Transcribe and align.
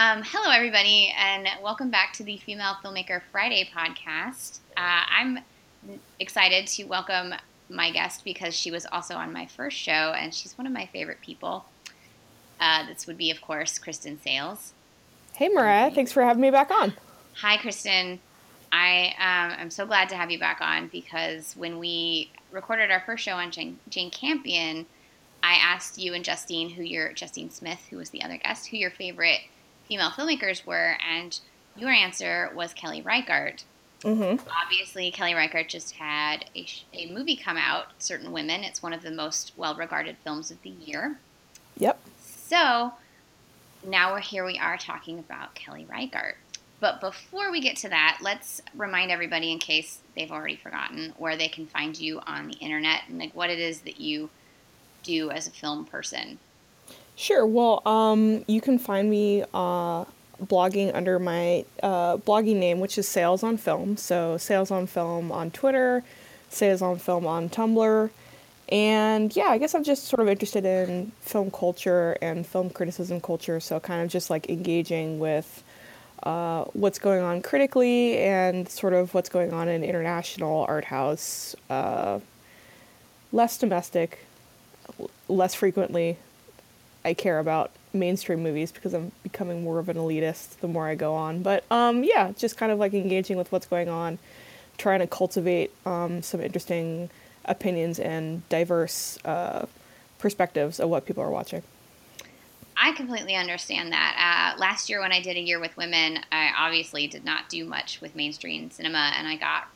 Um, 0.00 0.22
hello, 0.24 0.50
everybody, 0.50 1.12
and 1.14 1.46
welcome 1.62 1.90
back 1.90 2.14
to 2.14 2.22
the 2.22 2.38
Female 2.38 2.74
Filmmaker 2.82 3.20
Friday 3.30 3.68
podcast. 3.70 4.60
Uh, 4.74 5.04
I'm 5.10 5.40
excited 6.18 6.66
to 6.68 6.84
welcome 6.84 7.34
my 7.68 7.90
guest 7.90 8.24
because 8.24 8.54
she 8.54 8.70
was 8.70 8.86
also 8.86 9.14
on 9.16 9.30
my 9.30 9.44
first 9.44 9.76
show, 9.76 10.14
and 10.16 10.34
she's 10.34 10.56
one 10.56 10.66
of 10.66 10.72
my 10.72 10.86
favorite 10.86 11.20
people. 11.20 11.66
Uh, 12.58 12.86
this 12.86 13.06
would 13.06 13.18
be, 13.18 13.30
of 13.30 13.42
course, 13.42 13.78
Kristen 13.78 14.18
Sales. 14.22 14.72
Hey, 15.34 15.50
Mariah. 15.50 15.90
Thanks 15.90 16.12
for 16.12 16.22
having 16.22 16.40
me 16.40 16.50
back 16.50 16.70
on. 16.70 16.94
Hi, 17.34 17.58
Kristen. 17.58 18.20
I 18.72 19.08
um, 19.18 19.60
am 19.60 19.70
so 19.70 19.84
glad 19.84 20.08
to 20.08 20.16
have 20.16 20.30
you 20.30 20.38
back 20.38 20.62
on 20.62 20.88
because 20.88 21.54
when 21.58 21.78
we 21.78 22.30
recorded 22.52 22.90
our 22.90 23.00
first 23.00 23.22
show 23.22 23.34
on 23.34 23.50
Jane, 23.50 23.78
Jane 23.90 24.10
Campion, 24.10 24.86
I 25.42 25.56
asked 25.56 25.98
you 25.98 26.14
and 26.14 26.24
Justine, 26.24 26.70
who 26.70 26.82
your 26.82 27.12
Justine 27.12 27.50
Smith, 27.50 27.86
who 27.90 27.98
was 27.98 28.08
the 28.08 28.22
other 28.22 28.38
guest, 28.38 28.68
who 28.68 28.78
your 28.78 28.90
favorite 28.90 29.40
female 29.90 30.10
filmmakers 30.10 30.64
were, 30.64 30.96
and 31.04 31.40
your 31.76 31.90
answer 31.90 32.52
was 32.54 32.72
Kelly 32.72 33.02
Reichardt. 33.02 33.64
Mm-hmm. 34.02 34.48
Obviously, 34.62 35.10
Kelly 35.10 35.34
Reichardt 35.34 35.68
just 35.68 35.96
had 35.96 36.44
a, 36.54 36.64
a 36.94 37.10
movie 37.10 37.34
come 37.34 37.56
out, 37.56 37.86
Certain 37.98 38.30
Women. 38.30 38.62
It's 38.62 38.84
one 38.84 38.92
of 38.92 39.02
the 39.02 39.10
most 39.10 39.52
well 39.56 39.74
regarded 39.74 40.16
films 40.22 40.52
of 40.52 40.62
the 40.62 40.70
year. 40.70 41.18
Yep. 41.78 41.98
So 42.22 42.92
now 43.84 44.12
we're 44.12 44.20
here 44.20 44.46
we 44.46 44.58
are 44.58 44.78
talking 44.78 45.18
about 45.18 45.56
Kelly 45.56 45.86
Reichardt. 45.90 46.36
But 46.78 47.00
before 47.00 47.50
we 47.50 47.60
get 47.60 47.76
to 47.78 47.88
that, 47.88 48.20
let's 48.22 48.62
remind 48.76 49.10
everybody, 49.10 49.50
in 49.50 49.58
case 49.58 49.98
they've 50.16 50.30
already 50.30 50.56
forgotten, 50.56 51.14
where 51.18 51.36
they 51.36 51.48
can 51.48 51.66
find 51.66 51.98
you 51.98 52.20
on 52.20 52.46
the 52.46 52.54
internet 52.54 53.02
and 53.08 53.18
like 53.18 53.34
what 53.34 53.50
it 53.50 53.58
is 53.58 53.80
that 53.80 54.00
you 54.00 54.30
do 55.02 55.30
as 55.32 55.48
a 55.48 55.50
film 55.50 55.84
person. 55.84 56.38
Sure. 57.16 57.46
Well, 57.46 57.86
um, 57.86 58.44
you 58.46 58.60
can 58.60 58.78
find 58.78 59.10
me 59.10 59.42
uh, 59.52 60.04
blogging 60.42 60.94
under 60.94 61.18
my 61.18 61.64
uh, 61.82 62.16
blogging 62.16 62.56
name, 62.56 62.80
which 62.80 62.96
is 62.98 63.06
Sales 63.06 63.42
on 63.42 63.56
Film. 63.56 63.96
So 63.96 64.36
Sales 64.38 64.70
on 64.70 64.86
Film 64.86 65.30
on 65.30 65.50
Twitter, 65.50 66.02
Sales 66.48 66.82
on 66.82 66.98
Film 66.98 67.26
on 67.26 67.48
Tumblr. 67.48 68.10
And 68.70 69.34
yeah, 69.34 69.48
I 69.48 69.58
guess 69.58 69.74
I'm 69.74 69.84
just 69.84 70.04
sort 70.04 70.20
of 70.20 70.28
interested 70.28 70.64
in 70.64 71.10
film 71.20 71.50
culture 71.50 72.16
and 72.22 72.46
film 72.46 72.70
criticism 72.70 73.20
culture. 73.20 73.58
So 73.60 73.80
kind 73.80 74.02
of 74.02 74.08
just 74.08 74.30
like 74.30 74.48
engaging 74.48 75.18
with 75.18 75.62
uh, 76.22 76.64
what's 76.72 76.98
going 76.98 77.22
on 77.22 77.42
critically 77.42 78.18
and 78.18 78.68
sort 78.68 78.92
of 78.92 79.12
what's 79.12 79.28
going 79.28 79.52
on 79.52 79.68
in 79.68 79.82
international 79.82 80.66
art 80.68 80.84
house, 80.84 81.56
uh, 81.68 82.20
less 83.32 83.58
domestic, 83.58 84.20
less 85.28 85.54
frequently. 85.54 86.16
I 87.04 87.14
care 87.14 87.38
about 87.38 87.70
mainstream 87.92 88.42
movies 88.42 88.72
because 88.72 88.94
I'm 88.94 89.12
becoming 89.22 89.64
more 89.64 89.78
of 89.78 89.88
an 89.88 89.96
elitist 89.96 90.58
the 90.60 90.68
more 90.68 90.86
I 90.86 90.94
go 90.94 91.14
on. 91.14 91.42
But 91.42 91.64
um, 91.70 92.04
yeah, 92.04 92.32
just 92.36 92.56
kind 92.56 92.70
of 92.70 92.78
like 92.78 92.94
engaging 92.94 93.36
with 93.36 93.50
what's 93.52 93.66
going 93.66 93.88
on, 93.88 94.18
trying 94.78 95.00
to 95.00 95.06
cultivate 95.06 95.72
um, 95.86 96.22
some 96.22 96.40
interesting 96.40 97.10
opinions 97.44 97.98
and 97.98 98.46
diverse 98.48 99.18
uh, 99.24 99.66
perspectives 100.18 100.78
of 100.78 100.88
what 100.88 101.06
people 101.06 101.22
are 101.22 101.30
watching. 101.30 101.62
I 102.76 102.92
completely 102.92 103.34
understand 103.34 103.92
that. 103.92 104.54
Uh, 104.56 104.58
last 104.58 104.88
year, 104.88 105.00
when 105.00 105.12
I 105.12 105.20
did 105.20 105.36
a 105.36 105.40
year 105.40 105.60
with 105.60 105.76
women, 105.76 106.20
I 106.32 106.50
obviously 106.56 107.06
did 107.06 107.24
not 107.24 107.48
do 107.50 107.66
much 107.66 108.00
with 108.00 108.16
mainstream 108.16 108.70
cinema, 108.70 109.12
and 109.18 109.28
I 109.28 109.36
got 109.36 109.68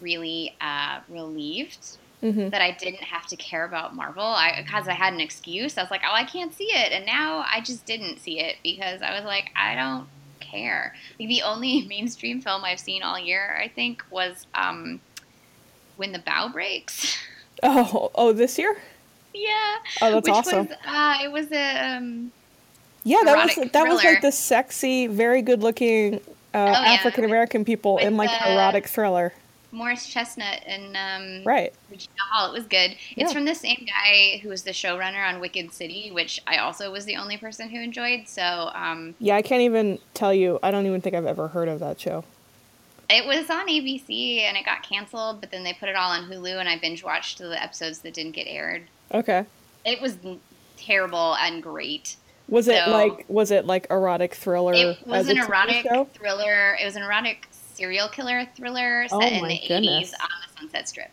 really 0.00 0.56
uh, 0.60 1.00
relieved 1.08 1.97
Mm-hmm. 2.22 2.48
that 2.48 2.60
I 2.60 2.72
didn't 2.72 3.02
have 3.02 3.28
to 3.28 3.36
care 3.36 3.64
about 3.64 3.94
Marvel 3.94 4.36
because 4.56 4.88
I, 4.88 4.90
I 4.90 4.94
had 4.94 5.12
an 5.12 5.20
excuse. 5.20 5.78
I 5.78 5.82
was 5.82 5.90
like, 5.92 6.00
oh, 6.04 6.12
I 6.12 6.24
can't 6.24 6.52
see 6.52 6.64
it, 6.64 6.90
and 6.92 7.06
now 7.06 7.44
I 7.48 7.60
just 7.60 7.86
didn't 7.86 8.18
see 8.18 8.40
it 8.40 8.56
because 8.64 9.02
I 9.02 9.14
was 9.14 9.24
like, 9.24 9.50
I 9.54 9.76
don't 9.76 10.08
care. 10.40 10.96
Like, 11.20 11.28
the 11.28 11.42
only 11.42 11.82
mainstream 11.88 12.40
film 12.40 12.64
I've 12.64 12.80
seen 12.80 13.04
all 13.04 13.18
year, 13.20 13.56
I 13.62 13.68
think, 13.68 14.02
was 14.10 14.46
um, 14.54 15.00
When 15.96 16.10
the 16.12 16.18
Bow 16.18 16.48
Breaks. 16.48 17.16
Oh, 17.60 18.12
oh, 18.14 18.32
this 18.32 18.56
year? 18.56 18.76
yeah. 19.34 19.50
Oh, 20.00 20.12
that's 20.12 20.24
Which 20.26 20.32
awesome. 20.32 20.66
Was, 20.68 20.76
uh, 20.86 21.18
it 21.24 21.32
was 21.32 21.50
a. 21.50 21.96
Um, 21.96 22.30
Yeah, 23.02 23.18
that 23.24 23.36
was 23.56 23.70
that 23.72 23.88
was 23.88 24.04
like 24.04 24.22
the 24.22 24.30
sexy, 24.30 25.08
very 25.08 25.42
good-looking 25.42 26.14
uh, 26.14 26.20
yeah. 26.54 26.92
African 26.94 27.24
American 27.24 27.64
people 27.64 27.96
With 27.96 28.04
in 28.04 28.16
like 28.16 28.30
the- 28.30 28.52
erotic 28.54 28.86
thriller. 28.86 29.32
Morris 29.70 30.06
Chestnut 30.06 30.62
and 30.66 30.96
um, 30.96 31.44
Right. 31.46 31.72
Regina 31.90 32.12
Hall. 32.32 32.48
It 32.48 32.52
was 32.58 32.66
good. 32.66 32.92
It's 33.16 33.16
Yeah. 33.16 33.32
from 33.32 33.44
the 33.44 33.54
same 33.54 33.86
guy 33.86 34.38
who 34.42 34.48
was 34.48 34.62
the 34.62 34.70
showrunner 34.70 35.26
on 35.28 35.40
Wicked 35.40 35.72
City, 35.72 36.10
which 36.10 36.40
I 36.46 36.56
also 36.58 36.90
was 36.90 37.04
the 37.04 37.16
only 37.16 37.36
person 37.36 37.68
who 37.68 37.78
enjoyed. 37.80 38.28
So 38.28 38.70
um, 38.74 39.14
Yeah, 39.18 39.36
I 39.36 39.42
can't 39.42 39.62
even 39.62 39.98
tell 40.14 40.32
you. 40.32 40.58
I 40.62 40.70
don't 40.70 40.86
even 40.86 41.00
think 41.00 41.14
I've 41.14 41.26
ever 41.26 41.48
heard 41.48 41.68
of 41.68 41.80
that 41.80 42.00
show. 42.00 42.24
it 43.10 43.24
was 43.26 43.48
on 43.50 43.66
ABC 43.68 44.40
and 44.42 44.56
it 44.56 44.64
got 44.64 44.82
canceled, 44.82 45.40
but 45.40 45.50
then 45.50 45.64
they 45.64 45.72
put 45.74 45.88
it 45.88 45.96
all 45.96 46.10
on 46.10 46.30
Hulu, 46.30 46.58
and 46.60 46.68
I 46.68 46.78
binge 46.78 47.02
watched 47.04 47.38
the 47.38 47.62
episodes 47.62 47.98
that 48.00 48.12
didn't 48.14 48.32
get 48.32 48.46
aired. 48.46 48.82
Okay. 49.14 49.44
It 49.84 50.00
was 50.02 50.16
terrible 50.76 51.34
and 51.36 51.62
great. 51.62 52.16
Was 52.48 52.68
it 52.68 52.82
So- 52.84 52.90
like 52.90 53.24
was 53.28 53.50
it 53.50 53.66
like 53.66 53.86
erotic 53.90 54.34
thriller? 54.34 54.72
It 54.74 55.06
was 55.06 55.28
an 55.28 55.38
erotic 55.38 55.86
thriller. 56.14 56.76
It 56.80 56.84
was 56.84 56.96
an 56.96 57.02
erotic 57.02 57.46
serial 57.78 58.08
killer 58.08 58.44
thriller 58.56 59.06
set 59.08 59.16
Oh 59.16 59.20
in 59.22 59.46
the 59.46 59.60
goodness. 59.68 60.10
80s 60.10 60.14
on 60.20 60.28
the 60.44 60.60
Sunset 60.60 60.88
Strip. 60.88 61.10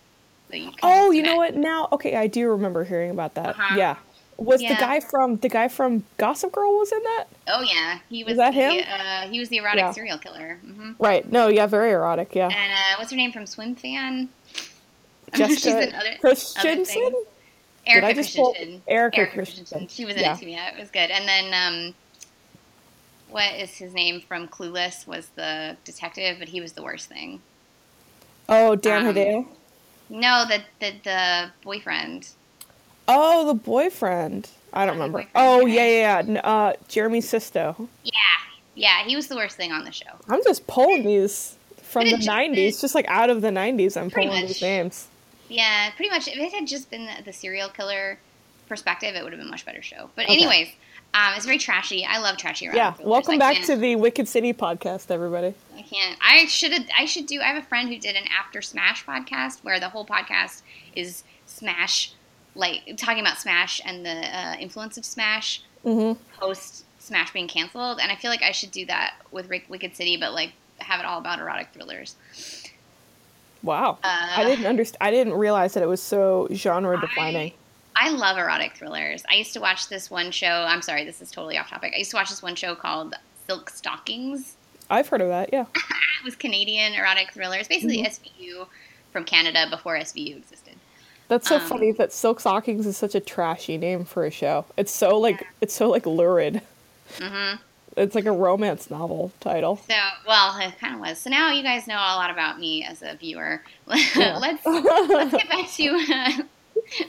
So 0.49 0.55
you 0.57 0.71
Oh, 0.81 1.11
you 1.11 1.21
know 1.21 1.31
that. 1.33 1.37
what? 1.37 1.55
Now, 1.55 1.87
okay, 1.91 2.15
I 2.15 2.25
do 2.27 2.49
remember 2.49 2.83
hearing 2.83 3.11
about 3.11 3.35
that. 3.35 3.49
Uh-huh. 3.49 3.75
Yeah. 3.77 3.95
Was 4.37 4.61
Yeah. 4.61 4.73
the 4.73 4.79
guy 4.79 4.99
from 4.99 5.37
the 5.37 5.47
guy 5.47 5.67
from 5.69 6.03
Gossip 6.17 6.51
Girl 6.51 6.73
was 6.77 6.91
in 6.91 7.01
that? 7.03 7.25
Oh 7.47 7.61
yeah, 7.61 7.99
he 8.09 8.23
was, 8.23 8.31
Is 8.33 8.37
that 8.37 8.53
the, 8.53 8.59
him? 8.59 8.83
Uh, 8.91 9.27
he 9.29 9.39
was 9.39 9.47
the 9.49 9.57
erotic 9.57 9.79
Yeah. 9.79 9.91
serial 9.91 10.17
killer. 10.17 10.59
hmm 10.61 10.91
Right. 10.99 11.29
No, 11.31 11.47
yeah, 11.47 11.67
very 11.67 11.91
erotic. 11.91 12.33
Yeah. 12.35 12.47
And 12.49 12.71
uh, 12.73 12.97
what's 12.97 13.11
her 13.11 13.17
name 13.17 13.31
from 13.31 13.45
Swim 13.45 13.75
Fan? 13.75 14.27
Jessica 15.35 15.77
other, 15.77 15.95
other 15.97 16.17
Christensen? 16.19 16.85
things. 16.85 17.15
Erika 17.87 18.07
I 18.07 18.13
just 18.13 18.35
pull- 18.35 18.53
Christensen. 18.53 18.81
Erika 18.87 19.27
Christensen. 19.27 19.87
She 19.87 20.03
was 20.05 20.15
in 20.15 20.21
Yeah. 20.21 20.35
it 20.35 20.39
too. 20.39 20.49
Yeah, 20.49 20.73
it 20.75 20.79
was 20.79 20.89
good. 20.91 21.11
And 21.11 21.27
then 21.27 21.53
um, 21.53 21.95
what 23.35 23.53
is 23.55 23.71
his 23.75 23.93
name 23.93 24.21
from 24.21 24.47
Clueless? 24.47 25.05
Was 25.05 25.27
the 25.35 25.75
detective, 25.83 26.37
but 26.39 26.47
he 26.47 26.61
was 26.61 26.71
the 26.71 26.81
worst 26.81 27.09
thing. 27.09 27.41
Oh, 28.47 28.75
Dan 28.77 29.05
Um, 29.05 29.13
Hedaya. 29.13 29.45
No, 30.09 30.45
the 30.47 30.63
the, 30.79 30.93
the 31.03 31.51
boyfriend. 31.63 32.29
Oh, 33.09 33.45
the 33.45 33.53
boyfriend. 33.53 34.49
I 34.71 34.85
don't 34.85 34.95
remember. 34.95 35.25
Oh, 35.35 35.65
yeah, 35.65 35.85
yeah, 35.85 36.21
yeah. 36.25 36.39
Uh, 36.39 36.73
Jeremy 36.87 37.19
Sisto. 37.21 37.89
Yeah, 38.03 38.11
yeah, 38.73 39.03
he 39.03 39.15
was 39.17 39.27
the 39.27 39.35
worst 39.35 39.57
thing 39.57 39.71
on 39.73 39.83
the 39.83 39.91
show. 39.91 40.09
I'm 40.29 40.41
just 40.43 40.65
pulling 40.67 41.03
these 41.03 41.55
from 41.81 42.05
the 42.05 42.17
just- 42.17 42.27
90s, 42.29 42.79
just 42.81 42.95
like 42.95 43.05
out 43.09 43.29
of 43.29 43.41
the 43.41 43.49
90s. 43.51 43.95
I'm 43.99 44.09
pulling 44.09 44.29
much. 44.29 44.47
these 44.47 44.61
names. 44.61 45.07
Yeah, 45.49 45.91
pretty 45.95 46.09
much. 46.09 46.27
If 46.27 46.37
it 46.37 46.53
had 46.53 46.67
just 46.67 46.89
been 46.89 47.05
the, 47.05 47.23
the 47.25 47.33
serial 47.33 47.69
killer 47.69 48.17
perspective, 48.67 49.13
it 49.15 49.23
would 49.23 49.31
have 49.33 49.39
been 49.39 49.47
a 49.47 49.51
much 49.51 49.65
better 49.65 49.81
show. 49.81 50.09
But 50.15 50.25
Okay. 50.25 50.33
anyways, 50.33 50.69
um, 51.15 51.33
it's 51.35 51.45
very 51.45 51.57
trashy. 51.57 52.05
I 52.05 52.17
love 52.19 52.37
trashy. 52.37 52.65
Yeah. 52.65 52.91
thrillers. 52.91 53.09
Welcome 53.09 53.39
back 53.39 53.61
to 53.63 53.75
the 53.75 53.95
Wicked 53.95 54.27
City 54.27 54.53
podcast, 54.53 55.09
everybody. 55.09 55.53
I 55.77 55.81
can't. 55.81 56.17
I 56.21 56.45
should. 56.47 56.73
I 56.97 57.05
should 57.05 57.25
do. 57.25 57.39
I 57.41 57.45
have 57.45 57.63
a 57.63 57.65
friend 57.65 57.87
who 57.89 57.97
did 57.97 58.15
an 58.15 58.25
after 58.37 58.61
Smash 58.61 59.05
podcast 59.05 59.63
where 59.63 59.79
the 59.79 59.89
whole 59.89 60.05
podcast 60.05 60.61
is 60.95 61.23
Smash, 61.45 62.11
like 62.55 62.97
talking 62.97 63.21
about 63.21 63.37
Smash 63.37 63.79
and 63.85 64.05
the 64.05 64.11
uh, 64.37 64.55
influence 64.59 64.97
of 64.97 65.05
Smash 65.05 65.61
Mm-hmm. 65.85 66.19
post 66.39 66.83
Smash 66.99 67.31
being 67.31 67.47
canceled. 67.47 67.99
And 68.01 68.11
I 68.11 68.15
feel 68.15 68.31
like 68.31 68.41
I 68.41 68.51
should 68.51 68.71
do 68.71 68.85
that 68.87 69.13
with 69.31 69.47
Rick, 69.49 69.65
Wicked 69.69 69.95
City, 69.95 70.17
but 70.17 70.33
like 70.33 70.51
have 70.79 70.99
it 70.99 71.05
all 71.05 71.19
about 71.19 71.37
erotic 71.39 71.69
thrillers. 71.73 72.15
Wow. 73.61 73.99
Uh, 74.03 74.27
I 74.35 74.43
didn't 74.43 74.65
understand. 74.65 74.97
I 75.01 75.11
didn't 75.11 75.33
realize 75.33 75.75
that 75.75 75.83
it 75.83 75.87
was 75.87 76.01
so 76.01 76.47
genre 76.51 76.99
defining. 76.99 77.53
I 77.95 78.09
love 78.09 78.37
erotic 78.37 78.75
thrillers. 78.75 79.23
I 79.29 79.35
used 79.35 79.53
to 79.53 79.59
watch 79.61 79.87
this 79.89 80.11
one 80.11 80.31
show. 80.31 80.65
I'm 80.67 80.81
sorry, 80.81 81.05
this 81.05 81.21
is 81.21 81.31
totally 81.31 81.57
off 81.57 81.69
topic. 81.69 81.93
I 81.95 81.99
used 81.99 82.11
to 82.11 82.17
watch 82.17 82.29
this 82.29 82.41
one 82.43 82.55
show 82.55 82.75
called 82.75 83.15
Silk 83.47 83.69
Stockings. 83.69 84.55
I've 84.89 85.07
heard 85.07 85.21
of 85.21 85.29
that. 85.29 85.49
Yeah. 85.53 85.65
It 86.21 86.25
was 86.25 86.35
Canadian 86.35 86.93
erotic 86.93 87.31
thrillers, 87.33 87.67
basically 87.67 87.99
Mhm. 87.99 88.07
SVU 88.07 88.67
from 89.11 89.25
Canada 89.25 89.67
before 89.69 89.95
SVU 89.95 90.37
existed. 90.37 90.73
That's 91.27 91.47
so 91.47 91.57
Um, 91.57 91.61
funny 91.61 91.91
that 91.91 92.11
Silk 92.13 92.39
Stockings 92.39 92.87
is 92.87 92.97
such 92.97 93.13
a 93.13 93.19
trashy 93.19 93.77
name 93.77 94.05
for 94.05 94.25
a 94.25 94.31
show. 94.31 94.65
It's 94.75 94.91
so 94.91 95.19
like 95.19 95.45
it's 95.61 95.73
so 95.75 95.89
like 95.89 96.05
lurid. 96.07 96.61
Mm-hmm. 97.17 97.57
It's 97.97 98.15
like 98.15 98.25
a 98.25 98.31
romance 98.31 98.89
novel 98.89 99.31
title. 99.39 99.81
So, 99.87 99.95
well, 100.27 100.57
it 100.59 100.77
kind 100.79 100.95
of 100.95 100.99
was. 100.99 101.19
So 101.19 101.29
now 101.29 101.51
you 101.51 101.61
guys 101.63 101.85
know 101.85 101.95
a 101.95 102.15
lot 102.17 102.31
about 102.31 102.59
me 102.59 102.83
as 102.83 103.01
a 103.03 103.13
viewer. 103.15 103.61
Yeah. 104.15 104.37
let's 104.37 104.65
let's 104.65 105.31
get 105.33 105.47
back 105.49 105.69
to, 105.73 105.87
uh, 106.11 107.03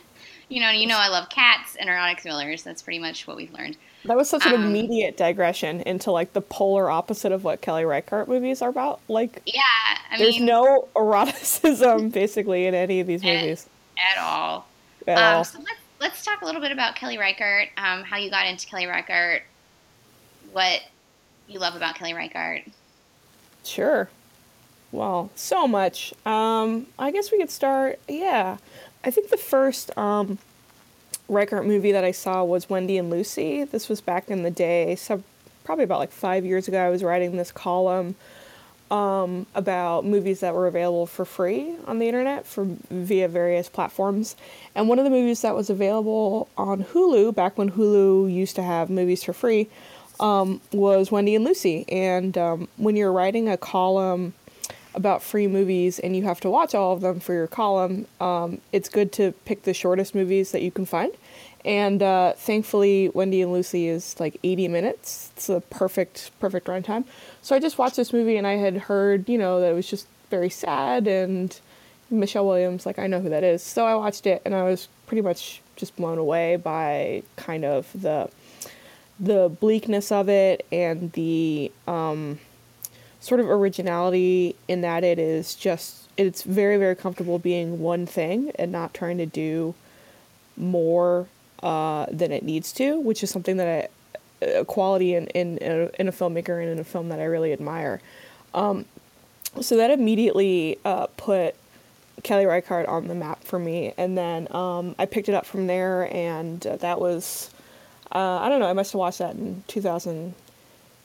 you 0.48 0.60
know, 0.60 0.70
you 0.70 0.87
know, 0.87 0.96
I 0.98 1.08
love 1.08 1.28
cats 1.28 1.76
and 1.76 1.88
erotic 1.90 2.20
thrillers. 2.20 2.62
That's 2.62 2.82
pretty 2.82 2.98
much 3.00 3.26
what 3.26 3.37
we've 3.37 3.52
learned. 3.52 3.76
That 4.04 4.16
was 4.16 4.31
such 4.31 4.46
an 4.46 4.54
Um, 4.54 4.64
immediate 4.64 5.16
digression 5.16 5.81
into 5.81 6.12
like 6.12 6.32
the 6.32 6.40
polar 6.40 6.88
opposite 6.90 7.32
of 7.32 7.43
what 7.43 7.60
Kelly 7.60 7.84
Reichardt 7.84 8.28
movies 8.28 8.62
are 8.62 8.69
about. 8.70 9.00
Like 9.08 9.43
Yeah, 9.44 9.62
I 10.10 10.16
there's 10.19 10.37
mean, 10.37 10.46
no 10.46 10.88
eroticism 10.96 12.08
basically 12.10 12.66
in 12.66 12.75
any 12.75 13.00
of 13.00 13.06
these 13.08 13.25
Eh, 13.25 13.34
movies 13.40 13.69
at 13.98 14.19
all. 14.22 14.66
at 15.08 15.19
Um, 15.19 15.25
all. 15.25 15.44
so 15.44 15.58
let's 15.58 15.81
let's 16.00 16.25
talk 16.25 16.43
a 16.43 16.44
little 16.44 16.60
bit 16.60 16.70
about 16.72 16.94
Kelly 16.94 17.19
Reichardt. 17.19 17.69
Um, 17.76 18.04
how 18.04 18.16
you 18.16 18.31
got 18.31 18.46
into 18.46 18.66
Kelly 18.66 18.87
Reichardt. 18.87 19.43
What 20.52 20.82
you 21.48 21.58
love 21.58 21.75
about 21.76 21.96
Kelly 21.96 22.14
Reichardt? 22.14 22.62
Sure. 23.64 24.08
Well, 24.93 25.31
so 25.34 25.66
much. 25.66 26.14
Um, 26.25 26.87
I 26.98 27.10
guess 27.10 27.32
we 27.32 27.38
could 27.38 27.50
start. 27.50 27.98
Yeah, 28.08 28.58
I 29.06 29.11
think 29.12 29.31
the 29.31 29.37
first 29.37 29.97
um, 29.97 30.38
Reichardt 31.29 31.64
movie 31.64 31.93
that 31.93 32.03
I 32.03 32.11
saw 32.11 32.43
was 32.43 32.69
Wendy 32.69 32.99
and 32.99 33.08
Lucy. 33.08 33.62
This 33.62 33.88
was 33.88 34.00
back 34.00 34.29
in 34.31 34.43
the 34.43 34.50
day, 34.50 34.97
so 34.97 35.23
probably 35.62 35.85
about 35.85 36.00
like 36.00 36.11
five 36.11 36.44
years 36.44 36.67
ago. 36.67 36.85
I 36.85 36.91
was 36.91 37.05
writing 37.05 37.37
this 37.37 37.53
column 37.53 38.17
um, 38.91 39.47
about 39.55 40.05
movies 40.05 40.41
that 40.41 40.55
were 40.55 40.67
available 40.67 41.06
for 41.06 41.25
free 41.25 41.76
on 41.87 42.00
the 42.00 42.08
internet 42.08 42.47
for 42.47 42.67
via 42.91 43.29
various 43.29 43.69
platforms. 43.69 44.35
And 44.75 44.88
one 44.88 44.99
of 44.99 45.05
the 45.05 45.11
movies 45.11 45.41
that 45.43 45.55
was 45.55 45.70
available 45.70 46.49
on 46.58 46.82
Hulu 46.82 47.32
back 47.32 47.56
when 47.56 47.70
Hulu 47.70 48.32
used 48.32 48.56
to 48.56 48.62
have 48.64 48.91
movies 48.91 49.23
for 49.23 49.32
free 49.32 49.69
um, 50.19 50.61
was 50.73 51.12
Wendy 51.12 51.37
and 51.37 51.44
Lucy. 51.44 51.85
And 51.88 52.37
um, 52.37 52.69
when 52.76 52.97
you're 52.97 53.12
writing 53.12 53.49
a 53.49 53.56
column 53.56 54.35
about 54.96 55.22
free 55.22 55.46
movies 55.46 55.98
and 55.98 56.16
you 56.16 56.25
have 56.25 56.40
to 56.40 56.50
watch 56.50 56.75
all 56.75 56.93
of 56.93 57.02
them 57.02 57.20
for 57.20 57.34
your 57.34 57.46
column, 57.46 58.06
um, 58.20 58.60
it's 58.72 58.88
good 58.88 59.12
to 59.12 59.32
pick 59.44 59.62
the 59.62 59.75
shortest 59.75 60.14
movies 60.14 60.52
that 60.52 60.62
you 60.62 60.70
can 60.70 60.87
find. 60.87 61.12
And 61.64 62.02
uh, 62.02 62.32
thankfully, 62.32 63.10
Wendy 63.10 63.43
and 63.43 63.52
Lucy 63.52 63.88
is 63.88 64.19
like 64.19 64.38
80 64.43 64.69
minutes. 64.69 65.31
It's 65.37 65.48
a 65.48 65.60
perfect, 65.60 66.31
perfect 66.40 66.66
runtime. 66.66 67.04
So 67.43 67.54
I 67.54 67.58
just 67.58 67.76
watched 67.76 67.96
this 67.96 68.12
movie 68.12 68.37
and 68.37 68.46
I 68.46 68.54
had 68.54 68.76
heard, 68.76 69.28
you 69.28 69.37
know, 69.37 69.60
that 69.60 69.72
it 69.72 69.75
was 69.75 69.88
just 69.88 70.06
very 70.31 70.50
sad 70.50 71.06
and 71.06 71.58
Michelle 72.08 72.46
Williams, 72.46 72.87
like 72.87 72.98
I 72.98 73.06
know 73.06 73.20
who 73.20 73.28
that 73.28 73.44
is. 73.44 73.62
So 73.62 73.84
I 73.84 73.94
watched 73.94 74.26
it 74.26 74.43
and 74.44 74.54
I 74.54 74.62
was 74.62 74.88
pretty 75.06 75.22
much 75.22 75.60
just 75.76 75.96
blown 75.96 76.19
away 76.19 76.56
by 76.56 77.22
kind 77.37 77.64
of 77.64 77.90
the 78.00 78.31
the 79.19 79.48
bleakness 79.48 80.12
of 80.12 80.28
it 80.28 80.66
and 80.70 81.10
the 81.12 81.72
um, 81.88 82.38
sort 83.26 83.40
of 83.40 83.50
originality 83.50 84.55
in 84.69 84.82
that 84.82 85.02
it 85.02 85.19
is 85.19 85.55
just 85.56 86.08
it's 86.17 86.43
very 86.43 86.76
very 86.76 86.94
comfortable 86.94 87.38
being 87.38 87.81
one 87.81 88.06
thing 88.06 88.52
and 88.55 88.70
not 88.70 88.94
trying 88.94 89.19
to 89.19 89.26
do 89.26 89.75
more 90.56 91.26
uh, 91.62 92.06
than 92.11 92.32
it 92.32 92.43
needs 92.43 92.73
to, 92.73 93.00
which 93.00 93.23
is 93.23 93.31
something 93.31 93.56
that 93.56 93.88
I, 94.43 94.44
a 94.44 94.64
quality 94.64 95.14
in 95.14 95.26
in 95.28 95.58
in 95.58 96.08
a, 96.08 96.12
filmmaker 96.12 96.61
and 96.62 96.70
in 96.70 96.78
a 96.78 96.84
film 96.84 97.08
that 97.08 97.19
I 97.19 97.25
really 97.25 97.52
admire. 97.52 98.00
Um, 98.55 98.84
so 99.61 99.76
that 99.76 99.90
immediately 99.90 100.79
uh, 100.84 101.06
put 101.17 101.55
Kelly 102.22 102.46
Reichardt 102.46 102.87
on 102.87 103.08
the 103.08 103.14
map 103.14 103.43
for 103.43 103.58
me, 103.58 103.94
and 103.96 104.17
then 104.17 104.49
um, 104.55 104.94
I 104.99 105.06
picked 105.06 105.29
it 105.29 105.34
up 105.34 105.46
from 105.46 105.67
there, 105.67 106.12
and 106.14 106.64
uh, 106.67 106.76
that 106.76 107.00
was 107.00 107.50
uh, 108.12 108.38
I 108.40 108.49
don't 108.49 108.61
know 108.61 108.69
I 108.69 108.75
must 108.75 108.93
have 108.93 108.99
watched 108.99 109.19
that 109.19 109.34
in 109.34 109.62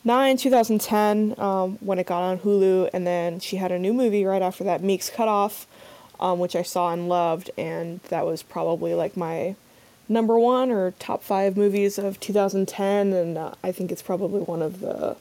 2009, 0.03 0.37
2010 0.37 1.35
um, 1.39 1.77
when 1.79 1.99
it 1.99 2.07
got 2.07 2.23
on 2.23 2.39
Hulu, 2.39 2.89
and 2.91 3.05
then 3.05 3.39
she 3.39 3.57
had 3.57 3.71
a 3.71 3.77
new 3.77 3.93
movie 3.93 4.25
right 4.25 4.41
after 4.41 4.63
that, 4.63 4.81
Meek's 4.81 5.09
Cutoff, 5.11 5.67
um, 6.19 6.39
which 6.39 6.55
I 6.55 6.63
saw 6.63 6.91
and 6.91 7.07
loved, 7.07 7.51
and 7.57 7.99
that 8.09 8.25
was 8.25 8.41
probably 8.41 8.95
like 8.95 9.15
my 9.15 9.55
number 10.09 10.39
one 10.39 10.71
or 10.71 10.91
top 10.91 11.23
five 11.23 11.55
movies 11.55 11.99
of 11.99 12.19
2010, 12.19 13.13
and 13.13 13.37
uh, 13.37 13.53
I 13.63 13.71
think 13.71 13.91
it's 13.91 14.01
probably 14.01 14.41
one 14.41 14.63
of 14.63 14.79
the 14.79 15.17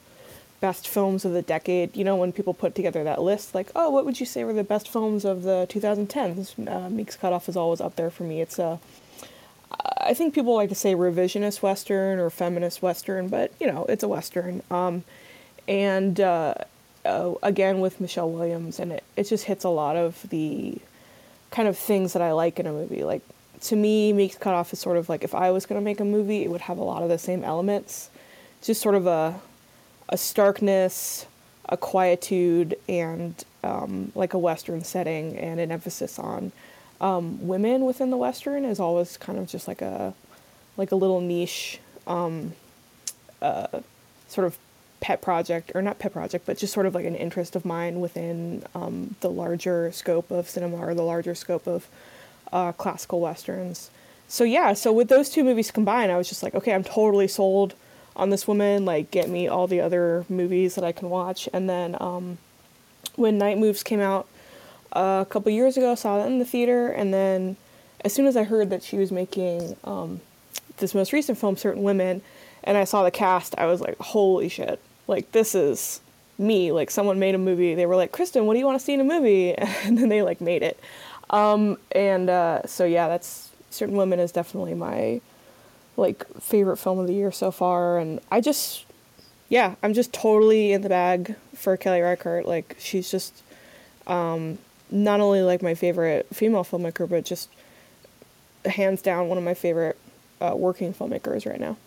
best 0.61 0.87
films 0.87 1.25
of 1.25 1.33
the 1.33 1.43
decade. 1.43 1.95
You 1.95 2.03
know, 2.03 2.15
when 2.15 2.31
people 2.31 2.53
put 2.53 2.73
together 2.73 3.03
that 3.03 3.21
list, 3.21 3.53
like, 3.53 3.69
oh, 3.75 3.91
what 3.91 4.03
would 4.05 4.19
you 4.19 4.25
say 4.25 4.43
were 4.43 4.53
the 4.53 4.63
best 4.63 4.89
films 4.89 5.25
of 5.25 5.43
the 5.43 5.67
2010s? 5.69 6.67
Uh, 6.67 6.89
Meek's 6.89 7.15
Cutoff 7.15 7.47
is 7.47 7.55
always 7.55 7.81
up 7.81 7.95
there 7.97 8.09
for 8.09 8.23
me. 8.23 8.41
It's 8.41 8.57
a, 8.57 8.79
I 9.97 10.13
think 10.13 10.33
people 10.33 10.55
like 10.55 10.69
to 10.69 10.75
say 10.75 10.95
revisionist 10.95 11.61
western 11.61 12.19
or 12.19 12.29
feminist 12.29 12.81
western, 12.81 13.27
but 13.27 13.51
you 13.59 13.67
know, 13.67 13.85
it's 13.87 14.03
a 14.03 14.07
western. 14.07 14.61
Um, 14.71 15.03
and 15.67 16.19
uh, 16.19 16.55
uh, 17.05 17.33
again 17.43 17.79
with 17.79 18.01
Michelle 18.01 18.29
Williams, 18.29 18.79
and 18.79 18.93
it, 18.93 19.03
it 19.15 19.23
just 19.23 19.45
hits 19.45 19.63
a 19.63 19.69
lot 19.69 19.95
of 19.95 20.27
the 20.29 20.77
kind 21.51 21.67
of 21.67 21.77
things 21.77 22.13
that 22.13 22.21
I 22.21 22.31
like 22.31 22.59
in 22.59 22.67
a 22.67 22.71
movie, 22.71 23.03
like 23.03 23.21
to 23.61 23.75
me, 23.75 24.11
Meek's 24.11 24.37
Cutoff 24.37 24.73
is 24.73 24.79
sort 24.79 24.97
of 24.97 25.07
like 25.07 25.23
if 25.23 25.35
I 25.35 25.51
was 25.51 25.65
going 25.65 25.79
to 25.79 25.85
make 25.85 25.99
a 25.99 26.05
movie, 26.05 26.43
it 26.43 26.49
would 26.49 26.61
have 26.61 26.77
a 26.77 26.83
lot 26.83 27.03
of 27.03 27.09
the 27.09 27.17
same 27.17 27.43
elements. 27.43 28.09
Just 28.61 28.81
sort 28.81 28.95
of 28.95 29.07
a, 29.07 29.39
a 30.09 30.17
starkness, 30.17 31.25
a 31.69 31.77
quietude, 31.77 32.77
and 32.89 33.43
um, 33.63 34.11
like 34.15 34.33
a 34.33 34.39
Western 34.39 34.83
setting, 34.83 35.37
and 35.37 35.59
an 35.59 35.71
emphasis 35.71 36.17
on 36.17 36.51
um, 37.01 37.45
women 37.45 37.83
within 37.83 38.11
the 38.11 38.17
Western 38.17 38.63
is 38.63 38.79
always 38.79 39.17
kind 39.17 39.37
of 39.37 39.47
just 39.47 39.67
like 39.67 39.81
a 39.81 40.13
like 40.77 40.91
a 40.91 40.95
little 40.95 41.19
niche 41.19 41.79
um, 42.07 42.53
uh, 43.41 43.81
sort 44.29 44.47
of 44.47 44.57
pet 45.01 45.21
project, 45.21 45.71
or 45.73 45.81
not 45.81 45.99
pet 45.99 46.13
project, 46.13 46.45
but 46.45 46.57
just 46.57 46.71
sort 46.71 46.85
of 46.85 46.95
like 46.95 47.05
an 47.05 47.15
interest 47.15 47.55
of 47.55 47.65
mine 47.65 47.99
within 47.99 48.63
um, 48.75 49.15
the 49.21 49.29
larger 49.29 49.91
scope 49.91 50.31
of 50.31 50.47
cinema 50.47 50.77
or 50.77 50.93
the 50.93 51.01
larger 51.01 51.35
scope 51.35 51.67
of 51.67 51.87
uh, 52.53 52.71
classical 52.71 53.19
westerns. 53.19 53.89
So 54.27 54.43
yeah, 54.43 54.73
so 54.73 54.93
with 54.93 55.09
those 55.09 55.29
two 55.29 55.43
movies 55.43 55.71
combined, 55.71 56.11
I 56.11 56.17
was 56.17 56.29
just 56.29 56.43
like, 56.43 56.55
okay, 56.55 56.73
I'm 56.73 56.83
totally 56.83 57.27
sold 57.27 57.73
on 58.15 58.29
this 58.29 58.47
woman. 58.47 58.85
Like, 58.85 59.11
get 59.11 59.27
me 59.27 59.47
all 59.47 59.67
the 59.67 59.81
other 59.81 60.23
movies 60.29 60.75
that 60.75 60.83
I 60.83 60.91
can 60.91 61.09
watch. 61.09 61.49
And 61.51 61.67
then 61.67 61.97
um, 61.99 62.37
when 63.15 63.37
Night 63.37 63.57
Moves 63.57 63.83
came 63.83 63.99
out 63.99 64.27
a 64.91 65.25
couple 65.29 65.51
years 65.51 65.77
ago, 65.77 65.95
saw 65.95 66.17
that 66.17 66.27
in 66.27 66.39
the 66.39 66.45
theater. 66.45 66.87
And 66.89 67.13
then 67.13 67.57
as 68.03 68.13
soon 68.13 68.25
as 68.25 68.35
I 68.35 68.43
heard 68.43 68.69
that 68.69 68.83
she 68.83 68.97
was 68.97 69.11
making 69.11 69.75
um, 69.83 70.21
this 70.77 70.93
most 70.93 71.13
recent 71.13 71.37
film, 71.37 71.57
Certain 71.57 71.83
Women, 71.83 72.21
and 72.63 72.77
I 72.77 72.83
saw 72.83 73.03
the 73.03 73.11
cast, 73.11 73.55
I 73.57 73.65
was 73.65 73.81
like, 73.81 73.97
holy 73.97 74.49
shit! 74.49 74.79
Like 75.07 75.31
this 75.31 75.55
is 75.55 76.01
me. 76.37 76.71
Like 76.71 76.91
someone 76.91 77.19
made 77.19 77.35
a 77.35 77.39
movie. 77.39 77.75
They 77.75 77.85
were 77.85 77.95
like, 77.95 78.11
Kristen, 78.11 78.45
what 78.45 78.53
do 78.53 78.59
you 78.59 78.65
want 78.65 78.79
to 78.79 78.85
see 78.85 78.93
in 78.93 79.01
a 79.01 79.05
movie? 79.05 79.55
And 79.83 79.97
then 79.97 80.09
they 80.09 80.21
like 80.21 80.41
made 80.41 80.63
it. 80.63 80.79
Um, 81.29 81.77
and 81.91 82.29
uh, 82.29 82.65
so 82.65 82.85
yeah, 82.85 83.07
that's 83.07 83.49
Certain 83.69 83.95
Women 83.95 84.19
is 84.19 84.31
definitely 84.31 84.73
my 84.73 85.21
like 85.97 86.25
favorite 86.41 86.77
film 86.77 86.99
of 86.99 87.07
the 87.07 87.13
year 87.13 87.31
so 87.31 87.51
far, 87.51 87.97
and 87.97 88.19
I 88.31 88.41
just 88.41 88.85
yeah, 89.49 89.75
I'm 89.83 89.93
just 89.93 90.13
totally 90.13 90.71
in 90.71 90.81
the 90.81 90.89
bag 90.89 91.35
for 91.55 91.75
Kelly 91.77 92.01
Reichardt. 92.01 92.45
Like 92.45 92.75
she's 92.79 93.11
just 93.11 93.43
um, 94.07 94.57
not 94.91 95.21
only 95.21 95.41
like 95.41 95.61
my 95.61 95.73
favorite 95.73 96.27
female 96.33 96.63
filmmaker, 96.63 97.09
but 97.09 97.25
just 97.25 97.49
hands 98.65 99.01
down 99.01 99.29
one 99.29 99.37
of 99.37 99.43
my 99.43 99.53
favorite 99.53 99.97
uh, 100.39 100.53
working 100.55 100.93
filmmakers 100.93 101.49
right 101.49 101.59
now. 101.59 101.77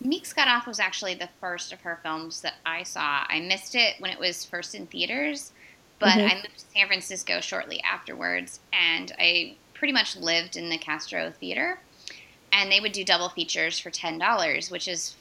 Meek's 0.00 0.32
Cutoff 0.32 0.66
was 0.66 0.78
actually 0.78 1.14
the 1.14 1.28
first 1.40 1.72
of 1.72 1.80
her 1.80 1.98
films 2.02 2.42
that 2.42 2.54
I 2.64 2.82
saw. 2.82 3.24
I 3.28 3.40
missed 3.40 3.74
it 3.74 3.96
when 3.98 4.10
it 4.10 4.18
was 4.18 4.44
first 4.44 4.74
in 4.74 4.86
theaters, 4.86 5.52
but 5.98 6.10
mm-hmm. 6.10 6.28
I 6.28 6.34
moved 6.34 6.58
to 6.58 6.64
San 6.74 6.86
Francisco 6.86 7.40
shortly 7.40 7.82
afterwards, 7.82 8.60
and 8.72 9.12
I 9.18 9.56
pretty 9.74 9.92
much 9.92 10.16
lived 10.16 10.56
in 10.56 10.68
the 10.68 10.78
Castro 10.78 11.30
Theater. 11.30 11.78
And 12.52 12.70
they 12.70 12.80
would 12.80 12.92
do 12.92 13.04
double 13.04 13.28
features 13.28 13.78
for 13.78 13.90
ten 13.90 14.18
dollars, 14.18 14.70
which 14.70 14.86
is 14.86 15.16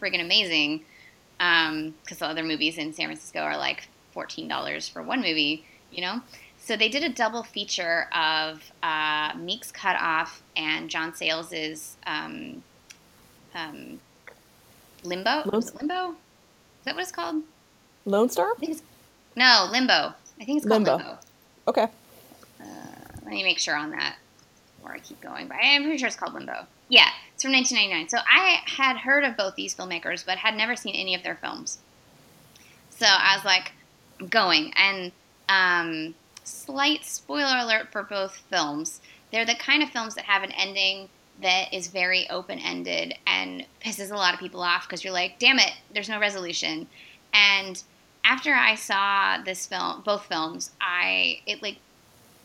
friggin' 0.00 0.20
amazing. 0.20 0.84
Because 1.38 1.68
um, 1.70 1.94
the 2.18 2.26
other 2.26 2.42
movies 2.42 2.78
in 2.78 2.92
San 2.92 3.06
Francisco 3.06 3.40
are 3.40 3.56
like 3.56 3.88
fourteen 4.12 4.48
dollars 4.48 4.88
for 4.88 5.02
one 5.02 5.20
movie, 5.20 5.64
you 5.90 6.02
know. 6.02 6.20
So 6.58 6.76
they 6.76 6.88
did 6.88 7.04
a 7.04 7.08
double 7.08 7.42
feature 7.44 8.08
of 8.12 8.72
uh, 8.82 9.32
Meek's 9.36 9.70
Cutoff 9.70 10.42
and 10.56 10.90
John 10.90 11.14
Sayles' 11.14 11.96
um, 12.06 12.62
um, 13.54 14.00
Limbo. 15.04 15.42
Lone- 15.44 15.62
Limbo? 15.80 16.10
Is 16.10 16.84
that 16.84 16.94
what 16.94 17.02
it's 17.02 17.12
called? 17.12 17.42
Lone 18.04 18.28
Star? 18.28 18.52
No, 19.36 19.68
Limbo. 19.70 20.14
I 20.40 20.44
think 20.44 20.58
it's 20.58 20.66
called 20.66 20.82
Limbo. 20.82 20.96
Limbo. 20.96 21.18
Okay. 21.68 21.86
Uh, 22.60 22.64
let 23.22 23.26
me 23.26 23.42
make 23.44 23.58
sure 23.58 23.76
on 23.76 23.90
that 23.90 24.16
before 24.76 24.94
I 24.94 24.98
keep 24.98 25.20
going. 25.20 25.48
But 25.48 25.58
I'm 25.62 25.82
pretty 25.82 25.98
sure 25.98 26.08
it's 26.08 26.16
called 26.16 26.34
Limbo. 26.34 26.66
Yeah, 26.88 27.08
it's 27.34 27.42
from 27.42 27.52
1999. 27.52 28.08
So 28.08 28.18
I 28.18 28.60
had 28.66 28.96
heard 28.96 29.24
of 29.24 29.36
both 29.36 29.54
these 29.56 29.74
filmmakers, 29.74 30.24
but 30.24 30.38
had 30.38 30.56
never 30.56 30.76
seen 30.76 30.94
any 30.94 31.14
of 31.14 31.22
their 31.22 31.36
films. 31.36 31.78
So 32.90 33.06
I 33.06 33.36
was 33.36 33.44
like, 33.44 33.72
going. 34.30 34.72
And 34.76 35.12
um, 35.48 36.14
slight 36.44 37.04
spoiler 37.04 37.58
alert 37.58 37.92
for 37.92 38.02
both 38.02 38.42
films. 38.50 39.00
They're 39.30 39.44
the 39.44 39.54
kind 39.54 39.82
of 39.82 39.90
films 39.90 40.14
that 40.14 40.24
have 40.24 40.42
an 40.42 40.52
ending 40.52 41.08
that 41.42 41.72
is 41.72 41.88
very 41.88 42.28
open 42.30 42.58
ended 42.58 43.14
and 43.26 43.66
pisses 43.84 44.10
a 44.10 44.16
lot 44.16 44.32
of 44.32 44.40
people 44.40 44.62
off 44.62 44.86
because 44.86 45.04
you're 45.04 45.12
like, 45.12 45.38
damn 45.38 45.58
it, 45.58 45.72
there's 45.92 46.08
no 46.08 46.18
resolution. 46.18 46.86
And 47.34 47.82
after 48.24 48.54
I 48.54 48.74
saw 48.74 49.42
this 49.42 49.66
film, 49.66 50.02
both 50.04 50.26
films, 50.26 50.70
I 50.80 51.40
it 51.46 51.62
like 51.62 51.76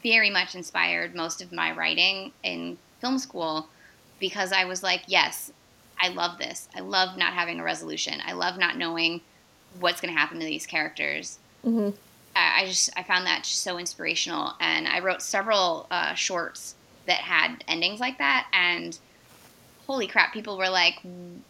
very 0.03 0.29
much 0.29 0.55
inspired 0.55 1.15
most 1.15 1.41
of 1.41 1.51
my 1.51 1.71
writing 1.71 2.31
in 2.43 2.77
film 2.99 3.17
school 3.17 3.67
because 4.19 4.51
I 4.51 4.65
was 4.65 4.83
like, 4.83 5.03
yes, 5.07 5.51
I 5.99 6.09
love 6.09 6.37
this. 6.37 6.67
I 6.75 6.81
love 6.81 7.17
not 7.17 7.33
having 7.33 7.59
a 7.59 7.63
resolution. 7.63 8.21
I 8.25 8.33
love 8.33 8.57
not 8.57 8.77
knowing 8.77 9.21
what's 9.79 10.01
going 10.01 10.13
to 10.13 10.19
happen 10.19 10.39
to 10.39 10.45
these 10.45 10.65
characters. 10.65 11.39
Mm-hmm. 11.65 11.95
I, 12.35 12.65
just 12.65 12.89
I 12.95 13.03
found 13.03 13.25
that 13.25 13.43
just 13.43 13.61
so 13.61 13.77
inspirational, 13.77 14.53
and 14.59 14.87
I 14.87 14.99
wrote 14.99 15.21
several 15.21 15.87
uh, 15.91 16.13
shorts 16.13 16.75
that 17.07 17.17
had 17.17 17.63
endings 17.67 17.99
like 17.99 18.17
that, 18.19 18.47
and 18.53 18.97
holy 19.87 20.07
crap, 20.07 20.31
people 20.31 20.57
were 20.57 20.69
like, 20.69 21.01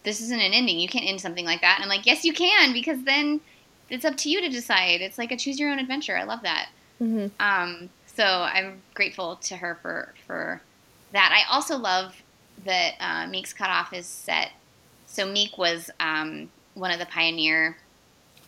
this 0.04 0.20
isn't 0.20 0.42
an 0.42 0.54
ending. 0.54 0.80
You 0.80 0.88
can't 0.88 1.06
end 1.08 1.22
something 1.22 1.46
like 1.46 1.62
that. 1.62 1.76
And 1.76 1.84
I'm 1.84 1.90
like, 1.90 2.08
yes, 2.08 2.26
you 2.26 2.34
can, 2.34 2.74
because 2.74 3.04
then 3.04 3.40
it's 3.90 4.04
up 4.04 4.18
to 4.18 4.30
you 4.30 4.42
to 4.42 4.50
decide. 4.50 5.02
It's 5.02 5.20
like 5.20 5.32
a 5.32 5.38
choose 5.38 5.60
your 5.60 5.70
own 5.70 5.78
adventure. 5.78 6.18
I 6.18 6.24
love 6.24 6.42
that. 6.42 6.70
Mm-hmm. 7.00 7.28
Um, 7.40 7.90
so 8.08 8.24
I'm 8.26 8.82
grateful 8.96 9.36
to 9.36 9.58
her 9.58 9.78
for, 9.84 10.14
for 10.26 10.62
that. 11.12 11.32
I 11.32 11.54
also 11.54 11.78
love 11.78 12.16
that 12.66 12.94
uh, 13.00 13.28
Meek's 13.28 13.54
Cutoff 13.54 13.94
is 13.94 14.08
set. 14.08 14.52
So 15.06 15.26
Meek 15.26 15.58
was 15.58 15.92
um, 16.00 16.50
one 16.74 16.90
of 16.90 17.00
the 17.00 17.06
pioneer, 17.06 17.78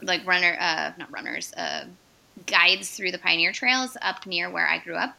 like 0.02 0.26
runner, 0.26 0.58
uh, 0.60 0.94
not 0.98 1.12
runners, 1.12 1.54
uh, 1.56 1.86
guides 2.46 2.90
through 2.92 3.12
the 3.12 3.18
pioneer 3.18 3.52
trails 3.52 3.96
up 4.02 4.26
near 4.26 4.50
where 4.50 4.68
I 4.68 4.80
grew 4.80 4.96
up. 4.96 5.16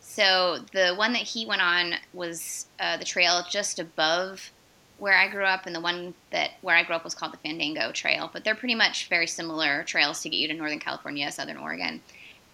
So 0.00 0.58
the 0.72 0.94
one 0.94 1.12
that 1.12 1.22
he 1.22 1.44
went 1.46 1.60
on 1.62 1.94
was 2.12 2.66
uh, 2.80 2.96
the 2.96 3.04
trail 3.04 3.42
just 3.50 3.78
above 3.78 4.50
where 4.98 5.14
I 5.14 5.28
grew 5.28 5.44
up, 5.44 5.66
and 5.66 5.74
the 5.74 5.80
one 5.80 6.14
that 6.30 6.52
where 6.62 6.74
I 6.74 6.82
grew 6.82 6.94
up 6.96 7.04
was 7.04 7.14
called 7.14 7.32
the 7.34 7.36
Fandango 7.38 7.92
Trail. 7.92 8.30
But 8.32 8.44
they're 8.44 8.54
pretty 8.54 8.74
much 8.74 9.08
very 9.10 9.26
similar 9.26 9.82
trails 9.82 10.22
to 10.22 10.30
get 10.30 10.38
you 10.38 10.48
to 10.48 10.54
Northern 10.54 10.78
California, 10.78 11.30
Southern 11.30 11.58
Oregon. 11.58 12.00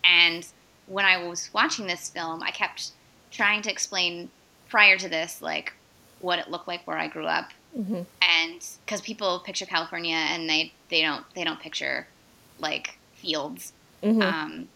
And 0.03 0.45
when 0.87 1.05
I 1.05 1.25
was 1.25 1.51
watching 1.53 1.87
this 1.87 2.11
film, 2.11 2.43
I 2.43 2.51
kept 2.51 2.91
trying 3.31 3.63
to 3.63 3.71
explain 3.71 4.29
prior 4.69 4.99
to 4.99 5.09
this, 5.09 5.41
like 5.41 5.73
what 6.21 6.41
it 6.41 6.51
looked 6.51 6.67
like 6.67 6.85
where 6.87 6.99
I 6.99 7.07
grew 7.09 7.27
up, 7.27 7.51
Mm-hmm. 7.79 8.03
and 8.21 8.67
because 8.85 9.01
people 9.01 9.39
picture 9.39 9.65
California 9.65 10.15
and 10.17 10.47
they 10.51 10.73
they 10.91 11.01
don't 11.01 11.25
they 11.35 11.43
don't 11.45 11.59
picture 11.61 12.07
like 12.59 12.99
fields, 13.15 13.73
Mm-hmm. 14.03 14.23
um, 14.23 14.69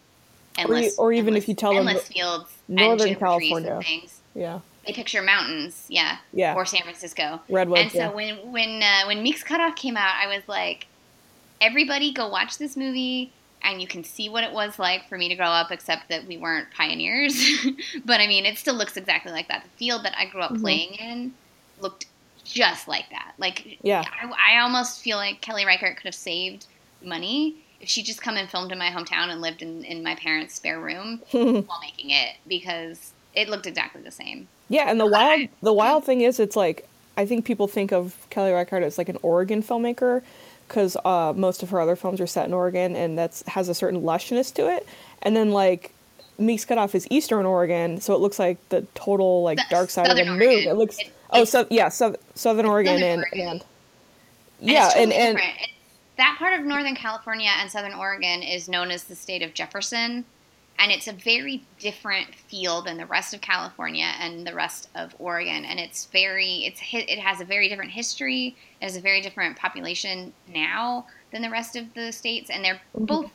Or, 0.57 0.61
endless, 0.75 0.97
or 0.97 1.13
even 1.13 1.27
endless, 1.29 1.43
if 1.43 1.49
you 1.49 1.55
tell 1.55 1.73
them 1.73 1.87
endless 1.87 2.07
fields, 2.07 2.49
Northern 2.67 2.91
and 2.91 2.99
juniper 3.19 3.37
trees 3.37 3.49
California. 3.51 3.81
things. 3.83 4.19
yeah, 4.33 4.59
They 4.85 4.93
picture 4.93 5.21
mountains, 5.21 5.85
yeah, 5.89 6.17
yeah, 6.33 6.55
or 6.55 6.65
San 6.65 6.81
Francisco. 6.83 7.41
redwoods. 7.49 7.81
and 7.83 7.91
so 7.91 7.97
yeah. 7.97 8.09
when 8.09 8.51
when 8.51 8.81
uh, 8.83 9.01
when 9.07 9.21
Meek's 9.23 9.43
Cutoff 9.43 9.75
came 9.75 9.95
out, 9.97 10.13
I 10.15 10.27
was 10.27 10.43
like, 10.47 10.87
everybody 11.61 12.11
go 12.13 12.27
watch 12.27 12.57
this 12.57 12.75
movie, 12.77 13.31
and 13.63 13.81
you 13.81 13.87
can 13.87 14.03
see 14.03 14.29
what 14.29 14.43
it 14.43 14.51
was 14.53 14.79
like 14.79 15.07
for 15.09 15.17
me 15.17 15.27
to 15.29 15.35
grow 15.35 15.47
up. 15.47 15.71
Except 15.71 16.09
that 16.09 16.25
we 16.25 16.37
weren't 16.37 16.71
pioneers, 16.71 17.35
but 18.05 18.19
I 18.21 18.27
mean, 18.27 18.45
it 18.45 18.57
still 18.57 18.75
looks 18.75 18.97
exactly 18.97 19.31
like 19.31 19.47
that. 19.49 19.63
The 19.63 19.69
field 19.77 20.03
that 20.05 20.15
I 20.17 20.25
grew 20.25 20.41
up 20.41 20.51
Mhm. 20.51 20.61
playing 20.61 20.93
in 20.95 21.33
looked 21.79 22.05
just 22.43 22.87
like 22.87 23.09
that. 23.11 23.33
Like, 23.37 23.77
Yeah. 23.83 24.03
I, 24.21 24.55
I 24.55 24.61
almost 24.61 25.01
feel 25.01 25.17
like 25.17 25.41
Kelly 25.41 25.65
Reichardt 25.65 25.97
could 25.97 26.05
have 26.05 26.15
saved 26.15 26.65
money 27.03 27.55
if 27.81 27.89
she 27.89 28.03
just 28.03 28.21
come 28.21 28.35
and 28.37 28.49
filmed 28.49 28.71
in 28.71 28.77
my 28.77 28.89
hometown 28.89 29.29
and 29.29 29.41
lived 29.41 29.61
in, 29.61 29.83
in 29.83 30.03
my 30.03 30.15
parents' 30.15 30.55
spare 30.55 30.79
room 30.79 31.21
while 31.31 31.79
making 31.81 32.09
it 32.11 32.35
because 32.47 33.11
it 33.35 33.49
looked 33.49 33.67
exactly 33.67 34.01
the 34.01 34.11
same. 34.11 34.47
Yeah, 34.69 34.89
and 34.89 34.99
the 34.99 35.05
wild 35.05 35.47
the 35.61 35.73
wild 35.73 36.03
thing 36.03 36.21
is, 36.21 36.39
it's 36.39 36.55
like 36.55 36.87
I 37.15 37.25
think 37.25 37.45
people 37.45 37.67
think 37.67 37.91
of 37.91 38.15
Kelly 38.29 38.51
Reichardt 38.51 38.83
as 38.83 38.97
like 38.97 39.09
an 39.09 39.17
Oregon 39.21 39.63
filmmaker 39.63 40.21
because 40.67 40.97
uh, 41.05 41.33
most 41.35 41.63
of 41.63 41.69
her 41.69 41.79
other 41.79 41.95
films 41.95 42.19
are 42.19 42.27
set 42.27 42.45
in 42.47 42.53
Oregon, 42.53 42.95
and 42.95 43.17
that's 43.17 43.43
has 43.47 43.69
a 43.69 43.73
certain 43.73 44.01
lushness 44.01 44.53
to 44.55 44.69
it. 44.69 44.85
And 45.21 45.35
then 45.35 45.51
like 45.51 45.93
Meek's 46.37 46.65
Cutoff 46.65 46.93
is 46.95 47.07
Eastern 47.09 47.45
Oregon, 47.45 48.01
so 48.01 48.13
it 48.13 48.19
looks 48.19 48.37
like 48.39 48.57
the 48.69 48.81
total 48.95 49.43
like 49.43 49.59
dark 49.69 49.89
side 49.89 50.09
of 50.09 50.17
the 50.17 50.25
moon. 50.25 50.41
Oregon. 50.41 50.67
It 50.69 50.75
looks 50.75 50.99
It- 50.99 51.11
oh 51.31 51.45
so 51.45 51.65
yeah, 51.69 51.89
so, 51.89 52.15
Southern 52.35 52.65
Oregon 52.65 52.95
Southern 52.99 53.09
and 53.09 53.19
Oregon. 53.19 53.47
and 53.49 53.61
And 54.59 54.69
yeah, 54.69 54.91
and 54.95 55.13
and 55.13 55.39
that 56.17 56.35
part 56.39 56.59
of 56.59 56.65
Northern 56.65 56.95
California 56.95 57.49
and 57.59 57.69
Southern 57.71 57.93
Oregon 57.93 58.41
is 58.43 58.67
known 58.67 58.91
as 58.91 59.03
the 59.05 59.15
state 59.15 59.41
of 59.41 59.53
Jefferson, 59.53 60.25
and 60.79 60.91
it's 60.91 61.07
a 61.07 61.13
very 61.13 61.63
different 61.79 62.35
feel 62.35 62.81
than 62.81 62.97
the 62.97 63.05
rest 63.05 63.33
of 63.33 63.41
California 63.41 64.11
and 64.19 64.45
the 64.45 64.53
rest 64.53 64.89
of 64.93 65.15
Oregon. 65.19 65.65
And 65.65 65.79
it's 65.79 66.05
very, 66.05 66.65
it's 66.65 66.81
it 66.91 67.19
has 67.19 67.41
a 67.41 67.45
very 67.45 67.67
different 67.69 67.91
history. 67.91 68.55
It 68.79 68.85
has 68.85 68.95
a 68.95 69.01
very 69.01 69.21
different 69.21 69.57
population 69.57 70.33
now 70.47 71.07
than 71.31 71.41
the 71.41 71.49
rest 71.49 71.75
of 71.75 71.93
the 71.93 72.11
states, 72.11 72.49
and 72.49 72.63
they're 72.63 72.81
Mhm. 72.95 73.07
both 73.07 73.31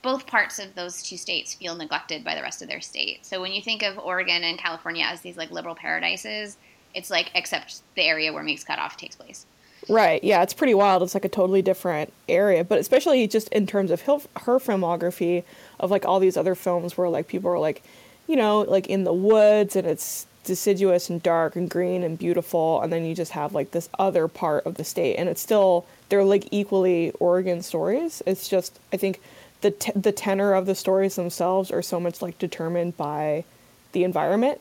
both 0.00 0.28
parts 0.28 0.60
of 0.60 0.76
those 0.76 1.02
two 1.02 1.16
states 1.16 1.54
feel 1.54 1.74
neglected 1.74 2.22
by 2.24 2.36
the 2.36 2.40
rest 2.40 2.62
of 2.62 2.68
their 2.68 2.80
state. 2.80 3.26
So 3.26 3.40
when 3.40 3.52
you 3.52 3.60
think 3.60 3.82
of 3.82 3.98
Oregon 3.98 4.44
and 4.44 4.56
California 4.56 5.04
as 5.04 5.22
these 5.22 5.36
like 5.36 5.50
liberal 5.50 5.74
paradises, 5.74 6.56
it's 6.94 7.10
like 7.10 7.32
except 7.34 7.82
the 7.96 8.02
area 8.04 8.32
where 8.32 8.44
Meek's 8.44 8.62
Cutoff 8.62 8.96
takes 8.96 9.16
place. 9.16 9.44
Right. 9.86 10.22
Yeah, 10.24 10.42
it's 10.42 10.54
pretty 10.54 10.74
wild. 10.74 11.02
It's 11.02 11.14
like 11.14 11.24
a 11.24 11.30
totally 11.30 11.62
different 11.62 12.12
area, 12.28 12.64
but 12.64 12.78
especially 12.78 13.26
just 13.26 13.48
in 13.48 13.66
terms 13.66 13.90
of 13.90 14.02
her, 14.02 14.18
filmography 14.58 15.44
of 15.78 15.90
like 15.90 16.04
all 16.04 16.20
these 16.20 16.36
other 16.36 16.54
films 16.54 16.96
where 16.96 17.08
like 17.08 17.28
people 17.28 17.50
are 17.50 17.58
like, 17.58 17.82
you 18.26 18.36
know, 18.36 18.60
like 18.60 18.86
in 18.88 19.04
the 19.04 19.12
woods 19.12 19.76
and 19.76 19.86
it's 19.86 20.26
deciduous 20.44 21.10
and 21.10 21.22
dark 21.22 21.56
and 21.56 21.68
green 21.68 22.02
and 22.02 22.18
beautiful 22.18 22.80
and 22.80 22.90
then 22.90 23.04
you 23.04 23.14
just 23.14 23.32
have 23.32 23.52
like 23.54 23.70
this 23.72 23.88
other 23.98 24.26
part 24.28 24.64
of 24.64 24.76
the 24.76 24.84
state 24.84 25.16
and 25.16 25.28
it's 25.28 25.42
still 25.42 25.84
they're 26.08 26.24
like 26.24 26.48
equally 26.50 27.10
Oregon 27.20 27.62
stories. 27.62 28.22
It's 28.26 28.48
just 28.48 28.78
I 28.92 28.96
think 28.96 29.20
the 29.60 29.70
t- 29.72 29.92
the 29.94 30.12
tenor 30.12 30.54
of 30.54 30.66
the 30.66 30.74
stories 30.74 31.16
themselves 31.16 31.70
are 31.70 31.82
so 31.82 32.00
much 32.00 32.22
like 32.22 32.38
determined 32.38 32.96
by 32.96 33.44
the 33.92 34.04
environment 34.04 34.60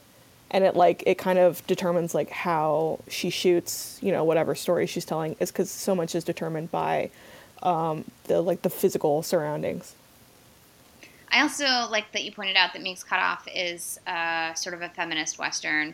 and 0.52 0.64
it 0.64 0.76
like 0.76 1.04
it 1.06 1.18
kind 1.18 1.40
of 1.40 1.66
determines 1.68 2.16
like 2.16 2.30
how 2.30 3.00
she 3.10 3.30
shoots 3.30 4.00
you 4.02 4.12
know 4.12 4.24
whatever 4.24 4.56
story 4.56 4.86
she's 4.88 5.06
telling 5.06 5.36
is 5.40 5.52
because 5.52 5.70
so 5.70 5.94
much 5.96 6.16
is 6.16 6.24
determined 6.24 6.72
by 6.72 7.10
um, 7.64 8.06
the 8.26 8.42
like 8.42 8.62
the 8.62 8.70
physical 8.70 9.24
surroundings. 9.24 9.96
I 11.30 11.42
also 11.42 11.66
like 11.92 12.12
that 12.14 12.24
you 12.24 12.32
pointed 12.32 12.56
out 12.56 12.74
that 12.74 12.82
Meek's 12.82 13.04
Cutoff 13.04 13.48
is 13.54 14.00
uh, 14.08 14.54
sort 14.54 14.74
of 14.76 14.82
a 14.82 14.90
feminist 14.90 15.38
western 15.38 15.94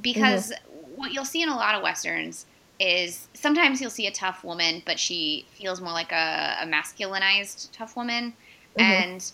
because 0.00 0.52
what 0.96 1.12
you'll 1.12 1.24
see 1.24 1.42
in 1.42 1.48
a 1.48 1.54
lot 1.56 1.76
of 1.76 1.82
westerns 1.82 2.46
is 2.80 3.28
sometimes 3.34 3.80
you'll 3.80 3.90
see 3.90 4.08
a 4.08 4.12
tough 4.12 4.42
woman, 4.42 4.82
but 4.84 4.98
she 4.98 5.46
feels 5.52 5.80
more 5.80 5.92
like 5.92 6.10
a, 6.10 6.56
a 6.62 6.66
masculinized 6.66 7.68
tough 7.72 7.94
woman, 7.96 8.34
Mhm. 8.76 8.82
and 8.82 9.32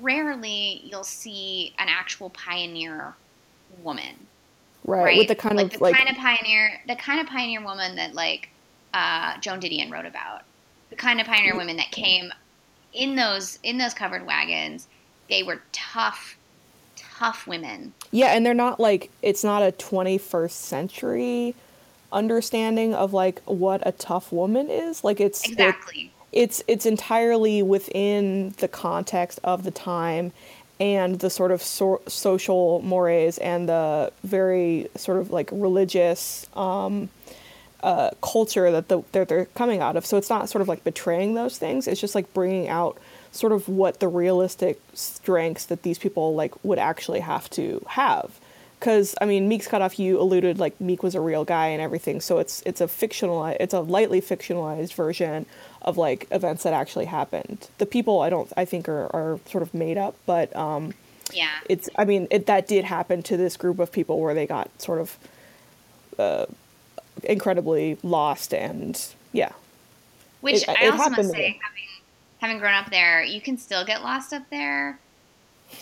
rarely 0.00 0.80
you'll 0.84 1.04
see 1.04 1.74
an 1.78 1.88
actual 1.90 2.30
pioneer 2.30 3.14
woman 3.82 4.26
right, 4.84 5.16
with 5.18 5.28
the 5.28 5.34
kind 5.34 5.56
like 5.56 5.66
of 5.66 5.72
the 5.78 5.82
like 5.84 5.96
kind 5.96 6.08
of 6.08 6.16
pioneer, 6.16 6.80
the 6.86 6.96
kind 6.96 7.20
of 7.20 7.26
pioneer 7.26 7.62
woman 7.62 7.96
that 7.96 8.14
like 8.14 8.48
uh, 8.94 9.38
Joan 9.40 9.60
Didion 9.60 9.90
wrote 9.90 10.06
about, 10.06 10.42
the 10.90 10.96
kind 10.96 11.20
of 11.20 11.26
pioneer 11.26 11.56
women 11.56 11.76
that 11.76 11.90
came 11.90 12.32
in 12.92 13.14
those 13.16 13.58
in 13.62 13.78
those 13.78 13.94
covered 13.94 14.26
wagons. 14.26 14.88
They 15.30 15.42
were 15.42 15.62
tough, 15.72 16.36
tough 16.96 17.46
women. 17.46 17.94
yeah 18.10 18.28
and 18.34 18.44
they're 18.44 18.52
not 18.52 18.78
like 18.80 19.10
it's 19.22 19.42
not 19.44 19.62
a 19.62 19.72
21st 19.72 20.50
century 20.50 21.54
understanding 22.12 22.92
of 22.94 23.12
like 23.14 23.40
what 23.46 23.80
a 23.86 23.92
tough 23.92 24.30
woman 24.32 24.68
is 24.68 25.02
like 25.02 25.20
it's 25.20 25.44
it- 25.44 25.52
Exactly. 25.52 26.10
it's 26.32 26.62
it's 26.68 26.84
entirely 26.84 27.62
within 27.62 28.50
the 28.58 28.68
context 28.68 29.40
of 29.44 29.64
the 29.64 29.70
time 29.70 30.32
and 30.82 31.20
the 31.20 31.30
sort 31.30 31.52
of 31.52 31.62
so- 31.62 32.02
social 32.08 32.82
mores 32.82 33.38
and 33.38 33.68
the 33.68 34.12
very 34.24 34.88
sort 34.96 35.18
of 35.18 35.30
like 35.30 35.48
religious 35.52 36.44
um, 36.56 37.08
uh, 37.84 38.10
culture 38.20 38.68
that 38.72 38.88
the, 38.88 39.00
that 39.12 39.28
they're 39.28 39.44
coming 39.54 39.80
out 39.80 39.96
of. 39.96 40.04
So 40.04 40.16
it's 40.16 40.28
not 40.28 40.48
sort 40.48 40.60
of 40.60 40.66
like 40.66 40.82
betraying 40.82 41.34
those 41.34 41.56
things. 41.56 41.86
It's 41.86 42.00
just 42.00 42.16
like 42.16 42.34
bringing 42.34 42.68
out 42.68 42.98
sort 43.30 43.52
of 43.52 43.68
what 43.68 44.00
the 44.00 44.08
realistic 44.08 44.80
strengths 44.92 45.66
that 45.66 45.84
these 45.84 46.00
people 46.00 46.34
like 46.34 46.52
would 46.64 46.80
actually 46.80 47.20
have 47.20 47.48
to 47.50 47.84
have. 47.86 48.40
Because 48.82 49.14
I 49.20 49.26
mean, 49.26 49.46
Meek's 49.46 49.68
Cut 49.68 49.80
Off. 49.80 49.96
you 50.00 50.20
alluded 50.20 50.58
like 50.58 50.80
Meek 50.80 51.04
was 51.04 51.14
a 51.14 51.20
real 51.20 51.44
guy 51.44 51.68
and 51.68 51.80
everything. 51.80 52.20
So 52.20 52.38
it's 52.40 52.62
it's 52.66 52.80
a 52.80 52.86
fictionalized, 52.88 53.58
it's 53.60 53.72
a 53.72 53.78
lightly 53.80 54.20
fictionalized 54.20 54.94
version 54.94 55.46
of 55.82 55.96
like 55.96 56.26
events 56.32 56.64
that 56.64 56.72
actually 56.72 57.04
happened. 57.04 57.68
The 57.78 57.86
people 57.86 58.22
I 58.22 58.28
don't 58.28 58.52
I 58.56 58.64
think 58.64 58.88
are, 58.88 59.04
are 59.14 59.38
sort 59.46 59.62
of 59.62 59.72
made 59.72 59.98
up, 59.98 60.16
but 60.26 60.54
um, 60.56 60.94
Yeah. 61.32 61.48
it's 61.68 61.88
I 61.96 62.04
mean 62.04 62.26
it, 62.32 62.46
that 62.46 62.66
did 62.66 62.84
happen 62.84 63.22
to 63.22 63.36
this 63.36 63.56
group 63.56 63.78
of 63.78 63.92
people 63.92 64.18
where 64.20 64.34
they 64.34 64.48
got 64.48 64.68
sort 64.82 65.00
of 65.00 65.16
uh, 66.18 66.46
incredibly 67.22 67.98
lost 68.02 68.52
and 68.52 69.00
yeah 69.32 69.52
Which 70.40 70.62
it- 70.62 70.68
I 70.68 70.86
it 70.86 70.92
also 70.92 71.10
must 71.10 71.30
say, 71.30 71.56
having 71.62 71.88
having 72.38 72.58
grown 72.58 72.74
up 72.74 72.90
there, 72.90 73.22
you 73.22 73.40
can 73.40 73.58
still 73.58 73.84
get 73.84 74.02
lost 74.02 74.32
up 74.32 74.50
there 74.50 74.98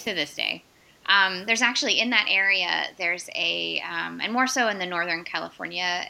to 0.03 0.13
this 0.13 0.35
day. 0.35 0.65
Um, 1.11 1.45
there's 1.45 1.61
actually 1.61 1.99
in 1.99 2.11
that 2.11 2.27
area, 2.31 2.87
there's 2.97 3.29
a, 3.35 3.81
um, 3.81 4.21
and 4.21 4.33
more 4.33 4.47
so 4.47 4.69
in 4.69 4.79
the 4.79 4.87
Northern 4.87 5.25
California 5.25 6.09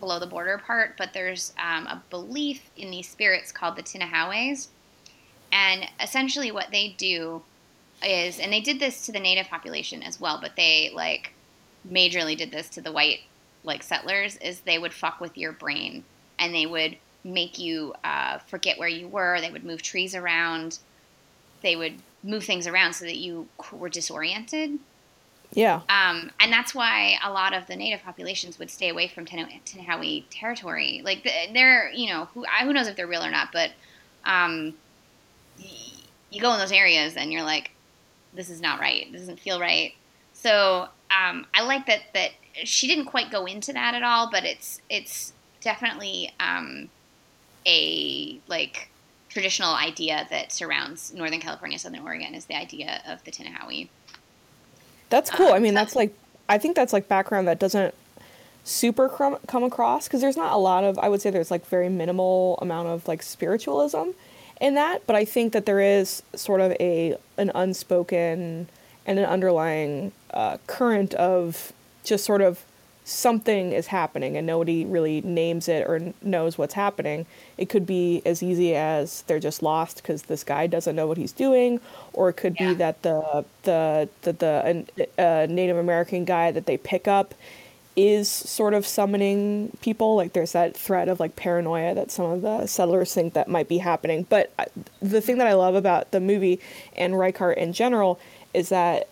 below 0.00 0.18
the 0.18 0.26
border 0.26 0.56
part, 0.56 0.96
but 0.96 1.12
there's 1.12 1.52
um, 1.62 1.86
a 1.86 2.02
belief 2.08 2.70
in 2.78 2.90
these 2.90 3.06
spirits 3.06 3.52
called 3.52 3.76
the 3.76 3.82
Tinahaways. 3.82 4.68
And 5.52 5.86
essentially, 6.02 6.50
what 6.50 6.70
they 6.72 6.94
do 6.96 7.42
is, 8.02 8.38
and 8.38 8.50
they 8.50 8.60
did 8.60 8.80
this 8.80 9.04
to 9.06 9.12
the 9.12 9.20
native 9.20 9.46
population 9.48 10.02
as 10.02 10.18
well, 10.18 10.38
but 10.40 10.56
they 10.56 10.90
like 10.94 11.34
majorly 11.86 12.34
did 12.36 12.50
this 12.50 12.70
to 12.70 12.80
the 12.80 12.92
white 12.92 13.20
like 13.62 13.82
settlers, 13.82 14.38
is 14.38 14.60
they 14.60 14.78
would 14.78 14.94
fuck 14.94 15.20
with 15.20 15.36
your 15.36 15.52
brain 15.52 16.02
and 16.38 16.54
they 16.54 16.64
would 16.64 16.96
make 17.24 17.58
you 17.58 17.92
uh, 18.04 18.38
forget 18.38 18.78
where 18.78 18.88
you 18.88 19.06
were. 19.06 19.38
They 19.38 19.50
would 19.50 19.64
move 19.64 19.82
trees 19.82 20.14
around. 20.14 20.78
They 21.62 21.76
would 21.76 21.94
move 22.22 22.44
things 22.44 22.66
around 22.66 22.92
so 22.94 23.04
that 23.04 23.16
you 23.16 23.48
were 23.72 23.88
disoriented. 23.88 24.78
Yeah. 25.52 25.80
Um, 25.88 26.30
and 26.38 26.52
that's 26.52 26.74
why 26.74 27.18
a 27.24 27.32
lot 27.32 27.54
of 27.54 27.66
the 27.66 27.74
native 27.74 28.02
populations 28.02 28.58
would 28.58 28.70
stay 28.70 28.88
away 28.88 29.08
from 29.08 29.26
Tenochtitlan 29.26 30.24
territory. 30.30 31.02
Like 31.04 31.28
they're, 31.52 31.90
you 31.90 32.08
know, 32.08 32.26
who 32.34 32.44
who 32.44 32.72
knows 32.72 32.86
if 32.86 32.96
they're 32.96 33.06
real 33.06 33.24
or 33.24 33.30
not, 33.30 33.50
but 33.52 33.72
um, 34.24 34.74
you 36.30 36.40
go 36.40 36.52
in 36.52 36.58
those 36.58 36.72
areas 36.72 37.16
and 37.16 37.32
you're 37.32 37.42
like, 37.42 37.72
this 38.32 38.48
is 38.48 38.60
not 38.60 38.78
right. 38.78 39.10
This 39.10 39.22
doesn't 39.22 39.40
feel 39.40 39.60
right. 39.60 39.94
So 40.34 40.88
um, 41.10 41.46
I 41.54 41.62
like 41.64 41.86
that 41.86 42.02
that 42.14 42.30
she 42.64 42.86
didn't 42.86 43.06
quite 43.06 43.30
go 43.30 43.44
into 43.46 43.72
that 43.72 43.94
at 43.94 44.02
all, 44.02 44.30
but 44.30 44.44
it's 44.44 44.80
it's 44.88 45.32
definitely 45.60 46.32
um, 46.38 46.88
a 47.66 48.38
like 48.46 48.88
traditional 49.30 49.74
idea 49.74 50.26
that 50.28 50.52
surrounds 50.52 51.14
Northern 51.14 51.40
California, 51.40 51.78
Southern 51.78 52.00
Oregon 52.00 52.34
is 52.34 52.44
the 52.46 52.56
idea 52.56 53.00
of 53.06 53.24
the 53.24 53.30
Tinahowie. 53.30 53.88
That's 55.08 55.30
cool. 55.30 55.48
Um, 55.48 55.54
I 55.54 55.58
mean, 55.60 55.74
that's 55.74 55.96
like 55.96 56.14
I 56.48 56.58
think 56.58 56.76
that's 56.76 56.92
like 56.92 57.08
background 57.08 57.48
that 57.48 57.58
doesn't 57.58 57.94
super 58.64 59.08
come, 59.08 59.38
come 59.46 59.64
across 59.64 60.06
because 60.06 60.20
there's 60.20 60.36
not 60.36 60.52
a 60.52 60.56
lot 60.56 60.84
of 60.84 60.98
I 60.98 61.08
would 61.08 61.22
say 61.22 61.30
there's 61.30 61.50
like 61.50 61.66
very 61.66 61.88
minimal 61.88 62.58
amount 62.60 62.88
of 62.88 63.08
like 63.08 63.22
spiritualism 63.22 64.10
in 64.60 64.74
that, 64.74 65.06
but 65.06 65.16
I 65.16 65.24
think 65.24 65.52
that 65.52 65.64
there 65.64 65.80
is 65.80 66.22
sort 66.34 66.60
of 66.60 66.72
a 66.72 67.16
an 67.38 67.50
unspoken 67.54 68.68
and 69.06 69.18
an 69.18 69.24
underlying 69.24 70.12
uh, 70.32 70.58
current 70.66 71.14
of 71.14 71.72
just 72.04 72.24
sort 72.24 72.42
of 72.42 72.62
something 73.10 73.72
is 73.72 73.88
happening 73.88 74.36
and 74.36 74.46
nobody 74.46 74.84
really 74.84 75.20
names 75.22 75.68
it 75.68 75.86
or 75.86 76.12
knows 76.22 76.56
what's 76.56 76.74
happening. 76.74 77.26
It 77.58 77.68
could 77.68 77.84
be 77.84 78.22
as 78.24 78.42
easy 78.42 78.76
as 78.76 79.22
they're 79.22 79.40
just 79.40 79.62
lost 79.62 79.96
because 79.96 80.22
this 80.22 80.44
guy 80.44 80.66
doesn't 80.66 80.94
know 80.94 81.06
what 81.06 81.16
he's 81.18 81.32
doing, 81.32 81.80
or 82.12 82.28
it 82.28 82.34
could 82.34 82.56
yeah. 82.58 82.68
be 82.68 82.74
that 82.74 83.02
the 83.02 83.44
the 83.64 84.08
the, 84.22 84.32
the 84.32 85.08
uh, 85.18 85.46
Native 85.50 85.76
American 85.76 86.24
guy 86.24 86.52
that 86.52 86.66
they 86.66 86.76
pick 86.76 87.08
up 87.08 87.34
is 87.96 88.28
sort 88.28 88.72
of 88.72 88.86
summoning 88.86 89.76
people. 89.80 90.14
Like 90.14 90.32
there's 90.32 90.52
that 90.52 90.76
threat 90.76 91.08
of 91.08 91.18
like 91.18 91.34
paranoia 91.34 91.94
that 91.94 92.10
some 92.10 92.26
of 92.26 92.42
the 92.42 92.66
settlers 92.66 93.12
think 93.12 93.34
that 93.34 93.48
might 93.48 93.68
be 93.68 93.78
happening. 93.78 94.24
But 94.28 94.52
the 95.00 95.20
thing 95.20 95.38
that 95.38 95.48
I 95.48 95.54
love 95.54 95.74
about 95.74 96.12
the 96.12 96.20
movie 96.20 96.60
and 96.96 97.18
Reichardt 97.18 97.58
in 97.58 97.72
general 97.72 98.20
is 98.54 98.68
that 98.68 99.08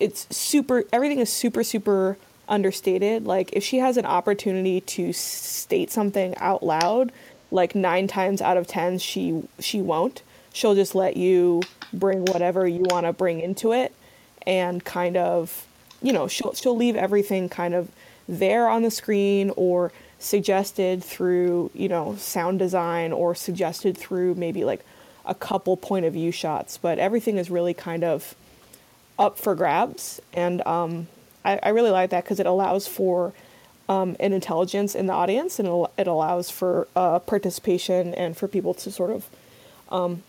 it's 0.00 0.26
super. 0.34 0.84
Everything 0.92 1.18
is 1.18 1.30
super 1.30 1.62
super 1.62 2.16
understated. 2.48 3.26
Like 3.26 3.52
if 3.52 3.62
she 3.64 3.78
has 3.78 3.96
an 3.96 4.06
opportunity 4.06 4.80
to 4.80 5.12
state 5.12 5.90
something 5.90 6.36
out 6.38 6.62
loud, 6.62 7.12
like 7.50 7.74
9 7.74 8.06
times 8.06 8.42
out 8.42 8.56
of 8.56 8.66
10 8.66 8.98
she 8.98 9.42
she 9.58 9.80
won't. 9.80 10.22
She'll 10.52 10.74
just 10.74 10.94
let 10.94 11.16
you 11.16 11.62
bring 11.92 12.24
whatever 12.24 12.66
you 12.66 12.82
want 12.82 13.06
to 13.06 13.12
bring 13.12 13.40
into 13.40 13.72
it 13.72 13.94
and 14.46 14.84
kind 14.84 15.16
of 15.16 15.66
you 16.02 16.12
know, 16.12 16.28
she'll 16.28 16.54
she'll 16.54 16.76
leave 16.76 16.96
everything 16.96 17.48
kind 17.48 17.74
of 17.74 17.90
there 18.28 18.68
on 18.68 18.82
the 18.82 18.90
screen 18.90 19.50
or 19.56 19.92
suggested 20.18 21.02
through, 21.02 21.70
you 21.74 21.88
know, 21.88 22.16
sound 22.16 22.58
design 22.58 23.12
or 23.12 23.34
suggested 23.34 23.96
through 23.96 24.34
maybe 24.34 24.64
like 24.64 24.84
a 25.24 25.34
couple 25.34 25.76
point 25.76 26.04
of 26.04 26.12
view 26.12 26.32
shots, 26.32 26.78
but 26.78 26.98
everything 26.98 27.36
is 27.36 27.50
really 27.50 27.74
kind 27.74 28.04
of 28.04 28.34
up 29.18 29.38
for 29.38 29.54
grabs 29.54 30.20
and 30.32 30.64
um, 30.66 31.08
I, 31.48 31.58
I 31.62 31.68
really 31.70 31.90
like 31.90 32.10
that 32.10 32.24
because 32.24 32.38
it 32.38 32.46
allows 32.46 32.86
for 32.86 33.32
um, 33.88 34.16
an 34.20 34.32
intelligence 34.32 34.94
in 34.94 35.06
the 35.06 35.14
audience 35.14 35.58
and 35.58 35.86
it 35.96 36.06
allows 36.06 36.50
for 36.50 36.86
uh, 36.94 37.20
participation 37.20 38.14
and 38.14 38.36
for 38.36 38.46
people 38.46 38.74
to 38.74 38.90
sort 38.92 39.10
of 39.10 39.26
um, 39.90 40.22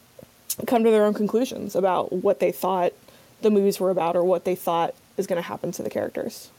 come 0.65 0.83
to 0.85 0.91
their 0.91 1.03
own 1.03 1.13
conclusions 1.13 1.75
about 1.75 2.13
what 2.13 2.39
they 2.39 2.51
thought 2.51 2.93
the 3.41 3.51
movies 3.51 3.79
were 3.79 3.89
about 3.89 4.15
or 4.15 4.23
what 4.23 4.45
they 4.45 4.55
thought 4.55 4.95
is 5.17 5.27
going 5.27 5.41
to 5.41 5.47
happen 5.47 5.71
to 5.73 5.83
the 5.83 5.89
characters. 5.89 6.49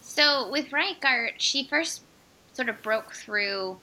So 0.00 0.50
with 0.50 0.72
Reichardt, 0.72 1.40
she 1.40 1.64
first 1.64 2.02
sort 2.54 2.68
of 2.70 2.82
broke 2.82 3.12
through 3.12 3.78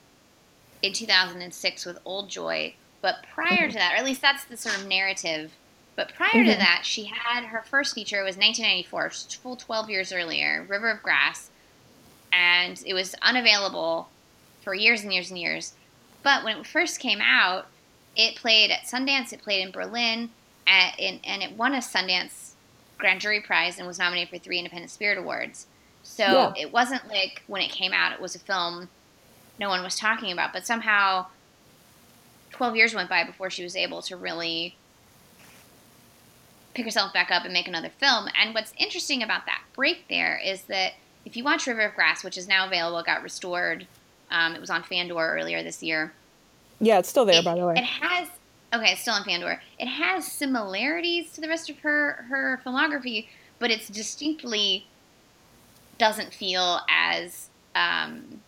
in 0.82 0.92
2006 0.92 1.86
with 1.86 1.98
Old 2.04 2.28
Joy, 2.28 2.74
but 3.00 3.24
prior 3.32 3.48
mm-hmm. 3.48 3.68
to 3.68 3.74
that, 3.74 3.94
or 3.94 3.96
at 3.96 4.04
least 4.04 4.22
that's 4.22 4.44
the 4.44 4.56
sort 4.56 4.76
of 4.76 4.86
narrative 4.86 5.52
but 6.00 6.14
prior 6.14 6.30
mm-hmm. 6.30 6.52
to 6.52 6.56
that, 6.56 6.80
she 6.84 7.04
had 7.04 7.44
her 7.44 7.60
first 7.60 7.94
feature 7.94 8.24
was 8.24 8.38
1994, 8.38 9.10
full 9.42 9.54
12 9.54 9.90
years 9.90 10.12
earlier, 10.14 10.64
River 10.66 10.90
of 10.90 11.02
Grass, 11.02 11.50
and 12.32 12.82
it 12.86 12.94
was 12.94 13.14
unavailable 13.20 14.08
for 14.62 14.72
years 14.72 15.02
and 15.02 15.12
years 15.12 15.28
and 15.28 15.38
years. 15.38 15.74
But 16.22 16.42
when 16.42 16.56
it 16.56 16.66
first 16.66 17.00
came 17.00 17.20
out, 17.20 17.66
it 18.16 18.34
played 18.34 18.70
at 18.70 18.84
Sundance, 18.84 19.34
it 19.34 19.42
played 19.42 19.62
in 19.62 19.72
Berlin, 19.72 20.30
at, 20.66 20.98
in, 20.98 21.20
and 21.22 21.42
it 21.42 21.52
won 21.52 21.74
a 21.74 21.80
Sundance 21.80 22.52
Grand 22.96 23.20
Jury 23.20 23.42
Prize 23.42 23.76
and 23.76 23.86
was 23.86 23.98
nominated 23.98 24.30
for 24.30 24.38
three 24.38 24.56
Independent 24.56 24.90
Spirit 24.90 25.18
Awards. 25.18 25.66
So 26.02 26.22
yeah. 26.24 26.52
it 26.56 26.72
wasn't 26.72 27.06
like 27.08 27.42
when 27.46 27.60
it 27.60 27.70
came 27.70 27.92
out, 27.92 28.14
it 28.14 28.22
was 28.22 28.34
a 28.34 28.38
film 28.38 28.88
no 29.58 29.68
one 29.68 29.82
was 29.82 29.96
talking 29.96 30.32
about, 30.32 30.54
but 30.54 30.66
somehow 30.66 31.26
12 32.52 32.74
years 32.74 32.94
went 32.94 33.10
by 33.10 33.22
before 33.22 33.50
she 33.50 33.62
was 33.62 33.76
able 33.76 34.00
to 34.00 34.16
really 34.16 34.76
pick 36.74 36.84
herself 36.84 37.12
back 37.12 37.30
up 37.30 37.44
and 37.44 37.52
make 37.52 37.68
another 37.68 37.88
film. 37.88 38.28
And 38.40 38.54
what's 38.54 38.72
interesting 38.78 39.22
about 39.22 39.46
that 39.46 39.62
break 39.74 40.08
there 40.08 40.40
is 40.42 40.62
that 40.62 40.92
if 41.24 41.36
you 41.36 41.44
watch 41.44 41.66
River 41.66 41.82
of 41.82 41.94
Grass, 41.94 42.24
which 42.24 42.38
is 42.38 42.48
now 42.48 42.66
available, 42.66 43.02
got 43.02 43.22
restored, 43.22 43.86
um, 44.30 44.54
it 44.54 44.60
was 44.60 44.70
on 44.70 44.82
Fandor 44.82 45.36
earlier 45.36 45.62
this 45.62 45.82
year. 45.82 46.12
Yeah, 46.80 46.98
it's 46.98 47.08
still 47.08 47.24
there, 47.24 47.40
it, 47.40 47.44
by 47.44 47.56
the 47.56 47.66
way. 47.66 47.74
It 47.76 47.84
has 47.84 48.28
okay, 48.72 48.92
it's 48.92 49.02
still 49.02 49.14
on 49.14 49.24
Fandor. 49.24 49.60
It 49.78 49.86
has 49.86 50.30
similarities 50.30 51.32
to 51.32 51.40
the 51.40 51.48
rest 51.48 51.68
of 51.68 51.78
her 51.80 52.24
her 52.28 52.60
filmography, 52.64 53.26
but 53.58 53.70
it's 53.70 53.88
distinctly 53.88 54.86
doesn't 55.98 56.32
feel 56.32 56.80
as 56.88 57.50
um, 57.74 58.40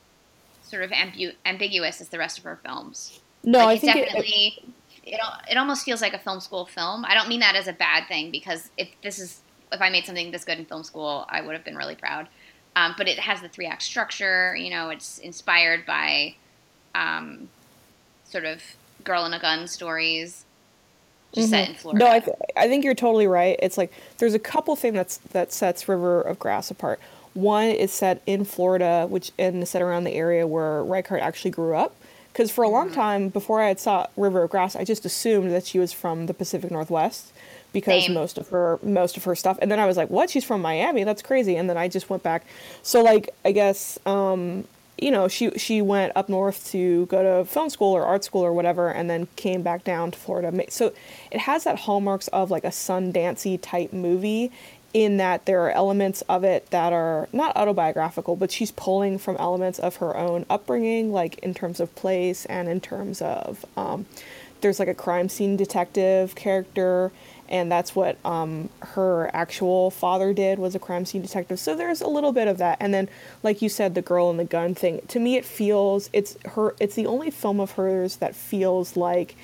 sort 0.62 0.82
of 0.82 0.90
ambu- 0.90 1.34
ambiguous 1.44 2.00
as 2.00 2.08
the 2.08 2.18
rest 2.18 2.38
of 2.38 2.44
her 2.44 2.58
films. 2.64 3.20
No, 3.44 3.58
like, 3.58 3.68
I 3.68 3.78
think 3.78 3.94
definitely. 3.94 4.54
It, 4.56 4.64
it 4.64 4.72
it 5.04 5.20
it 5.50 5.56
almost 5.56 5.84
feels 5.84 6.00
like 6.00 6.14
a 6.14 6.18
film 6.18 6.40
school 6.40 6.66
film. 6.66 7.04
I 7.04 7.14
don't 7.14 7.28
mean 7.28 7.40
that 7.40 7.56
as 7.56 7.68
a 7.68 7.72
bad 7.72 8.06
thing 8.08 8.30
because 8.30 8.70
if 8.76 8.88
this 9.02 9.18
is 9.18 9.40
if 9.72 9.80
I 9.80 9.90
made 9.90 10.04
something 10.04 10.30
this 10.30 10.44
good 10.44 10.58
in 10.58 10.64
film 10.64 10.84
school, 10.84 11.26
I 11.28 11.40
would 11.40 11.54
have 11.54 11.64
been 11.64 11.76
really 11.76 11.96
proud. 11.96 12.28
Um, 12.74 12.94
but 12.96 13.08
it 13.08 13.18
has 13.18 13.40
the 13.40 13.48
three 13.48 13.66
act 13.66 13.82
structure. 13.82 14.56
You 14.56 14.70
know, 14.70 14.90
it's 14.90 15.18
inspired 15.18 15.84
by 15.86 16.36
um, 16.94 17.48
sort 18.24 18.44
of 18.44 18.62
girl 19.04 19.24
in 19.24 19.32
a 19.32 19.40
gun 19.40 19.66
stories. 19.66 20.44
Just 21.32 21.46
mm-hmm. 21.46 21.62
set 21.62 21.68
in 21.70 21.74
Florida. 21.74 22.04
No, 22.04 22.10
I, 22.10 22.20
th- 22.20 22.36
I 22.56 22.68
think 22.68 22.84
you're 22.84 22.94
totally 22.94 23.26
right. 23.26 23.58
It's 23.62 23.78
like 23.78 23.92
there's 24.18 24.34
a 24.34 24.38
couple 24.38 24.76
things 24.76 24.94
that's 24.94 25.16
that 25.18 25.52
sets 25.52 25.88
River 25.88 26.20
of 26.20 26.38
Grass 26.38 26.70
apart. 26.70 27.00
One 27.34 27.68
is 27.68 27.90
set 27.90 28.22
in 28.26 28.44
Florida, 28.44 29.06
which 29.08 29.32
and 29.38 29.66
set 29.66 29.80
around 29.80 30.04
the 30.04 30.12
area 30.12 30.46
where 30.46 30.84
Reichardt 30.84 31.22
actually 31.22 31.50
grew 31.50 31.74
up. 31.74 31.96
Because 32.32 32.50
for 32.50 32.64
a 32.64 32.68
long 32.68 32.86
mm-hmm. 32.86 32.94
time 32.94 33.28
before 33.28 33.60
I 33.60 33.68
had 33.68 33.80
saw 33.80 34.06
River 34.16 34.42
of 34.44 34.50
Grass, 34.50 34.74
I 34.74 34.84
just 34.84 35.04
assumed 35.04 35.50
that 35.50 35.66
she 35.66 35.78
was 35.78 35.92
from 35.92 36.26
the 36.26 36.34
Pacific 36.34 36.70
Northwest 36.70 37.32
because 37.72 38.04
Same. 38.04 38.14
most 38.14 38.38
of 38.38 38.48
her 38.48 38.78
most 38.82 39.16
of 39.16 39.24
her 39.24 39.34
stuff. 39.34 39.58
And 39.60 39.70
then 39.70 39.78
I 39.78 39.86
was 39.86 39.96
like, 39.96 40.10
"What? 40.10 40.30
She's 40.30 40.44
from 40.44 40.62
Miami? 40.62 41.04
That's 41.04 41.22
crazy." 41.22 41.56
And 41.56 41.68
then 41.68 41.76
I 41.76 41.88
just 41.88 42.08
went 42.10 42.22
back. 42.22 42.44
So 42.82 43.02
like, 43.02 43.30
I 43.44 43.52
guess 43.52 43.98
um, 44.06 44.64
you 45.02 45.10
know, 45.10 45.26
she 45.28 45.50
she 45.58 45.82
went 45.82 46.12
up 46.14 46.28
north 46.28 46.70
to 46.70 47.06
go 47.06 47.22
to 47.22 47.44
film 47.44 47.70
school 47.70 47.92
or 47.92 48.04
art 48.04 48.24
school 48.24 48.42
or 48.42 48.52
whatever, 48.52 48.88
and 48.88 49.10
then 49.10 49.26
came 49.36 49.62
back 49.62 49.84
down 49.84 50.10
to 50.12 50.18
Florida. 50.18 50.64
So 50.70 50.92
it 51.30 51.40
has 51.40 51.64
that 51.64 51.80
hallmarks 51.80 52.28
of 52.28 52.50
like 52.50 52.64
a 52.64 52.68
Sundancey 52.68 53.58
type 53.60 53.92
movie, 53.92 54.52
in 54.94 55.16
that 55.16 55.46
there 55.46 55.62
are 55.64 55.70
elements 55.70 56.22
of 56.22 56.44
it 56.44 56.70
that 56.70 56.92
are 56.92 57.28
not 57.32 57.56
autobiographical, 57.56 58.36
but 58.36 58.50
she's 58.50 58.70
pulling 58.70 59.18
from 59.18 59.36
elements 59.38 59.78
of 59.78 59.96
her 59.96 60.16
own 60.16 60.44
upbringing, 60.50 61.12
like 61.12 61.38
in 61.38 61.54
terms 61.54 61.80
of 61.80 61.94
place 61.94 62.44
and 62.46 62.68
in 62.68 62.80
terms 62.80 63.22
of 63.22 63.64
um, 63.76 64.04
there's 64.60 64.78
like 64.78 64.88
a 64.88 64.94
crime 64.94 65.28
scene 65.28 65.56
detective 65.56 66.34
character, 66.34 67.10
and 67.48 67.70
that's 67.70 67.94
what 67.94 68.16
um, 68.24 68.68
her 68.80 69.30
actual 69.34 69.90
father 69.90 70.32
did 70.32 70.58
was 70.58 70.74
a 70.74 70.78
crime 70.78 71.04
scene 71.04 71.22
detective. 71.22 71.58
So 71.58 71.74
there's 71.74 72.00
a 72.00 72.06
little 72.06 72.32
bit 72.32 72.46
of 72.46 72.58
that, 72.58 72.78
and 72.80 72.92
then 72.92 73.08
like 73.42 73.60
you 73.60 73.68
said, 73.68 73.94
the 73.94 74.02
girl 74.02 74.30
and 74.30 74.38
the 74.38 74.44
gun 74.44 74.74
thing. 74.74 75.00
To 75.08 75.18
me, 75.18 75.36
it 75.36 75.44
feels 75.44 76.10
it's 76.12 76.36
her. 76.50 76.74
It's 76.80 76.94
the 76.94 77.06
only 77.06 77.30
film 77.30 77.60
of 77.60 77.72
hers 77.72 78.16
that 78.16 78.34
feels 78.34 78.96
like 78.96 79.36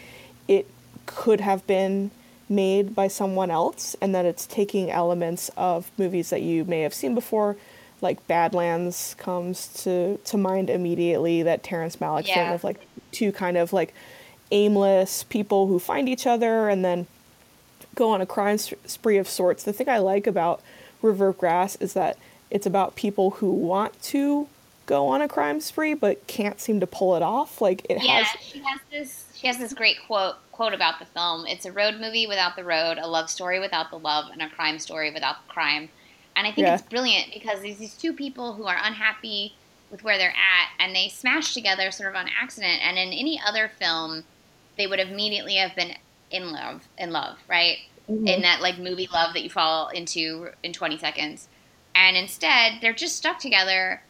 it 0.46 0.66
could 1.06 1.40
have 1.40 1.66
been 1.66 2.10
made 2.48 2.94
by 2.94 3.08
someone 3.08 3.50
else 3.50 3.94
and 4.00 4.14
that 4.14 4.24
it's 4.24 4.46
taking 4.46 4.90
elements 4.90 5.50
of 5.56 5.90
movies 5.98 6.30
that 6.30 6.42
you 6.42 6.64
may 6.64 6.80
have 6.80 6.94
seen 6.94 7.14
before 7.14 7.56
like 8.00 8.26
Badlands 8.26 9.14
comes 9.18 9.68
to 9.82 10.18
to 10.24 10.36
mind 10.36 10.70
immediately 10.70 11.42
that 11.42 11.62
Terrence 11.62 11.96
Malick 11.96 12.26
yeah. 12.26 12.34
thing 12.34 12.54
of 12.54 12.64
like 12.64 12.80
two 13.12 13.32
kind 13.32 13.56
of 13.56 13.72
like 13.72 13.94
aimless 14.50 15.24
people 15.24 15.66
who 15.66 15.78
find 15.78 16.08
each 16.08 16.26
other 16.26 16.68
and 16.68 16.84
then 16.84 17.06
go 17.94 18.10
on 18.10 18.20
a 18.20 18.26
crime 18.26 18.58
spree 18.58 19.18
of 19.18 19.28
sorts. 19.28 19.64
The 19.64 19.72
thing 19.72 19.88
I 19.88 19.98
like 19.98 20.26
about 20.26 20.62
River 21.02 21.28
of 21.28 21.38
Grass 21.38 21.76
is 21.76 21.92
that 21.94 22.16
it's 22.50 22.66
about 22.66 22.96
people 22.96 23.30
who 23.30 23.50
want 23.50 24.00
to 24.04 24.48
go 24.86 25.08
on 25.08 25.20
a 25.20 25.28
crime 25.28 25.60
spree 25.60 25.94
but 25.94 26.26
can't 26.26 26.60
seem 26.60 26.80
to 26.80 26.86
pull 26.86 27.16
it 27.16 27.22
off. 27.22 27.60
Like 27.60 27.84
it 27.90 28.02
yeah, 28.02 28.22
has. 28.22 28.40
she 28.40 28.58
has 28.60 28.80
this. 28.90 29.24
She 29.38 29.46
has 29.46 29.58
this 29.58 29.72
great 29.72 29.98
quote 30.04 30.34
quote 30.50 30.74
about 30.74 30.98
the 30.98 31.06
film. 31.06 31.46
It's 31.46 31.64
a 31.64 31.70
road 31.72 32.00
movie 32.00 32.26
without 32.26 32.56
the 32.56 32.64
road, 32.64 32.98
a 32.98 33.06
love 33.06 33.30
story 33.30 33.60
without 33.60 33.88
the 33.90 33.98
love, 33.98 34.26
and 34.32 34.42
a 34.42 34.50
crime 34.50 34.80
story 34.80 35.12
without 35.12 35.36
the 35.46 35.52
crime. 35.52 35.90
And 36.34 36.44
I 36.46 36.52
think 36.52 36.66
Yeah. 36.66 36.74
it's 36.74 36.82
brilliant 36.82 37.32
because 37.32 37.60
these 37.60 37.78
these 37.78 37.96
two 37.96 38.12
people 38.14 38.54
who 38.54 38.66
are 38.66 38.76
unhappy 38.82 39.56
with 39.90 40.02
where 40.02 40.18
they're 40.18 40.30
at, 40.30 40.70
and 40.80 40.94
they 40.94 41.08
smash 41.08 41.54
together 41.54 41.92
sort 41.92 42.10
of 42.10 42.16
on 42.16 42.28
accident. 42.28 42.82
And 42.82 42.98
in 42.98 43.12
any 43.12 43.40
other 43.40 43.68
film, 43.68 44.26
they 44.76 44.88
would 44.88 44.98
immediately 45.00 45.54
have 45.56 45.76
been 45.76 45.94
in 46.30 46.50
love, 46.50 46.88
in 46.98 47.12
love, 47.12 47.38
right? 47.48 47.78
Mhm. 48.08 48.26
In 48.26 48.42
that 48.42 48.60
like 48.60 48.78
movie 48.78 49.08
love 49.12 49.34
that 49.34 49.44
you 49.44 49.50
fall 49.50 49.88
into 49.90 50.50
in 50.64 50.72
20 50.72 50.98
seconds. 50.98 51.48
And 51.94 52.16
instead, 52.16 52.80
they're 52.82 52.92
just 52.92 53.16
stuck 53.16 53.38
together. 53.38 54.02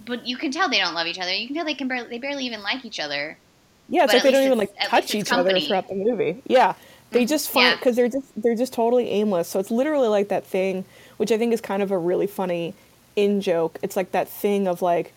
But 0.00 0.26
you 0.26 0.36
can 0.36 0.52
tell 0.52 0.68
they 0.68 0.78
don't 0.78 0.94
love 0.94 1.06
each 1.08 1.18
other. 1.18 1.32
You 1.34 1.46
can 1.48 1.56
tell 1.56 1.64
they 1.64 1.74
can 1.74 1.88
barely, 1.88 2.08
they 2.10 2.18
barely 2.18 2.44
even 2.46 2.62
like 2.62 2.84
each 2.84 3.00
other. 3.00 3.40
Yeah, 3.88 4.04
it's 4.04 4.12
But 4.12 4.14
like 4.14 4.22
they 4.22 4.30
don't 4.30 4.44
even 4.44 4.58
like 4.58 4.70
touch 4.82 5.14
each 5.14 5.32
other 5.32 5.60
throughout 5.60 5.88
the 5.88 5.94
movie. 5.94 6.42
Yeah, 6.46 6.74
they 7.12 7.24
Mm, 7.24 7.28
just 7.28 7.50
find 7.50 7.72
yeah. 7.72 7.76
because 7.78 7.96
they're 7.96 8.08
just 8.08 8.26
they're 8.36 8.56
just 8.56 8.72
totally 8.72 9.08
aimless. 9.10 9.48
So 9.48 9.60
it's 9.60 9.70
literally 9.70 10.08
like 10.08 10.28
that 10.28 10.46
thing, 10.46 10.84
which 11.18 11.30
I 11.32 11.38
think 11.38 11.52
is 11.52 11.60
kind 11.60 11.82
of 11.82 11.90
a 11.90 11.98
really 11.98 12.26
funny 12.26 12.74
in 13.16 13.40
joke. 13.40 13.78
It's 13.82 13.96
like 13.96 14.12
that 14.12 14.28
thing 14.28 14.66
of 14.68 14.82
like 14.82 15.12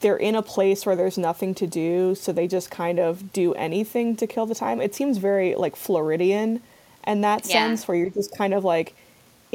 they're 0.00 0.16
in 0.16 0.34
a 0.34 0.42
place 0.42 0.84
where 0.86 0.96
there's 0.96 1.18
nothing 1.18 1.54
to 1.56 1.66
do, 1.66 2.14
so 2.14 2.32
they 2.32 2.46
just 2.48 2.70
kind 2.70 2.98
of 2.98 3.32
do 3.32 3.54
anything 3.54 4.16
to 4.16 4.26
kill 4.26 4.46
the 4.46 4.54
time. 4.54 4.80
It 4.80 4.94
seems 4.94 5.18
very 5.18 5.54
like 5.54 5.76
Floridian 5.76 6.60
in 7.06 7.20
that 7.22 7.46
Yeah. 7.46 7.52
sense, 7.52 7.88
where 7.88 7.96
you're 7.96 8.10
just 8.10 8.36
kind 8.36 8.54
of 8.54 8.64
like 8.64 8.94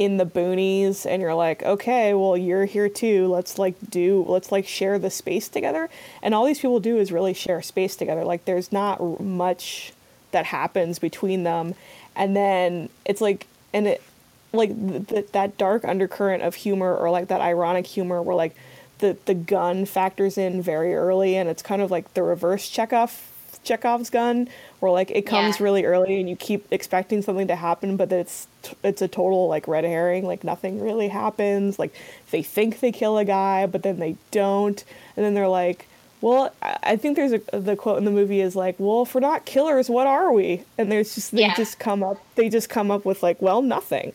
in 0.00 0.16
the 0.16 0.24
boonies 0.24 1.04
and 1.04 1.20
you're 1.20 1.34
like 1.34 1.62
okay 1.62 2.14
well 2.14 2.34
you're 2.34 2.64
here 2.64 2.88
too. 2.88 3.26
Let's 3.26 3.58
like 3.58 3.74
do 3.90 4.24
let's 4.26 4.50
like 4.50 4.66
share 4.66 4.98
the 4.98 5.10
space 5.10 5.46
together. 5.46 5.90
And 6.22 6.34
all 6.34 6.46
these 6.46 6.58
people 6.58 6.80
do 6.80 6.96
is 6.96 7.12
really 7.12 7.34
share 7.34 7.60
space 7.60 7.96
together. 7.96 8.24
Like 8.24 8.46
there's 8.46 8.72
not 8.72 9.20
much 9.20 9.92
that 10.30 10.46
happens 10.46 10.98
between 10.98 11.42
them. 11.42 11.74
And 12.16 12.34
then 12.34 12.88
it's 13.04 13.20
like 13.20 13.46
and 13.74 13.86
it 13.86 14.02
like 14.54 14.70
th- 15.08 15.32
that 15.32 15.58
dark 15.58 15.84
undercurrent 15.84 16.42
of 16.42 16.54
humor 16.54 16.96
or 16.96 17.10
like 17.10 17.28
that 17.28 17.42
ironic 17.42 17.86
humor 17.86 18.22
where 18.22 18.34
like 18.34 18.56
the 19.00 19.18
the 19.26 19.34
gun 19.34 19.84
factors 19.84 20.38
in 20.38 20.62
very 20.62 20.94
early 20.94 21.36
and 21.36 21.50
it's 21.50 21.62
kind 21.62 21.82
of 21.82 21.90
like 21.90 22.14
the 22.14 22.22
reverse 22.22 22.70
Chekhov 22.70 23.29
Chekhov's 23.64 24.10
gun 24.10 24.48
where 24.80 24.90
like 24.90 25.10
it 25.10 25.22
comes 25.26 25.58
Yeah. 25.58 25.64
really 25.64 25.84
early 25.84 26.18
and 26.18 26.28
you 26.28 26.36
keep 26.36 26.66
expecting 26.72 27.22
something 27.22 27.46
to 27.48 27.56
happen 27.56 27.96
but 27.96 28.10
it's 28.12 28.46
it's 28.82 29.02
a 29.02 29.08
total 29.08 29.48
like 29.48 29.68
red 29.68 29.84
herring 29.84 30.26
like 30.26 30.42
nothing 30.44 30.80
really 30.80 31.08
happens 31.08 31.78
like 31.78 31.94
they 32.30 32.42
think 32.42 32.80
they 32.80 32.90
kill 32.92 33.18
a 33.18 33.24
guy 33.24 33.66
but 33.66 33.82
then 33.82 33.98
they 33.98 34.16
don't 34.30 34.84
and 35.16 35.24
then 35.24 35.34
they're 35.34 35.48
like 35.48 35.86
well 36.20 36.52
I 36.62 36.76
I 36.82 36.96
think 36.96 37.16
there's 37.16 37.32
a 37.32 37.40
the 37.58 37.76
quote 37.76 37.98
in 37.98 38.04
the 38.04 38.10
movie 38.10 38.40
is 38.40 38.56
like 38.56 38.76
well 38.78 39.02
if 39.02 39.14
we're 39.14 39.20
not 39.20 39.44
killers 39.44 39.88
what 39.90 40.06
are 40.06 40.32
we 40.32 40.64
and 40.78 40.90
there's 40.90 41.14
just 41.14 41.30
they 41.32 41.42
Yeah. 41.42 41.54
just 41.54 41.78
come 41.78 42.02
up 42.02 42.18
they 42.36 42.48
just 42.48 42.68
come 42.70 42.90
up 42.90 43.04
with 43.04 43.22
like 43.22 43.40
well 43.42 43.60
nothing 43.62 44.12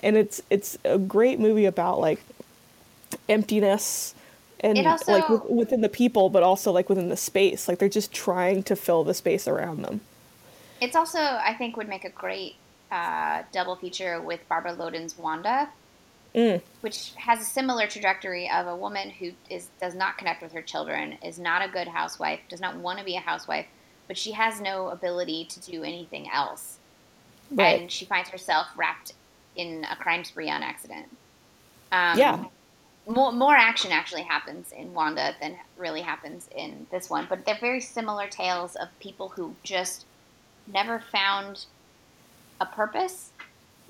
and 0.00 0.16
it's 0.16 0.42
it's 0.50 0.76
a 0.84 0.98
great 0.98 1.38
movie 1.40 1.64
about 1.66 2.00
like 2.00 2.20
emptiness 3.28 4.14
and 4.60 4.86
also- 4.86 5.12
like 5.12 5.28
with, 5.28 5.44
within 5.44 5.80
the 5.80 5.88
people 5.88 6.28
but 6.30 6.42
also 6.42 6.72
like 6.72 6.88
within 6.88 7.08
the 7.08 7.16
space 7.16 7.68
like 7.68 7.78
they're 7.78 7.88
just 7.88 8.12
trying 8.12 8.62
to 8.62 8.74
fill 8.76 9.04
the 9.04 9.14
space 9.14 9.46
around 9.48 9.82
them 9.82 10.00
It's 10.80 10.94
also, 10.94 11.18
I 11.18 11.54
think, 11.58 11.76
would 11.76 11.88
make 11.88 12.04
a 12.04 12.10
great 12.10 12.54
uh, 12.92 13.42
double 13.52 13.74
feature 13.76 14.20
with 14.20 14.40
Barbara 14.48 14.72
Loden's 14.74 15.18
Wanda, 15.18 15.68
Mm. 16.34 16.60
which 16.82 17.12
has 17.16 17.40
a 17.40 17.44
similar 17.44 17.86
trajectory 17.88 18.48
of 18.50 18.66
a 18.66 18.76
woman 18.76 19.10
who 19.10 19.32
is 19.50 19.68
does 19.80 19.94
not 19.94 20.18
connect 20.18 20.40
with 20.42 20.52
her 20.52 20.62
children, 20.62 21.16
is 21.24 21.38
not 21.38 21.62
a 21.62 21.68
good 21.68 21.88
housewife, 21.88 22.38
does 22.48 22.60
not 22.60 22.76
want 22.76 22.98
to 23.00 23.04
be 23.04 23.16
a 23.16 23.20
housewife, 23.20 23.66
but 24.06 24.16
she 24.16 24.32
has 24.32 24.60
no 24.60 24.88
ability 24.90 25.46
to 25.46 25.58
do 25.60 25.82
anything 25.82 26.28
else, 26.30 26.76
right 27.50 27.80
and 27.80 27.90
she 27.90 28.04
finds 28.04 28.28
herself 28.30 28.66
wrapped 28.76 29.14
in 29.56 29.84
a 29.90 29.96
crime 29.96 30.22
spree 30.22 30.48
on 30.50 30.62
accident. 30.62 31.06
Um, 31.90 32.16
Yeah. 32.18 32.44
More, 33.08 33.32
more 33.32 33.56
action 33.56 33.90
actually 33.92 34.24
happens 34.24 34.70
in 34.72 34.92
Wanda 34.92 35.34
than 35.40 35.56
really 35.76 36.02
happens 36.02 36.48
in 36.54 36.86
this 36.92 37.08
one, 37.08 37.26
but 37.28 37.46
they're 37.46 37.58
very 37.60 37.80
similar 37.80 38.28
tales 38.28 38.76
of 38.76 38.88
people 39.00 39.30
who 39.30 39.56
just 39.64 40.06
never 40.66 41.00
found 41.00 41.66
a 42.60 42.66
purpose 42.66 43.32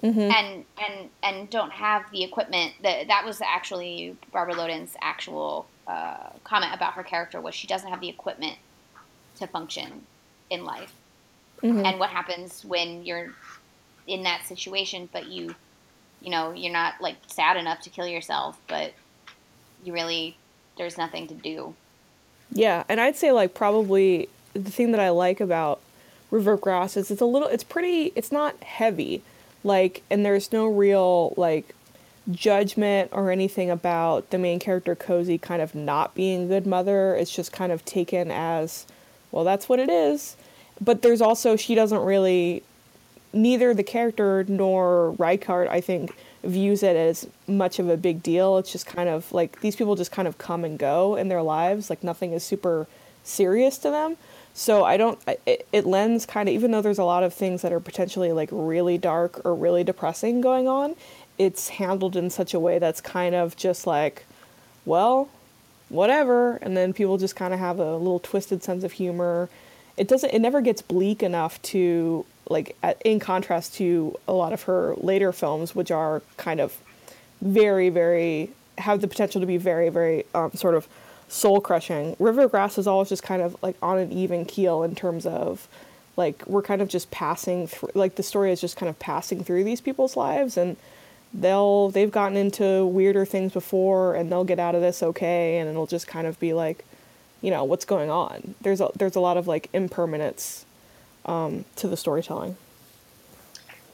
hmm 0.03 0.31
and 0.31 0.65
and 0.79 1.11
and 1.23 1.51
don't 1.51 1.73
have 1.73 2.11
the 2.13 2.23
equipment 2.25 2.75
that 2.83 3.09
that 3.09 3.25
was 3.25 3.41
actually 3.41 4.17
Barbara 4.33 4.55
Loden's 4.55 4.97
actual 5.03 5.73
uh, 5.87 6.31
comment 6.45 6.75
about 6.75 6.95
her 6.95 7.03
character 7.05 7.41
was 7.41 7.55
she 7.55 7.67
doesn't 7.67 7.91
have 7.91 8.01
the 8.01 8.09
equipment 8.11 8.59
to 9.37 9.47
function 9.47 10.07
in 10.51 10.65
life. 10.65 10.95
Hmm 11.63 11.85
and 11.85 11.99
what 11.99 12.11
happens 12.11 12.65
when 12.65 13.05
you're 13.05 13.35
in 14.07 14.23
that 14.25 14.47
situation 14.47 15.09
but 15.13 15.27
you 15.27 15.57
you 16.21 16.31
know 16.31 16.53
you're 16.53 16.73
not 16.73 16.95
like 17.01 17.17
sad 17.27 17.57
enough 17.57 17.81
to 17.83 17.91
kill 17.91 18.07
yourself 18.07 18.61
but 18.69 18.95
you 19.85 19.93
really 19.93 20.37
there's 20.77 20.99
nothing 20.99 21.27
to 21.27 21.35
do 21.35 21.75
Yeah, 22.51 22.85
and 22.89 23.01
I'd 23.01 23.17
say 23.17 23.33
like 23.33 23.55
probably 23.55 24.29
the 24.55 24.71
thing 24.71 24.93
that 24.93 25.01
I 25.01 25.11
like 25.11 25.41
about 25.41 25.81
River 26.31 26.57
Grass 26.57 26.97
is 26.97 27.11
it's 27.11 27.21
a 27.21 27.27
little 27.27 27.49
it's 27.49 27.65
pretty 27.65 28.13
it's 28.15 28.33
not 28.33 28.63
heavy. 28.63 29.23
Like 29.65 30.03
and 30.11 30.25
there's 30.25 30.53
no 30.53 30.67
real 30.67 31.35
like 31.37 31.75
judgment 32.31 33.11
or 33.13 33.31
anything 33.31 33.71
about 33.71 34.31
the 34.31 34.39
main 34.39 34.59
character 34.59 34.95
Cozy 34.95 35.39
kind 35.39 35.63
of 35.63 35.75
not 35.75 36.15
being 36.15 36.45
a 36.45 36.47
good 36.47 36.67
mother. 36.67 37.15
It's 37.15 37.35
just 37.35 37.53
kind 37.53 37.73
of 37.73 37.85
taken 37.85 38.31
as 38.31 38.87
well 39.31 39.45
that's 39.45 39.69
what 39.69 39.79
it 39.79 39.91
is. 39.91 40.37
But 40.81 41.03
there's 41.03 41.21
also 41.21 41.57
she 41.57 41.75
doesn't 41.75 42.03
really 42.03 42.63
neither 43.33 43.75
the 43.75 43.83
character 43.83 44.45
nor 44.49 45.13
Reichardt, 45.13 45.69
I 45.69 45.81
think, 45.81 46.17
views 46.49 46.83
it 46.83 46.97
as 46.97 47.29
much 47.47 47.79
of 47.79 47.89
a 47.89 47.97
big 47.97 48.23
deal. 48.23 48.59
It's 48.59 48.73
just 48.73 48.87
kind 48.87 49.09
of 49.09 49.31
like 49.33 49.61
these 49.61 49.77
people 49.77 49.95
just 49.95 50.13
kind 50.13 50.27
of 50.27 50.39
come 50.39 50.65
and 50.65 50.79
go 50.79 51.15
in 51.17 51.29
their 51.29 51.43
lives. 51.43 51.91
Like 51.91 52.03
nothing 52.03 52.33
is 52.33 52.43
super 52.43 52.87
serious 53.25 53.79
to 53.79 53.91
them. 53.91 54.17
So 54.55 54.85
I 54.85 54.97
don't. 54.97 55.19
It, 55.47 55.67
it 55.73 55.87
lends 55.87 56.27
kind 56.27 56.49
of 56.49 56.55
even 56.55 56.71
though 56.71 56.83
there's 56.83 56.99
a 56.99 57.05
lot 57.05 57.23
of 57.23 57.33
things 57.33 57.63
that 57.63 57.73
are 57.73 57.81
potentially 57.81 58.33
like 58.33 58.49
really 58.51 58.99
dark 58.99 59.41
or 59.45 59.55
really 59.55 59.85
depressing 59.85 60.41
going 60.41 60.67
on. 60.67 60.97
It's 61.37 61.69
handled 61.69 62.17
in 62.17 62.31
such 62.31 62.53
a 62.53 62.59
way 62.59 62.81
that's 62.81 63.01
kind 63.01 63.37
of 63.37 63.57
just 63.57 63.87
like, 63.87 64.25
well, 64.85 65.29
whatever 65.89 66.57
and 66.57 66.77
then 66.77 66.93
people 66.93 67.17
just 67.17 67.35
kind 67.37 67.55
of 67.55 67.61
have 67.61 67.79
a 67.79 67.97
little 67.97 68.19
twisted 68.19 68.63
sense 68.63 68.85
of 68.85 68.93
humor 68.93 69.49
it 69.97 70.07
doesn't 70.07 70.31
it 70.31 70.39
never 70.39 70.61
gets 70.61 70.83
bleak 70.83 71.23
enough 71.23 71.61
to 71.63 72.25
like 72.49 72.77
at, 72.83 73.01
in 73.03 73.19
contrast 73.19 73.75
to 73.75 74.17
a 74.27 74.33
lot 74.33 74.53
of 74.53 74.63
her 74.63 74.95
later 74.99 75.33
films 75.33 75.75
which 75.75 75.91
are 75.91 76.23
kind 76.37 76.61
of 76.61 76.77
very 77.41 77.89
very 77.89 78.51
have 78.79 79.01
the 79.01 79.09
potential 79.09 79.41
to 79.41 79.47
be 79.47 79.57
very 79.57 79.89
very 79.89 80.25
um, 80.35 80.53
sort 80.53 80.75
of 80.75 80.89
soul 81.29 81.61
crushing 81.61 82.17
river 82.19 82.49
grass 82.49 82.79
is 82.79 82.87
always 82.87 83.09
just 83.09 83.23
kind 83.23 83.43
of 83.43 83.57
like 83.63 83.77
on 83.83 83.99
an 83.99 84.11
even 84.13 84.45
keel 84.45 84.83
in 84.83 84.95
terms 84.95 85.27
of 85.27 85.69
like 86.17 86.45
we're 86.47 86.63
kind 86.63 86.83
of 86.83 86.89
just 86.89 87.11
passing 87.11 87.67
through 87.67 87.91
like 87.95 88.15
the 88.17 88.23
story 88.23 88.51
is 88.51 88.61
just 88.61 88.77
kind 88.77 88.89
of 88.89 88.99
passing 88.99 89.45
through 89.45 89.63
these 89.63 89.81
people's 89.81 90.17
lives 90.17 90.57
and 90.57 90.77
they'll 91.35 91.91
they've 91.91 92.11
gotten 92.11 92.37
into 92.37 92.87
weirder 92.87 93.27
things 93.27 93.53
before 93.53 94.15
and 94.15 94.33
they'll 94.33 94.45
get 94.45 94.59
out 94.59 94.75
of 94.75 94.81
this 94.81 95.03
okay 95.03 95.59
and 95.59 95.69
it'll 95.69 95.87
just 95.87 96.07
kind 96.07 96.27
of 96.27 96.39
be 96.41 96.53
like 96.53 96.85
you 97.41 97.51
know 97.51 97.65
what's 97.65 97.85
going 97.85 98.11
on? 98.11 98.55
There's 98.61 98.81
a 98.81 98.91
there's 98.97 99.17
a 99.17 99.21
lot 99.21 99.37
of 99.37 99.47
like 99.47 99.69
impermanence 99.73 100.65
um, 101.27 101.65
to 101.77 101.89
the 101.89 101.97
storytelling 101.97 102.57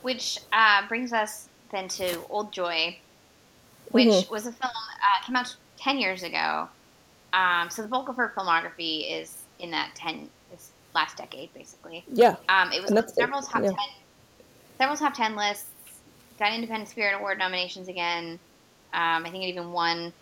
which 0.03 0.39
uh, 0.53 0.87
brings 0.87 1.15
us 1.15 1.49
then 1.73 1.89
to 1.89 2.21
Old 2.29 2.53
Joy, 2.53 2.97
which 3.91 4.07
Mhm. 4.07 4.31
was 4.31 4.47
a 4.47 4.53
film 4.53 4.71
uh, 4.71 5.25
came 5.25 5.35
out 5.35 5.57
ten 5.79 5.99
years 5.99 6.23
ago. 6.23 6.69
Um, 7.33 7.71
so 7.71 7.81
the 7.83 7.89
bulk 7.89 8.09
of 8.11 8.17
her 8.17 8.33
filmography 8.37 9.11
is 9.11 9.43
in 9.59 9.71
that 9.71 9.95
ten 9.95 10.29
this 10.51 10.71
last 10.95 11.17
decade, 11.17 11.53
basically. 11.55 12.05
yeah 12.13 12.37
Um, 12.51 12.71
it 12.71 12.83
was 12.83 12.93
on 12.93 13.09
several 13.09 13.41
top 13.41 13.63
yeah. 13.63 13.71
ten, 13.71 13.79
several 14.77 14.97
top 14.99 15.15
ten 15.15 15.37
lists. 15.37 15.65
Got 16.39 16.53
Independent 16.53 16.91
Spirit 16.91 17.15
Award 17.15 17.39
nominations 17.39 17.89
again. 17.89 18.39
Um, 18.93 19.25
I 19.25 19.31
think 19.31 19.43
it 19.43 19.49
even 19.49 19.73
won. 19.73 20.13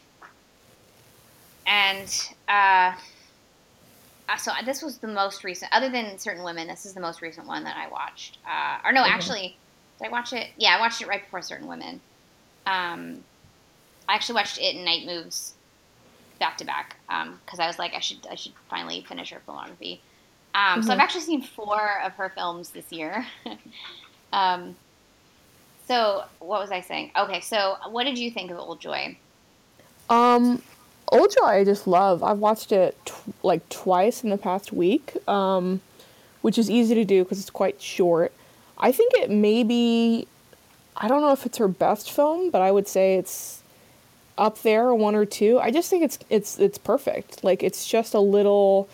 And 1.66 2.30
uh, 2.48 2.92
so 4.38 4.52
this 4.64 4.82
was 4.82 4.98
the 4.98 5.08
most 5.08 5.44
recent, 5.44 5.72
other 5.74 5.90
than 5.90 6.18
Certain 6.18 6.44
Women. 6.44 6.66
This 6.68 6.87
is 6.87 6.94
the 6.94 7.00
most 7.00 7.22
recent 7.22 7.46
one 7.46 7.64
that 7.64 7.76
I 7.76 7.88
watched. 7.88 8.38
Uh, 8.48 8.78
or 8.85 8.92
no, 8.92 9.02
Mhm. 9.02 9.08
actually, 9.08 9.58
did 9.98 10.08
I 10.08 10.11
watch 10.11 10.32
it? 10.32 10.48
Yeah, 10.56 10.76
I 10.76 10.80
watched 10.80 11.02
it 11.02 11.08
right 11.08 11.22
before 11.22 11.42
Certain 11.42 11.68
Women. 11.68 12.00
Um, 12.66 13.24
I 14.08 14.14
actually 14.14 14.37
watched 14.37 14.58
it 14.58 14.74
and 14.74 14.85
Night 14.85 15.06
Moves 15.06 15.54
back 16.38 16.56
to 16.58 16.64
back 16.64 16.96
because 17.06 17.61
I 17.61 17.66
was 17.66 17.78
like, 17.78 17.94
I 17.94 18.00
should, 18.00 18.26
I 18.30 18.35
should 18.35 18.52
finally 18.68 19.04
finish 19.08 19.30
her 19.30 19.42
filmography. 19.46 20.00
Um, 20.54 20.82
So 20.82 20.92
I've 20.92 20.98
Mhm. 20.98 21.02
actually 21.02 21.20
seen 21.22 21.42
four 21.42 22.00
of 22.02 22.12
her 22.14 22.30
films 22.30 22.70
this 22.70 22.90
year. 22.90 23.26
um, 24.32 24.76
so 25.87 26.24
what 26.38 26.61
was 26.61 26.70
I 26.70 26.80
saying? 26.80 27.12
Okay, 27.16 27.40
so 27.40 27.76
what 27.90 28.04
did 28.04 28.18
you 28.18 28.30
think 28.30 28.50
of 28.50 28.58
Old 28.58 28.80
Joy? 28.80 29.18
um 30.08 30.62
Old 31.12 31.35
I 31.44 31.64
just 31.64 31.87
love. 31.87 32.22
I've 32.22 32.38
watched 32.38 32.72
it 32.72 32.96
tw- 33.05 33.44
like 33.44 33.68
twice 33.68 34.25
in 34.25 34.31
the 34.31 34.38
past 34.38 34.72
week, 34.72 35.16
um, 35.29 35.81
which 36.40 36.59
is 36.59 36.70
easy 36.70 36.94
to 36.94 37.05
do 37.05 37.22
because 37.22 37.38
it's 37.40 37.51
quite 37.51 37.81
short. 37.81 38.33
I 38.79 38.92
think 38.92 39.12
it 39.14 39.31
may 39.31 39.62
be, 39.62 40.27
I 40.96 41.09
don't 41.09 41.20
know 41.20 41.33
if 41.33 41.46
it's 41.46 41.59
her 41.59 41.68
best 41.68 42.11
film, 42.11 42.51
but 42.51 42.62
I 42.62 42.70
would 42.70 42.88
say 42.88 43.16
it's 43.16 43.62
up 44.38 44.62
there, 44.62 44.94
one 44.94 45.14
or 45.14 45.25
two. 45.25 45.59
I 45.61 45.70
just 45.70 45.90
think 45.90 46.03
it's 46.03 46.18
it's 46.31 46.59
it's 46.59 46.79
perfect. 46.79 47.44
Like 47.44 47.62
it's 47.62 47.87
just 47.87 48.14
a 48.14 48.20
little 48.20 48.88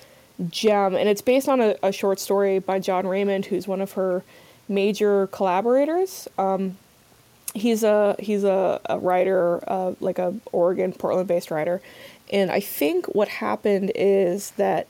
gem, 0.51 0.95
and 0.95 1.09
it's 1.09 1.23
based 1.23 1.49
on 1.49 1.61
a, 1.61 1.77
a 1.83 1.93
short 1.93 2.19
story 2.19 2.59
by 2.59 2.81
Jon 2.81 3.07
Raymond, 3.07 3.47
who's 3.47 3.67
one 3.69 3.81
of 3.81 3.93
her 3.93 4.25
major 4.69 5.29
collaborators. 5.29 6.29
Um, 6.37 6.77
he's 7.55 7.83
a 7.83 8.17
he's 8.19 8.45
a, 8.45 8.81
a 8.87 8.99
writer, 8.99 9.63
uh, 9.69 9.95
like 10.01 10.19
a 10.19 10.35
Oregon, 10.53 10.93
Portland-based 10.93 11.51
writer, 11.51 11.81
and 12.33 12.51
I 12.51 12.61
think 12.61 13.07
what 13.07 13.29
happened 13.29 13.93
is 13.95 14.53
that 14.53 14.87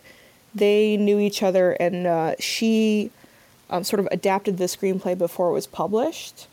they 0.55 0.97
knew 0.97 1.19
each 1.19 1.43
other, 1.43 1.73
and 1.73 2.07
uh, 2.07 2.35
she 2.39 3.11
um, 3.71 3.85
sort 3.85 4.01
of 4.01 4.09
adapted 4.11 4.59
the 4.59 4.65
screenplay 4.65 5.17
before 5.17 5.51
it 5.51 5.53
was 5.53 5.67
published. 5.67 6.47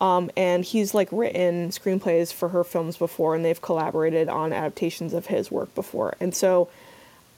Um, 0.00 0.32
and 0.36 0.64
he's 0.64 0.94
like 0.94 1.08
written 1.12 1.68
screenplays 1.68 2.32
for 2.32 2.48
her 2.48 2.64
films 2.64 2.96
before, 2.96 3.36
and 3.36 3.44
they've 3.44 3.62
collaborated 3.62 4.28
on 4.28 4.52
adaptations 4.52 5.14
of 5.14 5.26
his 5.26 5.48
work 5.48 5.72
before. 5.76 6.16
And 6.18 6.34
so, 6.34 6.68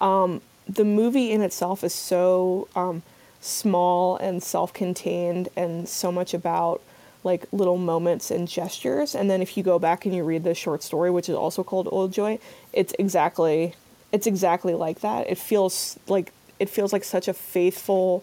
um, 0.00 0.40
the 0.66 0.84
movie 0.84 1.30
in 1.30 1.42
itself 1.42 1.84
is 1.84 1.92
so 1.92 2.68
um, 2.74 3.02
small 3.42 4.16
and 4.16 4.42
self-contained, 4.42 5.50
and 5.54 5.86
so 5.86 6.10
much 6.10 6.32
about 6.32 6.80
like 7.24 7.46
little 7.52 7.78
moments 7.78 8.30
and 8.30 8.46
gestures. 8.46 9.14
And 9.14 9.30
then 9.30 9.42
if 9.42 9.56
you 9.56 9.62
go 9.62 9.78
back 9.78 10.04
and 10.04 10.14
you 10.14 10.22
read 10.22 10.44
the 10.44 10.54
short 10.54 10.82
story, 10.82 11.10
which 11.10 11.28
is 11.28 11.34
also 11.34 11.64
called 11.64 11.88
Old 11.90 12.12
Joy, 12.12 12.38
it's 12.72 12.94
exactly 12.98 13.74
it's 14.12 14.28
exactly 14.28 14.74
like 14.74 15.00
that. 15.00 15.28
It 15.28 15.38
feels 15.38 15.98
like 16.06 16.32
it 16.60 16.70
feels 16.70 16.92
like 16.92 17.02
such 17.02 17.26
a 17.26 17.34
faithful 17.34 18.22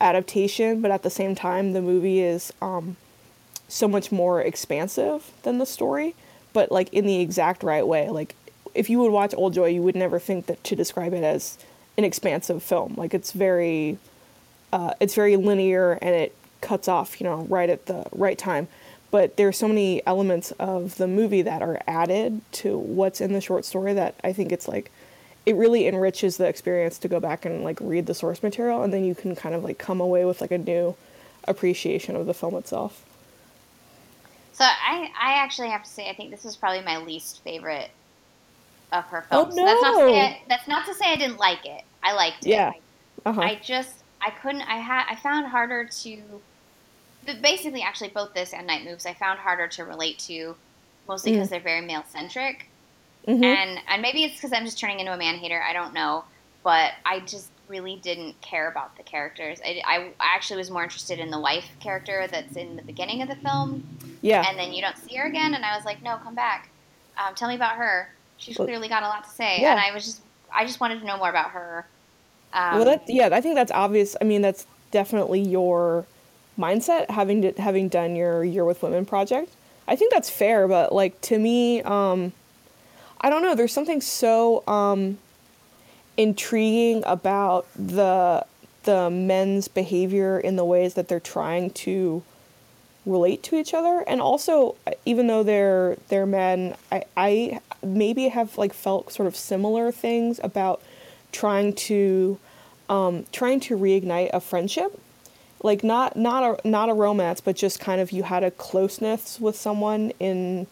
adaptation, 0.00 0.80
but 0.80 0.90
at 0.90 1.02
the 1.02 1.10
same 1.10 1.34
time, 1.34 1.72
the 1.72 1.82
movie 1.82 2.20
is 2.20 2.52
um, 2.62 2.96
so 3.66 3.88
much 3.88 4.12
more 4.12 4.40
expansive 4.40 5.32
than 5.42 5.58
the 5.58 5.66
story, 5.66 6.14
but 6.52 6.70
like 6.70 6.92
in 6.92 7.06
the 7.06 7.20
exact 7.20 7.62
right 7.62 7.86
way. 7.86 8.08
Like 8.08 8.36
if 8.74 8.88
you 8.88 9.00
would 9.00 9.10
watch 9.10 9.34
Old 9.36 9.54
Joy, 9.54 9.66
you 9.66 9.82
would 9.82 9.96
never 9.96 10.18
think 10.18 10.46
that 10.46 10.62
to 10.64 10.76
describe 10.76 11.12
it 11.12 11.24
as 11.24 11.58
an 11.96 12.04
expansive 12.04 12.62
film. 12.62 12.94
Like 12.96 13.14
it's 13.14 13.32
very, 13.32 13.98
uh, 14.72 14.94
it's 15.00 15.14
very 15.14 15.36
linear 15.36 15.98
and 16.00 16.14
it 16.14 16.34
cuts 16.60 16.88
off, 16.88 17.20
you 17.20 17.24
know, 17.24 17.42
right 17.48 17.70
at 17.70 17.86
the 17.86 18.04
right 18.12 18.38
time. 18.38 18.68
But 19.10 19.36
there's 19.36 19.56
so 19.56 19.68
many 19.68 20.04
elements 20.06 20.52
of 20.58 20.96
the 20.96 21.06
movie 21.06 21.42
that 21.42 21.62
are 21.62 21.80
added 21.86 22.42
to 22.52 22.76
what's 22.76 23.20
in 23.20 23.32
the 23.32 23.40
short 23.40 23.64
story 23.64 23.94
that 23.94 24.14
I 24.22 24.32
think 24.32 24.52
it's 24.52 24.68
like 24.68 24.90
it 25.46 25.56
really 25.56 25.86
enriches 25.86 26.36
the 26.36 26.46
experience 26.46 26.98
to 26.98 27.08
go 27.08 27.20
back 27.20 27.46
and 27.46 27.64
like 27.64 27.78
read 27.80 28.04
the 28.04 28.12
source 28.12 28.42
material 28.42 28.82
and 28.82 28.92
then 28.92 29.04
you 29.04 29.14
can 29.14 29.34
kind 29.34 29.54
of 29.54 29.64
like 29.64 29.78
come 29.78 29.98
away 29.98 30.26
with 30.26 30.42
like 30.42 30.50
a 30.50 30.58
new 30.58 30.94
appreciation 31.44 32.16
of 32.16 32.26
the 32.26 32.34
film 32.34 32.54
itself. 32.54 33.02
So 34.52 34.64
I, 34.64 35.10
I 35.18 35.34
actually 35.34 35.70
have 35.70 35.84
to 35.84 35.88
say 35.88 36.10
I 36.10 36.14
think 36.14 36.30
this 36.30 36.44
is 36.44 36.54
probably 36.54 36.82
my 36.82 36.98
least 36.98 37.42
favorite 37.44 37.90
of 38.92 39.04
her 39.04 39.24
films. 39.30 39.54
Oh, 39.54 39.56
no. 39.56 39.64
that's 39.64 39.82
not 39.82 39.92
to 39.92 40.06
say 40.06 40.20
I, 40.20 40.42
that's 40.48 40.68
not 40.68 40.86
to 40.86 40.94
say 40.94 41.04
I 41.06 41.16
didn't 41.16 41.38
like 41.38 41.64
it. 41.64 41.82
I 42.02 42.12
liked 42.12 42.44
it. 42.44 42.50
Yeah. 42.50 42.72
Uh-huh. 43.24 43.40
I 43.40 43.60
just 43.64 44.02
I 44.20 44.30
couldn't 44.30 44.62
I 44.62 44.76
had 44.76 45.06
I 45.08 45.14
found 45.14 45.46
harder 45.46 45.84
to 45.84 46.22
basically 47.24 47.82
actually 47.82 48.08
both 48.08 48.34
this 48.34 48.52
and 48.52 48.66
Night 48.66 48.84
Moves 48.84 49.06
I 49.06 49.14
found 49.14 49.38
harder 49.38 49.68
to 49.68 49.84
relate 49.84 50.18
to 50.20 50.56
mostly 51.08 51.32
because 51.32 51.48
mm. 51.48 51.50
they're 51.50 51.60
very 51.60 51.80
male 51.80 52.04
centric. 52.08 52.66
Mm-hmm. 53.26 53.44
And 53.44 53.80
and 53.88 54.02
maybe 54.02 54.24
it's 54.24 54.34
because 54.34 54.52
I'm 54.52 54.64
just 54.64 54.78
turning 54.78 55.00
into 55.00 55.12
a 55.12 55.16
man 55.16 55.36
hater. 55.36 55.62
I 55.62 55.72
don't 55.72 55.92
know, 55.92 56.24
but 56.62 56.92
I 57.04 57.20
just 57.20 57.50
really 57.68 57.96
didn't 57.96 58.40
care 58.40 58.70
about 58.70 58.96
the 58.96 59.02
characters. 59.02 59.60
I, 59.64 59.82
I, 59.86 59.96
I 60.20 60.34
actually 60.34 60.56
was 60.56 60.70
more 60.70 60.82
interested 60.82 61.18
in 61.18 61.30
the 61.30 61.38
wife 61.38 61.68
character 61.80 62.26
that's 62.30 62.56
in 62.56 62.76
the 62.76 62.82
beginning 62.82 63.20
of 63.20 63.28
the 63.28 63.36
film. 63.36 63.86
Yeah. 64.22 64.44
And 64.48 64.58
then 64.58 64.72
you 64.72 64.80
don't 64.80 64.96
see 64.96 65.16
her 65.16 65.26
again, 65.26 65.54
and 65.54 65.64
I 65.64 65.76
was 65.76 65.84
like, 65.84 66.02
no, 66.02 66.16
come 66.16 66.34
back. 66.34 66.70
Um, 67.18 67.34
tell 67.34 67.48
me 67.48 67.56
about 67.56 67.76
her. 67.76 68.08
She's 68.38 68.56
clearly 68.56 68.88
got 68.88 69.02
a 69.02 69.06
lot 69.06 69.24
to 69.24 69.30
say, 69.30 69.60
yeah. 69.60 69.72
and 69.72 69.80
I 69.80 69.92
was 69.92 70.04
just 70.04 70.22
I 70.54 70.64
just 70.64 70.80
wanted 70.80 71.00
to 71.00 71.06
know 71.06 71.18
more 71.18 71.28
about 71.28 71.50
her. 71.50 71.86
Um, 72.52 72.76
well, 72.76 72.84
that, 72.86 73.04
yeah, 73.08 73.28
I 73.32 73.40
think 73.40 73.56
that's 73.56 73.72
obvious. 73.72 74.16
I 74.20 74.24
mean, 74.24 74.40
that's 74.40 74.66
definitely 74.90 75.40
your 75.40 76.06
mindset 76.58 77.10
having 77.10 77.42
to, 77.42 77.52
having 77.60 77.88
done 77.88 78.16
your 78.16 78.44
year 78.44 78.64
with 78.64 78.82
women 78.82 79.06
project. 79.06 79.50
I 79.86 79.96
think 79.96 80.12
that's 80.12 80.28
fair, 80.28 80.68
but 80.68 80.92
like 80.92 81.20
to 81.22 81.38
me, 81.38 81.80
um, 81.82 82.32
I 83.20 83.30
don't 83.30 83.42
know. 83.42 83.54
There's 83.54 83.72
something 83.72 84.00
so 84.00 84.66
um, 84.68 85.18
intriguing 86.16 87.02
about 87.06 87.66
the 87.74 88.44
the 88.84 89.10
men's 89.10 89.68
behavior 89.68 90.38
in 90.38 90.56
the 90.56 90.64
ways 90.64 90.94
that 90.94 91.08
they're 91.08 91.20
trying 91.20 91.70
to 91.70 92.22
relate 93.06 93.42
to 93.44 93.56
each 93.56 93.72
other, 93.72 94.04
and 94.06 94.20
also 94.20 94.76
even 95.06 95.26
though 95.26 95.42
they're 95.42 95.96
they're 96.08 96.26
men, 96.26 96.74
I 96.92 97.04
I 97.16 97.60
maybe 97.82 98.28
have 98.28 98.58
like 98.58 98.74
felt 98.74 99.12
sort 99.12 99.26
of 99.26 99.36
similar 99.36 99.90
things 99.90 100.38
about 100.42 100.82
trying 101.32 101.72
to 101.72 102.38
um, 102.88 103.24
trying 103.32 103.60
to 103.60 103.76
reignite 103.76 104.30
a 104.32 104.40
friendship 104.40 105.00
like 105.62 105.82
not 105.82 106.16
not 106.16 106.64
a 106.64 106.68
not 106.68 106.88
a 106.88 106.94
romance 106.94 107.40
but 107.40 107.56
just 107.56 107.80
kind 107.80 108.00
of 108.00 108.12
you 108.12 108.22
had 108.22 108.44
a 108.44 108.50
closeness 108.50 109.40
with 109.40 109.56
someone 109.56 110.12
in 110.20 110.66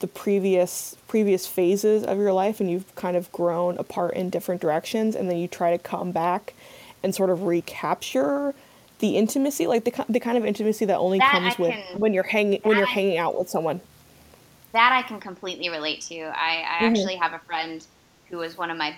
the 0.00 0.06
previous 0.06 0.96
previous 1.06 1.46
phases 1.46 2.02
of 2.04 2.18
your 2.18 2.32
life 2.32 2.60
and 2.60 2.70
you've 2.70 2.94
kind 2.94 3.16
of 3.16 3.30
grown 3.32 3.78
apart 3.78 4.14
in 4.14 4.30
different 4.30 4.60
directions 4.60 5.14
and 5.14 5.30
then 5.30 5.36
you 5.36 5.46
try 5.46 5.70
to 5.70 5.78
come 5.78 6.10
back 6.12 6.54
and 7.02 7.14
sort 7.14 7.30
of 7.30 7.42
recapture 7.44 8.54
the 8.98 9.16
intimacy 9.16 9.66
like 9.66 9.84
the, 9.84 10.04
the 10.08 10.20
kind 10.20 10.38
of 10.38 10.44
intimacy 10.44 10.84
that 10.84 10.96
only 10.96 11.18
that 11.18 11.32
comes 11.32 11.58
with 11.58 11.74
when 11.96 12.14
you're 12.14 12.22
hanging 12.22 12.60
when 12.62 12.76
you're 12.76 12.86
I, 12.86 12.90
hanging 12.90 13.18
out 13.18 13.38
with 13.38 13.48
someone. 13.48 13.80
That 14.72 14.92
i 14.92 15.06
can 15.06 15.20
completely 15.20 15.68
relate 15.68 16.00
to. 16.02 16.20
I, 16.20 16.30
I 16.30 16.32
mm-hmm. 16.32 16.84
actually 16.86 17.16
have 17.16 17.32
a 17.32 17.40
friend 17.40 17.84
who 18.28 18.38
was 18.38 18.56
one 18.56 18.70
of 18.70 18.78
my 18.78 18.96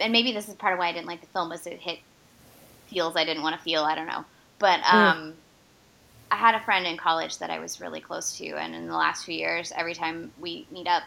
and 0.00 0.12
maybe 0.12 0.32
this 0.32 0.48
is 0.48 0.54
part 0.54 0.72
of 0.72 0.78
why 0.78 0.88
i 0.88 0.92
didn't 0.92 1.06
like 1.06 1.20
the 1.20 1.26
film 1.28 1.48
was 1.48 1.66
it 1.66 1.78
hit 1.78 1.98
feels 2.88 3.16
i 3.16 3.24
didn't 3.24 3.42
want 3.42 3.56
to 3.56 3.62
feel 3.62 3.82
i 3.82 3.94
don't 3.94 4.06
know 4.06 4.24
but 4.62 4.80
um, 4.84 5.18
mm. 5.18 5.32
I 6.30 6.36
had 6.36 6.54
a 6.54 6.60
friend 6.60 6.86
in 6.86 6.96
college 6.96 7.38
that 7.38 7.50
I 7.50 7.58
was 7.58 7.80
really 7.80 8.00
close 8.00 8.38
to, 8.38 8.48
and 8.50 8.76
in 8.76 8.86
the 8.86 8.94
last 8.94 9.26
few 9.26 9.34
years, 9.34 9.72
every 9.76 9.92
time 9.92 10.30
we 10.40 10.66
meet 10.70 10.86
up, 10.86 11.02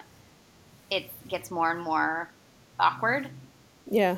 it 0.92 1.10
gets 1.30 1.50
more 1.50 1.72
and 1.72 1.80
more 1.80 2.30
awkward. 2.82 3.30
Yeah. 3.90 4.18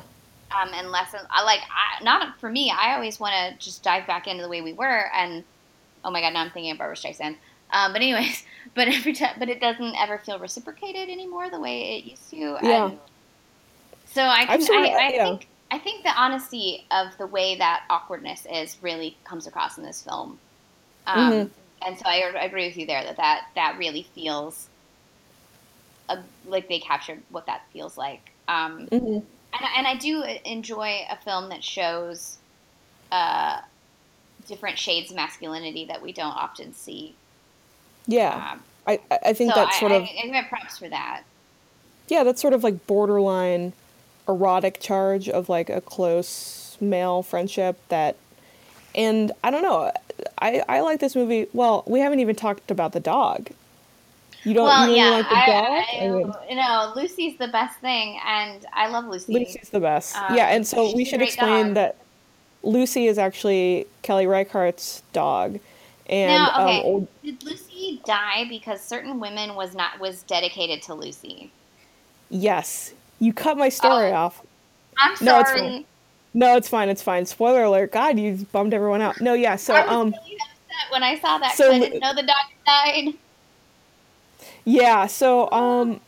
Um, 0.50 0.70
and 0.74 0.90
less, 0.90 1.14
I 1.30 1.44
like, 1.44 1.60
I, 1.60 2.02
not 2.02 2.40
for 2.40 2.50
me. 2.50 2.72
I 2.76 2.94
always 2.94 3.20
want 3.20 3.34
to 3.34 3.64
just 3.64 3.84
dive 3.84 4.08
back 4.08 4.26
into 4.26 4.42
the 4.42 4.48
way 4.48 4.60
we 4.60 4.72
were, 4.72 5.08
and 5.14 5.44
oh 6.04 6.10
my 6.10 6.20
god, 6.20 6.32
now 6.32 6.40
I'm 6.40 6.50
thinking 6.50 6.72
of 6.72 6.78
Barbra 6.78 6.96
Streisand. 6.96 7.36
Um, 7.70 7.92
but 7.92 8.02
anyways, 8.02 8.42
but 8.74 8.88
every 8.88 9.12
time, 9.12 9.36
but 9.38 9.48
it 9.48 9.60
doesn't 9.60 9.94
ever 9.94 10.18
feel 10.18 10.40
reciprocated 10.40 11.08
anymore 11.08 11.48
the 11.48 11.60
way 11.60 11.98
it 11.98 12.10
used 12.10 12.28
to. 12.30 12.36
Yeah. 12.36 12.86
And 12.86 12.98
so 14.06 14.22
I, 14.22 14.46
can, 14.46 14.62
I, 14.72 14.88
I 14.88 15.12
yeah. 15.14 15.24
think, 15.26 15.46
I 15.70 15.78
think 15.78 16.02
the 16.02 16.10
honesty 16.10 16.86
of 16.90 17.16
the 17.18 17.26
way 17.26 17.56
that 17.56 17.84
awkwardness 17.90 18.46
is 18.50 18.76
really 18.80 19.16
comes 19.24 19.46
across 19.46 19.76
in 19.76 19.84
this 19.84 20.02
film. 20.02 20.38
Um, 21.06 21.32
mm-hmm. 21.32 21.48
And 21.86 21.98
so 21.98 22.04
I, 22.06 22.32
I, 22.34 22.44
agree 22.44 22.66
with 22.66 22.76
you 22.76 22.86
there 22.86 23.04
that 23.04 23.16
that, 23.18 23.46
that 23.54 23.78
really 23.78 24.02
feels 24.14 24.68
a, 26.08 26.18
like 26.46 26.68
they 26.68 26.78
captured 26.78 27.22
what 27.30 27.46
that 27.46 27.62
feels 27.72 27.96
like. 27.96 28.32
Um, 28.48 28.88
mm-hmm. 28.90 29.06
and, 29.06 29.66
and, 29.76 29.86
I 29.86 29.96
do 29.96 30.24
enjoy 30.44 31.06
a 31.10 31.16
film 31.16 31.50
that 31.50 31.62
shows 31.62 32.38
uh, 33.12 33.60
different 34.46 34.78
shades 34.78 35.10
of 35.10 35.16
masculinity 35.16 35.84
that 35.86 36.02
we 36.02 36.12
don't 36.12 36.34
often 36.34 36.72
see. 36.72 37.14
Yeah, 38.06 38.52
um, 38.52 38.62
I 38.86 39.00
I 39.10 39.34
think 39.34 39.52
so 39.52 39.60
that's 39.60 39.78
sort 39.78 39.92
I, 39.92 39.96
of. 39.96 40.02
I, 40.04 40.06
I 40.06 40.40
give 40.40 40.48
props 40.48 40.78
for 40.78 40.88
that. 40.88 41.24
Yeah, 42.08 42.24
that's 42.24 42.40
sort 42.40 42.54
of 42.54 42.64
like 42.64 42.86
borderline 42.86 43.74
erotic 44.28 44.80
charge 44.80 45.28
of 45.28 45.48
like 45.48 45.70
a 45.70 45.80
close 45.80 46.76
male 46.80 47.22
friendship 47.22 47.80
that 47.88 48.16
and 48.94 49.32
I 49.44 49.50
don't 49.50 49.62
know. 49.62 49.92
I, 50.38 50.62
I 50.68 50.80
like 50.80 51.00
this 51.00 51.14
movie. 51.14 51.46
Well, 51.52 51.84
we 51.86 52.00
haven't 52.00 52.20
even 52.20 52.34
talked 52.34 52.70
about 52.70 52.92
the 52.92 53.00
dog. 53.00 53.50
You 54.44 54.54
don't 54.54 54.64
well, 54.64 54.86
really 54.86 54.98
yeah, 54.98 55.10
like 55.10 55.28
the 55.28 55.36
I, 55.36 55.46
dog? 55.46 55.66
I, 55.66 56.04
I 56.04 56.08
mean, 56.08 56.32
you 56.48 56.56
know, 56.56 56.92
Lucy's 56.96 57.36
the 57.38 57.48
best 57.48 57.78
thing, 57.80 58.18
and 58.24 58.64
I 58.72 58.88
love 58.88 59.06
Lucy. 59.06 59.32
Lucy's 59.32 59.68
the 59.70 59.80
best. 59.80 60.16
Um, 60.16 60.36
yeah, 60.36 60.46
and 60.46 60.66
so 60.66 60.94
we 60.94 61.04
should 61.04 61.22
explain 61.22 61.66
dog. 61.66 61.74
that 61.74 61.96
Lucy 62.62 63.06
is 63.06 63.18
actually 63.18 63.86
Kelly 64.02 64.26
Reichardt's 64.26 65.02
dog. 65.12 65.58
And 66.08 66.32
now, 66.32 66.50
um, 66.54 66.66
okay, 66.66 66.78
um, 66.78 66.86
old... 66.86 67.08
did 67.22 67.44
Lucy 67.44 68.00
die 68.04 68.46
because 68.48 68.80
certain 68.80 69.20
women 69.20 69.54
was 69.54 69.74
not 69.74 70.00
was 70.00 70.22
dedicated 70.22 70.82
to 70.82 70.94
Lucy? 70.94 71.50
Yes, 72.30 72.94
you 73.18 73.32
cut 73.32 73.56
my 73.56 73.68
story 73.68 74.10
oh, 74.10 74.16
off. 74.16 74.42
I'm 74.96 75.16
sorry. 75.16 75.60
No, 75.60 75.84
no, 76.34 76.56
it's 76.56 76.68
fine. 76.68 76.88
It's 76.88 77.02
fine. 77.02 77.26
Spoiler 77.26 77.64
alert. 77.64 77.92
God, 77.92 78.18
you 78.18 78.46
bummed 78.52 78.74
everyone 78.74 79.00
out. 79.00 79.20
No, 79.20 79.34
yeah. 79.34 79.56
So 79.56 79.74
I 79.74 79.82
was 79.82 79.90
um, 79.90 80.10
really 80.10 80.36
upset 80.36 80.92
when 80.92 81.02
I 81.02 81.18
saw 81.18 81.38
that. 81.38 81.56
So 81.56 81.72
I 81.72 81.78
didn't 81.78 82.00
know 82.00 82.14
the 82.14 82.22
dog 82.22 82.36
died. 82.66 83.14
Yeah. 84.64 85.06
So 85.06 85.50
um, 85.50 86.00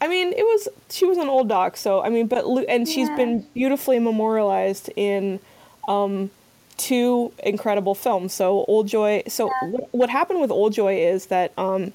I 0.00 0.08
mean, 0.08 0.32
it 0.32 0.44
was 0.44 0.68
she 0.90 1.04
was 1.04 1.18
an 1.18 1.28
old 1.28 1.48
doc, 1.48 1.76
so 1.76 2.02
I 2.02 2.08
mean, 2.08 2.26
but 2.26 2.44
and 2.68 2.88
she's 2.88 3.08
Yeah. 3.08 3.16
been 3.16 3.46
beautifully 3.54 3.98
memorialized 3.98 4.90
in 4.96 5.40
um, 5.88 6.30
two 6.76 7.32
incredible 7.42 7.94
films. 7.94 8.32
So 8.32 8.64
Old 8.68 8.86
Joy. 8.86 9.24
So 9.28 9.50
what, 9.62 9.88
what 9.92 10.10
happened 10.10 10.40
with 10.40 10.50
Old 10.50 10.72
Joy 10.72 10.98
is 10.98 11.26
that 11.26 11.52
um, 11.58 11.92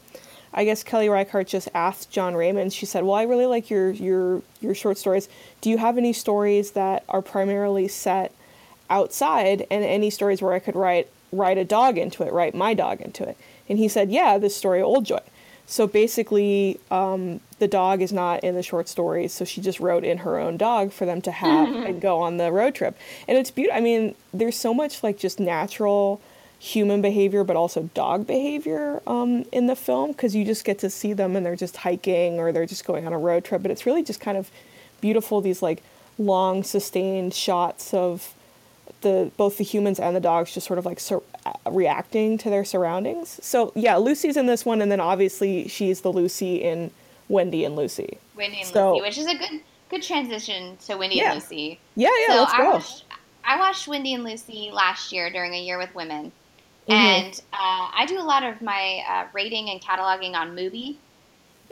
I 0.54 0.66
guess 0.66 0.84
Kelly 0.84 1.10
Reichardt 1.10 1.48
just 1.48 1.70
asked 1.74 2.12
Jon 2.12 2.36
Raymond. 2.36 2.74
She 2.74 2.86
said, 2.86 3.04
"Well, 3.04 3.16
I 3.16 3.24
really 3.24 3.46
like 3.46 3.70
your 3.70 3.92
your 3.92 4.42
your 4.62 4.76
short 4.76 4.98
stories. 4.98 5.28
Do 5.62 5.70
you 5.70 5.78
have 5.78 5.98
any 5.98 6.14
stories 6.14 6.72
that 6.72 7.04
are 7.10 7.22
primarily 7.22 7.88
set 7.88 8.32
outside, 8.90 9.66
and 9.72 9.84
any 9.84 10.10
stories 10.10 10.42
where 10.42 10.54
I 10.54 10.60
could 10.60 10.76
write 10.76 11.08
write 11.32 11.58
a 11.58 11.66
dog 11.66 11.98
into 11.98 12.24
it, 12.24 12.32
write 12.32 12.54
my 12.56 12.74
dog 12.74 13.02
into 13.02 13.28
it?" 13.28 13.38
And 13.68 13.78
he 13.78 13.88
said, 13.88 14.12
"Yeah, 14.12 14.38
this 14.38 14.56
story, 14.56 14.82
Old 14.82 15.06
Joy." 15.06 15.22
So 15.66 15.88
basically, 15.88 16.80
um, 16.92 17.40
the 17.60 17.68
dog 17.68 18.02
is 18.02 18.12
not 18.12 18.44
in 18.44 18.56
the 18.56 18.64
short 18.64 18.90
stories, 18.90 19.34
so 19.34 19.46
she 19.46 19.62
just 19.62 19.80
wrote 19.80 20.04
in 20.04 20.20
her 20.20 20.38
own 20.38 20.58
dog 20.58 20.92
for 20.92 21.06
them 21.06 21.22
to 21.22 21.32
have 21.32 21.74
and 21.88 22.02
go 22.02 22.22
on 22.22 22.38
the 22.38 22.52
road 22.52 22.76
trip. 22.76 22.98
And 23.28 23.38
it's 23.38 23.50
beautiful. 23.50 23.78
I 23.78 23.82
mean, 23.82 24.16
there's 24.34 24.58
so 24.58 24.74
much 24.74 25.04
like 25.04 25.18
just 25.18 25.40
natural 25.40 26.22
human 26.64 27.02
behavior, 27.02 27.44
but 27.44 27.58
also 27.58 27.90
dog 27.94 28.26
behavior 28.26 29.02
um, 29.06 29.44
in 29.52 29.68
the 29.68 29.76
film 29.76 30.14
because 30.14 30.34
you 30.34 30.46
just 30.46 30.64
get 30.64 30.80
to 30.80 30.90
see 30.90 31.12
them 31.12 31.36
and 31.36 31.46
they're 31.46 31.58
just 31.58 31.76
hiking 31.76 32.40
or 32.40 32.54
they're 32.54 32.66
just 32.66 32.86
going 32.86 33.06
on 33.06 33.12
a 33.12 33.18
road 33.18 33.44
trip. 33.44 33.62
But 33.62 33.70
it's 33.70 33.86
really 33.86 34.02
just 34.02 34.22
kind 34.22 34.38
of 34.38 34.50
beautiful. 35.02 35.42
These 35.42 35.62
like 35.62 35.84
long, 36.18 36.64
sustained 36.64 37.34
shots 37.34 37.94
of 37.94 38.34
the 39.02 39.30
both 39.36 39.58
the 39.58 39.64
humans 39.66 40.00
and 40.00 40.16
the 40.16 40.22
dogs 40.22 40.54
just 40.54 40.66
sort 40.66 40.80
of 40.80 40.86
like 40.86 41.02
sur- 41.02 41.22
uh, 41.46 41.52
reacting 41.70 42.38
to 42.38 42.50
their 42.50 42.64
surroundings. 42.64 43.40
So 43.44 43.74
yeah, 43.76 43.98
Lucy's 43.98 44.38
in 44.38 44.46
this 44.46 44.64
one, 44.66 44.82
and 44.82 44.90
then 44.90 45.02
obviously 45.02 45.68
she's 45.68 46.00
the 46.00 46.14
Lucy 46.14 46.64
in 46.64 46.92
Wendy 47.28 47.66
and 47.66 47.76
Lucy. 47.76 48.18
Wendy 48.38 48.60
and 48.62 48.68
So- 48.70 48.92
Lucy, 48.94 49.02
which 49.02 49.18
is 49.18 49.28
a 49.28 49.36
good 49.36 49.60
good 49.90 50.02
transition 50.02 50.78
to 50.86 50.96
Wendy 50.96 51.18
Yeah. 51.18 51.34
and 51.34 51.42
Lucy. 51.42 51.78
Yeah, 51.98 52.08
yeah, 52.28 52.34
so 52.36 52.40
let's 52.42 52.54
I 52.54 52.58
go. 52.60 52.70
watched 52.72 53.04
I 53.44 53.60
watched 53.60 53.88
Wendy 53.90 54.14
and 54.14 54.24
Lucy 54.24 54.70
last 54.72 55.12
year 55.12 55.30
during 55.30 55.54
a 55.54 55.60
year 55.60 55.78
with 55.78 55.94
women, 55.94 56.32
Mhm. 56.88 56.94
and 56.94 57.42
uh, 57.54 57.90
I 57.94 58.06
do 58.08 58.20
a 58.20 58.24
lot 58.24 58.44
of 58.44 58.62
my 58.62 59.04
uh, 59.08 59.26
rating 59.34 59.70
and 59.70 59.82
cataloging 59.82 60.34
on 60.36 60.56
Mubi. 60.56 60.98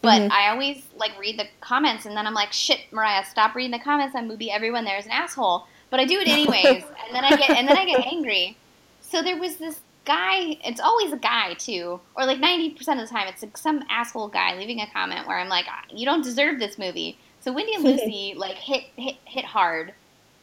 But 0.02 0.22
Mhm. 0.22 0.32
I 0.32 0.50
always 0.50 0.84
like 0.96 1.18
read 1.20 1.38
the 1.38 1.48
comments, 1.60 2.06
and 2.06 2.16
then 2.18 2.26
I'm 2.26 2.34
like, 2.34 2.52
"Shit, 2.54 2.92
Mariah, 2.92 3.24
stop 3.26 3.54
reading 3.54 3.72
the 3.72 3.80
comments 3.84 4.16
on 4.16 4.28
Mubi. 4.28 4.50
Everyone 4.50 4.84
there 4.86 4.98
is 4.98 5.06
an 5.06 5.12
asshole." 5.12 5.68
But 5.92 6.00
I 6.00 6.06
do 6.06 6.20
it 6.20 6.28
anyways, 6.28 6.84
and 7.06 7.16
then 7.16 7.24
I 7.24 7.36
get 7.36 7.52
and 7.52 7.68
then 7.68 7.78
I 7.78 7.86
get 7.86 8.00
angry. 8.08 8.58
So 9.02 9.22
there 9.22 9.38
was 9.38 9.58
this 9.58 9.82
guy. 10.06 10.58
It's 10.64 10.82
always 10.82 11.12
a 11.12 11.18
guy 11.18 11.54
too, 11.56 12.00
or 12.16 12.26
like 12.26 12.40
ninety 12.40 12.72
percent 12.72 13.00
of 13.00 13.08
the 13.08 13.14
time, 13.14 13.28
it's 13.28 13.44
like 13.44 13.58
some 13.58 13.84
asshole 13.90 14.30
guy 14.30 14.56
leaving 14.56 14.80
a 14.82 14.88
comment 14.88 15.28
where 15.28 15.38
I'm 15.38 15.50
like, 15.50 15.66
"You 15.94 16.06
don't 16.06 16.24
deserve 16.24 16.58
this 16.60 16.80
movie." 16.80 17.20
So 17.42 17.52
Wendy 17.52 17.76
and 17.76 17.84
Lucy 17.84 18.34
like 18.38 18.56
hit 18.56 18.86
hit 18.96 19.18
hit 19.26 19.46
hard, 19.46 19.94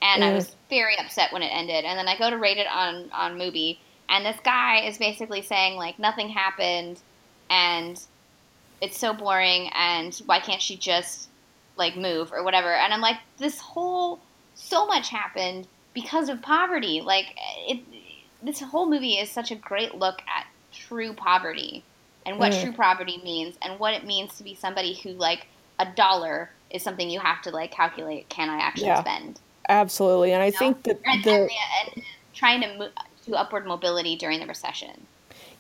and 0.02 0.22
I 0.22 0.28
Mm. 0.30 0.34
was 0.34 0.54
very 0.70 0.96
upset 0.98 1.32
when 1.32 1.42
it 1.42 1.48
ended. 1.52 1.84
And 1.84 1.98
then 1.98 2.06
I 2.06 2.16
go 2.16 2.30
to 2.30 2.36
rate 2.36 2.58
it 2.58 2.68
on 2.68 3.10
on 3.12 3.36
Mubi, 3.38 3.78
and 4.08 4.24
this 4.24 4.38
guy 4.44 4.80
is 4.86 4.98
basically 4.98 5.42
saying 5.42 5.76
like 5.76 5.98
nothing 5.98 6.28
happened, 6.28 7.00
and 7.50 7.98
it's 8.80 8.98
so 8.98 9.12
boring, 9.12 9.70
and 9.74 10.14
why 10.26 10.40
can't 10.40 10.62
she 10.62 10.76
just 10.78 11.28
like 11.76 11.96
move 11.96 12.32
or 12.32 12.42
whatever? 12.44 12.72
And 12.74 12.92
I'm 12.92 13.00
like, 13.00 13.16
this 13.38 13.58
whole 13.60 14.20
so 14.54 14.86
much 14.86 15.08
happened 15.08 15.68
because 15.94 16.28
of 16.28 16.42
poverty. 16.42 17.00
Like 17.04 17.26
it, 17.68 17.86
this 18.42 18.60
whole 18.60 18.88
movie 18.90 19.14
is 19.14 19.30
such 19.30 19.50
a 19.50 19.56
great 19.56 19.94
look 19.94 20.18
at 20.36 20.46
true 20.72 21.14
poverty 21.14 21.84
and 22.26 22.38
what 22.38 22.52
Mm. 22.52 22.60
true 22.60 22.72
poverty 22.72 23.20
means 23.24 23.56
and 23.62 23.78
what 23.80 23.94
it 23.94 24.04
means 24.04 24.36
to 24.36 24.44
be 24.44 24.54
somebody 24.54 24.94
who 25.02 25.10
like 25.10 25.46
a 25.78 25.86
dollar 25.96 26.50
is 26.70 26.82
something 26.82 27.08
you 27.08 27.20
have 27.20 27.40
to 27.42 27.50
like 27.50 27.72
calculate. 27.72 28.28
Can 28.28 28.50
I 28.50 28.58
actually 28.58 28.88
Yeah. 28.88 29.00
spend? 29.00 29.40
Absolutely, 29.68 30.32
and 30.32 30.42
I 30.42 30.46
You 30.46 30.52
know? 30.52 30.58
think 30.58 30.82
that 30.84 31.00
and, 31.04 31.24
the 31.24 31.30
and, 31.32 31.50
and 31.96 32.04
trying 32.34 32.60
to 32.62 32.78
move 32.78 32.92
to 33.28 33.36
upward 33.36 33.66
mobility 33.66 34.16
during 34.16 34.40
the 34.40 34.46
recession. 34.46 35.06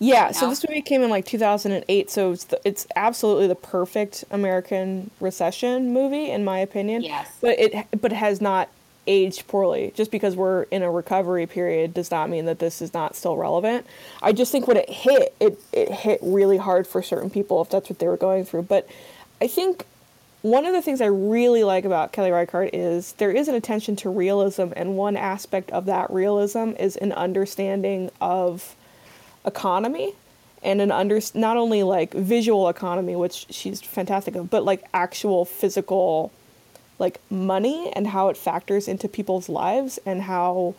Yeah, 0.00 0.30
so 0.30 0.46
know? 0.46 0.50
this 0.50 0.64
movie 0.68 0.82
came 0.82 1.02
in 1.02 1.10
like 1.10 1.26
2008, 1.26 2.10
so 2.10 2.32
it's 2.32 2.44
the, 2.44 2.60
it's 2.64 2.86
absolutely 2.94 3.48
the 3.48 3.56
perfect 3.56 4.24
American 4.30 5.10
recession 5.20 5.92
movie 5.92 6.30
in 6.30 6.44
my 6.44 6.58
opinion. 6.60 7.02
Yes. 7.02 7.36
But 7.40 7.58
it 7.58 7.86
but 8.00 8.12
it 8.12 8.16
has 8.16 8.40
not 8.40 8.68
aged 9.08 9.48
poorly. 9.48 9.92
Just 9.96 10.12
because 10.12 10.36
we're 10.36 10.64
in 10.64 10.82
a 10.82 10.90
recovery 10.90 11.46
period 11.46 11.94
does 11.94 12.10
not 12.10 12.30
mean 12.30 12.44
that 12.44 12.60
this 12.60 12.80
is 12.80 12.94
not 12.94 13.16
still 13.16 13.36
relevant. 13.36 13.86
I 14.22 14.32
just 14.32 14.52
think 14.52 14.68
when 14.68 14.76
it 14.76 14.88
hit, 14.88 15.34
it 15.40 15.58
it 15.72 15.90
hit 15.90 16.20
really 16.22 16.58
hard 16.58 16.86
for 16.86 17.02
certain 17.02 17.30
people 17.30 17.60
if 17.60 17.70
that's 17.70 17.90
what 17.90 17.98
they 17.98 18.06
were 18.06 18.16
going 18.16 18.44
through. 18.44 18.62
But 18.62 18.88
I 19.40 19.48
think 19.48 19.84
one 20.42 20.64
of 20.64 20.72
the 20.72 20.82
things 20.82 21.00
I 21.00 21.06
really 21.06 21.64
like 21.64 21.84
about 21.84 22.12
Kelly 22.12 22.30
Reichardt 22.30 22.74
is 22.74 23.12
there 23.14 23.32
is 23.32 23.48
an 23.48 23.54
attention 23.54 23.96
to 23.96 24.10
realism, 24.10 24.68
and 24.76 24.96
one 24.96 25.16
aspect 25.16 25.70
of 25.70 25.86
that 25.86 26.10
realism 26.10 26.70
is 26.78 26.96
an 26.96 27.12
understanding 27.12 28.10
of 28.20 28.76
economy 29.44 30.14
and 30.62 30.80
an 30.80 30.90
under 30.90 31.20
not 31.34 31.56
only 31.56 31.82
like 31.82 32.12
visual 32.12 32.68
economy 32.68 33.14
which 33.14 33.46
she's 33.48 33.80
fantastic 33.80 34.34
of 34.34 34.50
but 34.50 34.64
like 34.64 34.84
actual 34.92 35.44
physical 35.44 36.32
like 36.98 37.20
money 37.30 37.92
and 37.94 38.08
how 38.08 38.28
it 38.28 38.36
factors 38.36 38.88
into 38.88 39.08
people's 39.08 39.48
lives 39.48 39.98
and 40.04 40.22
how 40.22 40.74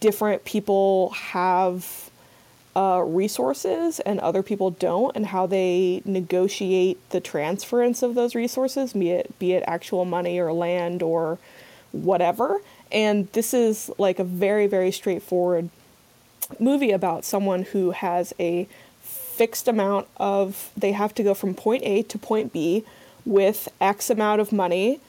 different 0.00 0.44
people 0.44 1.10
have 1.10 2.10
uh, 2.74 3.02
resources 3.06 4.00
and 4.00 4.18
other 4.20 4.42
people 4.42 4.70
don't 4.70 5.14
and 5.14 5.26
how 5.26 5.46
they 5.46 6.02
negotiate 6.04 6.98
the 7.10 7.20
transference 7.20 8.02
of 8.02 8.14
those 8.14 8.34
resources 8.34 8.94
be 8.94 9.10
it 9.10 9.38
be 9.38 9.52
it 9.52 9.62
actual 9.66 10.04
money 10.04 10.38
or 10.38 10.52
land 10.52 11.02
or 11.02 11.38
whatever. 11.92 12.60
And 12.90 13.30
this 13.32 13.52
is 13.52 13.90
like 13.98 14.18
a 14.18 14.24
very 14.24 14.66
very 14.66 14.90
straightforward 14.90 15.68
movie 16.58 16.92
about 16.92 17.24
someone 17.24 17.62
who 17.62 17.90
has 17.90 18.32
a 18.40 18.66
fixed 19.02 19.68
amount 19.68 20.08
of 20.16 20.70
they 20.76 20.92
have 20.92 21.14
to 21.14 21.22
go 21.22 21.34
from 21.34 21.54
point 21.54 21.82
A 21.84 22.02
to 22.04 22.18
point 22.18 22.52
B 22.52 22.84
with 23.24 23.68
X 23.80 24.10
amount 24.10 24.40
of 24.40 24.52
money 24.52 25.00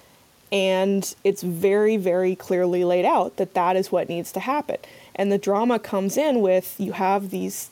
and 0.52 1.16
it's 1.24 1.42
very 1.42 1.98
very 1.98 2.36
clearly 2.36 2.84
laid 2.84 3.06
out 3.06 3.38
that 3.38 3.54
that 3.54 3.76
is 3.76 3.92
what 3.92 4.08
needs 4.08 4.32
to 4.32 4.40
happen 4.40 4.78
and 5.16 5.32
the 5.32 5.38
drama 5.38 5.80
comes 5.80 6.18
in 6.18 6.42
with 6.42 6.76
you 6.80 6.94
have 6.94 7.30
these 7.30 7.70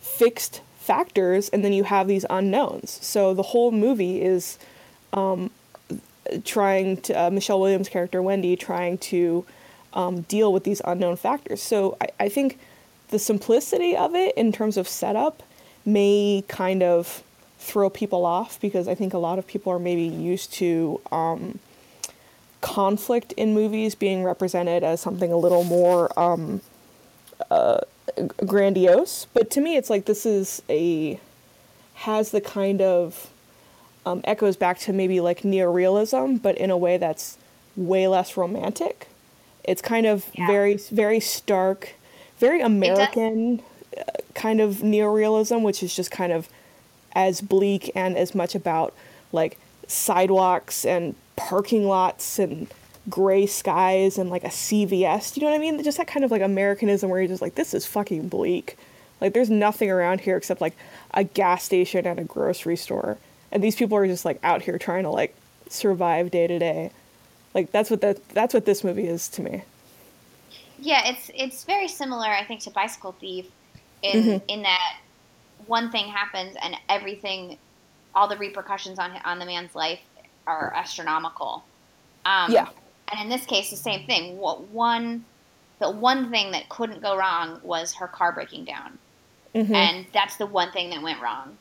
fixed 0.00 0.60
factors 0.78 1.48
and 1.50 1.64
then 1.64 1.72
you 1.72 1.84
have 1.84 2.08
these 2.08 2.26
unknowns. 2.28 2.98
So 3.02 3.34
the 3.34 3.42
whole 3.42 3.70
movie 3.70 4.20
is 4.20 4.58
um, 5.12 5.50
trying 6.44 6.98
to 7.02 7.24
uh, 7.24 7.30
michelle 7.30 7.60
williams 7.60 7.88
character 7.88 8.22
wendy 8.22 8.56
trying 8.56 8.98
to 8.98 9.44
um, 9.94 10.22
deal 10.22 10.52
with 10.52 10.64
these 10.64 10.80
unknown 10.84 11.16
factors. 11.16 11.62
So 11.62 11.96
I, 12.00 12.08
I 12.20 12.28
think 12.28 12.58
the 13.08 13.18
simplicity 13.18 13.96
of 13.96 14.14
it 14.14 14.34
in 14.36 14.52
terms 14.52 14.76
of 14.76 14.88
setup 14.88 15.42
may 15.84 16.44
kind 16.48 16.82
of 16.82 17.22
throw 17.58 17.90
people 17.90 18.24
off 18.26 18.60
because 18.60 18.88
I 18.88 18.94
think 18.94 19.14
a 19.14 19.18
lot 19.18 19.38
of 19.38 19.46
people 19.46 19.72
are 19.72 19.78
maybe 19.78 20.02
used 20.02 20.52
to 20.54 21.00
um, 21.12 21.58
conflict 22.60 23.32
in 23.32 23.54
movies 23.54 23.94
being 23.94 24.24
represented 24.24 24.82
as 24.82 25.00
something 25.00 25.30
a 25.30 25.36
little 25.36 25.64
more 25.64 26.18
um, 26.18 26.60
uh, 27.50 27.80
grandiose. 28.46 29.26
But 29.32 29.50
to 29.52 29.60
me, 29.60 29.76
it's 29.76 29.90
like 29.90 30.04
this 30.06 30.26
is 30.26 30.62
a 30.68 31.18
has 31.94 32.30
the 32.30 32.40
kind 32.40 32.80
of 32.80 33.30
um, 34.04 34.20
echoes 34.24 34.56
back 34.56 34.78
to 34.80 34.92
maybe 34.92 35.20
like 35.20 35.42
neorealism, 35.42 36.40
but 36.42 36.56
in 36.58 36.70
a 36.70 36.76
way 36.76 36.96
that's 36.98 37.38
way 37.76 38.08
less 38.08 38.36
romantic. 38.36 39.08
It's 39.64 39.80
kind 39.82 40.06
of 40.06 40.26
Yeah. 40.34 40.46
very 40.46 40.74
very 40.76 41.20
stark, 41.20 41.94
very 42.38 42.60
American 42.60 43.62
uh, 43.96 44.02
kind 44.34 44.60
of 44.60 44.76
neorealism, 44.78 45.62
which 45.62 45.82
is 45.82 45.94
just 45.94 46.10
kind 46.10 46.32
of 46.32 46.48
as 47.14 47.40
bleak 47.40 47.90
and 47.94 48.16
as 48.16 48.34
much 48.34 48.54
about 48.54 48.92
like 49.32 49.58
sidewalks 49.86 50.84
and 50.84 51.14
parking 51.36 51.86
lots 51.86 52.38
and 52.38 52.66
gray 53.08 53.46
skies 53.46 54.18
and 54.18 54.30
like 54.30 54.44
a 54.44 54.48
CVS. 54.48 55.34
Do 55.34 55.40
you 55.40 55.46
know 55.46 55.50
what 55.52 55.56
I 55.56 55.60
mean? 55.60 55.82
Just 55.82 55.98
that 55.98 56.06
kind 56.06 56.24
of 56.24 56.30
like 56.30 56.42
Americanism 56.42 57.10
where 57.10 57.20
you're 57.20 57.28
just 57.28 57.42
like, 57.42 57.54
this 57.56 57.74
is 57.74 57.84
fucking 57.86 58.28
bleak. 58.28 58.76
Like 59.20 59.34
there's 59.34 59.50
nothing 59.50 59.90
around 59.90 60.20
here 60.20 60.36
except 60.36 60.60
like 60.60 60.74
a 61.12 61.24
gas 61.24 61.64
station 61.64 62.06
and 62.06 62.18
a 62.18 62.24
grocery 62.24 62.76
store. 62.76 63.18
And 63.50 63.62
these 63.62 63.76
people 63.76 63.96
are 63.96 64.06
just 64.06 64.24
like 64.24 64.38
out 64.42 64.62
here 64.62 64.78
trying 64.78 65.02
to 65.04 65.10
like 65.10 65.34
survive 65.68 66.30
day 66.30 66.46
to 66.46 66.58
day. 66.58 66.90
Like 67.54 67.70
that's 67.70 67.90
what 67.90 68.00
that 68.00 68.26
that's 68.30 68.54
what 68.54 68.64
this 68.64 68.82
movie 68.82 69.06
is 69.06 69.28
to 69.30 69.42
me. 69.42 69.62
Yeah, 70.78 71.06
it's 71.08 71.30
it's 71.34 71.64
very 71.64 71.86
similar, 71.86 72.26
I 72.26 72.44
think, 72.44 72.60
to 72.62 72.70
Bicycle 72.70 73.12
Thief, 73.20 73.46
in 74.02 74.24
Mhm. 74.24 74.42
in 74.48 74.62
that 74.62 74.96
one 75.66 75.90
thing 75.92 76.06
happens 76.06 76.56
and 76.62 76.76
everything, 76.88 77.58
all 78.14 78.26
the 78.26 78.36
repercussions 78.38 78.98
on 78.98 79.12
on 79.24 79.38
the 79.38 79.44
man's 79.46 79.74
life 79.74 80.00
are 80.46 80.72
astronomical. 80.74 81.62
Um, 82.24 82.50
Yeah. 82.50 82.68
And 83.12 83.20
in 83.20 83.28
this 83.28 83.44
case, 83.46 83.70
the 83.70 83.76
same 83.76 84.06
thing. 84.06 84.38
What 84.38 84.62
one, 84.68 85.24
the 85.78 85.90
one 85.90 86.30
thing 86.30 86.52
that 86.52 86.68
couldn't 86.70 87.02
go 87.02 87.16
wrong 87.16 87.60
was 87.62 87.94
her 87.94 88.08
car 88.08 88.32
breaking 88.32 88.64
down, 88.64 88.98
Mhm. 89.54 89.74
and 89.74 90.06
that's 90.12 90.36
the 90.36 90.46
one 90.46 90.72
thing 90.72 90.90
that 90.90 91.02
went 91.02 91.20
wrong. 91.20 91.58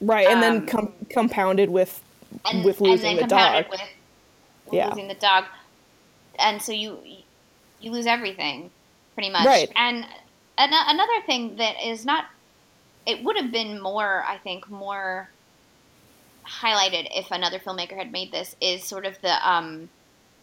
Right, 0.00 0.26
and 0.26 0.42
then 0.42 0.56
Um, 0.58 0.66
com- 0.66 0.92
compounded 1.08 1.70
with 1.70 2.02
and, 2.44 2.64
with 2.64 2.80
losing 2.80 2.92
and 2.92 3.18
then 3.20 3.28
the 3.28 3.34
compounded 3.34 3.62
dog. 3.64 3.70
with 3.70 3.88
Yeah. 4.72 4.88
losing 4.88 5.08
the 5.08 5.14
dog, 5.14 5.44
and 6.38 6.60
so 6.60 6.72
you 6.72 6.98
you 7.80 7.90
lose 7.90 8.06
everything 8.06 8.70
pretty 9.14 9.28
much. 9.30 9.44
Right. 9.44 9.68
And 9.74 10.04
an- 10.56 10.72
another 10.72 11.20
thing 11.26 11.56
that 11.56 11.82
is 11.84 12.04
not, 12.04 12.26
it 13.06 13.24
would 13.24 13.36
have 13.36 13.50
been 13.50 13.80
more, 13.80 14.24
I 14.28 14.38
think, 14.38 14.70
more 14.70 15.28
highlighted 16.46 17.08
if 17.12 17.30
another 17.32 17.58
filmmaker 17.58 17.96
had 17.96 18.12
made 18.12 18.30
this 18.30 18.54
is 18.60 18.84
sort 18.84 19.04
of 19.06 19.20
the 19.20 19.48
um, 19.48 19.88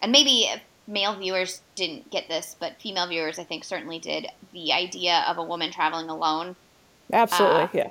and 0.02 0.12
maybe 0.12 0.44
if 0.44 0.62
male 0.88 1.16
viewers 1.18 1.62
didn't 1.76 2.10
get 2.12 2.28
this, 2.28 2.56
but 2.60 2.82
female 2.82 3.08
viewers 3.08 3.38
I 3.40 3.44
think 3.44 3.64
certainly 3.64 4.00
did. 4.00 4.28
The 4.54 4.74
idea 4.74 5.24
of 5.28 5.38
a 5.38 5.44
woman 5.44 5.72
traveling 5.72 6.10
alone 6.10 6.56
Absolutely, 7.14 7.62
uh, 7.64 7.68
yeah. 7.74 7.90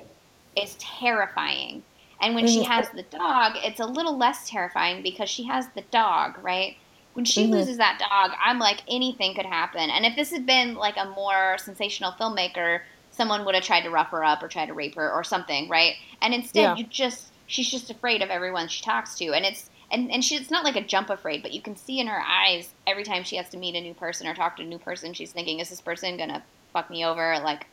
is 0.56 0.76
terrifying. 0.76 1.82
And 2.20 2.34
when 2.34 2.46
she 2.46 2.64
Mhm. 2.64 2.66
has 2.66 2.90
the 2.90 3.04
dog, 3.04 3.52
it's 3.56 3.80
a 3.80 3.86
little 3.86 4.16
less 4.16 4.48
terrifying 4.48 5.02
because 5.02 5.30
she 5.30 5.44
has 5.44 5.68
the 5.74 5.82
dog, 5.82 6.38
right? 6.42 6.76
When 7.12 7.24
she 7.24 7.46
Mhm. 7.46 7.50
loses 7.50 7.76
that 7.78 7.98
dog, 7.98 8.36
I'm 8.44 8.58
like, 8.58 8.82
anything 8.88 9.34
could 9.34 9.46
happen. 9.46 9.90
And 9.90 10.04
if 10.04 10.16
this 10.16 10.30
had 10.32 10.46
been 10.46 10.74
like 10.74 10.96
a 10.96 11.10
more 11.10 11.56
sensational 11.58 12.12
filmmaker, 12.12 12.80
someone 13.10 13.44
would 13.44 13.54
have 13.54 13.64
tried 13.64 13.82
to 13.82 13.90
rough 13.90 14.10
her 14.10 14.24
up 14.24 14.42
or 14.42 14.48
try 14.48 14.66
to 14.66 14.74
rape 14.74 14.94
her 14.96 15.12
or 15.12 15.24
something, 15.24 15.68
right? 15.68 15.94
And 16.20 16.34
instead, 16.34 16.62
Yeah. 16.62 16.76
you 16.76 16.84
just, 16.86 17.32
she's 17.46 17.70
just 17.70 17.90
afraid 17.90 18.22
of 18.22 18.30
everyone 18.30 18.68
she 18.68 18.82
talks 18.82 19.14
to. 19.16 19.32
And 19.32 19.44
it's, 19.44 19.70
and, 19.90 20.10
and 20.10 20.24
she, 20.24 20.36
it's 20.36 20.50
not 20.50 20.64
like 20.64 20.76
a 20.76 20.84
jump 20.84 21.10
afraid, 21.10 21.42
but 21.42 21.52
you 21.52 21.62
can 21.62 21.76
see 21.76 21.98
in 22.00 22.06
her 22.06 22.20
eyes 22.20 22.68
every 22.86 23.04
time 23.04 23.24
she 23.24 23.36
has 23.36 23.48
to 23.50 23.56
meet 23.56 23.74
a 23.74 23.80
new 23.80 23.94
person 23.94 24.26
or 24.26 24.34
talk 24.34 24.56
to 24.56 24.62
a 24.62 24.66
new 24.66 24.78
person, 24.78 25.14
she's 25.14 25.32
thinking, 25.32 25.60
is 25.60 25.70
this 25.70 25.80
person 25.80 26.16
going 26.16 26.28
to 26.28 26.42
fuck 26.72 26.90
me 26.90 27.04
over? 27.04 27.38
Like, 27.42 27.66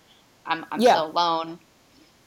I'm, 0.45 0.65
I'm 0.71 0.79
Yeah. 0.79 0.95
so 0.95 1.05
alone. 1.07 1.59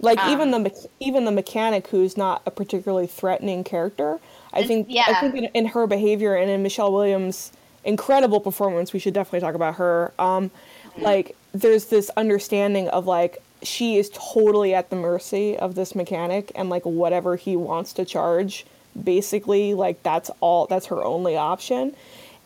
Like 0.00 0.20
Um, 0.20 0.30
even 0.30 0.50
the 0.52 0.58
me- 0.60 0.70
even 1.00 1.24
the 1.24 1.32
mechanic, 1.32 1.88
who's 1.88 2.16
not 2.16 2.42
a 2.46 2.50
particularly 2.52 3.08
threatening 3.08 3.64
character, 3.64 4.20
I 4.52 4.62
think 4.62 4.88
I 4.90 5.14
think 5.14 5.34
in, 5.34 5.44
in 5.46 5.66
her 5.66 5.86
behavior 5.88 6.36
and 6.36 6.48
in 6.50 6.62
Michelle 6.62 6.92
Williams' 6.92 7.50
incredible 7.84 8.40
performance, 8.40 8.92
we 8.92 9.00
should 9.00 9.14
definitely 9.14 9.40
talk 9.40 9.56
about 9.56 9.74
her. 9.76 10.12
Um, 10.18 10.52
like 10.96 11.36
there's 11.52 11.86
this 11.86 12.10
understanding 12.16 12.88
of 12.88 13.06
like 13.06 13.38
she 13.62 13.96
is 13.96 14.10
totally 14.14 14.72
at 14.72 14.90
the 14.90 14.96
mercy 14.96 15.56
of 15.58 15.74
this 15.74 15.94
mechanic 15.96 16.52
and 16.54 16.70
like 16.70 16.84
whatever 16.84 17.34
he 17.36 17.56
wants 17.56 17.92
to 17.94 18.04
charge, 18.04 18.66
basically 19.04 19.74
like 19.74 20.02
that's 20.02 20.30
all 20.40 20.66
that's 20.66 20.86
her 20.86 21.02
only 21.04 21.36
option. 21.36 21.94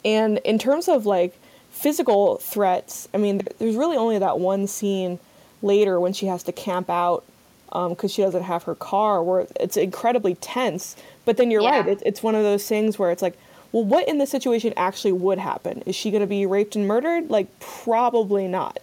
And 0.05 0.38
in 0.38 0.59
terms 0.59 0.88
of 0.88 1.07
like 1.07 1.38
physical 1.70 2.36
threats, 2.36 3.09
I 3.14 3.18
mean, 3.18 3.42
there's 3.59 3.76
really 3.76 3.96
only 3.96 4.18
that 4.18 4.38
one 4.38 4.66
scene 4.66 5.18
later 5.62 6.00
when 6.00 6.12
she 6.12 6.26
has 6.26 6.42
to 6.44 6.53
camp 6.53 6.90
out 6.90 7.24
um, 7.72 7.90
because 7.90 8.12
she 8.12 8.20
doesn't 8.22 8.42
have 8.42 8.64
her 8.64 8.74
car, 8.74 9.22
where 9.22 9.46
it's 9.59 9.76
incredibly 9.76 10.34
tense. 10.34 10.96
But 11.24 11.36
then 11.36 11.50
you're 11.50 11.62
Yeah. 11.62 11.80
right; 11.80 11.88
it, 11.88 12.03
it's 12.05 12.22
one 12.22 12.34
of 12.34 12.42
those 12.42 12.66
things 12.66 12.98
where 12.98 13.11
it's 13.11 13.22
like, 13.22 13.38
well, 13.70 13.84
what 13.84 14.07
in 14.09 14.18
this 14.18 14.30
situation 14.30 14.74
actually 14.76 15.12
would 15.12 15.38
happen? 15.38 15.82
Is 15.86 15.96
she 15.96 16.11
going 16.11 16.20
to 16.20 16.26
be 16.26 16.44
raped 16.44 16.76
and 16.76 16.86
murdered? 16.86 17.30
Like, 17.30 17.46
probably 17.61 18.46
not. 18.48 18.78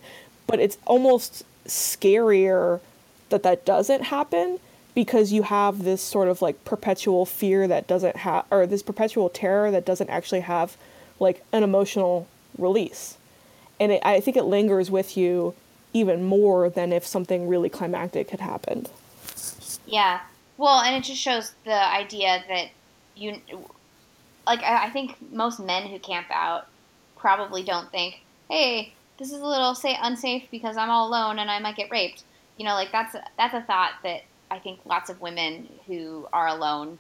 But 0.48 0.60
it's 0.60 0.78
almost 0.86 1.44
scarier 1.68 2.80
that 3.30 3.44
that 3.44 3.66
doesn't 3.66 4.04
happen 4.06 4.60
because 5.00 5.32
you 5.32 5.44
have 5.44 5.86
this 5.86 6.02
sort 6.02 6.28
of 6.28 6.42
like 6.42 6.66
perpetual 6.66 7.26
fear 7.26 7.70
that 7.70 7.88
doesn't 7.88 8.18
have, 8.18 8.44
or 8.52 8.68
this 8.68 8.84
perpetual 8.84 9.30
terror 9.30 9.72
that 9.72 9.86
doesn't 9.86 10.10
actually 10.10 10.42
have 10.42 10.76
like 11.22 11.42
an 11.54 11.64
emotional 11.64 12.28
release. 12.58 13.16
And 13.80 13.94
it, 13.94 14.02
I 14.04 14.20
think 14.20 14.36
it 14.36 14.44
lingers 14.44 14.92
with 14.92 15.16
you 15.16 15.56
even 15.94 16.26
more 16.26 16.70
than 16.70 16.92
if 16.92 17.08
something 17.08 17.48
really 17.48 17.70
climactic 17.70 18.32
had 18.32 18.42
happened. 18.42 18.90
Yeah. 19.88 20.20
Well, 20.58 20.82
and 20.82 20.98
it 20.98 21.08
just 21.08 21.22
shows 21.22 21.54
the 21.64 21.82
idea 21.94 22.44
that 22.50 22.68
you, 23.16 23.40
like, 24.46 24.62
I 24.64 24.88
I 24.88 24.90
think 24.90 25.16
most 25.32 25.62
men 25.62 25.88
who 25.88 25.98
camp 26.00 26.28
out 26.30 26.68
probably 27.16 27.64
don't 27.64 27.90
think, 27.90 28.20
hey, 28.50 28.92
this 29.18 29.32
is 29.32 29.40
a 29.40 29.48
little 29.48 29.76
say 29.76 29.98
unsafe 30.02 30.44
because 30.52 30.76
I'm 30.76 30.90
all 30.90 31.08
alone 31.08 31.40
and 31.40 31.50
I 31.50 31.60
might 31.60 31.78
get 31.78 31.90
raped. 31.90 32.24
You 32.58 32.66
know, 32.66 32.74
like 32.74 32.92
that's 32.92 33.16
that's 33.38 33.54
a 33.54 33.62
thought 33.62 33.94
that 34.04 34.24
I 34.52 34.60
think 34.60 34.80
lots 34.86 35.10
of 35.10 35.22
women 35.22 35.68
who 35.88 36.28
are 36.34 36.48
alone 36.48 37.00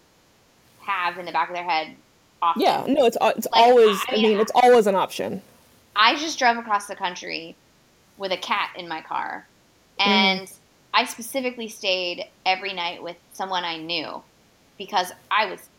have 0.81 1.17
in 1.17 1.25
the 1.25 1.31
back 1.31 1.49
of 1.49 1.55
their 1.55 1.63
head. 1.63 1.95
Often. 2.41 2.61
Yeah, 2.61 2.85
no, 2.87 3.05
it's 3.05 3.17
it's 3.21 3.47
Like, 3.51 3.63
always. 3.63 3.99
I 4.07 4.13
I 4.13 4.15
mean, 4.15 4.23
mean, 4.23 4.39
it's 4.39 4.51
always 4.55 4.87
an 4.87 4.95
option. 4.95 5.41
I 5.95 6.15
just 6.15 6.39
drove 6.39 6.57
across 6.57 6.87
the 6.87 6.95
country 6.95 7.55
with 8.17 8.31
a 8.31 8.37
cat 8.37 8.71
in 8.77 8.87
my 8.87 9.01
car. 9.01 9.45
And 9.99 10.49
I 10.93 11.05
specifically 11.05 11.67
stayed 11.67 12.25
every 12.45 12.73
night 12.73 13.03
with 13.03 13.17
someone 13.33 13.65
I 13.65 13.77
knew 13.77 14.23
because 14.77 15.11
I 15.29 15.45
was 15.47 15.69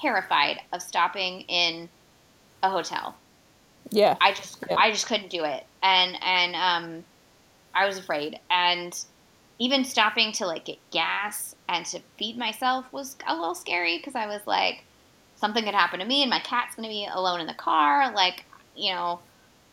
terrified 0.00 0.60
of 0.72 0.82
stopping 0.82 1.42
in 1.42 1.88
a 2.62 2.70
hotel. 2.70 3.16
Yeah, 3.90 4.16
I 4.20 4.32
just 4.32 4.58
Yeah. 4.68 4.76
I 4.76 4.90
just 4.90 5.06
couldn't 5.06 5.30
do 5.30 5.44
it. 5.44 5.64
And 5.82 6.16
and 6.22 6.54
um 6.56 7.04
I 7.74 7.86
was 7.86 7.98
afraid. 7.98 8.38
And 8.50 8.94
even 9.58 9.84
stopping 9.84 10.32
to 10.32 10.46
like 10.46 10.64
get 10.66 10.78
gas 10.90 11.54
and 11.68 11.84
to 11.86 12.00
feed 12.18 12.36
myself 12.36 12.92
was 12.92 13.16
a 13.26 13.34
little 13.34 13.54
scary 13.54 13.96
because 13.98 14.14
I 14.14 14.26
was 14.26 14.40
like 14.46 14.84
something 15.36 15.64
could 15.64 15.74
happen 15.74 16.00
to 16.00 16.04
me 16.04 16.22
and 16.22 16.30
my 16.30 16.40
cat's 16.40 16.74
going 16.76 16.88
to 16.88 16.92
be 16.92 17.06
alone 17.10 17.40
in 17.40 17.46
the 17.46 17.54
car 17.54 18.12
like, 18.12 18.44
you 18.74 18.92
know, 18.92 19.20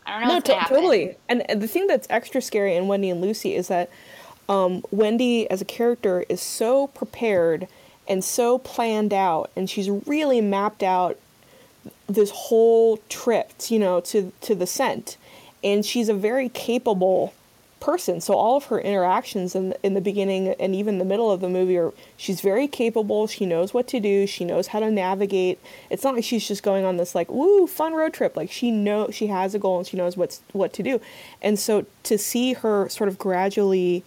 I 0.06 0.12
don't 0.12 0.20
know 0.22 0.28
no, 0.28 0.34
what's 0.34 0.48
going 0.48 0.60
to- 0.60 0.66
to 0.66 0.74
happen. 0.74 0.76
totally. 0.76 1.16
And, 1.28 1.50
and 1.50 1.62
the 1.62 1.68
thing 1.68 1.86
that's 1.86 2.06
extra 2.10 2.42
scary 2.42 2.74
in 2.76 2.88
Wendy 2.88 3.10
and 3.10 3.20
Lucy 3.20 3.54
is 3.54 3.68
that 3.68 3.90
um, 4.48 4.84
Wendy, 4.90 5.50
as 5.50 5.62
a 5.62 5.64
character, 5.64 6.24
is 6.28 6.40
so 6.42 6.88
prepared 6.88 7.66
and 8.06 8.22
so 8.22 8.58
planned 8.58 9.14
out, 9.14 9.50
and 9.56 9.70
she's 9.70 9.88
really 9.88 10.42
mapped 10.42 10.82
out 10.82 11.18
this 12.06 12.30
whole 12.30 12.98
trip, 13.08 13.52
you 13.68 13.78
know, 13.78 14.00
to 14.00 14.32
to 14.42 14.54
the 14.54 14.66
scent, 14.66 15.16
and 15.62 15.86
she's 15.86 16.10
a 16.10 16.14
very 16.14 16.50
capable 16.50 17.32
person. 17.84 18.18
So 18.18 18.32
all 18.32 18.56
of 18.56 18.64
her 18.66 18.80
interactions 18.80 19.54
in 19.54 19.74
in 19.82 19.92
the 19.92 20.00
beginning 20.00 20.48
and 20.58 20.74
even 20.74 20.96
the 20.96 21.04
middle 21.04 21.30
of 21.30 21.40
the 21.42 21.50
movie 21.50 21.76
are 21.76 21.92
she's 22.16 22.40
very 22.40 22.66
capable. 22.66 23.26
She 23.26 23.44
knows 23.44 23.74
what 23.74 23.86
to 23.88 24.00
do. 24.00 24.26
She 24.26 24.46
knows 24.46 24.68
how 24.68 24.80
to 24.80 24.90
navigate. 24.90 25.60
It's 25.90 26.02
not 26.02 26.14
like 26.14 26.24
she's 26.24 26.48
just 26.48 26.62
going 26.62 26.86
on 26.86 26.96
this 26.96 27.14
like 27.14 27.30
woo 27.30 27.66
fun 27.66 27.92
road 27.92 28.14
trip. 28.14 28.38
Like 28.38 28.50
she 28.50 28.70
know 28.70 29.10
she 29.10 29.26
has 29.26 29.54
a 29.54 29.58
goal 29.58 29.78
and 29.78 29.86
she 29.86 29.98
knows 29.98 30.16
what's 30.16 30.40
what 30.52 30.72
to 30.72 30.82
do. 30.82 30.98
And 31.42 31.58
so 31.58 31.84
to 32.04 32.16
see 32.16 32.54
her 32.54 32.88
sort 32.88 33.08
of 33.08 33.18
gradually 33.18 34.02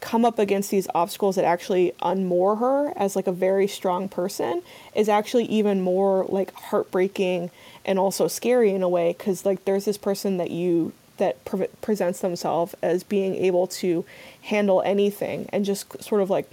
come 0.00 0.24
up 0.24 0.38
against 0.38 0.70
these 0.70 0.88
obstacles 0.94 1.36
that 1.36 1.44
actually 1.44 1.92
unmoor 2.00 2.58
her 2.58 2.90
as 2.96 3.16
like 3.16 3.26
a 3.26 3.32
very 3.32 3.66
strong 3.66 4.08
person 4.08 4.62
is 4.94 5.10
actually 5.10 5.44
even 5.44 5.82
more 5.82 6.24
like 6.30 6.54
heartbreaking 6.54 7.50
and 7.84 7.98
also 7.98 8.26
scary 8.26 8.70
in 8.70 8.82
a 8.82 8.88
way 8.88 9.14
because 9.16 9.44
like 9.44 9.62
there's 9.66 9.84
this 9.84 9.98
person 9.98 10.38
that 10.38 10.50
you 10.50 10.92
that 11.20 11.42
pre- 11.44 11.68
presents 11.80 12.18
themselves 12.20 12.74
as 12.82 13.02
being 13.04 13.36
able 13.36 13.66
to 13.68 14.04
handle 14.42 14.82
anything 14.84 15.48
and 15.52 15.64
just 15.64 16.02
sort 16.02 16.20
of 16.20 16.28
like 16.28 16.50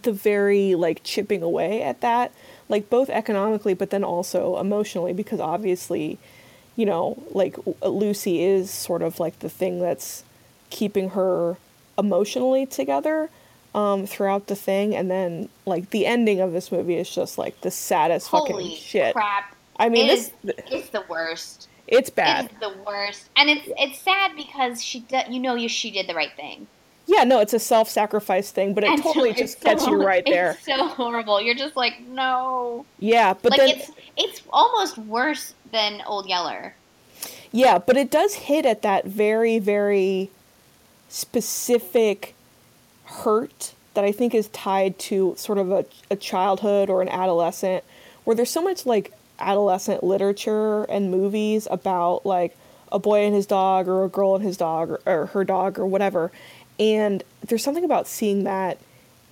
the 0.00 0.12
very 0.12 0.74
like 0.74 1.00
chipping 1.02 1.42
away 1.42 1.82
at 1.82 2.00
that 2.02 2.30
like 2.68 2.88
both 2.90 3.08
economically 3.10 3.74
but 3.74 3.90
then 3.90 4.04
also 4.04 4.56
emotionally 4.58 5.12
because 5.12 5.40
obviously 5.40 6.16
you 6.76 6.86
know 6.86 7.20
like 7.32 7.56
lucy 7.82 8.44
is 8.44 8.70
sort 8.70 9.02
of 9.02 9.18
like 9.18 9.36
the 9.40 9.48
thing 9.48 9.80
that's 9.80 10.22
keeping 10.70 11.10
her 11.10 11.56
emotionally 11.98 12.66
together 12.66 13.28
um, 13.74 14.06
throughout 14.06 14.46
the 14.48 14.54
thing 14.56 14.94
and 14.94 15.10
then 15.10 15.48
like 15.66 15.90
the 15.90 16.06
ending 16.06 16.40
of 16.40 16.52
this 16.52 16.70
movie 16.70 16.96
is 16.96 17.10
just 17.10 17.36
like 17.38 17.60
the 17.62 17.70
saddest 17.70 18.28
Holy 18.28 18.52
fucking 18.52 18.76
shit 18.76 19.12
crap. 19.14 19.56
i 19.78 19.88
mean 19.88 20.06
It 20.06 20.08
this 20.08 20.26
is- 20.44 20.54
it's 20.70 20.88
the 20.90 21.04
worst. 21.08 21.68
It's 21.90 22.10
bad 22.10 22.46
It 22.46 22.52
is 22.52 22.60
the 22.60 22.74
worst. 22.86 23.28
And 23.36 23.50
it's 23.50 23.68
it's 23.78 23.98
sad 24.00 24.32
because 24.36 24.82
she 24.82 25.00
do, 25.00 25.18
you 25.28 25.40
know 25.40 25.54
you 25.54 25.68
she 25.68 25.90
did 25.90 26.06
the 26.06 26.14
right 26.14 26.32
thing. 26.36 26.66
yeah 27.06 27.24
no 27.24 27.40
it's 27.40 27.52
a 27.52 27.58
self-sacrifice 27.58 28.50
thing 28.50 28.72
but 28.74 28.84
it 28.84 28.90
And 28.94 29.02
totally 29.02 29.30
it's 29.30 29.38
just 29.40 29.60
gets 29.60 29.86
you 29.86 30.02
right 30.02 30.24
there 30.24 30.52
It's 30.52 30.64
so 30.66 30.86
horrible. 30.88 31.40
You're 31.40 31.54
just 31.54 31.76
like, 31.76 32.00
no. 32.08 32.86
yeah 32.98 33.34
but 33.34 33.50
like 33.52 33.58
then 33.60 33.68
it's 33.70 33.90
it's 34.16 34.42
almost 34.50 34.96
worse 34.98 35.54
than 35.72 36.02
Old 36.06 36.26
Yeller. 36.28 36.74
Yeah, 37.52 37.78
but 37.78 37.96
it 37.96 38.10
does 38.12 38.34
hit 38.34 38.64
at 38.64 38.82
that 38.82 39.06
very, 39.06 39.58
very 39.58 40.30
specific 41.08 42.34
hurt 43.04 43.74
that 43.94 44.04
I 44.04 44.12
think 44.12 44.34
is 44.34 44.48
tied 44.48 44.98
to 45.00 45.34
sort 45.36 45.58
of 45.58 45.70
a, 45.72 45.84
a 46.10 46.16
childhood 46.16 46.88
or 46.88 47.02
an 47.02 47.08
adolescent, 47.08 47.82
where 48.24 48.36
there's 48.36 48.50
so 48.50 48.62
much 48.62 48.86
like 48.86 49.12
adolescent 49.40 50.04
literature 50.04 50.84
and 50.84 51.10
movies 51.10 51.66
about 51.70 52.24
like 52.24 52.56
a 52.92 52.98
boy 52.98 53.24
and 53.24 53.34
his 53.34 53.46
dog 53.46 53.88
or 53.88 54.04
a 54.04 54.08
girl 54.08 54.34
and 54.34 54.44
his 54.44 54.56
dog 54.56 54.90
or, 54.90 55.00
or 55.06 55.26
her 55.26 55.44
dog 55.44 55.78
or 55.78 55.86
whatever. 55.86 56.30
And 56.78 57.22
there's 57.46 57.62
something 57.62 57.84
about 57.84 58.06
seeing 58.06 58.44
that 58.44 58.78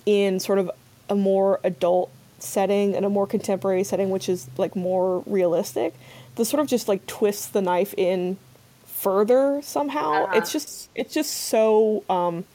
in 0.05 0.39
sort 0.39 0.59
of 0.59 0.71
a 1.09 1.15
more 1.15 1.59
adult 1.63 2.11
setting 2.39 2.95
and 2.95 3.05
a 3.05 3.09
more 3.09 3.27
contemporary 3.27 3.83
setting, 3.83 4.09
which 4.09 4.29
is 4.29 4.49
like 4.57 4.75
more 4.75 5.23
realistic, 5.25 5.93
the 6.35 6.45
sort 6.45 6.61
of 6.61 6.67
just 6.67 6.87
like 6.87 7.05
twists 7.07 7.47
the 7.47 7.61
knife 7.61 7.93
in 7.97 8.37
further 8.85 9.61
somehow. 9.63 10.25
Uh-huh. 10.25 10.37
It's 10.37 10.51
just 10.51 10.89
it's 10.95 11.13
just 11.13 11.31
so 11.31 12.03
um, 12.09 12.45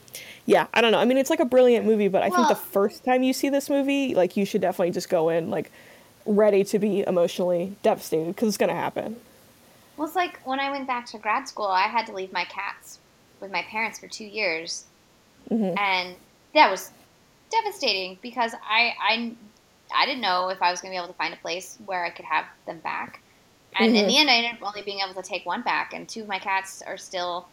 yeah, 0.45 0.67
I 0.73 0.81
don't 0.81 0.91
know. 0.91 0.99
I 0.99 1.05
mean, 1.05 1.17
it's 1.17 1.29
like 1.29 1.39
a 1.39 1.45
brilliant 1.45 1.85
movie, 1.85 2.07
but 2.07 2.23
I 2.23 2.29
think 2.29 2.47
the 2.47 2.55
first 2.55 3.03
time 3.03 3.23
you 3.23 3.33
see 3.33 3.49
this 3.49 3.69
movie, 3.69 4.13
like 4.13 4.37
you 4.37 4.45
should 4.45 4.61
definitely 4.61 4.91
just 4.91 5.09
go 5.09 5.29
in 5.29 5.49
like 5.49 5.71
ready 6.25 6.63
to 6.65 6.79
be 6.79 7.01
emotionally 7.01 7.75
devastated 7.83 8.27
because 8.35 8.47
it's 8.49 8.57
gonna 8.57 8.73
happen. 8.73 9.17
Well, 9.97 10.07
it's 10.07 10.15
like 10.15 10.39
when 10.45 10.59
I 10.59 10.71
went 10.71 10.87
back 10.87 11.05
to 11.07 11.17
grad 11.17 11.47
school, 11.47 11.67
I 11.67 11.83
had 11.87 12.05
to 12.07 12.13
leave 12.13 12.33
my 12.33 12.45
cats 12.45 12.99
with 13.39 13.51
my 13.51 13.61
parents 13.63 13.99
for 13.99 14.07
two 14.07 14.25
years, 14.25 14.85
Mhm. 15.49 15.77
and 15.77 16.15
that 16.53 16.69
was 16.69 16.91
devastating 17.49 18.17
because 18.21 18.53
I 18.67 18.95
I 18.99 19.31
I 19.93 20.05
didn't 20.05 20.21
know 20.21 20.49
if 20.49 20.61
I 20.61 20.71
was 20.71 20.81
going 20.81 20.91
to 20.91 20.93
be 20.95 20.97
able 20.97 21.13
to 21.13 21.17
find 21.17 21.33
a 21.33 21.37
place 21.37 21.77
where 21.85 22.03
I 22.03 22.09
could 22.09 22.25
have 22.25 22.45
them 22.65 22.79
back, 22.79 23.19
and 23.77 23.95
in 23.95 24.05
Mhm. 24.05 24.07
the 24.07 24.17
end, 24.17 24.29
I 24.29 24.35
ended 24.37 24.53
up 24.61 24.67
only 24.67 24.81
being 24.81 24.99
able 24.99 25.13
to 25.21 25.27
take 25.27 25.45
one 25.45 25.61
back, 25.61 25.93
and 25.93 26.09
two 26.09 26.23
of 26.23 26.27
my 26.27 26.39
cats 26.39 26.81
are 26.81 26.97
still 26.97 27.47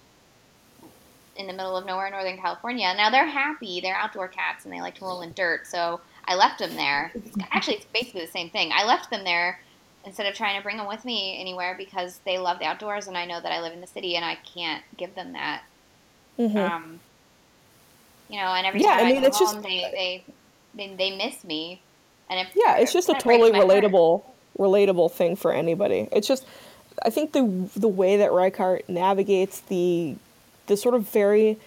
in 1.37 1.47
the 1.47 1.53
middle 1.53 1.77
of 1.77 1.85
nowhere 1.87 2.07
in 2.07 2.13
Northern 2.13 2.39
California. 2.39 2.93
Now 2.97 3.11
they're 3.11 3.27
happy; 3.27 3.81
they're 3.81 3.95
outdoor 3.95 4.29
cats, 4.29 4.65
and 4.65 4.73
they 4.73 4.81
like 4.81 4.95
to 4.97 5.05
roll 5.05 5.23
in 5.23 5.33
dirt, 5.35 5.67
so 5.67 6.01
I 6.27 6.35
left 6.37 6.59
them 6.61 6.75
there. 6.77 7.13
Actually, 7.51 7.77
it's 7.77 7.85
basically 7.87 8.21
the 8.25 8.31
same 8.31 8.51
thing. 8.51 8.71
I 8.75 8.85
left 8.85 9.11
them 9.11 9.25
there 9.25 9.61
instead 10.05 10.27
of 10.27 10.35
trying 10.35 10.57
to 10.57 10.63
bring 10.63 10.77
them 10.77 10.87
with 10.89 11.05
me 11.05 11.39
anywhere 11.41 11.75
because 11.77 12.19
they 12.25 12.39
love 12.39 12.59
the 12.59 12.65
outdoors 12.65 13.07
and 13.07 13.17
I 13.17 13.25
know 13.25 13.41
that 13.41 13.53
I 13.53 13.61
live 13.61 13.73
in 13.73 13.81
the 13.81 13.87
city 13.87 14.17
and 14.17 14.25
I 14.25 14.37
can't 14.37 14.83
give 14.97 15.15
them 15.15 15.33
that. 15.33 15.63
Mhm. 16.39 16.57
Um, 16.71 17.01
you 18.29 18.37
know, 18.39 18.47
and 18.55 18.67
every 18.67 18.81
Yeah, 18.81 18.97
time 18.97 19.07
I 19.07 19.09
I, 19.09 19.13
mean, 19.13 19.21
go 19.23 19.27
it's 19.29 19.39
just- 19.39 19.55
home, 19.55 19.63
they, 19.63 20.23
they, 20.75 20.89
they 20.89 20.95
they 20.97 21.17
miss 21.17 21.45
me. 21.45 21.81
And 22.31 22.41
if, 22.41 22.53
yeah, 22.57 22.77
it's 22.79 22.93
just 22.93 23.09
a 23.11 23.15
totally 23.15 23.53
my 23.53 23.59
heart. 23.59 23.69
relatable, 23.69 24.23
relatable 24.59 25.13
thing 25.13 25.37
for 25.37 25.53
anybody. 25.53 26.09
It's 26.13 26.27
just, 26.27 26.47
I 27.05 27.11
think 27.11 27.33
the 27.33 27.69
the 27.77 27.89
way 27.89 28.17
that 28.17 28.33
Reichardt 28.33 28.89
navigates 28.89 29.61
the 29.61 30.17
the 30.67 30.77
sort 30.77 30.95
of 30.95 31.07
very, 31.11 31.59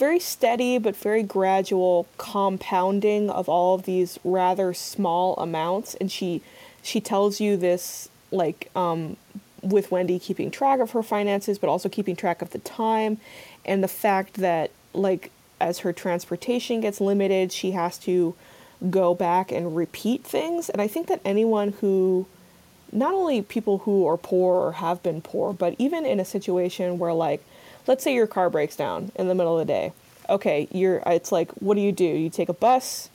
very 0.00 0.18
steady 0.18 0.78
but 0.78 0.96
very 0.96 1.22
gradual 1.22 2.08
compounding 2.16 3.30
of 3.30 3.48
all 3.48 3.76
of 3.76 3.84
these 3.84 4.18
rather 4.24 4.74
small 4.74 5.36
amounts, 5.36 5.94
and 6.00 6.10
she 6.10 6.42
she 6.82 7.00
tells 7.00 7.40
you 7.40 7.56
this 7.56 8.08
like 8.32 8.70
um, 8.74 9.16
with 9.62 9.90
Wendy 9.92 10.18
keeping 10.18 10.50
track 10.50 10.80
of 10.80 10.90
her 10.92 11.02
finances, 11.02 11.58
but 11.58 11.68
also 11.68 11.88
keeping 11.88 12.16
track 12.16 12.42
of 12.42 12.50
the 12.50 12.58
time, 12.60 13.18
and 13.64 13.84
the 13.84 13.94
fact 14.06 14.34
that 14.34 14.70
like 14.94 15.30
as 15.60 15.80
her 15.80 15.92
transportation 15.92 16.80
gets 16.80 17.00
limited, 17.00 17.52
she 17.52 17.72
has 17.72 17.98
to 17.98 18.34
go 18.88 19.14
back 19.14 19.52
and 19.52 19.76
repeat 19.76 20.24
things. 20.24 20.70
And 20.70 20.80
I 20.80 20.88
think 20.88 21.06
that 21.08 21.20
anyone 21.24 21.72
who, 21.80 22.26
not 22.90 23.12
only 23.12 23.42
people 23.42 23.78
who 23.78 24.06
are 24.06 24.16
poor 24.16 24.54
or 24.54 24.72
have 24.72 25.02
been 25.02 25.20
poor, 25.20 25.52
but 25.52 25.74
even 25.78 26.06
in 26.06 26.18
a 26.18 26.24
situation 26.24 26.98
where, 26.98 27.12
like, 27.12 27.44
let's 27.86 28.04
say 28.04 28.14
your 28.14 28.26
car 28.26 28.50
breaks 28.50 28.76
down 28.76 29.12
in 29.16 29.28
the 29.28 29.34
middle 29.34 29.58
of 29.58 29.66
the 29.66 29.72
day. 29.72 29.92
Okay, 30.28 30.68
you're, 30.70 31.02
it's 31.06 31.32
like, 31.32 31.50
what 31.52 31.74
do 31.74 31.80
you 31.80 31.92
do? 31.92 32.04
You 32.04 32.30
take 32.30 32.48
a 32.48 32.54
bus, 32.54 33.10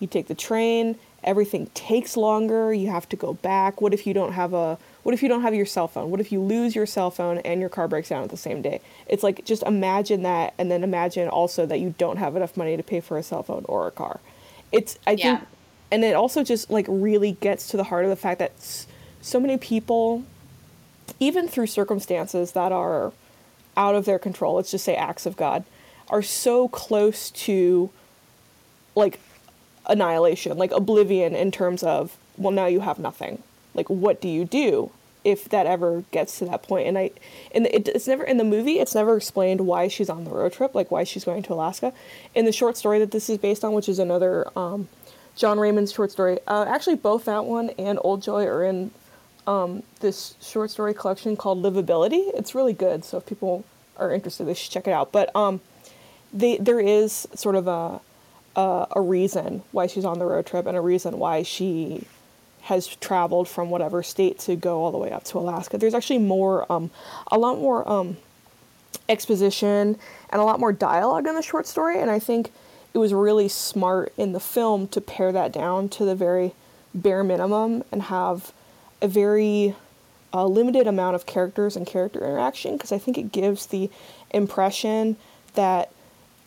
you 0.00 0.06
take 0.06 0.28
the 0.28 0.34
train, 0.34 0.96
everything 1.22 1.66
takes 1.74 2.16
longer, 2.16 2.72
you 2.72 2.88
have 2.88 3.08
to 3.10 3.16
go 3.16 3.34
back. 3.34 3.80
What 3.80 3.92
if 3.92 4.06
you 4.06 4.14
don't 4.14 4.32
have 4.32 4.54
a, 4.54 4.78
what 5.02 5.14
if 5.14 5.22
you 5.22 5.28
don't 5.28 5.42
have 5.42 5.54
your 5.54 5.66
cell 5.66 5.88
phone? 5.88 6.10
What 6.10 6.20
if 6.20 6.32
you 6.32 6.40
lose 6.40 6.74
your 6.74 6.86
cell 6.86 7.10
phone 7.10 7.38
and 7.38 7.60
your 7.60 7.68
car 7.68 7.88
breaks 7.88 8.08
down 8.08 8.22
at 8.24 8.30
the 8.30 8.36
same 8.36 8.62
day? 8.62 8.80
It's 9.06 9.22
like, 9.22 9.44
just 9.44 9.62
imagine 9.64 10.22
that, 10.22 10.54
and 10.58 10.70
then 10.70 10.82
imagine 10.84 11.28
also 11.28 11.66
that 11.66 11.80
you 11.80 11.94
don't 11.98 12.16
have 12.16 12.36
enough 12.36 12.56
money 12.56 12.76
to 12.76 12.82
pay 12.82 13.00
for 13.00 13.18
a 13.18 13.22
cell 13.22 13.42
phone 13.42 13.64
or 13.68 13.86
a 13.86 13.90
car 13.90 14.20
it's 14.72 14.98
i 15.06 15.16
Yeah. 15.16 15.38
think 15.38 15.48
and 15.90 16.04
it 16.04 16.14
also 16.14 16.42
just 16.42 16.70
like 16.70 16.86
really 16.88 17.32
gets 17.32 17.68
to 17.68 17.76
the 17.76 17.84
heart 17.84 18.04
of 18.04 18.10
the 18.10 18.16
fact 18.16 18.38
that 18.38 18.52
so 19.20 19.40
many 19.40 19.56
people 19.56 20.24
even 21.20 21.48
through 21.48 21.66
circumstances 21.66 22.52
that 22.52 22.72
are 22.72 23.12
out 23.76 23.94
of 23.94 24.04
their 24.04 24.18
control. 24.18 24.56
Let's 24.56 24.70
just 24.70 24.84
say 24.84 24.94
acts 24.94 25.26
of 25.26 25.36
god 25.36 25.64
are 26.10 26.22
so 26.22 26.68
close 26.68 27.30
to 27.30 27.90
like 28.94 29.18
annihilation 29.86 30.56
like 30.56 30.70
oblivion 30.70 31.34
in 31.34 31.50
terms 31.50 31.82
of 31.82 32.16
well 32.36 32.52
now 32.52 32.66
you 32.66 32.80
have 32.80 32.98
nothing. 32.98 33.42
Like 33.74 33.88
what 33.90 34.20
do 34.20 34.28
you 34.28 34.44
do 34.44 34.90
if 35.24 35.48
that 35.48 35.66
ever 35.66 36.04
gets 36.10 36.38
to 36.38 36.44
that 36.44 36.62
point? 36.62 36.86
and 36.86 36.98
i 36.98 37.10
and 37.54 37.66
it, 37.66 37.88
it's 37.88 38.06
never 38.06 38.24
in 38.24 38.36
the 38.36 38.44
movie 38.44 38.78
it's 38.78 38.94
never 38.94 39.16
explained 39.16 39.62
why 39.62 39.88
she's 39.88 40.10
on 40.10 40.24
the 40.24 40.30
road 40.30 40.52
trip 40.52 40.74
like 40.74 40.90
why 40.90 41.04
she's 41.04 41.24
going 41.24 41.42
to 41.42 41.52
alaska. 41.52 41.92
In 42.34 42.44
the 42.44 42.52
short 42.52 42.76
story 42.76 42.98
that 42.98 43.10
this 43.10 43.28
is 43.30 43.38
based 43.38 43.64
on 43.64 43.72
which 43.72 43.88
is 43.88 43.98
another 43.98 44.46
um, 44.56 44.88
jon 45.36 45.58
raymond's 45.58 45.92
short 45.92 46.12
story 46.12 46.38
uh, 46.46 46.64
actually 46.68 46.96
both 46.96 47.24
that 47.24 47.44
one 47.44 47.70
and 47.70 47.98
old 48.02 48.22
joy 48.22 48.44
are 48.44 48.64
in 48.64 48.90
um, 49.46 49.82
this 50.00 50.34
short 50.40 50.70
story 50.70 50.94
collection 50.94 51.36
called 51.36 51.62
livability 51.62 52.30
it's 52.34 52.54
really 52.54 52.72
good 52.72 53.04
so 53.04 53.18
if 53.18 53.26
people 53.26 53.64
are 53.96 54.12
interested 54.12 54.44
they 54.44 54.54
should 54.54 54.70
check 54.72 54.86
it 54.86 54.92
out 54.92 55.12
but 55.12 55.34
um, 55.36 55.60
they, 56.32 56.56
there 56.58 56.80
is 56.80 57.28
sort 57.34 57.54
of 57.54 57.68
a, 57.68 58.00
a 58.56 58.86
a 58.96 59.00
reason 59.00 59.62
why 59.72 59.86
she's 59.86 60.04
on 60.04 60.18
the 60.18 60.24
road 60.24 60.46
trip 60.46 60.66
and 60.66 60.76
a 60.76 60.80
reason 60.80 61.18
why 61.18 61.42
she 61.42 62.04
has 62.64 62.86
traveled 62.86 63.46
from 63.46 63.68
whatever 63.68 64.02
state 64.02 64.38
to 64.38 64.56
go 64.56 64.82
all 64.82 64.90
the 64.90 64.96
way 64.96 65.10
up 65.10 65.22
to 65.22 65.38
Alaska. 65.38 65.76
There's 65.76 65.92
actually 65.92 66.18
more, 66.20 66.70
um, 66.72 66.90
a 67.30 67.36
lot 67.36 67.58
more 67.58 67.86
um, 67.86 68.16
exposition 69.06 69.98
and 70.30 70.40
a 70.40 70.44
lot 70.44 70.58
more 70.58 70.72
dialogue 70.72 71.26
in 71.26 71.34
the 71.34 71.42
short 71.42 71.66
story, 71.66 72.00
and 72.00 72.10
I 72.10 72.18
think 72.18 72.50
it 72.94 72.98
was 72.98 73.12
really 73.12 73.48
smart 73.48 74.14
in 74.16 74.32
the 74.32 74.40
film 74.40 74.88
to 74.88 75.00
pare 75.02 75.30
that 75.30 75.52
down 75.52 75.90
to 75.90 76.06
the 76.06 76.14
very 76.14 76.54
bare 76.94 77.22
minimum 77.22 77.84
and 77.92 78.04
have 78.04 78.52
a 79.02 79.08
very 79.08 79.74
uh, 80.32 80.46
limited 80.46 80.86
amount 80.86 81.14
of 81.14 81.26
characters 81.26 81.76
and 81.76 81.86
character 81.86 82.18
interaction 82.20 82.76
because 82.76 82.92
I 82.92 82.98
think 82.98 83.18
it 83.18 83.32
gives 83.32 83.66
the 83.66 83.90
impression 84.30 85.16
that 85.54 85.90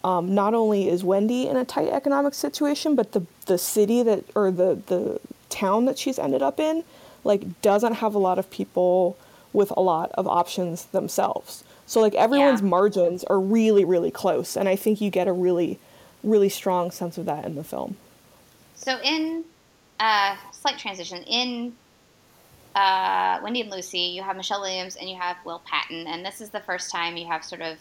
um, 0.04 0.36
not 0.36 0.54
only 0.54 0.90
is 0.90 1.04
Wendy 1.04 1.48
in 1.48 1.58
a 1.58 1.66
tight 1.66 1.90
economic 1.90 2.34
situation, 2.34 2.96
but 2.96 3.14
the 3.14 3.26
the 3.46 3.58
city 3.58 4.04
that 4.04 4.24
or 4.36 4.52
the 4.52 4.80
the 4.88 5.20
town 5.50 5.86
that 5.86 5.98
she's 5.98 6.20
ended 6.20 6.42
up 6.42 6.60
in, 6.60 6.84
like 7.24 7.62
doesn't 7.62 7.94
have 7.94 8.14
a 8.14 8.20
lot 8.20 8.38
of 8.38 8.50
people 8.50 9.18
with 9.54 9.72
a 9.76 9.82
lot 9.82 10.12
of 10.14 10.28
options 10.28 10.86
themselves. 10.88 11.64
So 11.88 12.02
like 12.02 12.14
everyone's 12.16 12.62
Yeah. 12.62 12.68
margins 12.68 13.24
are 13.26 13.40
really 13.40 13.86
really 13.86 14.12
close, 14.12 14.56
and 14.58 14.68
I 14.70 14.76
think 14.76 15.00
you 15.02 15.10
get 15.10 15.28
a 15.28 15.34
really 15.34 15.80
really 16.24 16.50
strong 16.50 16.92
sense 16.92 17.18
of 17.18 17.26
that 17.26 17.46
in 17.46 17.56
the 17.56 17.64
film. 17.64 17.96
So 18.76 19.00
in 19.02 19.44
uh, 20.00 20.36
slight 20.52 20.78
transition 20.78 21.24
in 21.24 21.74
uh, 22.78 23.40
Wendy 23.44 23.62
and 23.62 23.72
Lucy, 23.72 24.00
you 24.00 24.22
have 24.22 24.36
Michelle 24.38 24.62
Williams 24.62 24.96
and 24.98 25.10
you 25.10 25.16
have 25.18 25.38
Will 25.46 25.62
Patton, 25.66 26.06
and 26.08 26.26
this 26.26 26.42
is 26.42 26.50
the 26.50 26.60
first 26.60 26.92
time 26.92 27.18
you 27.18 27.26
have 27.28 27.44
sort 27.44 27.62
of 27.62 27.78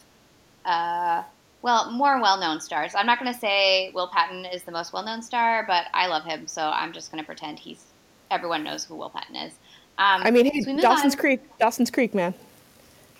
uh, 0.64 1.22
well 1.62 1.90
more 1.90 2.20
well-known 2.20 2.61
stars. 2.61 2.92
I'm 2.94 3.07
not 3.07 3.18
going 3.20 3.32
to 3.32 3.38
say 3.38 3.90
Will 3.94 4.09
Patton 4.09 4.44
is 4.47 4.62
the 4.62 4.72
most 4.72 4.92
well-known 4.92 5.22
star, 5.22 5.64
but 5.66 5.86
I 5.92 6.07
love 6.07 6.24
him, 6.24 6.47
so 6.47 6.62
I'm 6.62 6.92
just 6.92 7.11
going 7.12 7.22
to 7.22 7.26
pretend 7.26 7.59
he's 7.59 7.84
everyone 8.30 8.64
knows 8.64 8.84
who 8.84 8.94
Will 8.97 9.11
Patton 9.11 9.36
is. 9.36 9.53
Um, 9.99 10.22
I 10.24 10.30
mean, 10.30 10.47
hey, 10.51 10.61
so 10.62 10.76
Dawson's 10.78 11.14
on- 11.14 11.20
Creek, 11.20 11.40
Dawson's 11.59 11.90
Creek, 11.90 12.14
man. 12.14 12.34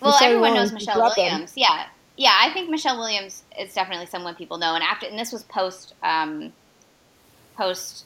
Well, 0.01 0.11
Michelle 0.11 0.27
everyone 0.27 0.53
knows 0.53 0.71
Michelle. 0.73 1.01
Williams. 1.01 1.53
Yeah, 1.55 1.85
yeah. 2.17 2.37
I 2.39 2.51
think 2.53 2.69
Michelle 2.69 2.97
Williams 2.97 3.43
is 3.59 3.73
definitely 3.73 4.05
someone 4.05 4.35
people 4.35 4.57
know. 4.59 4.75
And 4.75 4.83
after, 4.83 5.07
and 5.07 5.17
this 5.17 5.31
was 5.31 5.43
post, 5.43 5.95
um, 6.03 6.53
post 7.55 8.05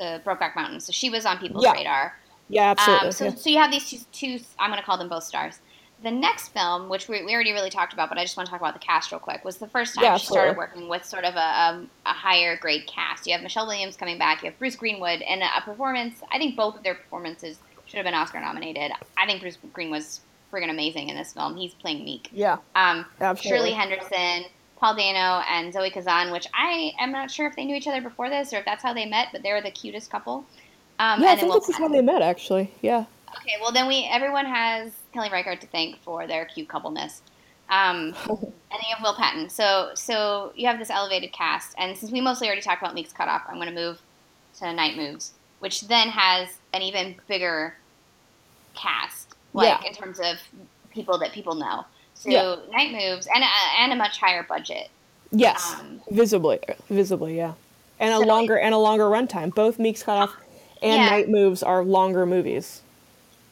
uh, 0.00 0.20
Brokeback 0.24 0.56
Mountain, 0.56 0.80
so 0.80 0.90
she 0.92 1.10
was 1.10 1.26
on 1.26 1.36
people's 1.38 1.64
Yeah. 1.64 1.72
radar. 1.72 2.14
Yeah, 2.48 2.70
absolutely. 2.70 3.06
Um, 3.06 3.12
so, 3.12 3.24
yeah. 3.26 3.34
so 3.34 3.50
you 3.50 3.58
have 3.58 3.70
these 3.70 3.88
two, 3.90 3.98
two. 4.12 4.44
I'm 4.58 4.70
going 4.70 4.80
to 4.80 4.86
call 4.86 4.98
them 4.98 5.08
both 5.08 5.24
stars. 5.24 5.60
The 6.02 6.10
next 6.10 6.50
film, 6.50 6.88
which 6.88 7.08
we, 7.08 7.24
we 7.24 7.34
already 7.34 7.52
really 7.52 7.70
talked 7.70 7.92
about, 7.92 8.08
but 8.08 8.18
I 8.18 8.22
just 8.22 8.36
want 8.36 8.46
to 8.46 8.50
talk 8.50 8.60
about 8.60 8.74
the 8.74 8.78
cast 8.78 9.10
real 9.10 9.18
quick, 9.18 9.44
was 9.44 9.56
the 9.56 9.66
first 9.66 9.96
time 9.96 10.04
Yeah, 10.04 10.16
she 10.16 10.26
started 10.26 10.56
working 10.56 10.88
with 10.88 11.04
sort 11.04 11.24
of 11.24 11.34
a, 11.34 11.60
um, 11.60 11.90
a 12.06 12.12
higher 12.12 12.56
grade 12.56 12.86
cast. 12.86 13.26
You 13.26 13.32
have 13.32 13.42
Michelle 13.42 13.66
Williams 13.66 13.96
coming 13.96 14.16
back, 14.16 14.42
you 14.42 14.50
have 14.50 14.58
Bruce 14.60 14.76
Greenwood, 14.76 15.22
and 15.22 15.42
a 15.42 15.60
performance. 15.62 16.22
I 16.30 16.38
think 16.38 16.54
both 16.54 16.76
of 16.76 16.84
their 16.84 16.94
performances 16.94 17.58
should 17.86 17.96
have 17.96 18.04
been 18.04 18.14
Oscar 18.14 18.38
nominated. 18.40 18.92
I 19.16 19.26
think 19.26 19.40
Bruce 19.40 19.58
Green 19.72 19.90
was 19.90 20.20
friggin' 20.52 20.70
amazing 20.70 21.08
in 21.08 21.16
this 21.16 21.32
film. 21.32 21.56
He's 21.56 21.74
playing 21.74 22.04
Meek. 22.04 22.28
yeah, 22.32 22.58
Um, 22.76 23.04
absolutely. 23.20 23.70
Shirley 23.70 23.72
Henderson, 23.72 24.44
Paul 24.76 24.94
Dano, 24.94 25.42
and 25.50 25.72
Zoe 25.72 25.90
Kazan, 25.90 26.30
which 26.30 26.46
I 26.54 26.92
am 27.00 27.10
not 27.10 27.30
sure 27.30 27.46
if 27.48 27.56
they 27.56 27.64
knew 27.64 27.74
each 27.74 27.88
other 27.88 28.00
before 28.00 28.30
this 28.30 28.52
or 28.52 28.58
if 28.58 28.64
that's 28.64 28.82
how 28.82 28.92
they 28.92 29.04
met, 29.04 29.28
but 29.32 29.42
they 29.42 29.52
were 29.52 29.60
the 29.60 29.72
cutest 29.72 30.10
couple. 30.10 30.46
Um, 30.98 31.22
yeah, 31.22 31.30
I 31.30 31.36
think 31.36 31.52
Will 31.52 31.60
this 31.60 31.68
is 31.68 31.76
how 31.76 31.88
they 31.88 32.00
met, 32.02 32.22
actually. 32.22 32.72
Yeah. 32.82 33.04
Okay, 33.40 33.54
well 33.60 33.72
then 33.72 33.86
we 33.86 34.08
everyone 34.10 34.46
has 34.46 34.92
Kelly 35.12 35.28
Reichardt 35.30 35.60
to 35.60 35.66
thank 35.68 36.00
for 36.02 36.26
their 36.26 36.44
cute 36.46 36.68
coupleness. 36.68 37.22
Um, 37.70 38.14
and 38.28 38.38
then 38.70 38.80
you 38.88 38.94
have 38.96 39.02
Will 39.02 39.14
Patton. 39.14 39.48
So 39.50 39.90
so 39.94 40.52
you 40.56 40.66
have 40.66 40.78
this 40.78 40.90
elevated 40.90 41.32
cast, 41.32 41.74
and 41.78 41.96
since 41.96 42.10
we 42.10 42.20
mostly 42.20 42.46
already 42.48 42.62
talked 42.62 42.82
about 42.82 42.94
Meek's 42.94 43.12
Cutoff, 43.12 43.42
I'm 43.48 43.56
going 43.56 43.68
to 43.68 43.74
move 43.74 44.00
to 44.58 44.72
Night 44.72 44.96
Moves, 44.96 45.32
which 45.60 45.82
then 45.82 46.08
has 46.08 46.48
an 46.72 46.82
even 46.82 47.14
bigger 47.28 47.74
cast, 48.74 49.34
like 49.52 49.80
Yeah. 49.82 49.88
in 49.88 49.94
terms 49.94 50.18
of 50.20 50.38
people 50.90 51.18
that 51.18 51.32
people 51.32 51.54
know. 51.54 51.84
So 52.14 52.30
Yeah. 52.30 52.56
Night 52.72 52.90
Moves 52.92 53.28
and 53.32 53.44
a, 53.44 53.80
and 53.80 53.92
a 53.92 53.96
much 53.96 54.18
higher 54.18 54.42
budget. 54.42 54.88
Yes, 55.30 55.74
Um, 55.78 56.00
visibly, 56.10 56.58
visibly, 56.88 57.36
yeah, 57.36 57.52
and 58.00 58.12
a 58.14 58.18
So- 58.18 58.24
longer 58.24 58.58
and 58.58 58.74
a 58.74 58.78
longer 58.78 59.04
runtime. 59.04 59.54
Both 59.54 59.78
Meek's 59.78 60.02
Cutoff 60.02 60.34
and 60.82 60.92
Yeah. 61.02 61.10
Night 61.10 61.28
Moves 61.28 61.62
are 61.62 61.82
longer 61.84 62.26
movies. 62.26 62.82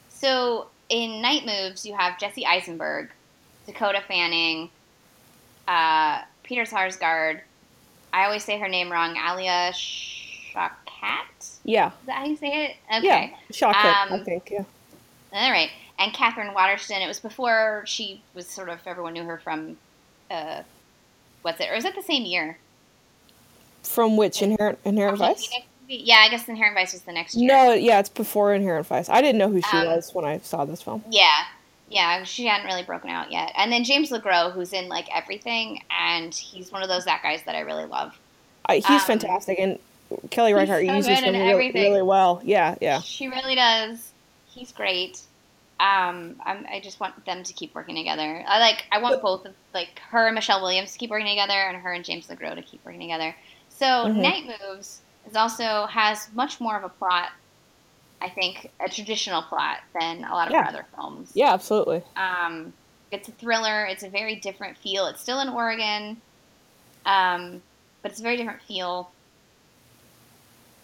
So 0.08 0.68
in 0.88 1.20
Night 1.20 1.44
Moves, 1.46 1.84
you 1.84 1.94
have 1.96 2.18
Jesse 2.18 2.46
Eisenberg, 2.46 3.10
Dakota 3.66 4.02
Fanning, 4.06 4.70
uh, 5.68 6.22
Peter 6.42 6.62
Sarsgaard. 6.62 7.40
I 8.12 8.24
always 8.24 8.44
say 8.44 8.58
her 8.58 8.68
name 8.68 8.90
wrong. 8.90 9.16
Alia 9.16 9.72
Shawkat. 9.72 11.58
Yeah. 11.64 11.88
Is 11.88 12.06
that 12.06 12.16
how 12.18 12.24
you 12.24 12.36
say 12.36 12.64
it? 12.66 12.76
Okay. 12.98 13.34
Yeah, 13.50 13.72
Shawkat, 13.72 14.06
um, 14.06 14.20
I 14.20 14.24
think. 14.24 14.50
Yeah. 14.50 14.64
All 15.32 15.50
right, 15.50 15.70
and 15.98 16.14
Katherine 16.14 16.54
Waterston. 16.54 17.02
It 17.02 17.08
was 17.08 17.20
before 17.20 17.82
she 17.86 18.22
was 18.32 18.46
sort 18.46 18.68
of 18.68 18.78
everyone 18.86 19.12
knew 19.12 19.24
her 19.24 19.38
from. 19.38 19.76
Uh, 20.30 20.62
what's 21.42 21.60
it? 21.60 21.68
Or 21.70 21.74
is 21.74 21.84
it 21.84 21.94
the 21.94 22.02
same 22.02 22.24
year? 22.24 22.58
From 23.82 24.16
which 24.16 24.40
Inherent 24.40 24.78
Inherent 24.84 25.18
Vice? 25.18 25.48
Yeah, 25.88 26.16
I 26.16 26.28
guess 26.28 26.48
Inherent 26.48 26.74
Vice 26.74 26.92
was 26.92 27.02
the 27.02 27.12
next 27.12 27.34
year. 27.34 27.48
No, 27.48 27.72
yeah, 27.72 28.00
it's 28.00 28.08
before 28.08 28.54
Inherent 28.54 28.86
Vice. 28.86 29.08
I 29.08 29.20
didn't 29.20 29.38
know 29.38 29.50
who 29.50 29.60
she 29.60 29.76
um, 29.76 29.86
was 29.86 30.12
when 30.14 30.24
I 30.24 30.38
saw 30.38 30.64
this 30.64 30.82
film. 30.82 31.04
Yeah, 31.10 31.44
yeah, 31.88 32.24
she 32.24 32.46
hadn't 32.46 32.66
really 32.66 32.82
broken 32.82 33.10
out 33.10 33.30
yet. 33.30 33.52
And 33.56 33.70
then 33.70 33.84
James 33.84 34.10
LeGros, 34.10 34.52
who's 34.52 34.72
in 34.72 34.88
like 34.88 35.06
everything, 35.14 35.82
and 35.90 36.34
he's 36.34 36.72
one 36.72 36.82
of 36.82 36.88
those 36.88 37.04
that 37.04 37.22
guys 37.22 37.42
that 37.44 37.54
I 37.54 37.60
really 37.60 37.84
love. 37.84 38.18
Uh, 38.68 38.74
he's 38.74 38.86
um, 38.90 39.00
fantastic, 39.00 39.58
and 39.60 39.78
Kelly 40.30 40.54
Reichardt 40.54 40.86
so 40.86 40.94
uses 40.94 41.20
him 41.20 41.34
really, 41.34 41.70
really, 41.72 42.02
well. 42.02 42.40
Yeah, 42.44 42.74
yeah. 42.80 43.00
She 43.00 43.28
really 43.28 43.54
does. 43.54 44.12
He's 44.46 44.72
great. 44.72 45.20
Um, 45.78 46.36
I'm, 46.42 46.66
i 46.70 46.80
just 46.82 47.00
want 47.00 47.26
them 47.26 47.42
to 47.42 47.52
keep 47.52 47.74
working 47.74 47.94
together. 47.94 48.42
I 48.46 48.58
like. 48.58 48.84
I 48.90 48.98
want 48.98 49.22
both 49.22 49.46
of 49.46 49.54
like 49.72 50.00
her 50.10 50.26
and 50.26 50.34
Michelle 50.34 50.62
Williams 50.62 50.92
to 50.92 50.98
keep 50.98 51.10
working 51.10 51.28
together, 51.28 51.52
and 51.52 51.76
her 51.76 51.92
and 51.92 52.04
James 52.04 52.26
LeGros 52.26 52.56
to 52.56 52.62
keep 52.62 52.84
working 52.84 53.00
together. 53.00 53.36
So 53.68 53.86
mm-hmm. 53.86 54.22
Night 54.22 54.44
Moves 54.46 55.02
is 55.28 55.36
also 55.36 55.86
has 55.86 56.28
much 56.34 56.60
more 56.60 56.76
of 56.76 56.84
a 56.84 56.88
plot 56.88 57.30
I 58.20 58.28
think, 58.28 58.70
a 58.80 58.88
traditional 58.88 59.42
plot 59.42 59.80
than 59.98 60.24
a 60.24 60.32
lot 60.32 60.48
of 60.48 60.52
yeah. 60.52 60.62
her 60.62 60.68
other 60.68 60.86
films. 60.94 61.32
Yeah, 61.34 61.52
absolutely. 61.52 62.02
Um, 62.16 62.72
it's 63.10 63.28
a 63.28 63.32
thriller. 63.32 63.84
It's 63.84 64.02
a 64.02 64.08
very 64.08 64.36
different 64.36 64.76
feel. 64.78 65.06
It's 65.06 65.20
still 65.20 65.40
in 65.40 65.48
Oregon, 65.48 66.20
um, 67.04 67.62
but 68.02 68.10
it's 68.10 68.20
a 68.20 68.22
very 68.22 68.36
different 68.36 68.62
feel. 68.62 69.10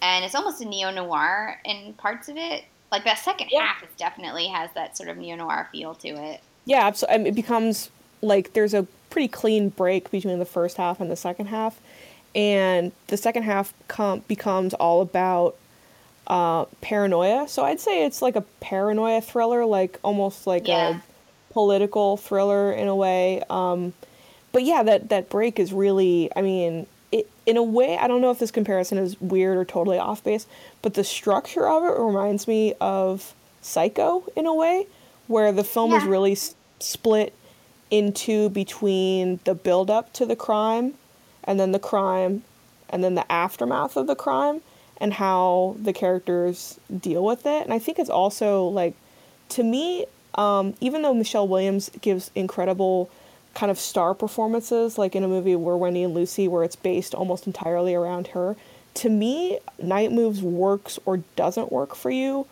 And 0.01 0.23
it's 0.23 0.35
almost 0.35 0.61
a 0.61 0.65
neo 0.65 0.91
noir 0.91 1.59
in 1.65 1.93
parts 1.93 2.29
of 2.29 2.37
it. 2.37 2.65
Like 2.91 3.03
that 3.05 3.17
second 3.17 3.49
yeah. 3.51 3.65
half, 3.65 3.83
it 3.83 3.89
definitely 3.97 4.47
has 4.47 4.69
that 4.75 4.95
sort 4.95 5.09
of 5.09 5.17
neo 5.17 5.35
noir 5.35 5.67
feel 5.71 5.95
to 5.95 6.09
it. 6.09 6.41
Yeah, 6.65 6.85
absolutely. 6.85 7.29
It 7.29 7.35
becomes 7.35 7.89
like 8.21 8.53
there's 8.53 8.73
a 8.73 8.85
pretty 9.09 9.27
clean 9.27 9.69
break 9.69 10.11
between 10.11 10.39
the 10.39 10.45
first 10.45 10.77
half 10.77 11.01
and 11.01 11.09
the 11.09 11.15
second 11.15 11.47
half, 11.47 11.79
and 12.35 12.91
the 13.07 13.17
second 13.17 13.43
half 13.43 13.73
com- 13.87 14.23
becomes 14.27 14.73
all 14.73 15.01
about 15.01 15.55
uh, 16.27 16.65
paranoia. 16.81 17.47
So 17.47 17.63
I'd 17.63 17.79
say 17.79 18.05
it's 18.05 18.21
like 18.21 18.35
a 18.35 18.41
paranoia 18.59 19.21
thriller, 19.21 19.65
like 19.65 19.99
almost 20.03 20.47
like 20.47 20.67
yeah. 20.67 20.99
a 20.99 21.53
political 21.53 22.17
thriller 22.17 22.71
in 22.71 22.87
a 22.87 22.95
way. 22.95 23.43
Um, 23.49 23.93
but 24.51 24.63
yeah, 24.63 24.83
that 24.83 25.09
that 25.09 25.29
break 25.29 25.59
is 25.59 25.73
really. 25.73 26.29
I 26.35 26.41
mean, 26.41 26.87
it, 27.11 27.29
in 27.45 27.57
a 27.57 27.63
way, 27.63 27.97
I 27.97 28.07
don't 28.07 28.21
know 28.21 28.31
if 28.31 28.39
this 28.39 28.51
comparison 28.51 28.97
is 28.97 29.19
weird 29.19 29.57
or 29.57 29.65
totally 29.65 29.97
off 29.97 30.23
base, 30.23 30.47
but 30.81 30.93
the 30.93 31.03
structure 31.03 31.67
of 31.67 31.83
it 31.83 31.99
reminds 31.99 32.47
me 32.47 32.73
of 32.79 33.33
Psycho 33.61 34.23
in 34.35 34.45
a 34.45 34.53
way, 34.53 34.87
where 35.27 35.51
the 35.51 35.63
film 35.63 35.91
yeah. 35.91 35.97
is 35.97 36.03
really 36.03 36.33
s- 36.33 36.55
split 36.79 37.33
into 37.91 38.49
between 38.49 39.39
the 39.43 39.53
build 39.53 39.89
up 39.89 40.11
to 40.13 40.25
the 40.25 40.35
crime, 40.35 40.95
and 41.43 41.59
then 41.59 41.71
the 41.71 41.79
crime, 41.79 42.43
and 42.89 43.03
then 43.03 43.15
the 43.15 43.31
aftermath 43.31 43.97
of 43.97 44.07
the 44.07 44.15
crime 44.15 44.61
and 44.97 45.13
how 45.13 45.75
the 45.81 45.93
characters 45.93 46.79
deal 46.99 47.23
with 47.23 47.45
it. 47.45 47.63
And 47.63 47.73
I 47.73 47.79
think 47.79 47.99
it's 47.99 48.09
also 48.09 48.65
like, 48.65 48.93
to 49.49 49.63
me, 49.63 50.05
um, 50.35 50.75
even 50.79 51.01
though 51.01 51.13
Michelle 51.13 51.47
Williams 51.47 51.89
gives 52.01 52.31
incredible 52.35 53.09
kind 53.53 53.71
of 53.71 53.79
star 53.79 54.13
performances, 54.13 54.97
like 54.97 55.15
in 55.15 55.23
a 55.23 55.27
movie 55.27 55.55
where 55.55 55.77
Wendy 55.77 56.03
and 56.03 56.13
Lucy, 56.13 56.47
where 56.47 56.63
it's 56.63 56.75
based 56.75 57.13
almost 57.13 57.47
entirely 57.47 57.93
around 57.93 58.27
her, 58.27 58.55
to 58.95 59.09
me, 59.09 59.59
Night 59.81 60.11
Moves 60.11 60.41
works 60.41 60.99
or 61.05 61.17
doesn't 61.35 61.71
work 61.71 61.95
for 61.95 62.11
you 62.11 62.47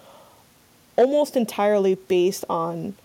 almost 0.97 1.35
entirely 1.35 1.95
based 1.95 2.45
on 2.49 2.95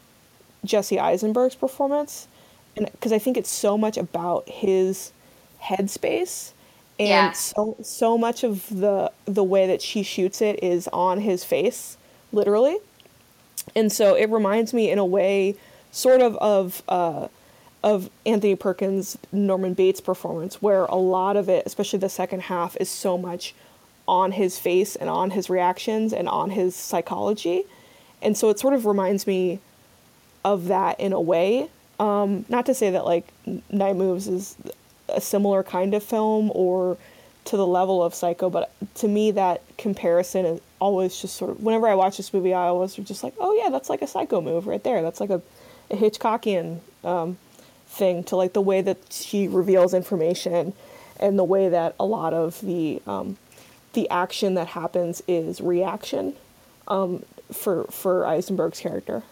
Jesse 0.64 0.98
Eisenberg's 0.98 1.54
performance. 1.54 2.28
And 2.76 2.90
because 2.90 3.12
I 3.12 3.18
think 3.18 3.36
it's 3.36 3.50
so 3.50 3.78
much 3.78 3.96
about 3.96 4.48
his 4.48 5.12
headspace. 5.66 6.52
And 6.98 7.08
yeah. 7.08 7.32
so 7.32 7.76
so 7.82 8.16
much 8.16 8.42
of 8.42 8.66
the 8.70 9.12
the 9.26 9.44
way 9.44 9.66
that 9.66 9.82
she 9.82 10.02
shoots 10.02 10.40
it 10.40 10.62
is 10.62 10.88
on 10.92 11.20
his 11.20 11.44
face 11.44 11.96
literally. 12.32 12.78
And 13.74 13.92
so 13.92 14.14
it 14.14 14.30
reminds 14.30 14.72
me 14.72 14.90
in 14.90 14.98
a 14.98 15.04
way 15.04 15.56
sort 15.92 16.22
of 16.22 16.36
of 16.36 16.82
uh, 16.88 17.28
of 17.82 18.10
Anthony 18.24 18.56
Perkins 18.56 19.18
Norman 19.30 19.74
Bates 19.74 20.00
performance 20.00 20.62
where 20.62 20.84
a 20.86 20.96
lot 20.96 21.36
of 21.36 21.48
it 21.48 21.64
especially 21.66 21.98
the 21.98 22.08
second 22.08 22.42
half 22.42 22.76
is 22.80 22.88
so 22.88 23.18
much 23.18 23.54
on 24.08 24.32
his 24.32 24.58
face 24.58 24.96
and 24.96 25.10
on 25.10 25.30
his 25.30 25.50
reactions 25.50 26.12
and 26.12 26.28
on 26.28 26.50
his 26.50 26.74
psychology. 26.74 27.64
And 28.22 28.36
so 28.36 28.48
it 28.50 28.58
sort 28.58 28.72
of 28.72 28.86
reminds 28.86 29.26
me 29.26 29.60
of 30.44 30.68
that 30.68 30.98
in 31.00 31.12
a 31.12 31.20
way. 31.20 31.68
Um, 31.98 32.44
not 32.48 32.66
to 32.66 32.74
say 32.74 32.90
that 32.90 33.04
like 33.04 33.26
night 33.70 33.96
moves 33.96 34.28
is 34.28 34.56
a 35.08 35.20
similar 35.20 35.62
kind 35.62 35.94
of 35.94 36.02
film 36.02 36.50
or 36.54 36.96
to 37.46 37.56
the 37.56 37.66
level 37.66 38.02
of 38.02 38.14
Psycho, 38.14 38.50
but 38.50 38.72
to 38.96 39.08
me 39.08 39.30
that 39.30 39.62
comparison 39.78 40.44
is 40.44 40.60
always 40.80 41.20
just 41.20 41.36
sort 41.36 41.52
of 41.52 41.62
whenever 41.62 41.86
I 41.88 41.94
watch 41.94 42.16
this 42.16 42.34
movie, 42.34 42.52
I 42.52 42.66
always 42.66 42.94
just 42.94 43.22
like, 43.22 43.34
oh 43.38 43.54
yeah, 43.54 43.70
that's 43.70 43.88
like 43.88 44.02
a 44.02 44.06
Psycho 44.06 44.40
move 44.40 44.66
right 44.66 44.82
there. 44.82 45.02
That's 45.02 45.20
like 45.20 45.30
a, 45.30 45.40
a 45.90 45.96
Hitchcockian 45.96 46.80
um, 47.04 47.38
thing 47.86 48.24
to 48.24 48.36
like 48.36 48.52
the 48.52 48.60
way 48.60 48.82
that 48.82 48.98
she 49.10 49.48
reveals 49.48 49.94
information 49.94 50.72
and 51.18 51.38
the 51.38 51.44
way 51.44 51.68
that 51.68 51.94
a 51.98 52.04
lot 52.04 52.34
of 52.34 52.60
the 52.60 53.00
um, 53.06 53.36
the 53.92 54.08
action 54.10 54.54
that 54.54 54.68
happens 54.68 55.22
is 55.26 55.60
reaction 55.60 56.34
um, 56.88 57.24
for 57.52 57.84
for 57.84 58.26
Eisenberg's 58.26 58.80
character. 58.80 59.22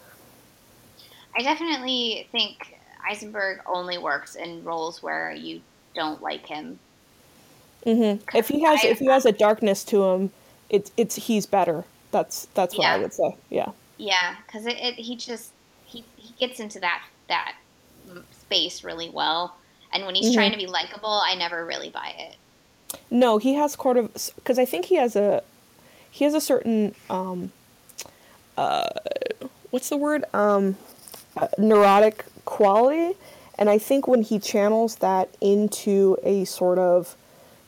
I 1.37 1.43
definitely 1.43 2.29
think 2.31 2.74
Eisenberg 3.09 3.61
only 3.67 3.99
works 3.99 4.35
in 4.35 4.65
roles 4.65 5.03
where 5.03 5.33
you 5.33 5.61
don't 5.95 6.23
like 6.23 6.47
him. 6.47 6.79
Mm-hmm. 7.85 8.37
If 8.37 8.49
he 8.49 8.63
has 8.63 8.81
I, 8.85 8.89
if 8.89 8.99
he 8.99 9.07
has 9.07 9.27
a 9.27 9.33
darkness 9.33 9.85
to 9.85 10.03
him, 10.05 10.31
it's 10.71 10.91
it's 10.97 11.17
he's 11.17 11.47
better. 11.47 11.85
That's 12.11 12.47
that's 12.55 12.77
what 12.77 12.85
yeah. 12.85 12.95
I 12.95 12.99
would 12.99 13.13
say. 13.13 13.37
Yeah. 13.51 13.71
Yeah, 13.97 14.37
because 14.47 14.67
it, 14.67 14.77
it, 14.79 14.95
he 14.95 15.17
just 15.17 15.51
he 15.85 16.05
he 16.17 16.35
gets 16.39 16.61
into 16.61 16.81
that 16.81 17.05
that 17.29 17.55
space 18.33 18.85
really 18.85 19.09
well, 19.09 19.57
and 19.93 20.05
when 20.05 20.15
he's 20.15 20.27
mm-hmm. 20.27 20.35
trying 20.35 20.53
to 20.53 20.59
be 20.59 20.67
likable, 20.67 21.21
I 21.25 21.35
never 21.35 21.65
really 21.65 21.91
buy 21.91 22.13
it. 22.19 22.37
No, 23.11 23.39
he 23.39 23.55
has 23.55 23.73
sort 23.73 23.97
of 23.97 24.13
because 24.37 24.59
I 24.59 24.65
think 24.65 24.87
he 24.87 24.97
has 24.97 25.15
a 25.15 25.43
he 26.11 26.25
has 26.25 26.35
a 26.35 26.41
certain 26.41 26.95
um 27.11 27.53
uh 28.57 28.89
what's 29.71 29.89
the 29.89 29.97
word 29.97 30.25
um 30.33 30.77
uh, 31.37 31.49
neurotic 31.59 32.25
quality. 32.45 33.17
And 33.59 33.71
I 33.71 33.79
think 33.79 34.09
when 34.09 34.23
he 34.23 34.39
channels 34.39 34.97
that 34.97 35.29
into 35.41 36.17
a 36.23 36.45
sort 36.45 36.79
of 36.79 37.17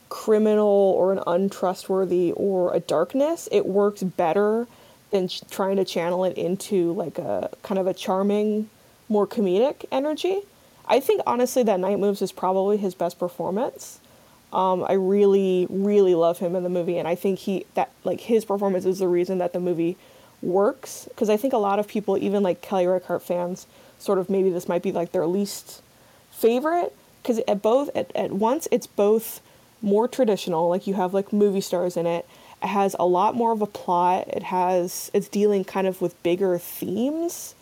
criminal 0.08 0.94
or 0.96 1.12
an 1.12 1.20
untrustworthy 1.26 2.32
or 2.32 2.74
a 2.74 2.80
darkness, 2.80 3.48
it 3.52 3.66
works 3.66 4.02
better 4.02 4.66
than 5.10 5.28
ch- 5.28 5.42
trying 5.50 5.76
to 5.76 5.84
channel 5.84 6.24
it 6.24 6.36
into 6.36 6.92
like 6.92 7.18
a 7.18 7.50
kind 7.62 7.78
of 7.78 7.86
a 7.86 7.94
charming, 7.94 8.68
more 9.08 9.26
comedic 9.26 9.84
energy. 9.92 10.40
I 10.86 11.00
think 11.00 11.20
honestly 11.26 11.62
that 11.64 11.80
Night 11.80 11.98
Moves 11.98 12.22
is 12.22 12.32
probably 12.32 12.76
his 12.76 12.94
best 12.94 13.18
performance. 13.18 14.00
Um, 14.52 14.84
I 14.88 14.92
really, 14.92 15.66
really 15.68 16.14
love 16.14 16.38
him 16.38 16.54
in 16.54 16.62
the 16.62 16.68
movie, 16.68 16.98
and 16.98 17.08
I 17.08 17.14
think 17.16 17.40
he 17.40 17.66
that 17.74 17.90
like 18.04 18.20
his 18.20 18.44
performance 18.44 18.84
is 18.84 19.00
the 19.00 19.08
reason 19.08 19.38
that 19.38 19.52
the 19.52 19.60
movie 19.60 19.96
works. 20.40 21.06
Because 21.08 21.28
I 21.28 21.36
think 21.36 21.52
a 21.52 21.58
lot 21.58 21.78
of 21.78 21.88
people, 21.88 22.16
even 22.16 22.42
like 22.42 22.62
Kelly 22.62 22.86
Reichardt 22.86 23.22
fans, 23.22 23.66
sort 24.06 24.18
of 24.18 24.30
maybe 24.30 24.48
this 24.48 24.68
might 24.68 24.82
be 24.82 24.92
like 24.92 25.12
their 25.12 25.26
least 25.26 25.82
favorite 26.30 26.94
because 27.20 27.40
at 27.48 27.60
both 27.60 27.90
at, 27.94 28.14
at 28.14 28.32
once 28.32 28.68
it's 28.70 28.86
both 28.86 29.40
more 29.82 30.08
traditional 30.08 30.68
like 30.68 30.86
you 30.86 30.94
have 30.94 31.12
like 31.12 31.32
movie 31.32 31.60
stars 31.60 31.96
in 31.96 32.06
it. 32.06 32.26
It 32.62 32.68
has 32.68 32.96
a 32.98 33.04
lot 33.04 33.34
more 33.34 33.52
of 33.52 33.60
a 33.60 33.66
plot. 33.66 34.28
It 34.28 34.44
has 34.44 35.10
it's 35.12 35.28
dealing 35.28 35.64
kind 35.64 35.86
of 35.86 36.00
with 36.00 36.20
bigger 36.22 36.56
themes 36.58 37.54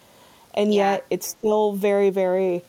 and 0.54 0.72
yeah. 0.72 0.92
yet 0.92 1.06
it's 1.10 1.28
still 1.28 1.72
very 1.72 2.10
very 2.10 2.62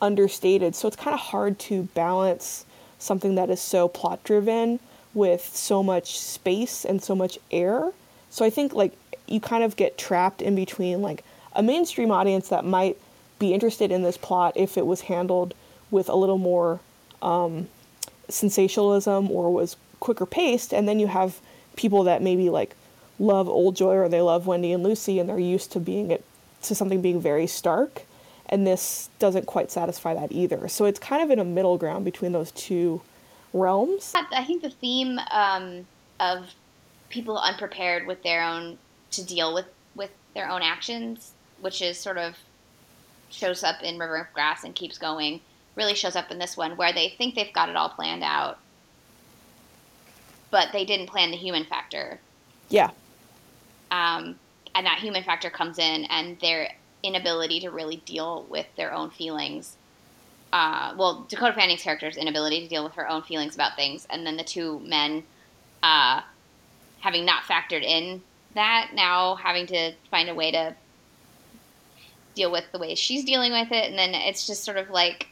understated. 0.00 0.74
So 0.74 0.88
it's 0.88 0.96
kind 0.96 1.14
of 1.14 1.20
hard 1.20 1.58
to 1.60 1.82
balance 1.94 2.64
something 2.98 3.34
that 3.34 3.50
is 3.50 3.60
so 3.60 3.88
plot 3.88 4.22
driven 4.24 4.80
with 5.14 5.54
so 5.54 5.82
much 5.82 6.18
space 6.18 6.84
and 6.84 7.02
so 7.02 7.14
much 7.14 7.38
air. 7.50 7.92
So 8.30 8.44
i 8.44 8.50
think 8.50 8.72
like 8.72 8.92
you 9.26 9.40
kind 9.40 9.64
of 9.64 9.76
get 9.76 9.98
trapped 9.98 10.40
in 10.40 10.54
between 10.54 11.02
like 11.02 11.24
a 11.54 11.62
mainstream 11.62 12.10
audience 12.10 12.48
that 12.50 12.64
might 12.64 12.98
be 13.38 13.52
interested 13.52 13.90
in 13.92 14.02
this 14.02 14.16
plot 14.16 14.52
if 14.56 14.76
it 14.78 14.86
was 14.86 15.02
handled 15.02 15.54
with 15.90 16.08
a 16.08 16.14
little 16.14 16.38
more 16.38 16.80
um, 17.22 17.68
sensationalism 18.28 19.30
or 19.30 19.52
was 19.52 19.76
quicker 20.00 20.26
paced. 20.26 20.72
And 20.72 20.88
then 20.88 20.98
you 20.98 21.06
have 21.06 21.40
people 21.76 22.02
that 22.04 22.22
maybe 22.22 22.50
like 22.50 22.74
love 23.18 23.48
Old 23.48 23.76
Joy 23.76 23.94
or 23.94 24.08
they 24.08 24.20
love 24.20 24.46
Wendy 24.46 24.72
and 24.72 24.82
Lucy 24.82 25.18
and 25.18 25.28
they're 25.28 25.38
used 25.38 25.72
to 25.72 25.80
being 25.80 26.10
it 26.10 26.24
to 26.62 26.74
something 26.74 27.00
being 27.00 27.20
very 27.20 27.46
stark. 27.46 28.02
and 28.48 28.66
this 28.66 29.08
doesn't 29.18 29.46
quite 29.46 29.70
satisfy 29.70 30.14
that 30.14 30.30
either. 30.32 30.68
So 30.68 30.84
it's 30.84 30.98
kind 30.98 31.22
of 31.22 31.30
in 31.30 31.38
a 31.38 31.44
middle 31.44 31.76
ground 31.78 32.04
between 32.04 32.32
those 32.32 32.52
two 32.52 33.02
realms. 33.52 34.12
I 34.14 34.44
think 34.44 34.62
the 34.62 34.70
theme 34.70 35.18
um, 35.30 35.86
of 36.20 36.54
people 37.08 37.38
unprepared 37.38 38.06
with 38.06 38.22
their 38.22 38.42
own 38.42 38.78
to 39.12 39.24
deal 39.24 39.52
with 39.52 39.66
with 39.94 40.10
their 40.34 40.48
own 40.48 40.62
actions, 40.62 41.32
which 41.60 41.80
is 41.82 41.98
sort 41.98 42.18
of 42.18 42.36
shows 43.36 43.62
up 43.62 43.82
in 43.82 43.98
River 43.98 44.16
of 44.16 44.32
Grass 44.32 44.64
and 44.64 44.74
keeps 44.74 44.98
going, 44.98 45.40
really 45.74 45.94
shows 45.94 46.16
up 46.16 46.30
in 46.30 46.38
this 46.38 46.56
one 46.56 46.76
where 46.76 46.92
they 46.92 47.10
think 47.10 47.34
they've 47.34 47.52
got 47.52 47.68
it 47.68 47.76
all 47.76 47.90
planned 47.90 48.24
out, 48.24 48.58
but 50.50 50.72
they 50.72 50.84
didn't 50.84 51.08
plan 51.08 51.30
the 51.30 51.36
human 51.36 51.64
factor. 51.64 52.18
Yeah. 52.70 52.90
Um, 53.90 54.36
and 54.74 54.86
that 54.86 54.98
human 54.98 55.22
factor 55.22 55.50
comes 55.50 55.78
in, 55.78 56.04
and 56.06 56.38
their 56.40 56.72
inability 57.02 57.60
to 57.60 57.70
really 57.70 57.96
deal 57.96 58.46
with 58.48 58.66
their 58.76 58.92
own 58.92 59.10
feelings. 59.10 59.76
Uh, 60.52 60.94
well, 60.96 61.26
Dakota 61.28 61.52
Fanning's 61.52 61.82
character's 61.82 62.16
inability 62.16 62.60
to 62.60 62.68
deal 62.68 62.84
with 62.84 62.94
her 62.94 63.08
own 63.08 63.22
feelings 63.22 63.54
about 63.54 63.76
things, 63.76 64.06
and 64.10 64.26
then 64.26 64.36
the 64.36 64.44
two 64.44 64.80
men 64.80 65.22
uh, 65.82 66.22
having 67.00 67.24
not 67.24 67.42
factored 67.42 67.82
in 67.82 68.22
that, 68.54 68.90
now 68.94 69.34
having 69.34 69.66
to 69.66 69.92
find 70.10 70.28
a 70.28 70.34
way 70.34 70.50
to 70.50 70.74
deal 72.36 72.52
with 72.52 72.70
the 72.70 72.78
way 72.78 72.94
she's 72.94 73.24
dealing 73.24 73.50
with 73.50 73.72
it, 73.72 73.90
and 73.90 73.98
then 73.98 74.14
it's 74.14 74.46
just 74.46 74.62
sort 74.62 74.76
of 74.76 74.90
like 74.90 75.28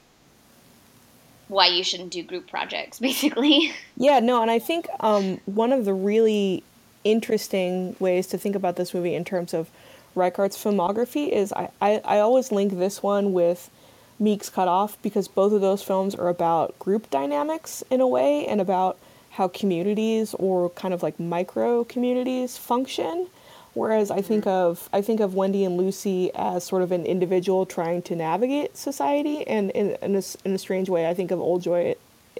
why 1.46 1.66
you 1.68 1.84
shouldn't 1.84 2.10
do 2.10 2.22
group 2.24 2.50
projects, 2.50 2.98
basically. 3.08 3.72
Yeah, 3.96 4.18
no, 4.18 4.42
and 4.42 4.50
I 4.50 4.58
think 4.58 4.88
um, 4.98 5.40
one 5.46 5.72
of 5.72 5.84
the 5.84 5.94
really 5.94 6.64
interesting 7.04 7.94
ways 8.00 8.26
to 8.28 8.38
think 8.38 8.56
about 8.56 8.76
this 8.76 8.94
movie 8.94 9.14
in 9.14 9.24
terms 9.24 9.54
of 9.54 9.68
Reichardt's 10.16 10.62
filmography 10.62 11.28
is 11.28 11.52
I, 11.52 11.68
I, 11.80 12.00
I 12.04 12.18
always 12.18 12.50
link 12.50 12.78
this 12.78 13.02
one 13.02 13.32
with 13.32 13.70
Meek's 14.18 14.48
Cutoff 14.48 15.00
because 15.02 15.28
both 15.28 15.52
of 15.52 15.60
those 15.60 15.82
films 15.82 16.14
are 16.14 16.28
about 16.28 16.78
group 16.78 17.10
dynamics 17.10 17.84
in 17.90 18.00
a 18.00 18.06
way 18.06 18.46
and 18.46 18.60
about 18.60 18.98
how 19.32 19.48
communities 19.48 20.34
or 20.34 20.70
kind 20.70 20.94
of 20.94 21.02
like 21.02 21.18
micro 21.18 21.84
communities 21.84 22.56
function. 22.56 23.26
Whereas 23.74 24.10
I 24.10 24.22
think 24.22 24.44
mm-hmm. 24.44 24.50
of 24.50 24.88
I 24.92 25.02
think 25.02 25.20
of 25.20 25.34
Wendy 25.34 25.64
and 25.64 25.76
Lucy 25.76 26.32
as 26.34 26.64
sort 26.64 26.82
of 26.82 26.92
an 26.92 27.04
individual 27.04 27.66
trying 27.66 28.02
to 28.02 28.16
navigate 28.16 28.76
society, 28.76 29.46
and 29.46 29.70
in, 29.72 29.96
in, 30.00 30.16
a, 30.16 30.22
in 30.44 30.54
a 30.54 30.58
strange 30.58 30.88
way, 30.88 31.08
I 31.08 31.14
think 31.14 31.30
of 31.30 31.40
Old 31.40 31.62
Joy 31.62 31.96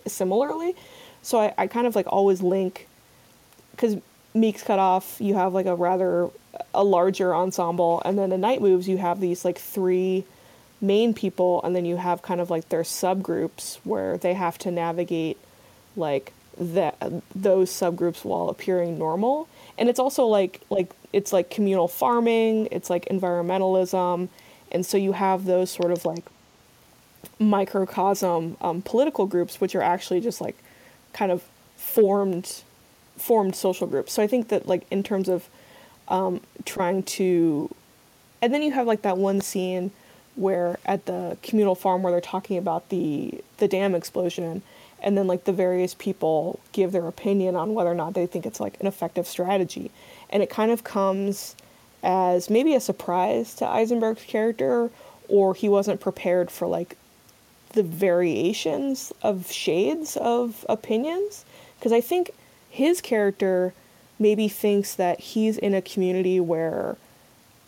similarly. 0.07 0.75
So 1.23 1.41
I, 1.41 1.55
I 1.59 1.67
kind 1.67 1.87
of 1.87 1.97
like 1.97 2.07
always 2.09 2.41
link 2.41 2.87
because 3.73 3.97
Meek's 4.33 4.63
cutoff, 4.63 5.21
you 5.21 5.35
have 5.35 5.55
like 5.55 5.67
a 5.67 5.75
rather 5.75 6.31
a 6.73 6.85
larger 6.85 7.35
ensemble, 7.35 8.01
and 8.05 8.17
then 8.17 8.31
in 8.31 8.41
Night 8.41 8.61
Moves 8.61 8.89
you 8.89 8.99
have 8.99 9.21
these 9.21 9.45
like 9.45 9.59
three 9.59 10.25
main 10.81 11.15
people, 11.15 11.61
and 11.65 11.75
then 11.75 11.85
you 11.85 11.97
have 11.97 12.23
kind 12.23 12.41
of 12.41 12.51
like 12.51 12.69
their 12.69 12.83
subgroups 12.83 13.77
where 13.85 14.19
they 14.19 14.35
have 14.35 14.57
to 14.59 14.71
navigate 14.71 15.39
like 15.97 16.33
that 16.57 16.97
those 17.35 17.71
subgroups 17.71 18.25
while 18.25 18.49
appearing 18.49 18.99
normal. 18.99 19.49
And 19.79 19.89
it's 19.89 19.99
also 19.99 20.27
like 20.27 20.61
like 20.71 20.91
it's 21.13 21.33
like 21.33 21.51
communal 21.51 21.89
farming, 21.89 22.69
it's 22.71 22.91
like 22.91 23.07
environmentalism, 23.07 24.29
and 24.71 24.87
so 24.87 24.97
you 24.97 25.13
have 25.13 25.45
those 25.45 25.71
sort 25.71 25.91
of 25.91 26.05
like 26.05 26.25
microcosm 27.39 28.57
um, 28.61 28.83
political 28.83 29.27
groups, 29.27 29.61
which 29.61 29.75
are 29.75 29.83
actually 29.83 30.21
just 30.21 30.41
like 30.41 30.57
kind 31.13 31.33
of 31.33 31.43
formed 31.77 32.63
formed 33.17 33.55
social 33.57 33.87
groups. 33.87 34.13
So 34.13 34.23
I 34.23 34.27
think 34.27 34.49
that 34.49 34.67
like 34.67 34.87
in 34.91 35.03
terms 35.03 35.29
of 35.29 35.49
um, 36.09 36.41
trying 36.65 37.03
to, 37.03 37.75
and 38.43 38.53
then 38.53 38.63
you 38.63 38.73
have 38.73 38.87
like 38.87 39.03
that 39.03 39.17
one 39.17 39.41
scene 39.41 39.91
where 40.37 40.79
at 40.85 41.07
the 41.07 41.37
communal 41.43 41.75
farm 41.75 42.03
where 42.03 42.11
they're 42.13 42.21
talking 42.21 42.59
about 42.59 42.89
the 42.89 43.43
the 43.59 43.69
dam 43.69 43.95
explosion 43.95 44.63
and 45.05 45.17
then 45.17 45.27
like 45.27 45.45
the 45.45 45.53
various 45.53 45.95
people 45.95 46.59
give 46.73 46.91
their 46.91 47.07
opinion 47.07 47.55
on 47.55 47.75
whether 47.75 47.91
or 47.91 47.95
not 47.95 48.15
they 48.15 48.27
think 48.27 48.47
it's 48.47 48.59
like 48.59 48.81
an 48.81 48.87
effective 48.87 49.27
strategy. 49.27 49.91
And 50.31 50.43
it 50.43 50.51
kind 50.51 50.73
of 50.73 50.83
comes 50.83 51.55
as 52.03 52.51
maybe 52.51 52.75
a 52.75 52.81
surprise 52.81 53.55
to 53.57 53.67
Eisenberg's 53.67 54.25
character 54.25 54.91
or 55.29 55.55
he 55.55 55.69
wasn't 55.69 56.01
prepared 56.01 56.51
for 56.51 56.67
like 56.67 56.97
the 57.75 57.83
variations 57.83 59.13
of 59.23 59.53
shades 59.53 60.17
of 60.17 60.65
opinions. 60.69 61.45
Because 61.79 61.93
I 61.93 62.01
think 62.01 62.31
his 62.71 63.01
character 63.01 63.75
maybe 64.19 64.49
thinks 64.49 64.95
that 64.95 65.21
he's 65.21 65.59
in 65.59 65.75
a 65.75 65.83
community 65.83 66.41
where 66.41 66.97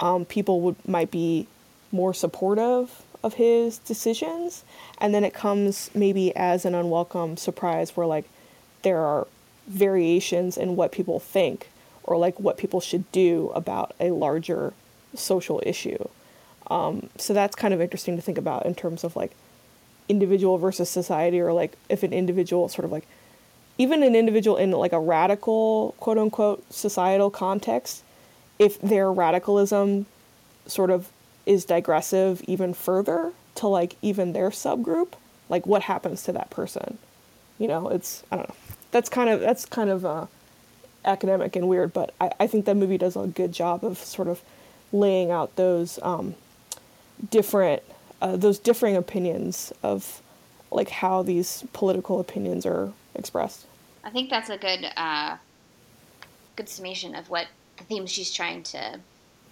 um, 0.00 0.24
people 0.24 0.62
would 0.62 0.76
might 0.88 1.10
be 1.10 1.46
more 1.92 2.14
supportive 2.14 3.02
of 3.22 3.34
his 3.34 3.78
decisions 3.78 4.64
and 4.98 5.14
then 5.14 5.24
it 5.24 5.34
comes 5.34 5.90
maybe 5.94 6.34
as 6.36 6.64
an 6.64 6.74
unwelcome 6.74 7.36
surprise 7.36 7.96
where 7.96 8.06
like 8.06 8.28
there 8.82 9.00
are 9.00 9.26
variations 9.66 10.56
in 10.56 10.76
what 10.76 10.92
people 10.92 11.18
think 11.18 11.68
or 12.04 12.16
like 12.16 12.38
what 12.38 12.56
people 12.56 12.80
should 12.80 13.10
do 13.12 13.50
about 13.54 13.94
a 13.98 14.10
larger 14.10 14.72
social 15.14 15.60
issue. 15.66 16.08
Um, 16.68 17.10
so 17.16 17.34
that's 17.34 17.56
kind 17.56 17.74
of 17.74 17.80
interesting 17.80 18.16
to 18.16 18.22
think 18.22 18.38
about 18.38 18.66
in 18.66 18.74
terms 18.74 19.04
of 19.04 19.16
like 19.16 19.32
individual 20.08 20.58
versus 20.58 20.88
society 20.88 21.40
or 21.40 21.52
like 21.52 21.76
if 21.88 22.02
an 22.02 22.12
individual 22.12 22.68
sort 22.68 22.84
of 22.84 22.92
like 22.92 23.06
even 23.78 24.02
an 24.02 24.14
individual 24.14 24.56
in 24.56 24.70
like 24.70 24.92
a 24.92 25.00
radical 25.00 25.94
quote 25.98 26.18
unquote 26.18 26.64
societal 26.72 27.30
context 27.30 28.02
if 28.58 28.80
their 28.80 29.12
radicalism 29.12 30.06
sort 30.66 30.90
of 30.90 31.10
is 31.46 31.64
digressive 31.64 32.42
even 32.42 32.74
further 32.74 33.32
to 33.54 33.68
like 33.68 33.96
even 34.02 34.32
their 34.32 34.50
subgroup, 34.50 35.12
like 35.48 35.66
what 35.66 35.82
happens 35.82 36.22
to 36.24 36.32
that 36.32 36.50
person? 36.50 36.98
You 37.58 37.68
know, 37.68 37.88
it's 37.88 38.24
I 38.30 38.36
don't 38.36 38.48
know. 38.48 38.54
That's 38.90 39.08
kind 39.08 39.30
of 39.30 39.40
that's 39.40 39.64
kind 39.64 39.88
of 39.88 40.04
uh, 40.04 40.26
academic 41.04 41.56
and 41.56 41.68
weird, 41.68 41.92
but 41.92 42.12
I, 42.20 42.32
I 42.40 42.46
think 42.46 42.66
that 42.66 42.76
movie 42.76 42.98
does 42.98 43.16
a 43.16 43.26
good 43.26 43.52
job 43.52 43.84
of 43.84 43.98
sort 43.98 44.28
of 44.28 44.42
laying 44.92 45.30
out 45.30 45.56
those 45.56 45.98
um, 46.02 46.34
different 47.30 47.82
uh, 48.20 48.36
those 48.36 48.58
differing 48.58 48.96
opinions 48.96 49.72
of 49.82 50.22
like 50.70 50.88
how 50.88 51.22
these 51.22 51.64
political 51.72 52.20
opinions 52.20 52.66
are 52.66 52.92
expressed. 53.14 53.66
I 54.04 54.10
think 54.10 54.30
that's 54.30 54.50
a 54.50 54.58
good 54.58 54.86
uh, 54.96 55.36
good 56.56 56.68
summation 56.68 57.14
of 57.14 57.30
what 57.30 57.46
the 57.78 57.84
themes 57.84 58.10
she's 58.10 58.32
trying 58.32 58.62
to 58.64 59.00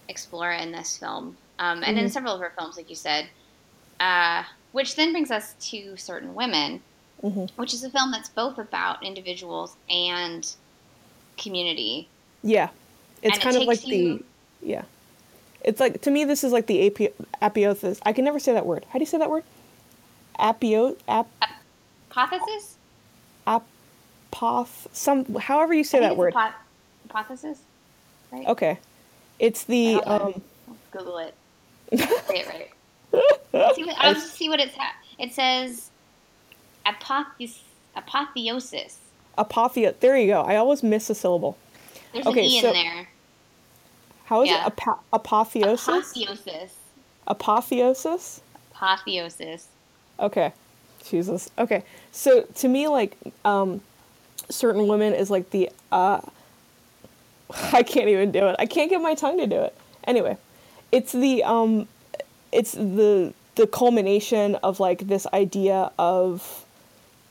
explore 0.07 0.51
in 0.51 0.71
this 0.71 0.97
film 0.97 1.35
um, 1.59 1.83
and 1.83 1.97
mm-hmm. 1.97 2.05
in 2.05 2.09
several 2.09 2.33
of 2.33 2.41
her 2.41 2.51
films, 2.57 2.77
like 2.77 2.89
you 2.89 2.95
said. 2.95 3.27
Uh, 3.99 4.43
which 4.75 4.97
then 4.97 5.13
brings 5.13 5.31
us 5.31 5.55
to 5.61 5.95
Certain 5.95 6.35
Women, 6.35 6.81
mm-hmm. 7.23 7.45
which 7.55 7.73
is 7.73 7.83
a 7.85 7.89
film 7.89 8.11
that's 8.11 8.27
both 8.27 8.57
about 8.57 9.01
individuals 9.03 9.77
and 9.89 10.53
community. 11.37 12.09
Yeah, 12.43 12.69
it's 13.21 13.35
and 13.35 13.41
kind 13.41 13.55
it 13.55 13.61
of 13.61 13.67
like 13.69 13.87
you... 13.87 14.17
the 14.17 14.23
yeah. 14.61 14.83
It's 15.63 15.79
like 15.79 16.01
to 16.01 16.11
me, 16.11 16.25
this 16.25 16.43
is 16.43 16.51
like 16.51 16.67
the 16.67 16.87
api- 16.87 17.13
apiothesis. 17.41 17.99
I 18.05 18.11
can 18.11 18.25
never 18.25 18.37
say 18.37 18.51
that 18.53 18.65
word. 18.65 18.85
How 18.89 18.99
do 18.99 19.03
you 19.03 19.07
say 19.07 19.17
that 19.17 19.29
word? 19.29 19.45
Apio 20.37 20.97
ap- 21.07 21.27
hypothesis. 22.09 22.75
Apoth 23.47 24.87
some 24.91 25.35
however 25.35 25.73
you 25.73 25.85
say 25.85 26.01
that 26.01 26.17
word. 26.17 26.33
hypothesis. 26.33 27.59
Right? 28.31 28.45
Okay, 28.45 28.77
it's 29.39 29.63
the 29.63 29.95
um, 30.03 30.41
Google 30.91 31.17
it. 31.19 31.33
Say 31.91 31.97
it 32.39 32.47
right. 32.47 33.75
see 33.75 33.83
what, 33.83 33.95
I'll 33.99 34.13
just 34.13 34.33
see 34.33 34.49
what 34.49 34.59
it's. 34.59 34.75
Ha- 34.75 34.95
it 35.19 35.33
says 35.33 35.89
apothe- 36.85 37.59
apotheosis. 37.95 38.99
Apotheo. 39.37 39.97
There 39.99 40.17
you 40.17 40.27
go. 40.27 40.41
I 40.41 40.55
always 40.55 40.83
miss 40.83 41.09
a 41.09 41.15
syllable. 41.15 41.57
There's 42.13 42.25
okay, 42.25 42.41
an 42.41 42.45
e 42.45 42.61
so, 42.61 42.67
in 42.69 42.73
there. 42.73 43.09
How 44.25 44.41
is 44.41 44.49
yeah. 44.49 44.65
it? 44.65 44.67
Apo- 44.67 44.99
apotheosis. 45.13 45.87
Apotheosis. 45.87 46.73
Apotheosis. 47.27 48.41
Apotheosis. 48.71 49.67
Okay. 50.19 50.53
Jesus. 51.03 51.49
Okay. 51.57 51.83
So 52.11 52.41
to 52.41 52.67
me, 52.67 52.87
like, 52.87 53.15
um, 53.43 53.81
certain 54.49 54.87
women 54.87 55.13
is 55.13 55.29
like 55.29 55.51
the 55.51 55.69
uh, 55.91 56.21
I 57.73 57.83
can't 57.83 58.07
even 58.07 58.31
do 58.31 58.47
it. 58.47 58.55
I 58.57 58.65
can't 58.65 58.89
get 58.89 59.01
my 59.01 59.15
tongue 59.15 59.37
to 59.37 59.47
do 59.47 59.61
it. 59.61 59.75
Anyway, 60.05 60.37
it's 60.95 61.11
the 61.11 61.43
um, 61.43 61.89
it's 62.53 62.71
the 62.71 63.33
the 63.55 63.67
culmination 63.67 64.55
of 64.55 64.79
like 64.79 65.07
this 65.07 65.27
idea 65.33 65.91
of 65.99 66.65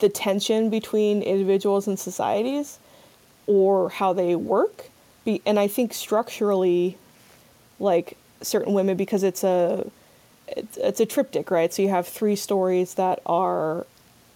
the 0.01 0.11
tension 0.11 0.69
between 0.69 1.23
individuals 1.23 1.87
and 1.89 1.99
societies 1.99 2.79
or 3.47 3.89
how 3.89 4.13
they 4.13 4.35
work. 4.35 4.91
Be, 5.25 5.41
and 5.47 5.59
i 5.59 5.69
think 5.69 5.95
structurally 5.95 6.99
like 7.81 8.19
certain 8.43 8.75
women 8.75 8.95
because 8.95 9.23
it's 9.23 9.43
a 9.43 9.91
it's, 10.49 10.77
it's 10.77 11.01
a 11.01 11.07
triptych 11.07 11.51
right? 11.51 11.73
So 11.73 11.81
you 11.81 11.89
have 11.89 12.07
three 12.07 12.37
stories 12.37 12.95
that 12.95 13.21
are 13.25 13.87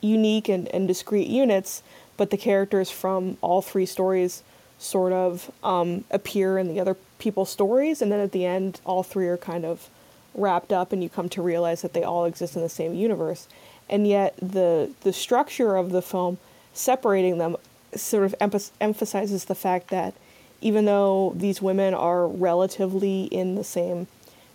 unique 0.00 0.48
and, 0.48 0.66
and 0.68 0.88
discrete 0.88 1.28
units 1.28 1.82
but 2.16 2.30
the 2.30 2.38
characters 2.38 2.90
from 2.90 3.36
all 3.42 3.60
three 3.60 3.84
stories 3.84 4.42
sort 4.78 5.12
of 5.12 5.50
um, 5.62 6.04
appear 6.10 6.58
in 6.58 6.68
the 6.68 6.80
other 6.80 6.96
people's 7.18 7.50
stories, 7.50 8.00
and 8.00 8.10
then 8.12 8.20
at 8.20 8.32
the 8.32 8.44
end, 8.44 8.80
all 8.84 9.02
three 9.02 9.26
are 9.26 9.36
kind 9.36 9.64
of 9.64 9.88
wrapped 10.34 10.72
up 10.72 10.92
and 10.92 11.02
you 11.02 11.08
come 11.08 11.28
to 11.28 11.42
realize 11.42 11.82
that 11.82 11.92
they 11.92 12.04
all 12.04 12.24
exist 12.24 12.54
in 12.54 12.62
the 12.62 12.68
same 12.68 12.94
universe. 12.94 13.48
And 13.88 14.06
yet 14.06 14.36
the 14.40 14.90
the 15.00 15.12
structure 15.12 15.76
of 15.76 15.90
the 15.90 16.02
film 16.02 16.38
separating 16.72 17.38
them 17.38 17.56
sort 17.94 18.24
of 18.24 18.34
emph- 18.40 18.70
emphasizes 18.80 19.46
the 19.46 19.54
fact 19.54 19.88
that 19.88 20.14
even 20.60 20.84
though 20.84 21.32
these 21.36 21.62
women 21.62 21.94
are 21.94 22.26
relatively 22.26 23.24
in 23.24 23.54
the 23.54 23.64
same 23.64 24.06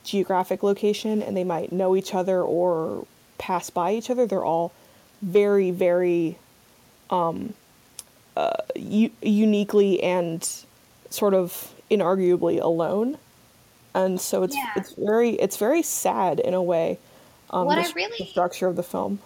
geographic 0.04 0.62
location 0.62 1.22
and 1.22 1.36
they 1.36 1.44
might 1.44 1.72
know 1.72 1.96
each 1.96 2.14
other 2.14 2.42
or 2.42 3.08
pass 3.38 3.70
by 3.70 3.94
each 3.94 4.10
other, 4.10 4.26
they're 4.26 4.44
all 4.44 4.72
very, 5.22 5.72
very 5.72 6.38
um, 7.10 7.54
uh, 8.36 8.52
u- 8.76 9.12
uniquely 9.22 10.02
and 10.04 10.48
sort 11.10 11.34
of 11.34 11.74
inarguably 11.92 12.62
alone. 12.62 13.18
And 13.94 14.20
so 14.20 14.44
it's 14.44 14.56
Yeah. 14.56 14.72
it's 14.76 14.92
very 14.94 15.32
it's 15.32 15.58
very 15.58 15.84
sad 15.84 16.40
in 16.40 16.54
a 16.54 16.62
way. 16.62 16.98
Um, 17.52 17.66
What 17.68 17.76
the, 17.76 17.82
I 17.88 17.92
really- 17.94 18.18
the 18.18 18.26
structure 18.26 18.68
of 18.68 18.76
the 18.76 18.84
film. 18.84 19.20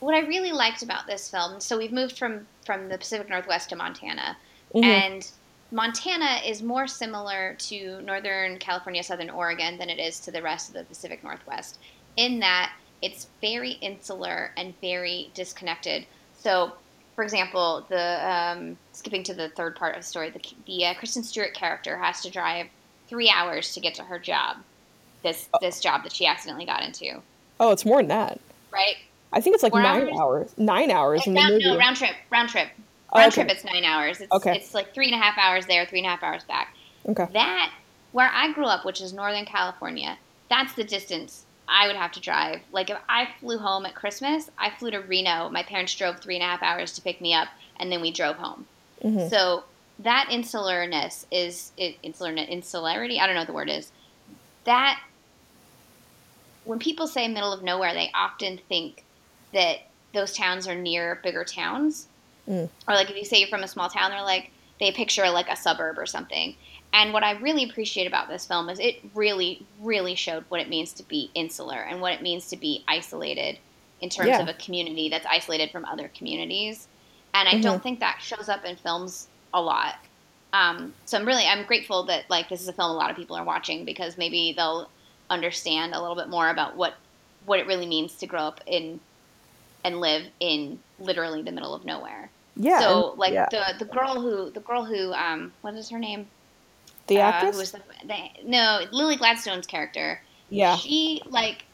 what 0.00 0.14
I 0.14 0.20
really 0.20 0.52
liked 0.52 0.82
about 0.82 1.06
this 1.06 1.28
film, 1.30 1.60
so 1.60 1.76
we've 1.78 1.92
moved 1.92 2.18
from 2.18 2.46
from 2.64 2.88
the 2.88 2.98
Pacific 2.98 3.28
Northwest 3.28 3.68
to 3.70 3.76
Montana, 3.76 4.36
Mhm. 4.74 4.84
and 4.84 5.30
Montana 5.70 6.40
is 6.46 6.62
more 6.62 6.86
similar 6.86 7.54
to 7.58 8.00
Northern 8.02 8.58
California, 8.58 9.02
Southern 9.02 9.30
Oregon 9.30 9.76
than 9.78 9.88
it 9.90 9.98
is 9.98 10.18
to 10.20 10.30
the 10.30 10.40
rest 10.42 10.68
of 10.68 10.74
the 10.74 10.84
Pacific 10.84 11.22
Northwest, 11.22 11.78
in 12.16 12.40
that 12.40 12.72
it's 13.02 13.26
very 13.40 13.72
insular 13.80 14.50
and 14.56 14.74
very 14.80 15.30
disconnected. 15.34 16.06
So, 16.40 16.72
for 17.18 17.24
example, 17.24 17.84
the 17.88 18.30
um, 18.32 18.78
skipping 18.92 19.24
to 19.24 19.34
the 19.34 19.48
third 19.48 19.74
part 19.74 19.96
of 19.96 20.02
the 20.02 20.06
story, 20.06 20.30
the, 20.30 20.40
the 20.66 20.86
uh, 20.86 20.94
Kristen 20.94 21.24
Stewart 21.24 21.52
character 21.52 21.98
has 21.98 22.20
to 22.20 22.30
drive 22.30 22.66
three 23.08 23.28
hours 23.28 23.74
to 23.74 23.80
get 23.80 23.92
to 23.96 24.04
her 24.04 24.20
job. 24.20 24.58
This 25.24 25.48
this 25.60 25.80
job 25.80 26.04
that 26.04 26.12
she 26.12 26.26
accidentally 26.26 26.64
got 26.64 26.84
into, 26.84 27.20
Oh, 27.58 27.72
it's 27.72 27.84
more 27.84 27.96
than 27.98 28.06
that. 28.06 28.38
right? 28.72 28.94
I 29.32 29.40
think 29.40 29.54
it's 29.54 29.64
like 29.64 29.72
Four 29.72 29.82
nine 29.82 30.02
hours? 30.10 30.16
hours. 30.20 30.54
Nine 30.58 30.92
hours 30.92 31.26
in 31.26 31.34
the 31.34 31.40
round, 31.40 31.54
movie. 31.54 31.64
no, 31.64 31.76
round 31.76 31.96
trip, 31.96 32.14
round 32.30 32.50
trip, 32.50 32.68
Oh, 33.12 33.18
round 33.18 33.32
okay. 33.32 33.42
trip. 33.42 33.52
It's 33.56 33.64
nine 33.64 33.82
hours. 33.82 34.20
It's, 34.20 34.30
Okay. 34.32 34.54
it's 34.56 34.72
like 34.72 34.94
three 34.94 35.06
and 35.06 35.14
a 35.16 35.18
half 35.18 35.36
hours 35.38 35.66
there, 35.66 35.86
three 35.86 35.98
and 35.98 36.06
a 36.06 36.10
half 36.10 36.22
hours 36.22 36.44
back. 36.44 36.72
okay. 37.08 37.26
That 37.32 37.72
where 38.12 38.30
I 38.32 38.52
grew 38.52 38.66
up, 38.66 38.84
which 38.84 39.00
is 39.00 39.12
Northern 39.12 39.44
California, 39.44 40.16
that's 40.48 40.72
the 40.74 40.84
distance 40.84 41.46
I 41.68 41.86
would 41.86 41.96
have 41.96 42.12
to 42.12 42.20
drive. 42.20 42.60
Like 42.72 42.90
if 42.90 42.98
I 43.08 43.28
flew 43.40 43.58
home 43.58 43.84
at 43.86 43.94
Christmas, 43.94 44.50
I 44.58 44.70
flew 44.70 44.90
to 44.90 45.00
Reno. 45.00 45.48
My 45.50 45.62
parents 45.62 45.94
drove 45.94 46.18
three 46.20 46.34
and 46.36 46.42
a 46.42 46.46
half 46.46 46.62
hours 46.62 46.94
to 46.94 47.02
pick 47.02 47.20
me 47.20 47.34
up, 47.34 47.48
and 47.78 47.92
then 47.92 48.00
we 48.00 48.10
drove 48.10 48.36
home. 48.36 48.66
Mhm. 49.04 49.28
So 49.30 49.64
that 50.00 50.28
insularness 50.30 51.26
is 51.30 51.72
it, 51.76 51.96
insular 52.02 52.32
insularity. 52.32 53.20
I 53.20 53.26
don't 53.26 53.34
know 53.34 53.42
what 53.42 53.46
the 53.48 53.52
word 53.52 53.68
is. 53.70 53.92
That 54.64 55.00
when 56.64 56.78
people 56.78 57.06
say 57.06 57.28
middle 57.28 57.52
of 57.52 57.62
nowhere, 57.62 57.94
they 57.94 58.10
often 58.14 58.58
think 58.68 59.04
that 59.52 59.80
those 60.12 60.34
towns 60.34 60.66
are 60.66 60.74
near 60.74 61.20
bigger 61.22 61.44
towns, 61.44 62.06
Mm. 62.48 62.68
or 62.86 62.94
like 62.94 63.10
if 63.10 63.16
you 63.16 63.24
say 63.26 63.40
you're 63.40 63.48
from 63.48 63.62
a 63.62 63.68
small 63.68 63.90
town, 63.90 64.10
they're 64.10 64.22
like 64.22 64.50
they 64.80 64.90
picture 64.92 65.28
like 65.28 65.48
a 65.50 65.56
suburb 65.56 65.98
or 65.98 66.06
something. 66.06 66.56
And 66.92 67.12
what 67.12 67.22
I 67.22 67.32
really 67.32 67.64
appreciate 67.64 68.06
about 68.06 68.28
this 68.28 68.46
film 68.46 68.68
is 68.68 68.78
it 68.80 68.96
really, 69.14 69.64
really 69.80 70.14
showed 70.14 70.44
what 70.48 70.60
it 70.60 70.68
means 70.68 70.92
to 70.94 71.02
be 71.02 71.30
insular 71.34 71.76
and 71.76 72.00
what 72.00 72.14
it 72.14 72.22
means 72.22 72.48
to 72.48 72.56
be 72.56 72.82
isolated 72.88 73.58
in 74.00 74.08
terms 74.08 74.28
Yeah. 74.30 74.40
of 74.40 74.48
a 74.48 74.54
community 74.54 75.08
that's 75.08 75.26
isolated 75.26 75.70
from 75.70 75.84
other 75.84 76.08
communities. 76.16 76.88
And 77.34 77.48
I 77.48 77.54
Mhm. 77.54 77.62
don't 77.62 77.82
think 77.82 78.00
that 78.00 78.20
shows 78.22 78.48
up 78.48 78.64
in 78.64 78.76
films 78.76 79.28
a 79.52 79.60
lot. 79.60 79.96
Um, 80.52 80.94
so 81.04 81.18
I'm 81.18 81.26
really 81.26 81.44
I'm 81.46 81.64
grateful 81.64 82.04
that 82.04 82.28
like 82.30 82.48
this 82.48 82.62
is 82.62 82.68
a 82.68 82.72
film 82.72 82.90
a 82.90 82.94
lot 82.94 83.10
of 83.10 83.16
people 83.16 83.36
are 83.36 83.44
watching 83.44 83.84
because 83.84 84.16
maybe 84.16 84.52
they'll 84.56 84.88
understand 85.28 85.94
a 85.94 86.00
little 86.00 86.16
bit 86.16 86.28
more 86.28 86.48
about 86.48 86.74
what 86.76 86.94
what 87.44 87.58
it 87.58 87.66
really 87.66 87.86
means 87.86 88.14
to 88.16 88.26
grow 88.26 88.40
up 88.42 88.60
in 88.66 88.98
and 89.84 90.00
live 90.00 90.24
in 90.40 90.78
literally 90.98 91.42
the 91.42 91.52
middle 91.52 91.74
of 91.74 91.84
nowhere. 91.84 92.30
Yeah. 92.56 92.80
so 92.80 93.14
like 93.18 93.34
yeah. 93.34 93.46
the 93.50 93.74
the 93.78 93.84
girl 93.84 94.20
who 94.20 94.50
the 94.50 94.60
girl 94.60 94.84
who 94.84 95.12
um 95.12 95.52
what 95.60 95.74
is 95.74 95.90
her 95.90 95.98
name? 95.98 96.28
The 97.08 97.20
Uh, 97.20 97.20
actress. 97.20 97.52
who 97.54 97.58
was 97.58 97.72
the, 97.72 97.80
the 98.06 98.16
no 98.44 98.84
Lily 98.92 99.16
Gladstone's 99.16 99.66
character. 99.66 100.22
yeah. 100.50 100.76
She 100.76 101.22
like 101.26 101.64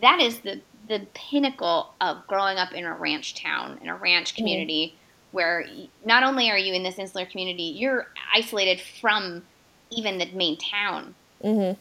that 0.00 0.20
is 0.20 0.40
the 0.40 0.60
the 0.88 1.06
pinnacle 1.14 1.94
of 2.00 2.26
growing 2.26 2.58
up 2.58 2.72
in 2.72 2.84
a 2.84 2.94
ranch 2.94 3.34
town 3.40 3.78
in 3.82 3.88
a 3.88 3.96
ranch 3.96 4.34
community 4.36 4.96
where 5.32 5.64
not 6.04 6.24
only 6.24 6.50
are 6.50 6.58
you 6.58 6.74
in 6.74 6.82
this 6.82 6.98
insular 6.98 7.26
community, 7.26 7.62
you're 7.64 8.08
isolated 8.34 8.80
from 9.00 9.46
even 9.90 10.18
the 10.18 10.26
main 10.32 10.58
town. 10.58 11.14
hmm 11.42 11.72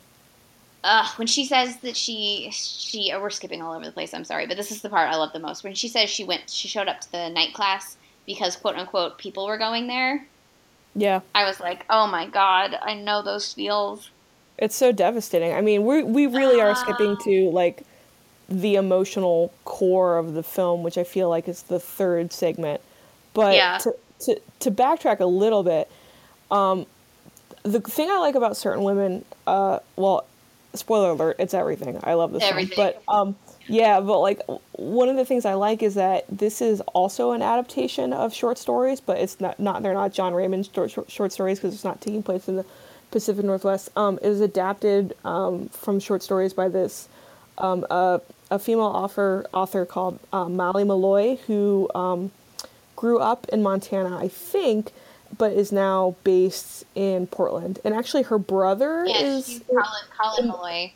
Ugh, 0.84 1.08
when 1.18 1.28
she 1.28 1.46
says 1.46 1.78
that 1.82 1.98
she 1.98 2.50
she 2.54 3.12
oh, 3.14 3.22
we're 3.22 3.30
skipping 3.30 3.62
all 3.62 3.74
over 3.76 3.86
the 3.86 3.92
place. 3.92 4.14
I'm 4.14 4.24
sorry, 4.24 4.48
but 4.48 4.56
this 4.58 4.72
is 4.72 4.82
the 4.82 4.90
part 4.90 5.10
I 5.10 5.18
love 5.18 5.34
the 5.34 5.40
most. 5.40 5.64
When 5.64 5.74
she 5.76 5.90
says 5.90 6.10
she 6.10 6.24
went 6.24 6.50
she 6.50 6.68
showed 6.70 6.88
up 6.88 7.02
to 7.02 7.12
the 7.12 7.30
night 7.30 7.54
class 7.54 7.98
because 8.26 8.56
quote 8.56 8.76
unquote 8.76 9.18
people 9.18 9.46
were 9.46 9.58
going 9.58 9.88
there. 9.88 10.26
Yeah. 10.96 11.22
I 11.36 11.46
was 11.46 11.60
like, 11.60 11.86
"Oh 11.90 12.08
my 12.08 12.28
god, 12.28 12.78
I 12.82 12.94
know 12.96 13.22
those 13.22 13.54
feels." 13.54 14.10
It's 14.58 14.76
so 14.76 14.92
devastating. 14.92 15.54
I 15.54 15.62
mean, 15.62 15.86
we 15.86 16.04
we 16.04 16.28
really 16.28 16.60
are 16.62 16.76
skipping 16.76 17.16
to 17.18 17.50
like 17.54 17.86
the 18.50 18.76
emotional 18.76 19.54
core 19.66 20.18
of 20.18 20.34
the 20.34 20.44
film, 20.44 20.84
which 20.84 20.98
I 20.98 21.04
feel 21.04 21.30
like 21.30 21.48
is 21.48 21.64
the 21.64 21.80
third 21.80 22.34
segment. 22.34 22.82
But 23.34 23.56
Yeah. 23.56 23.78
to, 23.80 23.94
to 24.22 24.42
to 24.62 24.72
backtrack 24.72 25.20
a 25.20 25.26
little 25.26 25.64
bit, 25.64 25.90
um, 26.52 26.86
the 27.64 27.80
thing 27.80 28.10
I 28.10 28.18
like 28.18 28.36
about 28.36 28.58
certain 28.58 28.84
women, 28.84 29.24
uh, 29.46 29.80
well, 29.96 30.26
spoiler 30.74 31.12
alert, 31.12 31.36
it's 31.40 31.54
everything. 31.54 32.00
I 32.04 32.16
love 32.16 32.32
this 32.32 32.44
Everything. 32.44 32.76
film, 32.76 32.94
but 33.08 33.14
um, 33.14 33.36
yeah, 33.70 34.02
but 34.02 34.20
like 34.20 34.42
one 34.74 35.10
of 35.10 35.16
the 35.16 35.26
things 35.26 35.46
I 35.46 35.54
like 35.54 35.84
is 35.84 35.96
that 35.96 36.26
this 36.30 36.62
is 36.62 36.82
also 36.94 37.32
an 37.32 37.42
adaptation 37.42 38.14
of 38.14 38.34
short 38.34 38.58
stories, 38.58 39.00
but 39.02 39.20
it's 39.20 39.40
not 39.40 39.60
not 39.60 39.84
they're 39.84 39.94
not 39.94 40.14
Jon 40.14 40.34
Raymond 40.34 40.70
short, 40.74 40.92
short, 40.92 41.12
short 41.12 41.32
stories 41.32 41.60
because 41.60 41.76
it's 41.76 41.86
not 41.86 42.02
taking 42.02 42.24
place 42.24 42.50
in 42.50 42.58
the 42.58 42.66
Pacific 43.12 43.46
Northwest. 43.46 43.90
Um, 43.96 44.20
it 44.24 44.30
was 44.30 44.42
adapted 44.42 45.16
um, 45.26 45.70
from 45.70 46.00
short 46.00 46.24
stories 46.24 46.54
by 46.54 46.70
this 46.70 47.08
um, 47.60 47.86
a, 47.92 48.22
a 48.52 48.60
female 48.60 48.86
author 48.86 49.46
author 49.54 49.86
called 49.86 50.20
um, 50.34 50.56
Maile 50.58 50.86
Meloy 50.86 51.40
who 51.42 51.90
um, 51.96 52.32
grew 52.96 53.20
up 53.20 53.48
in 53.50 53.64
Montana, 53.64 54.18
I 54.18 54.28
think, 54.28 54.92
but 55.38 55.54
is 55.54 55.72
now 55.72 56.16
based 56.24 56.86
in 56.96 57.28
Portland. 57.28 57.80
And 57.86 57.94
actually, 57.94 58.24
her 58.24 58.40
brother 58.40 59.06
Yeah, 59.08 59.22
is 59.22 59.62
Colin, 59.70 60.04
Colin 60.18 60.52
Meloy. 60.52 60.92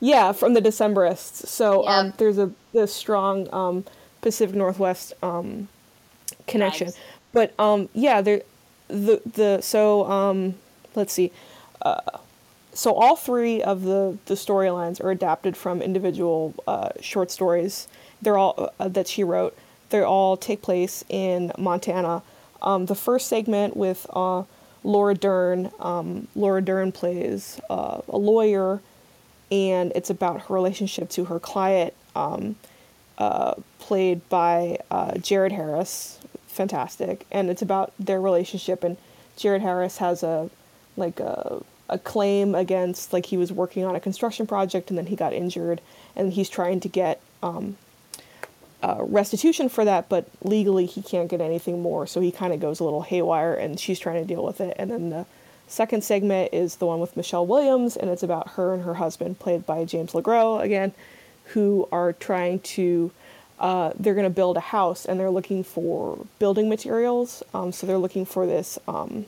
Yeah 0.00 0.32
from 0.32 0.54
the 0.54 0.60
Decemberists. 0.60 1.46
So 1.46 1.86
um, 1.86 2.12
there's 2.18 2.38
a 2.38 2.50
this 2.72 2.94
strong 2.94 3.52
um, 3.52 3.84
Pacific 4.20 4.56
Northwest 4.56 5.12
um, 5.22 5.68
connection. 6.46 6.88
Vibes. 6.88 6.98
But 7.32 7.58
um, 7.58 7.88
yeah, 7.94 8.20
there 8.20 8.42
the 8.88 9.20
the 9.24 9.60
so 9.60 10.04
um, 10.10 10.54
let's 10.94 11.12
see. 11.12 11.32
Uh, 11.82 12.00
so 12.72 12.92
all 12.94 13.16
three 13.16 13.62
of 13.62 13.82
the 13.82 14.18
the 14.26 14.34
storylines 14.34 15.02
are 15.02 15.10
adapted 15.10 15.56
from 15.56 15.80
individual 15.82 16.54
uh, 16.66 16.90
short 17.00 17.30
stories. 17.30 17.88
They're 18.20 18.38
all 18.38 18.70
uh, 18.78 18.88
that 18.88 19.08
she 19.08 19.24
wrote. 19.24 19.56
They 19.90 20.02
all 20.02 20.36
take 20.36 20.62
place 20.62 21.04
in 21.08 21.52
Montana. 21.58 22.22
Um, 22.62 22.86
the 22.86 22.94
first 22.94 23.28
segment 23.28 23.76
with 23.76 24.06
uh, 24.12 24.42
Laura 24.82 25.14
Dern. 25.14 25.70
Um, 25.78 26.28
Laura 26.34 26.62
Dern 26.62 26.92
plays 26.92 27.60
uh, 27.70 28.00
a 28.08 28.16
lawyer, 28.18 28.80
and 29.50 29.92
it's 29.94 30.10
about 30.10 30.42
her 30.42 30.54
relationship 30.54 31.08
to 31.10 31.26
her 31.26 31.38
client, 31.38 31.94
um, 32.14 32.56
uh, 33.18 33.54
played 33.78 34.28
by 34.28 34.78
uh, 34.90 35.16
Jared 35.18 35.52
Harris. 35.52 36.18
Fantastic, 36.48 37.26
and 37.30 37.50
it's 37.50 37.62
about 37.62 37.92
their 37.98 38.20
relationship. 38.20 38.82
And 38.82 38.96
Jared 39.36 39.62
Harris 39.62 39.98
has 39.98 40.22
a 40.22 40.50
like 40.96 41.20
a 41.20 41.62
a 41.88 41.98
claim 41.98 42.54
against 42.54 43.12
like 43.12 43.26
he 43.26 43.36
was 43.36 43.52
working 43.52 43.84
on 43.84 43.94
a 43.94 44.00
construction 44.00 44.44
project 44.44 44.90
and 44.90 44.98
then 44.98 45.06
he 45.06 45.14
got 45.14 45.32
injured 45.32 45.80
and 46.16 46.32
he's 46.32 46.48
trying 46.48 46.80
to 46.80 46.88
get 46.88 47.20
um, 47.44 47.76
uh, 48.82 48.98
restitution 49.00 49.68
for 49.68 49.84
that, 49.84 50.08
but 50.08 50.28
legally 50.42 50.86
he 50.86 51.02
can't 51.02 51.28
get 51.28 51.40
anything 51.40 51.82
more. 51.82 52.06
So 52.06 52.20
he 52.20 52.30
kind 52.30 52.52
of 52.52 52.60
goes 52.60 52.80
a 52.80 52.84
little 52.84 53.02
haywire, 53.02 53.54
and 53.54 53.80
she's 53.80 53.98
trying 53.98 54.20
to 54.20 54.24
deal 54.26 54.44
with 54.44 54.60
it. 54.60 54.76
And 54.78 54.90
then 54.90 55.10
the 55.10 55.26
second 55.68 56.04
segment 56.04 56.50
is 56.52 56.76
the 56.76 56.86
one 56.86 57.00
with 57.00 57.16
Michelle 57.16 57.46
Williams, 57.46 57.96
and 57.96 58.10
it's 58.10 58.22
about 58.22 58.50
her 58.50 58.74
and 58.74 58.84
her 58.84 58.94
husband, 58.94 59.38
played 59.38 59.66
by 59.66 59.84
James 59.84 60.12
LeGros 60.12 60.62
again, 60.62 60.92
who 61.46 61.88
are 61.92 62.12
trying 62.12 62.60
to. 62.60 63.10
Uh, 63.58 63.90
they're 63.98 64.14
going 64.14 64.24
to 64.24 64.30
build 64.30 64.58
a 64.58 64.60
house, 64.60 65.06
and 65.06 65.18
they're 65.18 65.30
looking 65.30 65.64
for 65.64 66.26
building 66.38 66.68
materials. 66.68 67.42
Um, 67.54 67.72
so 67.72 67.86
they're 67.86 67.96
looking 67.96 68.26
for 68.26 68.46
this 68.46 68.78
um, 68.86 69.24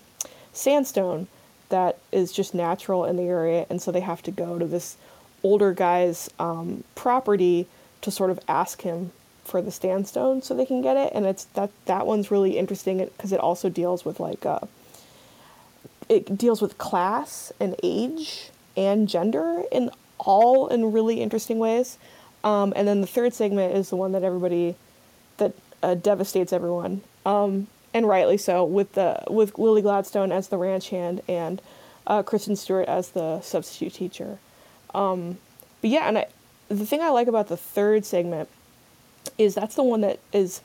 sandstone 0.52 1.28
that 1.70 1.98
is 2.12 2.30
just 2.30 2.54
natural 2.54 3.06
in 3.06 3.16
the 3.16 3.22
area, 3.22 3.66
and 3.70 3.80
so 3.80 3.90
they 3.90 4.00
have 4.00 4.22
to 4.22 4.30
go 4.30 4.58
to 4.58 4.66
this 4.66 4.96
older 5.42 5.72
guy's 5.72 6.28
um, 6.38 6.84
property 6.94 7.66
to 8.02 8.10
sort 8.10 8.30
of 8.30 8.38
ask 8.48 8.82
him 8.82 9.12
for 9.44 9.62
the 9.62 9.70
sandstone 9.70 10.42
so 10.42 10.54
they 10.54 10.66
can 10.66 10.82
get 10.82 10.96
it 10.96 11.10
and 11.14 11.24
it's 11.24 11.44
that 11.54 11.70
that 11.86 12.06
one's 12.06 12.30
really 12.30 12.58
interesting 12.58 12.98
because 12.98 13.32
it 13.32 13.40
also 13.40 13.70
deals 13.70 14.04
with 14.04 14.20
like 14.20 14.44
uh 14.44 14.58
it 16.08 16.38
deals 16.38 16.62
with 16.62 16.78
class 16.78 17.52
and 17.60 17.76
age 17.82 18.50
and 18.76 19.08
gender 19.08 19.62
in 19.70 19.90
all 20.18 20.68
in 20.68 20.92
really 20.92 21.20
interesting 21.20 21.58
ways. 21.58 21.98
Um, 22.44 22.72
and 22.76 22.86
then 22.86 23.00
the 23.00 23.06
third 23.06 23.34
segment 23.34 23.74
is 23.74 23.90
the 23.90 23.96
one 23.96 24.12
that 24.12 24.22
everybody 24.22 24.76
that 25.38 25.54
uh, 25.82 25.94
devastates 25.94 26.52
everyone, 26.52 27.02
um, 27.26 27.66
and 27.92 28.06
rightly 28.06 28.38
so, 28.38 28.64
with 28.64 28.92
the 28.92 29.22
with 29.28 29.58
Lily 29.58 29.82
Gladstone 29.82 30.30
as 30.32 30.48
the 30.48 30.56
ranch 30.56 30.90
hand 30.90 31.20
and 31.28 31.60
uh, 32.06 32.22
Kristen 32.22 32.56
Stewart 32.56 32.88
as 32.88 33.10
the 33.10 33.40
substitute 33.40 33.94
teacher. 33.94 34.38
Um, 34.94 35.38
but 35.80 35.90
yeah, 35.90 36.08
and 36.08 36.18
I, 36.18 36.26
the 36.68 36.86
thing 36.86 37.00
I 37.00 37.10
like 37.10 37.28
about 37.28 37.48
the 37.48 37.56
third 37.56 38.04
segment 38.04 38.48
is 39.36 39.54
that's 39.54 39.74
the 39.74 39.82
one 39.82 40.00
that 40.02 40.20
is 40.32 40.60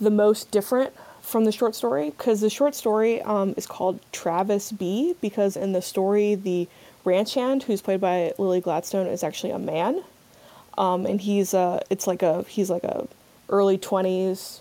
the 0.00 0.10
most 0.10 0.50
different 0.50 0.92
from 1.22 1.44
the 1.44 1.52
short 1.52 1.74
story 1.74 2.10
because 2.10 2.40
the 2.40 2.50
short 2.50 2.74
story 2.74 3.22
um, 3.22 3.54
is 3.56 3.66
called 3.66 4.00
Travis 4.12 4.72
B 4.72 5.14
because 5.20 5.56
in 5.56 5.72
the 5.72 5.80
story 5.80 6.34
the 6.34 6.68
ranch 7.04 7.34
hand 7.34 7.62
who's 7.62 7.80
played 7.80 8.00
by 8.00 8.32
Lily 8.38 8.60
Gladstone 8.60 9.06
is 9.06 9.22
actually 9.22 9.52
a 9.52 9.58
man, 9.58 10.02
um, 10.76 11.06
and 11.06 11.20
he's 11.20 11.54
a 11.54 11.80
it's 11.88 12.06
like 12.06 12.22
a 12.22 12.42
he's 12.44 12.68
like 12.68 12.84
a 12.84 13.08
early 13.48 13.78
twenties 13.78 14.60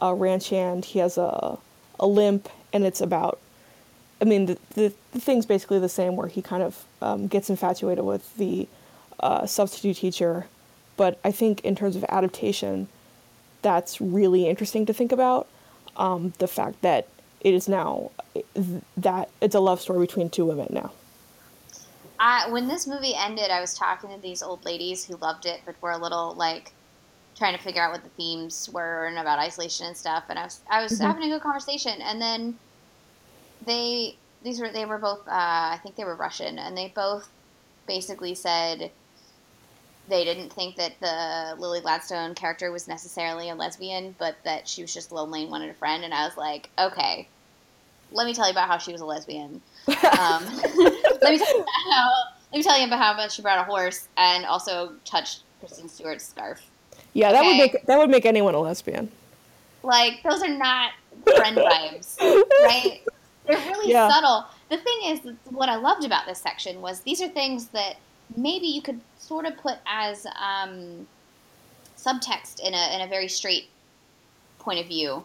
uh, 0.00 0.14
ranch 0.14 0.48
hand. 0.48 0.86
He 0.86 1.00
has 1.00 1.18
a 1.18 1.58
a 1.98 2.06
limp, 2.06 2.48
and 2.72 2.84
it's 2.84 3.00
about. 3.00 3.38
I 4.18 4.24
mean, 4.24 4.46
the, 4.46 4.58
the, 4.74 4.94
the 5.12 5.20
thing's 5.20 5.44
basically 5.44 5.78
the 5.78 5.90
same, 5.90 6.16
where 6.16 6.28
he 6.28 6.40
kind 6.40 6.62
of 6.62 6.84
um, 7.02 7.26
gets 7.26 7.50
infatuated 7.50 8.02
with 8.02 8.34
the 8.38 8.66
uh, 9.20 9.44
substitute 9.44 9.98
teacher, 9.98 10.46
but 10.96 11.18
I 11.22 11.30
think 11.32 11.60
in 11.60 11.76
terms 11.76 11.96
of 11.96 12.04
adaptation, 12.08 12.88
that's 13.60 14.00
really 14.00 14.48
interesting 14.48 14.86
to 14.86 14.94
think 14.94 15.12
about. 15.12 15.48
Um, 15.96 16.32
the 16.38 16.46
fact 16.46 16.82
that 16.82 17.08
it 17.40 17.54
is 17.54 17.68
now 17.68 18.10
that 18.96 19.30
it's 19.40 19.54
a 19.54 19.60
love 19.60 19.80
story 19.80 20.00
between 20.00 20.30
two 20.30 20.44
women 20.44 20.68
now. 20.70 20.92
I, 22.18 22.48
when 22.50 22.66
this 22.66 22.86
movie 22.86 23.14
ended, 23.14 23.50
I 23.50 23.60
was 23.60 23.74
talking 23.74 24.10
to 24.10 24.20
these 24.20 24.42
old 24.42 24.64
ladies 24.64 25.04
who 25.04 25.16
loved 25.16 25.46
it, 25.46 25.60
but 25.66 25.80
were 25.82 25.90
a 25.90 25.98
little 25.98 26.34
like 26.34 26.72
trying 27.36 27.54
to 27.56 27.62
figure 27.62 27.82
out 27.82 27.92
what 27.92 28.02
the 28.02 28.08
themes 28.10 28.70
were 28.72 29.06
and 29.06 29.18
about 29.18 29.38
isolation 29.38 29.86
and 29.86 29.96
stuff. 29.96 30.24
And 30.28 30.38
I 30.38 30.44
was 30.44 30.60
I 30.68 30.82
was 30.82 30.92
mm-hmm. 30.92 31.06
having 31.06 31.24
a 31.24 31.28
good 31.34 31.42
conversation, 31.42 32.00
and 32.00 32.20
then 32.20 32.58
they 33.64 34.16
these 34.42 34.60
were 34.60 34.70
they 34.70 34.84
were 34.84 34.98
both 34.98 35.20
uh, 35.28 35.30
I 35.30 35.80
think 35.82 35.96
they 35.96 36.04
were 36.04 36.16
Russian, 36.16 36.58
and 36.58 36.76
they 36.76 36.88
both 36.94 37.28
basically 37.86 38.34
said 38.34 38.90
they 40.08 40.24
didn't 40.24 40.52
think 40.52 40.76
that 40.76 40.98
the 41.00 41.60
Lily 41.60 41.80
Gladstone 41.80 42.34
character 42.34 42.70
was 42.70 42.88
necessarily 42.88 43.50
a 43.50 43.54
lesbian, 43.54 44.14
but 44.18 44.36
that 44.44 44.68
she 44.68 44.82
was 44.82 44.92
just 44.94 45.12
lonely 45.12 45.42
and 45.42 45.50
wanted 45.50 45.70
a 45.70 45.74
friend. 45.74 46.04
And 46.04 46.14
I 46.14 46.24
was 46.24 46.36
like, 46.36 46.70
okay, 46.78 47.28
let 48.12 48.26
me 48.26 48.34
tell 48.34 48.46
you 48.46 48.52
about 48.52 48.68
how 48.68 48.78
she 48.78 48.92
was 48.92 49.00
a 49.00 49.06
lesbian. 49.06 49.60
Um, 49.88 50.44
let 51.22 51.30
me 51.32 51.38
tell 51.38 51.56
you 51.56 51.60
about 51.60 51.92
how 51.92 52.10
let 52.52 52.58
me 52.58 52.62
tell 52.62 52.78
you 52.78 52.86
about 52.86 52.98
how 52.98 53.14
much 53.14 53.36
she 53.36 53.42
brought 53.42 53.58
a 53.58 53.64
horse 53.64 54.08
and 54.16 54.44
also 54.44 54.94
touched 55.04 55.42
Kristen 55.60 55.88
Stewart's 55.88 56.24
scarf. 56.24 56.68
Yeah, 57.12 57.32
that 57.32 57.40
okay? 57.40 57.48
would 57.48 57.56
make 57.56 57.86
that 57.86 57.98
would 57.98 58.10
make 58.10 58.24
anyone 58.24 58.54
a 58.54 58.60
lesbian. 58.60 59.10
Like 59.82 60.22
those 60.22 60.42
are 60.42 60.48
not 60.48 60.92
friend 61.36 61.56
vibes, 61.56 62.18
right? 62.64 63.02
They're 63.46 63.58
really 63.58 63.92
yeah. 63.92 64.08
subtle. 64.08 64.46
The 64.70 64.78
thing 64.78 64.98
is, 65.04 65.20
what 65.50 65.68
I 65.68 65.76
loved 65.76 66.04
about 66.04 66.26
this 66.26 66.38
section 66.40 66.80
was 66.80 67.00
these 67.00 67.20
are 67.20 67.28
things 67.28 67.68
that 67.68 67.96
maybe 68.36 68.66
you 68.66 68.82
could 68.82 69.00
sort 69.26 69.46
of 69.46 69.56
put 69.56 69.78
as 69.86 70.26
um, 70.26 71.06
subtext 71.96 72.60
in 72.60 72.74
a 72.74 72.94
in 72.94 73.00
a 73.00 73.08
very 73.08 73.28
straight 73.28 73.68
point 74.58 74.80
of 74.80 74.86
view, 74.86 75.24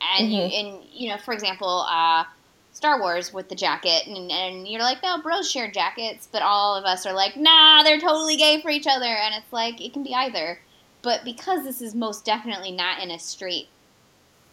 and 0.00 0.28
mm-hmm. 0.28 0.32
you 0.32 0.42
and 0.42 0.84
you 0.92 1.08
know, 1.08 1.18
for 1.18 1.32
example, 1.32 1.86
uh, 1.88 2.24
Star 2.72 3.00
Wars 3.00 3.32
with 3.32 3.48
the 3.48 3.54
jacket, 3.54 4.06
and, 4.06 4.30
and 4.30 4.68
you're 4.68 4.80
like, 4.80 5.02
no, 5.02 5.20
bros 5.20 5.50
share 5.50 5.70
jackets, 5.70 6.28
but 6.30 6.42
all 6.42 6.76
of 6.76 6.84
us 6.84 7.06
are 7.06 7.12
like, 7.12 7.36
nah, 7.36 7.82
they're 7.82 8.00
totally 8.00 8.36
gay 8.36 8.60
for 8.60 8.70
each 8.70 8.86
other, 8.86 9.06
and 9.06 9.34
it's 9.34 9.52
like 9.52 9.80
it 9.80 9.92
can 9.92 10.02
be 10.02 10.14
either. 10.14 10.60
But 11.02 11.24
because 11.24 11.64
this 11.64 11.80
is 11.80 11.94
most 11.94 12.24
definitely 12.24 12.72
not 12.72 13.02
in 13.02 13.10
a 13.10 13.18
straight 13.18 13.68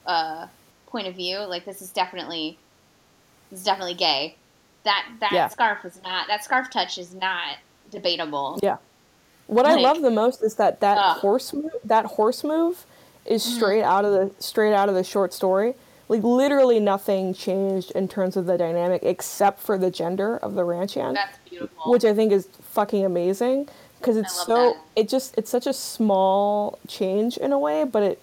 uh, 0.05 0.47
point 0.87 1.07
of 1.07 1.15
view, 1.15 1.39
like 1.39 1.65
this 1.65 1.81
is 1.81 1.91
definitely 1.91 2.57
this 3.49 3.59
is 3.59 3.65
definitely 3.65 3.95
gay. 3.95 4.35
That 4.83 5.07
that 5.19 5.31
yeah. 5.31 5.47
scarf 5.47 5.83
is 5.85 6.01
not 6.03 6.27
that 6.27 6.43
scarf 6.43 6.69
touch 6.69 6.97
is 6.97 7.13
not 7.13 7.57
debatable. 7.91 8.59
Yeah. 8.61 8.77
What 9.47 9.65
like, 9.65 9.77
I 9.77 9.81
love 9.81 10.01
the 10.01 10.11
most 10.11 10.43
is 10.43 10.55
that 10.55 10.79
that 10.81 10.97
uh, 10.97 11.13
horse 11.15 11.53
move, 11.53 11.71
that 11.83 12.05
horse 12.05 12.43
move 12.43 12.85
is 13.25 13.43
mm-hmm. 13.43 13.55
straight 13.55 13.81
mm-hmm. 13.81 13.91
out 13.91 14.05
of 14.05 14.11
the 14.11 14.43
straight 14.43 14.73
out 14.73 14.89
of 14.89 14.95
the 14.95 15.03
short 15.03 15.33
story 15.33 15.75
like 16.07 16.23
literally 16.23 16.79
nothing 16.79 17.33
changed 17.33 17.91
in 17.91 18.07
terms 18.07 18.37
of 18.37 18.45
the 18.45 18.57
dynamic 18.57 19.01
except 19.03 19.59
for 19.59 19.77
the 19.77 19.89
gender 19.89 20.37
of 20.37 20.53
the 20.53 20.63
ranch 20.63 20.93
hand. 20.93 21.17
That's 21.17 21.37
beautiful. 21.49 21.91
Which 21.91 22.05
I 22.05 22.13
think 22.13 22.31
is 22.31 22.47
fucking 22.61 23.03
amazing 23.03 23.67
because 23.99 24.17
it's 24.17 24.45
so 24.45 24.73
that. 24.73 24.75
it 24.95 25.09
just 25.09 25.35
it's 25.37 25.49
such 25.49 25.65
a 25.65 25.73
small 25.73 26.77
change 26.87 27.37
in 27.37 27.51
a 27.51 27.59
way, 27.59 27.85
but 27.85 28.03
it 28.03 28.21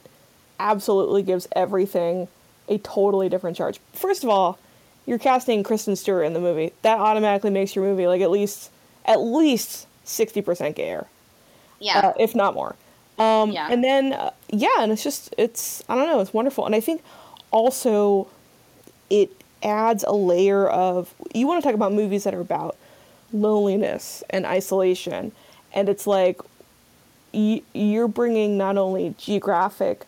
absolutely 0.61 1.23
gives 1.23 1.49
everything 1.53 2.29
a 2.69 2.79
totally 2.79 3.29
different 3.29 3.57
charge. 3.57 3.81
First 3.93 4.23
of 4.23 4.31
all, 4.31 4.59
you're 5.05 5.19
casting 5.19 5.65
Kristen 5.65 5.97
Stewart 5.97 6.25
in 6.25 6.35
the 6.35 6.41
movie. 6.41 6.73
That 6.83 7.01
automatically 7.01 7.51
makes 7.51 7.75
your 7.75 7.85
movie 7.85 8.07
like 8.07 8.21
at 8.21 8.31
least 8.31 8.71
at 9.05 9.21
least 9.21 9.89
60% 10.07 10.77
gayer. 10.77 11.09
Yeah. 11.83 11.99
Uh, 11.99 12.13
if 12.19 12.35
not 12.35 12.55
more. 12.55 12.77
Um, 13.19 13.53
yeah. 13.53 13.69
And 13.71 13.85
then, 13.85 14.15
uh, 14.15 14.31
yeah, 14.49 14.81
and 14.81 14.91
it's 14.91 15.03
just, 15.03 15.35
it's, 15.37 15.83
I 15.89 15.97
don't 15.97 16.07
know, 16.07 16.21
it's 16.21 16.33
wonderful. 16.33 16.65
And 16.67 16.75
I 16.75 16.81
think 16.81 17.03
also 17.51 18.29
it 19.11 19.31
adds 19.63 20.05
a 20.09 20.13
layer 20.13 20.69
of 20.69 21.15
you 21.35 21.47
want 21.47 21.63
to 21.63 21.67
talk 21.67 21.75
about 21.75 21.93
movies 21.93 22.25
that 22.25 22.35
are 22.35 22.41
about 22.41 22.77
loneliness 23.33 24.25
and 24.31 24.45
isolation 24.45 25.33
and 25.73 25.89
it's 25.89 26.07
like 26.07 26.41
you're 27.33 28.09
bringing 28.09 28.59
not 28.59 28.77
only 28.77 29.15
geographic 29.19 30.05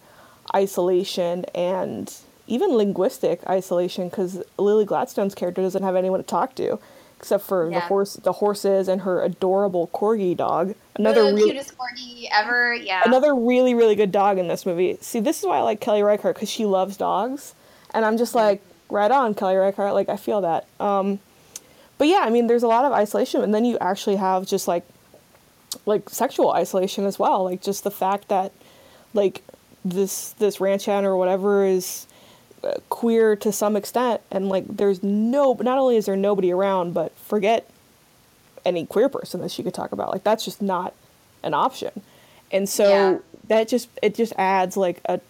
isolation 0.54 1.44
and 1.54 2.14
even 2.46 2.70
linguistic 2.70 3.40
isolation 3.48 4.08
because 4.08 4.42
Lily 4.58 4.84
Gladstone's 4.84 5.34
character 5.34 5.62
doesn't 5.62 5.82
have 5.82 5.96
anyone 5.96 6.20
to 6.20 6.26
talk 6.26 6.54
to 6.56 6.78
except 7.24 7.46
for 7.46 7.70
yeah. 7.70 7.80
the 7.80 7.86
horse, 7.86 8.14
the 8.14 8.32
horses, 8.32 8.86
and 8.86 9.00
her 9.00 9.22
adorable 9.22 9.88
corgi 9.94 10.36
dog. 10.36 10.74
Another 10.96 11.24
the 11.24 11.34
really, 11.34 11.52
cutest 11.52 11.74
corgi 11.78 12.28
ever. 12.30 12.74
Yeah. 12.74 13.00
Another 13.06 13.34
really 13.34 13.72
really 13.72 13.94
good 13.94 14.12
dog 14.12 14.36
in 14.36 14.46
this 14.46 14.66
movie. 14.66 14.98
See, 15.00 15.20
this 15.20 15.38
is 15.38 15.46
why 15.46 15.58
I 15.58 15.62
like 15.62 15.80
Kelly 15.80 16.02
Reichardt 16.02 16.36
because 16.36 16.50
she 16.50 16.66
loves 16.66 16.98
dogs, 16.98 17.54
and 17.94 18.04
I'm 18.04 18.18
just 18.18 18.34
like, 18.34 18.60
right 18.90 19.10
on, 19.10 19.34
Kelly 19.34 19.56
Reichardt. 19.56 19.94
Like 19.94 20.10
I 20.10 20.16
feel 20.16 20.42
that. 20.42 20.66
Um, 20.78 21.18
but 21.96 22.08
yeah, 22.08 22.20
I 22.24 22.30
mean, 22.30 22.46
there's 22.46 22.62
a 22.62 22.68
lot 22.68 22.84
of 22.84 22.92
isolation, 22.92 23.42
and 23.42 23.54
then 23.54 23.64
you 23.64 23.78
actually 23.80 24.16
have 24.16 24.46
just 24.46 24.68
like, 24.68 24.84
like 25.86 26.10
sexual 26.10 26.52
isolation 26.52 27.06
as 27.06 27.18
well. 27.18 27.44
Like 27.44 27.62
just 27.62 27.84
the 27.84 27.90
fact 27.90 28.28
that, 28.28 28.52
like, 29.14 29.42
this 29.82 30.32
this 30.32 30.60
ranch 30.60 30.84
hand 30.84 31.06
or 31.06 31.16
whatever 31.16 31.64
is 31.64 32.06
queer 32.88 33.36
to 33.36 33.52
some 33.52 33.76
extent 33.76 34.20
and 34.30 34.48
like 34.48 34.64
there's 34.68 35.02
no 35.02 35.56
not 35.60 35.78
only 35.78 35.96
is 35.96 36.06
there 36.06 36.16
nobody 36.16 36.52
around 36.52 36.94
but 36.94 37.16
forget 37.18 37.68
any 38.64 38.86
queer 38.86 39.08
person 39.08 39.40
that 39.40 39.50
she 39.50 39.62
could 39.62 39.74
talk 39.74 39.92
about 39.92 40.10
like 40.10 40.24
that's 40.24 40.44
just 40.44 40.62
not 40.62 40.94
an 41.42 41.54
option 41.54 41.90
and 42.50 42.68
so 42.68 42.88
yeah. 42.88 43.18
that 43.48 43.68
just 43.68 43.88
it 44.02 44.14
just 44.14 44.32
adds 44.36 44.76
like 44.76 45.00
a 45.06 45.20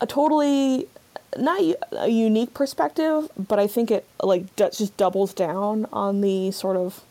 a 0.00 0.06
totally 0.06 0.88
not 1.36 1.60
a 1.92 2.08
unique 2.08 2.54
perspective 2.54 3.28
but 3.36 3.58
i 3.58 3.66
think 3.66 3.90
it 3.90 4.06
like 4.22 4.54
d- 4.56 4.68
just 4.72 4.96
doubles 4.96 5.32
down 5.34 5.86
on 5.92 6.20
the 6.20 6.50
sort 6.50 6.76
of 6.76 7.04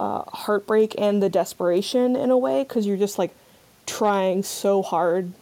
uh, 0.00 0.22
heartbreak 0.30 0.94
and 0.96 1.22
the 1.22 1.28
desperation 1.28 2.14
in 2.14 2.30
a 2.30 2.38
way 2.38 2.62
because 2.62 2.86
you're 2.86 2.96
just 2.96 3.18
like 3.18 3.34
trying 3.84 4.42
so 4.42 4.80
hard 4.80 5.32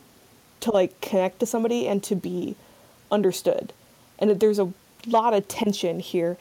to 0.60 0.70
like 0.70 0.98
connect 1.00 1.40
to 1.40 1.46
somebody 1.46 1.86
and 1.86 2.02
to 2.02 2.14
be 2.14 2.56
understood. 3.10 3.72
And 4.18 4.30
that 4.30 4.40
there's 4.40 4.58
a 4.58 4.72
lot 5.06 5.34
of 5.34 5.48
tension 5.48 6.00
here 6.00 6.36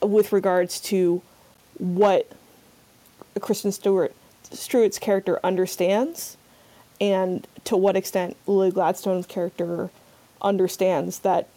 with 0.00 0.32
regards 0.32 0.80
to 0.80 1.22
what 1.78 2.30
Kristen 3.40 3.72
Stewart 3.72 4.14
Stewart's 4.50 4.98
character 4.98 5.40
understands 5.42 6.36
and 7.00 7.46
to 7.64 7.76
what 7.76 7.96
extent 7.96 8.36
Lily 8.46 8.70
Gladstone's 8.70 9.26
character 9.26 9.90
understands 10.42 11.20
that 11.20 11.48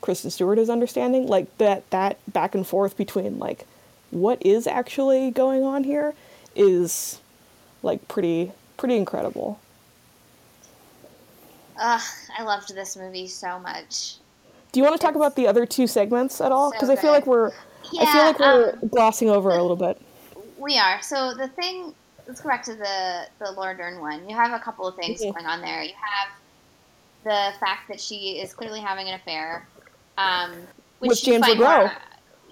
Kristen 0.00 0.30
Stewart 0.30 0.58
is 0.58 0.68
understanding. 0.68 1.26
Like 1.26 1.56
that 1.58 1.88
that 1.90 2.18
back 2.30 2.54
and 2.54 2.66
forth 2.66 2.96
between 2.96 3.38
like 3.38 3.66
what 4.10 4.44
is 4.44 4.66
actually 4.66 5.30
going 5.30 5.62
on 5.62 5.84
here 5.84 6.14
is 6.54 7.20
like 7.82 8.06
pretty 8.08 8.52
pretty 8.76 8.96
incredible. 8.96 9.58
Ugh, 11.80 12.00
I 12.36 12.42
loved 12.42 12.74
this 12.74 12.96
movie 12.96 13.26
so 13.26 13.58
much. 13.58 14.16
Do 14.72 14.80
you 14.80 14.84
want 14.84 14.98
to 14.98 15.04
talk 15.04 15.14
about 15.14 15.36
the 15.36 15.46
other 15.46 15.66
two 15.66 15.86
segments 15.86 16.40
at 16.40 16.52
all? 16.52 16.70
Because 16.70 16.88
so 16.88 16.94
I 16.94 16.96
feel 16.96 17.10
like 17.10 17.26
we're, 17.26 17.50
yeah, 17.92 18.02
I 18.02 18.12
feel 18.12 18.22
like 18.22 18.38
we're 18.38 18.72
um, 18.72 18.88
glossing 18.88 19.28
over 19.28 19.50
a 19.50 19.60
little 19.60 19.76
bit. 19.76 20.00
We 20.58 20.78
are. 20.78 21.02
So 21.02 21.34
the 21.34 21.48
thing, 21.48 21.94
let's 22.26 22.40
go 22.40 22.48
back 22.48 22.62
to 22.64 22.74
the 22.74 23.26
the 23.38 23.52
Laura 23.52 23.76
Dern 23.76 24.00
one. 24.00 24.28
You 24.28 24.34
have 24.34 24.52
a 24.52 24.62
couple 24.62 24.86
of 24.86 24.96
things 24.96 25.20
mm-hmm. 25.20 25.32
going 25.32 25.46
on 25.46 25.60
there. 25.60 25.82
You 25.82 25.92
have 25.94 26.28
the 27.24 27.58
fact 27.58 27.88
that 27.88 28.00
she 28.00 28.40
is 28.40 28.54
clearly 28.54 28.80
having 28.80 29.08
an 29.08 29.14
affair, 29.14 29.66
um, 30.16 30.52
with 31.00 31.22
James 31.22 31.44
LeGros. 31.44 31.92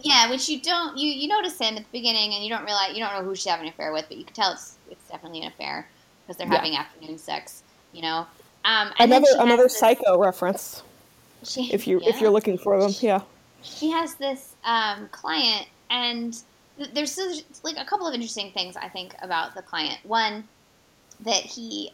Yeah, 0.02 0.30
which 0.30 0.48
you 0.48 0.60
don't 0.60 0.96
you 0.98 1.10
you 1.10 1.28
notice 1.28 1.58
him 1.58 1.76
at 1.76 1.84
the 1.84 1.90
beginning, 1.92 2.34
and 2.34 2.44
you 2.44 2.50
don't 2.50 2.64
realize 2.64 2.94
you 2.94 3.04
don't 3.04 3.14
know 3.14 3.22
who 3.22 3.34
she's 3.34 3.46
having 3.46 3.66
an 3.66 3.72
affair 3.72 3.92
with, 3.92 4.06
but 4.08 4.16
you 4.16 4.24
can 4.24 4.34
tell 4.34 4.52
it's 4.52 4.76
it's 4.90 5.08
definitely 5.08 5.42
an 5.42 5.48
affair 5.48 5.88
because 6.26 6.36
they're 6.36 6.48
Yeah. 6.48 6.56
having 6.56 6.76
afternoon 6.76 7.18
sex. 7.18 7.62
You 7.92 8.02
know. 8.02 8.26
Um, 8.64 8.92
and 8.98 9.10
Another 9.12 9.26
another 9.38 9.62
this- 9.64 9.78
psycho 9.78 10.18
reference 10.18 10.82
She, 11.44 11.72
if 11.72 11.86
you 11.86 12.00
if 12.04 12.20
you're 12.20 12.30
looking 12.30 12.58
for 12.58 12.80
them. 12.80 12.92
Yeah. 13.00 13.22
she 13.62 13.90
has 13.90 14.14
this 14.16 14.54
um, 14.64 15.08
client, 15.12 15.66
and 15.90 16.36
th- 16.76 16.90
there's 16.92 17.18
like 17.62 17.76
a 17.78 17.84
couple 17.84 18.06
of 18.06 18.12
interesting 18.14 18.50
things 18.52 18.76
I 18.76 18.88
think 18.88 19.14
about 19.22 19.54
the 19.54 19.62
client. 19.62 19.98
One, 20.04 20.44
that 21.20 21.42
he 21.42 21.92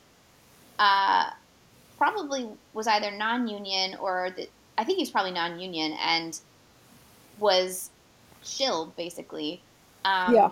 uh, 0.79 1.31
probably 1.99 2.49
was 2.75 2.87
either 2.89 3.11
non-union 3.13 3.97
or 4.01 4.31
that 4.37 4.49
I 4.77 4.85
think 4.85 4.97
he 4.97 5.03
was 5.03 5.11
probably 5.11 5.33
non-union 5.33 5.93
and 6.01 6.39
was 7.39 7.91
shilled 8.45 8.97
basically. 8.97 9.61
Um, 10.05 10.35
Yeah. 10.35 10.51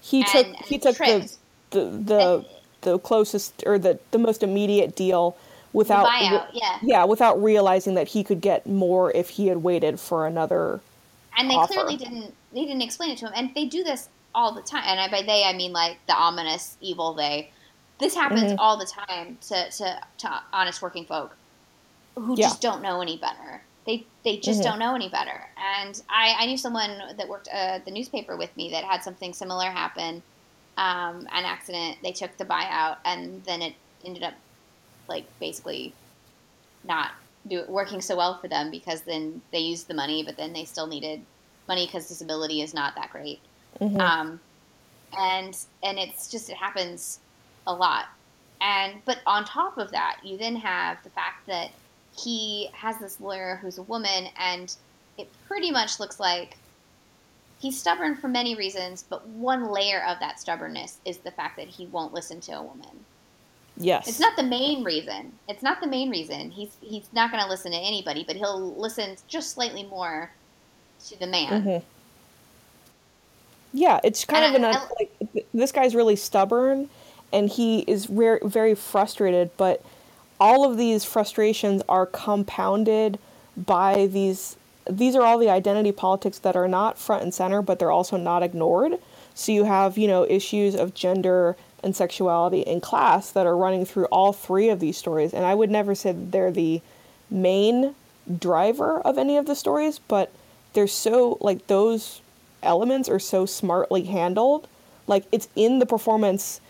He 0.00 0.22
took 0.24 0.46
and- 0.46 0.56
he 0.56 0.74
and 0.76 0.82
took 0.82 0.96
the 0.98 1.32
the 1.70 1.80
the, 1.90 2.46
the 2.82 2.98
closest 2.98 3.62
or 3.66 3.78
the 3.78 3.98
the 4.10 4.18
most 4.18 4.42
immediate 4.42 4.94
deal 4.96 5.36
without 5.72 6.06
buyout, 6.06 6.46
yeah. 6.52 6.78
yeah 6.82 7.04
without 7.04 7.42
realizing 7.42 7.94
that 7.94 8.08
he 8.08 8.24
could 8.24 8.40
get 8.40 8.66
more 8.66 9.10
if 9.12 9.30
he 9.30 9.48
had 9.48 9.58
waited 9.58 10.00
for 10.00 10.26
another 10.26 10.80
and 11.36 11.50
they 11.50 11.54
offer. 11.54 11.74
clearly 11.74 11.96
didn't 11.96 12.34
they 12.52 12.62
didn't 12.62 12.82
explain 12.82 13.10
it 13.10 13.18
to 13.18 13.26
him 13.26 13.32
and 13.36 13.54
they 13.54 13.66
do 13.66 13.84
this 13.84 14.08
all 14.34 14.52
the 14.52 14.62
time 14.62 14.82
and 14.86 15.10
by 15.10 15.22
they 15.22 15.44
i 15.44 15.52
mean 15.52 15.72
like 15.72 15.98
the 16.06 16.14
ominous 16.14 16.76
evil 16.80 17.12
they 17.14 17.50
this 17.98 18.14
happens 18.14 18.52
Mhm. 18.52 18.56
all 18.58 18.76
the 18.76 18.86
time 18.86 19.36
to, 19.48 19.70
to, 19.72 20.00
to 20.18 20.40
honest 20.52 20.80
working 20.80 21.04
folk 21.04 21.36
who 22.14 22.34
Yeah. 22.36 22.46
just 22.48 22.60
don't 22.62 22.80
know 22.82 23.00
any 23.00 23.16
better 23.18 23.62
they 23.86 24.06
they 24.24 24.36
just 24.38 24.60
Mhm. 24.60 24.64
don't 24.64 24.78
know 24.78 24.94
any 24.94 25.08
better 25.08 25.48
and 25.80 26.00
i 26.08 26.34
i 26.38 26.46
knew 26.46 26.56
someone 26.56 26.92
that 27.16 27.28
worked 27.28 27.48
uh, 27.48 27.76
at 27.76 27.84
the 27.84 27.90
newspaper 27.90 28.36
with 28.36 28.56
me 28.56 28.70
that 28.70 28.84
had 28.84 29.02
something 29.02 29.32
similar 29.34 29.70
happen 29.70 30.22
um, 30.78 31.26
an 31.32 31.44
accident 31.44 31.98
they 32.02 32.12
took 32.12 32.34
the 32.38 32.44
buyout 32.44 32.98
and 33.04 33.44
then 33.44 33.60
it 33.60 33.74
ended 34.04 34.22
up 34.22 34.34
like 35.08 35.26
basically 35.40 35.92
not 36.84 37.10
do 37.48 37.64
working 37.68 38.00
so 38.00 38.16
well 38.16 38.38
for 38.38 38.46
them 38.48 38.70
because 38.70 39.02
then 39.02 39.42
they 39.52 39.58
used 39.58 39.88
the 39.88 39.94
money, 39.94 40.22
but 40.22 40.36
then 40.36 40.52
they 40.52 40.64
still 40.64 40.86
needed 40.86 41.20
money 41.66 41.86
because 41.86 42.08
disability 42.08 42.62
is 42.62 42.72
not 42.72 42.94
that 42.94 43.10
great. 43.10 43.40
Mhm. 43.80 44.00
Um, 44.00 44.40
and 45.16 45.56
and 45.82 45.98
it's 45.98 46.30
just 46.30 46.48
it 46.48 46.56
happens 46.56 47.18
a 47.66 47.74
lot. 47.74 48.06
And 48.60 49.02
but 49.04 49.18
on 49.26 49.44
top 49.44 49.78
of 49.78 49.90
that, 49.90 50.20
you 50.22 50.36
then 50.38 50.56
have 50.56 51.02
the 51.02 51.10
fact 51.10 51.46
that 51.46 51.70
he 52.16 52.70
has 52.72 52.98
this 52.98 53.20
lawyer 53.20 53.58
who's 53.62 53.78
a 53.78 53.82
woman, 53.82 54.28
and 54.38 54.74
it 55.16 55.28
pretty 55.46 55.70
much 55.70 55.98
looks 55.98 56.20
like 56.20 56.56
he's 57.60 57.78
stubborn 57.78 58.16
for 58.16 58.28
many 58.28 58.54
reasons. 58.54 59.04
But 59.08 59.26
one 59.28 59.70
layer 59.72 60.02
of 60.06 60.18
that 60.20 60.40
stubbornness 60.40 60.98
is 61.04 61.18
the 61.18 61.30
fact 61.30 61.56
that 61.56 61.68
he 61.68 61.86
won't 61.86 62.12
listen 62.14 62.40
to 62.42 62.52
a 62.52 62.62
woman. 62.62 63.04
yes 63.76 64.08
It's 64.08 64.20
not 64.20 64.36
the 64.36 64.42
main 64.42 64.82
reason. 64.84 65.32
It's 65.48 65.62
not 65.62 65.80
the 65.80 65.86
main 65.86 66.10
reason. 66.10 66.50
He's 66.50 66.70
he's 66.80 67.08
not 67.12 67.30
going 67.30 67.42
to 67.42 67.48
listen 67.48 67.72
to 67.72 67.78
anybody, 67.78 68.24
but 68.26 68.36
he'll 68.36 68.74
listen 68.76 69.16
just 69.28 69.50
slightly 69.52 69.84
more 69.84 70.30
to 71.08 71.18
the 71.18 71.26
man. 71.26 71.62
Mhm. 71.64 71.82
Yeah, 73.72 74.00
it's 74.02 74.24
kind 74.24 74.44
And 74.44 74.56
of 74.56 74.62
an 74.62 74.74
I- 74.76 74.86
like 74.98 75.46
this 75.52 75.72
guy's 75.72 75.94
really 75.94 76.16
stubborn, 76.16 76.88
and 77.32 77.48
he 77.48 77.80
is 77.80 78.06
very 78.06 78.40
very 78.42 78.74
frustrated. 78.74 79.50
But 79.56 79.82
all 80.40 80.64
of 80.64 80.76
these 80.76 81.04
frustrations 81.04 81.82
are 81.88 82.06
compounded 82.06 83.18
by 83.56 84.06
these. 84.06 84.56
These 84.88 85.16
are 85.16 85.22
all 85.22 85.38
the 85.38 85.50
identity 85.50 85.92
politics 85.92 86.38
that 86.40 86.56
are 86.56 86.68
not 86.68 86.98
front 86.98 87.22
and 87.22 87.34
center, 87.34 87.62
but 87.62 87.78
they're 87.78 87.90
also 87.90 88.16
not 88.16 88.42
ignored. 88.42 88.98
So 89.34 89.52
you 89.52 89.64
have 89.64 89.98
you 89.98 90.08
know 90.08 90.26
issues 90.28 90.74
of 90.74 90.94
gender 90.94 91.56
and 91.82 91.94
sexuality 91.94 92.66
and 92.66 92.82
class 92.82 93.30
that 93.30 93.46
are 93.46 93.56
running 93.56 93.84
through 93.84 94.06
all 94.06 94.32
three 94.32 94.68
of 94.68 94.80
these 94.80 94.96
stories. 94.96 95.32
And 95.32 95.44
I 95.44 95.54
would 95.54 95.70
never 95.70 95.94
say 95.94 96.12
they're 96.12 96.50
the 96.50 96.80
main 97.30 97.94
driver 98.38 99.00
of 99.00 99.16
any 99.16 99.36
of 99.36 99.46
the 99.46 99.54
stories, 99.54 99.98
but 99.98 100.32
they're 100.72 100.86
so 100.86 101.38
like 101.40 101.66
those 101.66 102.20
elements 102.62 103.08
are 103.08 103.18
so 103.18 103.46
smartly 103.46 104.04
handled. 104.04 104.68
Like 105.06 105.24
it's 105.32 105.48
in 105.54 105.78
the 105.78 105.86
performance, 105.86 106.60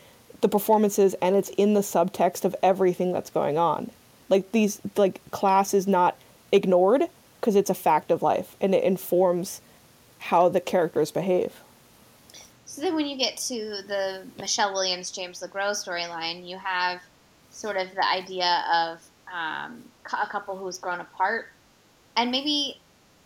the 0.40 0.48
performances, 0.48 1.14
and 1.22 1.36
it's 1.36 1.50
in 1.50 1.74
the 1.74 1.80
subtext 1.80 2.44
of 2.44 2.54
everything 2.62 3.12
that's 3.12 3.30
going 3.30 3.58
on. 3.58 3.90
Like 4.28 4.52
these, 4.52 4.80
like 4.96 5.20
class 5.30 5.72
is 5.74 5.86
not 5.86 6.16
ignored 6.52 7.04
because 7.40 7.56
it's 7.56 7.70
a 7.70 7.74
fact 7.74 8.10
of 8.10 8.22
life 8.22 8.56
and 8.60 8.74
it 8.74 8.84
informs 8.84 9.60
how 10.18 10.48
the 10.48 10.60
characters 10.60 11.10
behave. 11.10 11.60
So 12.66 12.82
then, 12.82 12.94
when 12.94 13.06
you 13.06 13.16
get 13.16 13.38
to 13.48 13.82
the 13.86 14.22
Michelle 14.38 14.72
Williams 14.72 15.10
James 15.10 15.40
LeGros 15.40 15.84
storyline, 15.84 16.46
you 16.46 16.58
have 16.58 17.00
sort 17.50 17.76
of 17.76 17.94
the 17.94 18.06
idea 18.06 18.64
of 18.72 19.02
um, 19.32 19.82
a 20.12 20.26
couple 20.26 20.56
who's 20.56 20.78
grown 20.78 21.00
apart, 21.00 21.48
and 22.16 22.30
maybe 22.30 22.78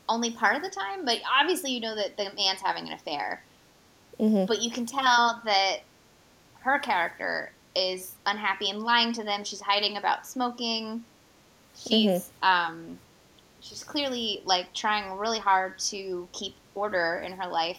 only 0.09 0.31
part 0.31 0.57
of 0.57 0.63
the 0.63 0.71
time, 0.71 1.05
but 1.05 1.19
obviously 1.41 1.73
you 1.73 1.81
know 1.81 1.95
that 1.95 2.17
the 2.17 2.25
man's 2.37 2.61
having 2.61 2.87
an 2.87 2.93
affair. 2.93 3.43
hmm 4.19 4.45
but 4.45 4.63
you 4.63 4.71
can 4.71 4.87
tell 4.87 5.41
that 5.45 5.79
her 6.61 6.79
character 6.79 7.51
is 7.75 8.13
unhappy 8.27 8.71
and 8.71 8.83
lying 8.83 9.13
to 9.15 9.25
them. 9.25 9.45
She's 9.45 9.61
hiding 9.61 9.97
about 9.97 10.27
smoking. 10.27 11.05
She's 11.77 12.31
um, 12.43 12.99
she's 13.63 13.83
clearly 13.85 14.43
like 14.45 14.73
trying 14.75 15.17
really 15.19 15.39
hard 15.39 15.79
to 15.79 16.29
keep 16.33 16.55
order 16.75 17.23
in 17.25 17.33
her 17.33 17.49
life, 17.49 17.79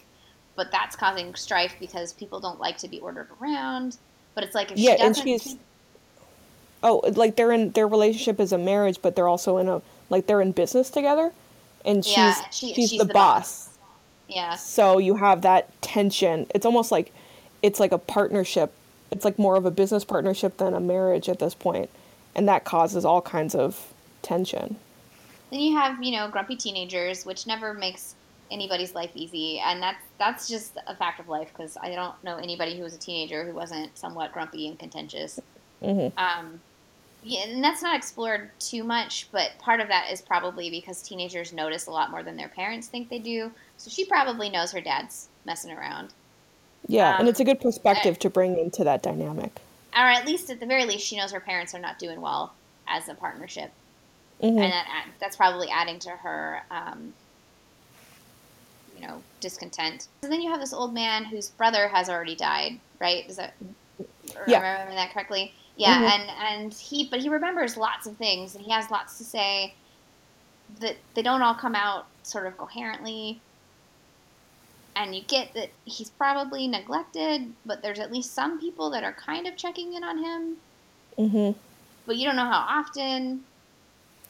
but 0.56 0.70
that's 0.72 0.96
causing 0.96 1.34
strife 1.34 1.74
because 1.78 2.12
people 2.12 2.40
don't 2.40 2.58
like 2.58 2.78
to 2.78 2.88
be 2.88 2.98
ordered 3.00 3.28
around. 3.40 3.96
But 4.34 4.44
it's 4.44 4.54
like 4.54 4.72
if 4.72 4.78
Yeah, 4.78 4.96
she 4.96 5.02
and 5.02 5.14
doesn't 5.14 5.24
she's- 5.26 5.44
keep- 5.44 5.60
Oh, 6.82 7.00
like 7.14 7.36
they're 7.36 7.52
in 7.52 7.70
their 7.70 7.88
relationship 7.88 8.38
is 8.40 8.52
a 8.52 8.58
marriage, 8.58 8.98
but 9.00 9.16
they're 9.16 9.28
also 9.28 9.56
in 9.58 9.68
a 9.68 9.80
like 10.10 10.26
they're 10.26 10.42
in 10.42 10.52
business 10.52 10.90
together, 10.90 11.32
and 11.84 12.04
she's 12.04 12.16
Yeah, 12.16 12.34
she- 12.50 12.74
she's, 12.74 12.90
she's 12.90 12.98
the, 13.00 13.06
the 13.06 13.12
boss. 13.14 13.70
yeah, 14.28 14.54
So 14.56 14.98
you 14.98 15.16
have 15.16 15.40
that 15.42 15.70
tension. 15.80 16.46
It's 16.54 16.66
almost 16.66 16.92
like 16.92 17.12
it's 17.62 17.80
like 17.80 17.92
a 17.92 17.98
partnership. 17.98 18.72
It's 19.10 19.24
like 19.24 19.38
more 19.38 19.56
of 19.56 19.64
a 19.64 19.70
business 19.70 20.04
partnership 20.04 20.58
than 20.58 20.74
a 20.74 20.80
marriage 20.80 21.28
at 21.30 21.38
this 21.38 21.54
point, 21.54 21.88
and 22.34 22.46
that 22.48 22.64
causes 22.64 23.04
all 23.06 23.22
kinds 23.22 23.54
of 23.54 23.92
tension. 24.20 24.76
Then 25.50 25.60
you 25.60 25.76
have, 25.76 26.02
you 26.02 26.12
know, 26.12 26.28
grumpy 26.28 26.56
teenagers, 26.56 27.24
which 27.24 27.46
never 27.46 27.74
makes 27.74 28.14
anybody's 28.50 28.94
life 28.94 29.10
easy, 29.14 29.58
and 29.58 29.82
that's 29.82 30.02
that's 30.18 30.48
just 30.48 30.76
a 30.86 30.96
fact 30.96 31.20
of 31.20 31.28
life 31.28 31.48
because 31.48 31.76
I 31.82 31.90
don't 31.94 32.14
know 32.22 32.36
anybody 32.36 32.76
who 32.76 32.82
was 32.84 32.94
a 32.94 32.98
teenager 32.98 33.44
who 33.46 33.54
wasn't 33.54 33.96
somewhat 33.98 34.32
grumpy 34.32 34.68
and 34.68 34.78
contentious. 34.78 35.38
hmm 35.82 36.08
Um, 36.16 36.60
yeah, 37.22 37.44
and 37.48 37.64
that's 37.64 37.82
not 37.82 37.96
explored 37.96 38.50
too 38.58 38.84
much, 38.84 39.28
but 39.32 39.52
part 39.58 39.80
of 39.80 39.88
that 39.88 40.10
is 40.12 40.20
probably 40.20 40.68
because 40.70 41.02
teenagers 41.02 41.52
notice 41.54 41.86
a 41.86 41.90
lot 41.90 42.10
more 42.10 42.22
than 42.22 42.36
their 42.36 42.50
parents 42.50 42.88
think 42.88 43.08
they 43.08 43.18
do. 43.18 43.50
So 43.78 43.90
she 43.90 44.04
probably 44.06 44.50
knows 44.50 44.72
her 44.72 44.80
dad's 44.82 45.28
messing 45.46 45.70
around, 45.72 46.12
Yeah, 46.88 47.12
and 47.18 47.22
Um, 47.22 47.28
it's 47.28 47.40
a 47.40 47.44
good 47.44 47.60
perspective 47.60 48.18
to 48.20 48.30
bring 48.30 48.58
into 48.58 48.84
that 48.84 49.02
dynamic. 49.02 49.52
or 49.96 50.00
at 50.02 50.26
least 50.26 50.50
at 50.50 50.60
the 50.60 50.66
very 50.66 50.84
least, 50.84 51.06
she 51.06 51.16
knows 51.16 51.32
her 51.32 51.40
parents 51.40 51.74
are 51.74 51.78
not 51.80 51.98
doing 51.98 52.20
well 52.20 52.52
as 52.86 53.08
a 53.08 53.14
partnership. 53.14 53.72
Hmm 54.40 54.58
and 54.58 54.72
that, 54.72 55.06
that's 55.20 55.36
probably 55.36 55.68
adding 55.70 55.98
to 56.00 56.10
her 56.10 56.60
um, 56.70 57.12
you 58.94 59.06
know 59.06 59.22
discontent. 59.40 60.08
So 60.22 60.30
then 60.30 60.40
you 60.42 60.50
have 60.50 60.60
this 60.60 60.72
old 60.72 60.94
man 60.94 61.24
whose 61.24 61.50
brother 61.50 61.88
has 61.88 62.08
already 62.08 62.34
died 62.36 62.80
right? 63.00 63.28
Is 63.28 63.36
that 63.36 63.54
Yeah. 64.46 64.58
am 64.58 64.64
I 64.64 64.70
remembering 64.72 64.96
that 64.96 65.12
correctly? 65.12 65.52
Yeah 65.76 65.98
Mhm. 65.98 66.14
and 66.14 66.30
and 66.62 66.74
he 66.74 67.08
but 67.10 67.20
he 67.20 67.28
remembers 67.28 67.76
lots 67.76 68.06
of 68.06 68.16
things 68.16 68.54
and 68.54 68.64
he 68.64 68.70
has 68.70 68.90
lots 68.90 69.18
to 69.18 69.24
say 69.24 69.74
that 70.80 70.96
they 71.14 71.22
don't 71.22 71.42
all 71.42 71.54
come 71.54 71.74
out 71.74 72.06
sort 72.22 72.46
of 72.46 72.56
coherently. 72.56 73.40
And 74.96 75.14
you 75.14 75.22
get 75.22 75.52
that 75.54 75.70
he's 75.84 76.10
probably 76.10 76.68
neglected 76.68 77.52
but 77.66 77.82
there's 77.82 77.98
at 77.98 78.12
least 78.12 78.34
some 78.34 78.60
people 78.60 78.90
that 78.90 79.02
are 79.04 79.12
kind 79.14 79.46
of 79.46 79.56
checking 79.56 79.94
in 79.94 80.04
on 80.04 80.18
him. 80.18 80.56
Mm-hmm. 81.18 81.58
but 82.06 82.16
you 82.16 82.24
don't 82.26 82.36
know 82.36 82.42
how 82.44 82.66
often 82.68 83.44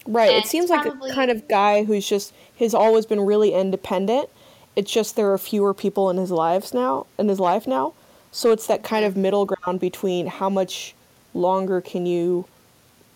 Right. 0.06 0.30
And 0.30 0.44
it 0.44 0.48
seems 0.48 0.70
like 0.70 0.82
probably- 0.82 1.10
a 1.10 1.14
kind 1.14 1.30
of 1.30 1.48
guy 1.48 1.84
who's 1.84 2.06
just 2.06 2.32
has 2.58 2.74
always 2.74 3.06
been 3.06 3.20
really 3.20 3.52
independent. 3.54 4.28
It's 4.76 4.90
just 4.90 5.16
there 5.16 5.32
are 5.32 5.38
fewer 5.38 5.72
people 5.72 6.10
in 6.10 6.16
his 6.16 6.30
lives 6.30 6.74
now 6.74 7.06
in 7.18 7.28
his 7.28 7.40
life 7.40 7.66
now. 7.66 7.92
So 8.32 8.50
it's 8.50 8.66
that 8.66 8.82
kind 8.82 9.04
of 9.04 9.16
middle 9.16 9.46
ground 9.46 9.80
between 9.80 10.26
how 10.26 10.50
much 10.50 10.94
longer 11.32 11.80
can 11.80 12.06
you 12.06 12.46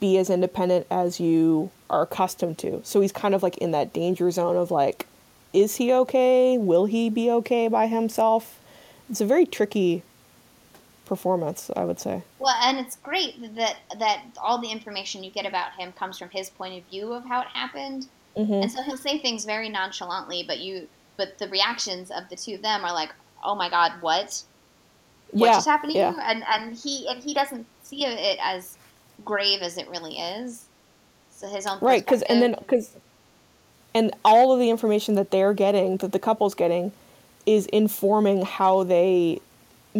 be 0.00 0.16
as 0.16 0.30
independent 0.30 0.86
as 0.90 1.18
you 1.18 1.70
are 1.90 2.02
accustomed 2.02 2.58
to. 2.58 2.80
So 2.84 3.00
he's 3.00 3.12
kind 3.12 3.34
of 3.34 3.42
like 3.42 3.58
in 3.58 3.72
that 3.72 3.92
danger 3.92 4.30
zone 4.30 4.56
of 4.56 4.70
like 4.70 5.06
is 5.52 5.76
he 5.76 5.92
okay? 5.92 6.58
Will 6.58 6.84
he 6.84 7.08
be 7.08 7.30
okay 7.30 7.68
by 7.68 7.86
himself? 7.86 8.60
It's 9.10 9.20
a 9.20 9.26
very 9.26 9.46
tricky 9.46 10.02
performance, 11.08 11.70
I 11.74 11.84
would 11.84 11.98
say. 11.98 12.22
Well, 12.38 12.54
and 12.62 12.78
it's 12.78 12.96
great 12.96 13.54
that 13.56 13.76
that 13.98 14.22
all 14.40 14.58
the 14.58 14.70
information 14.70 15.24
you 15.24 15.30
get 15.30 15.46
about 15.46 15.72
him 15.72 15.92
comes 15.92 16.18
from 16.18 16.30
his 16.30 16.50
point 16.50 16.78
of 16.78 16.88
view 16.90 17.12
of 17.12 17.24
how 17.24 17.40
it 17.40 17.48
happened, 17.48 18.08
Mhm. 18.36 18.62
and 18.62 18.70
so 18.70 18.82
he'll 18.82 18.96
say 18.96 19.18
things 19.18 19.44
very 19.44 19.68
nonchalantly, 19.68 20.44
but 20.46 20.58
you 20.58 20.88
but 21.16 21.38
the 21.38 21.48
reactions 21.48 22.12
of 22.12 22.28
the 22.28 22.36
two 22.36 22.54
of 22.54 22.62
them 22.62 22.84
are 22.84 22.92
like, 22.92 23.10
"Oh 23.42 23.54
my 23.56 23.68
god, 23.68 23.92
what? 24.00 24.42
What 25.32 25.46
yeah, 25.46 25.52
just 25.54 25.66
happened 25.66 25.92
to 25.92 25.98
yeah. 25.98 26.12
you?" 26.12 26.20
And 26.20 26.44
and 26.44 26.76
he 26.76 27.08
and 27.08 27.22
he 27.22 27.34
doesn't 27.34 27.66
see 27.82 28.04
it 28.04 28.38
as 28.40 28.76
grave 29.24 29.62
as 29.62 29.76
it 29.78 29.88
really 29.88 30.18
is. 30.18 30.66
So 31.32 31.48
his 31.48 31.66
own 31.66 31.78
right 31.80 32.04
because 32.04 32.22
and 32.22 32.40
then 32.42 32.54
because 32.58 32.90
and 33.94 34.14
all 34.24 34.52
of 34.52 34.60
the 34.60 34.70
information 34.70 35.14
that 35.16 35.30
they're 35.30 35.54
getting 35.54 35.96
that 35.98 36.12
the 36.12 36.18
couple's 36.18 36.54
getting 36.54 36.92
is 37.46 37.66
informing 37.66 38.44
how 38.44 38.84
they 38.84 39.40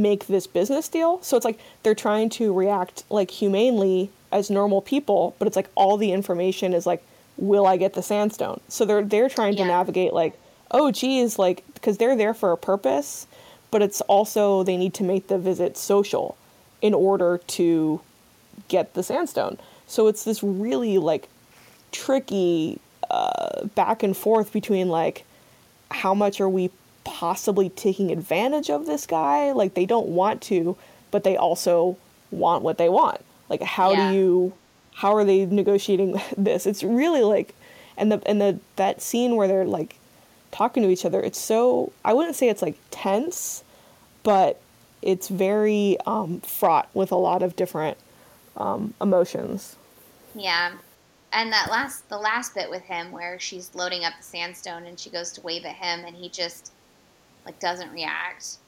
make 0.02 0.26
this 0.26 0.46
business 0.46 0.88
deal. 0.88 1.22
So 1.22 1.36
it's 1.36 1.44
like 1.44 1.58
they're 1.82 1.94
trying 1.94 2.30
to 2.30 2.52
react 2.52 3.04
like 3.10 3.30
humanely 3.30 4.10
as 4.30 4.50
normal 4.50 4.82
people 4.82 5.34
but 5.38 5.48
it's 5.48 5.56
like 5.56 5.70
all 5.74 5.96
the 5.96 6.12
information 6.12 6.74
is 6.74 6.84
like 6.84 7.02
will 7.38 7.66
i 7.66 7.76
get 7.76 7.94
the 7.94 8.02
sandstone? 8.02 8.60
So 8.68 8.84
they're 8.84 9.02
they're 9.02 9.28
trying 9.28 9.56
to 9.56 9.64
navigate 9.64 10.12
like 10.12 10.38
oh 10.70 10.90
geez 10.90 11.38
like 11.38 11.64
because 11.74 11.98
they're 11.98 12.16
there 12.16 12.34
for 12.34 12.52
a 12.52 12.56
purpose 12.56 13.26
but 13.70 13.82
it's 13.82 14.00
also 14.02 14.62
they 14.62 14.76
need 14.76 14.94
to 14.94 15.04
make 15.04 15.28
the 15.28 15.38
visit 15.38 15.76
social 15.76 16.36
in 16.80 16.94
order 16.94 17.38
to 17.46 18.00
get 18.68 18.94
the 18.94 19.02
sandstone. 19.02 19.58
So 19.86 20.06
it's 20.06 20.24
this 20.24 20.42
really 20.42 20.98
like 20.98 21.28
tricky 21.92 22.80
uh, 23.10 23.66
back 23.66 24.02
and 24.02 24.16
forth 24.16 24.52
between 24.52 24.88
like 24.88 25.24
how 25.90 26.14
much 26.14 26.40
are 26.40 26.48
we 26.48 26.70
possibly 27.09 27.70
taking 27.70 28.10
advantage 28.12 28.68
of 28.70 28.85
this 28.86 29.06
guy 29.06 29.51
like 29.52 29.72
they 29.74 29.86
don't 29.86 30.09
want 30.09 30.43
to 30.43 30.76
but 31.10 31.24
they 31.24 31.36
also 31.36 31.97
want 32.30 32.62
what 32.62 32.76
they 32.76 32.89
want 32.89 33.20
like 33.48 33.62
how 33.62 33.93
Yeah. 33.93 34.10
do 34.10 34.14
you 34.16 34.52
how 34.97 35.14
are 35.16 35.24
they 35.24 35.47
negotiating 35.47 36.20
this 36.36 36.66
it's 36.66 36.85
really 36.85 37.22
like 37.22 37.55
and 37.97 38.12
the 38.12 38.22
and 38.26 38.40
the 38.40 38.59
that 38.76 39.01
scene 39.01 39.36
where 39.36 39.48
they're 39.48 39.64
like 39.64 39.97
talking 40.52 40.82
to 40.82 40.90
each 40.90 41.05
other 41.06 41.20
it's 41.22 41.39
so 41.40 41.93
i 42.05 42.12
wouldn't 42.12 42.36
say 42.36 42.48
it's 42.51 42.62
like 42.62 42.76
tense 42.90 43.64
but 44.22 44.60
it's 45.01 45.28
very 45.28 45.97
um, 46.06 46.40
fraught 46.40 46.89
with 46.93 47.10
a 47.12 47.16
lot 47.16 47.43
of 47.43 47.56
different 47.56 47.97
um, 48.56 48.93
emotions 49.01 49.76
Yeah. 50.35 50.72
And 51.32 51.52
that 51.52 51.70
last 51.70 52.09
the 52.09 52.18
last 52.18 52.55
bit 52.55 52.68
with 52.70 52.82
him 52.82 53.12
where 53.12 53.39
she's 53.39 53.74
loading 53.74 54.05
up 54.05 54.14
the 54.18 54.24
sandstone 54.24 54.85
and 54.86 54.98
she 54.98 55.10
goes 55.10 55.30
to 55.32 55.40
wave 55.43 55.64
at 55.66 55.74
him 55.76 56.05
and 56.06 56.16
he 56.16 56.28
just 56.30 56.72
like 57.48 57.58
doesn't 57.60 57.90
react. 57.92 58.58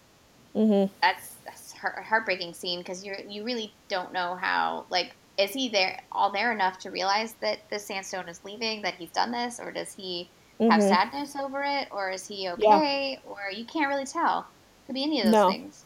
mm-hmm. 0.57 0.91
That's 1.03 1.35
that's 1.45 1.73
heart- 1.73 1.97
a 1.99 2.03
heartbreaking 2.03 2.55
scene 2.55 2.79
because 2.81 3.05
you 3.05 3.15
you 3.29 3.45
really 3.45 3.73
don't 3.89 4.13
know 4.13 4.35
how 4.41 4.87
like 4.91 5.15
is 5.39 5.51
he 5.53 5.69
there 5.69 6.01
all 6.11 6.33
there 6.33 6.51
enough 6.53 6.79
to 6.81 6.91
realize 6.91 7.35
that 7.41 7.59
the 7.71 7.79
sandstone 7.79 8.29
is 8.29 8.41
leaving 8.45 8.83
that 8.83 8.95
he's 8.95 9.11
done 9.11 9.31
this 9.31 9.61
or 9.61 9.71
does 9.71 9.93
he 9.95 10.29
have 10.61 10.81
Mhm. 10.81 10.89
sadness 10.89 11.37
over 11.37 11.63
it 11.63 11.89
or 11.91 12.11
is 12.11 12.27
he 12.27 12.49
okay 12.51 13.19
or 13.27 13.39
you 13.53 13.65
can't 13.65 13.89
really 13.89 14.05
tell 14.07 14.47
could 14.87 14.95
be 14.95 15.03
any 15.03 15.21
of 15.21 15.27
those 15.27 15.33
No. 15.33 15.51
things 15.51 15.85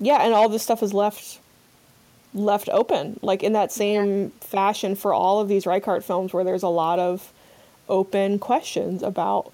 yeah 0.00 0.22
and 0.24 0.34
all 0.34 0.48
this 0.48 0.62
stuff 0.62 0.82
is 0.82 0.92
left 0.92 1.38
left 2.34 2.68
open 2.70 3.18
like 3.22 3.42
in 3.42 3.52
that 3.54 3.72
same 3.72 4.30
fashion 4.40 4.94
for 4.94 5.14
all 5.14 5.40
of 5.40 5.48
these 5.48 5.64
Reichardt 5.66 6.04
films 6.04 6.32
where 6.34 6.44
there's 6.44 6.62
a 6.62 6.68
lot 6.68 6.98
of 6.98 7.32
open 7.88 8.38
questions 8.38 9.02
about 9.02 9.50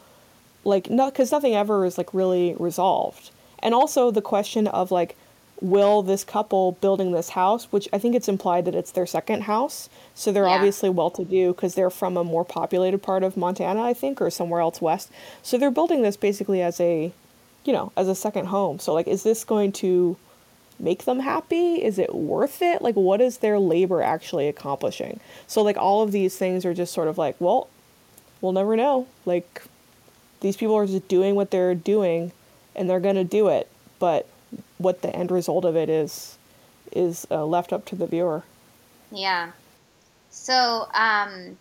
like 0.64 0.90
no 0.90 1.10
because 1.10 1.30
nothing 1.32 1.54
ever 1.54 1.84
is 1.84 1.98
like 1.98 2.12
really 2.14 2.54
resolved 2.58 3.30
and 3.60 3.74
also 3.74 4.10
the 4.10 4.22
question 4.22 4.66
of 4.66 4.90
like 4.90 5.16
will 5.60 6.02
this 6.02 6.24
couple 6.24 6.72
building 6.80 7.12
this 7.12 7.30
house 7.30 7.64
which 7.70 7.88
i 7.92 7.98
think 7.98 8.14
it's 8.14 8.28
implied 8.28 8.64
that 8.64 8.74
it's 8.74 8.90
their 8.92 9.06
second 9.06 9.42
house 9.42 9.88
so 10.14 10.32
they're 10.32 10.44
Yeah. 10.44 10.50
obviously 10.50 10.90
well 10.90 11.10
to 11.12 11.24
do 11.24 11.52
because 11.52 11.74
they're 11.74 11.90
from 11.90 12.16
a 12.16 12.24
more 12.24 12.44
populated 12.44 12.98
part 13.02 13.22
of 13.22 13.36
montana 13.36 13.82
i 13.82 13.94
think 13.94 14.20
or 14.20 14.30
somewhere 14.30 14.60
else 14.60 14.80
west 14.80 15.10
so 15.42 15.56
they're 15.56 15.70
building 15.70 16.02
this 16.02 16.16
basically 16.16 16.60
as 16.60 16.80
a 16.80 17.12
you 17.64 17.72
know 17.72 17.92
as 17.96 18.08
a 18.08 18.14
second 18.14 18.46
home 18.46 18.78
so 18.78 18.92
like 18.92 19.06
is 19.06 19.22
this 19.22 19.44
going 19.44 19.72
to 19.72 20.16
make 20.80 21.04
them 21.04 21.20
happy? 21.20 21.76
Is 21.84 22.00
it 22.00 22.12
worth 22.12 22.60
it? 22.60 22.82
Like, 22.82 22.96
what 22.96 23.20
is 23.20 23.38
their 23.38 23.60
labor 23.60 24.02
actually 24.02 24.48
accomplishing? 24.48 25.20
So, 25.46 25.62
like, 25.62 25.76
all 25.76 26.02
of 26.02 26.10
these 26.10 26.36
things 26.36 26.64
are 26.64 26.74
just 26.74 26.92
sort 26.92 27.06
of 27.06 27.16
like, 27.16 27.36
well, 27.38 27.68
we'll 28.40 28.50
never 28.50 28.74
know. 28.74 29.06
Like, 29.24 29.62
these 30.44 30.58
people 30.58 30.74
are 30.74 30.86
just 30.86 31.08
doing 31.08 31.34
what 31.34 31.50
they're 31.50 31.74
doing 31.74 32.30
and 32.76 32.88
they're 32.88 33.00
going 33.00 33.14
to 33.14 33.24
do 33.24 33.48
it. 33.48 33.66
But 33.98 34.28
what 34.76 35.00
the 35.00 35.08
end 35.16 35.30
result 35.30 35.64
of 35.64 35.74
it 35.74 35.88
is, 35.88 36.36
is 36.92 37.26
uh, 37.30 37.46
left 37.46 37.72
up 37.72 37.86
to 37.86 37.96
the 37.96 38.06
viewer. 38.06 38.42
Yeah. 39.10 39.52
So, 40.28 40.86
um, 40.92 41.56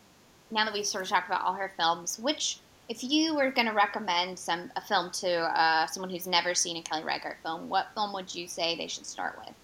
now 0.52 0.66
that 0.66 0.74
we've 0.74 0.86
sort 0.86 1.06
of 1.06 1.10
talked 1.10 1.30
about 1.30 1.44
all 1.44 1.54
her 1.54 1.72
films, 1.78 2.20
which, 2.20 2.60
if 2.90 3.06
you 3.06 3.34
were 3.34 3.52
going 3.52 3.68
to 3.68 3.74
recommend 3.74 4.38
some 4.38 4.70
a 4.76 4.82
film 4.82 5.12
to 5.12 5.32
uh, 5.32 5.88
someone 5.88 6.10
who's 6.10 6.28
never 6.28 6.54
seen 6.54 6.76
a 6.76 6.82
Kelly 6.82 7.06
Reichardt 7.06 7.38
film, 7.42 7.70
what 7.70 7.88
film 7.94 8.12
would 8.12 8.36
you 8.36 8.50
say 8.50 8.76
they 8.76 8.88
should 8.88 9.06
start 9.06 9.40
with? 9.46 9.56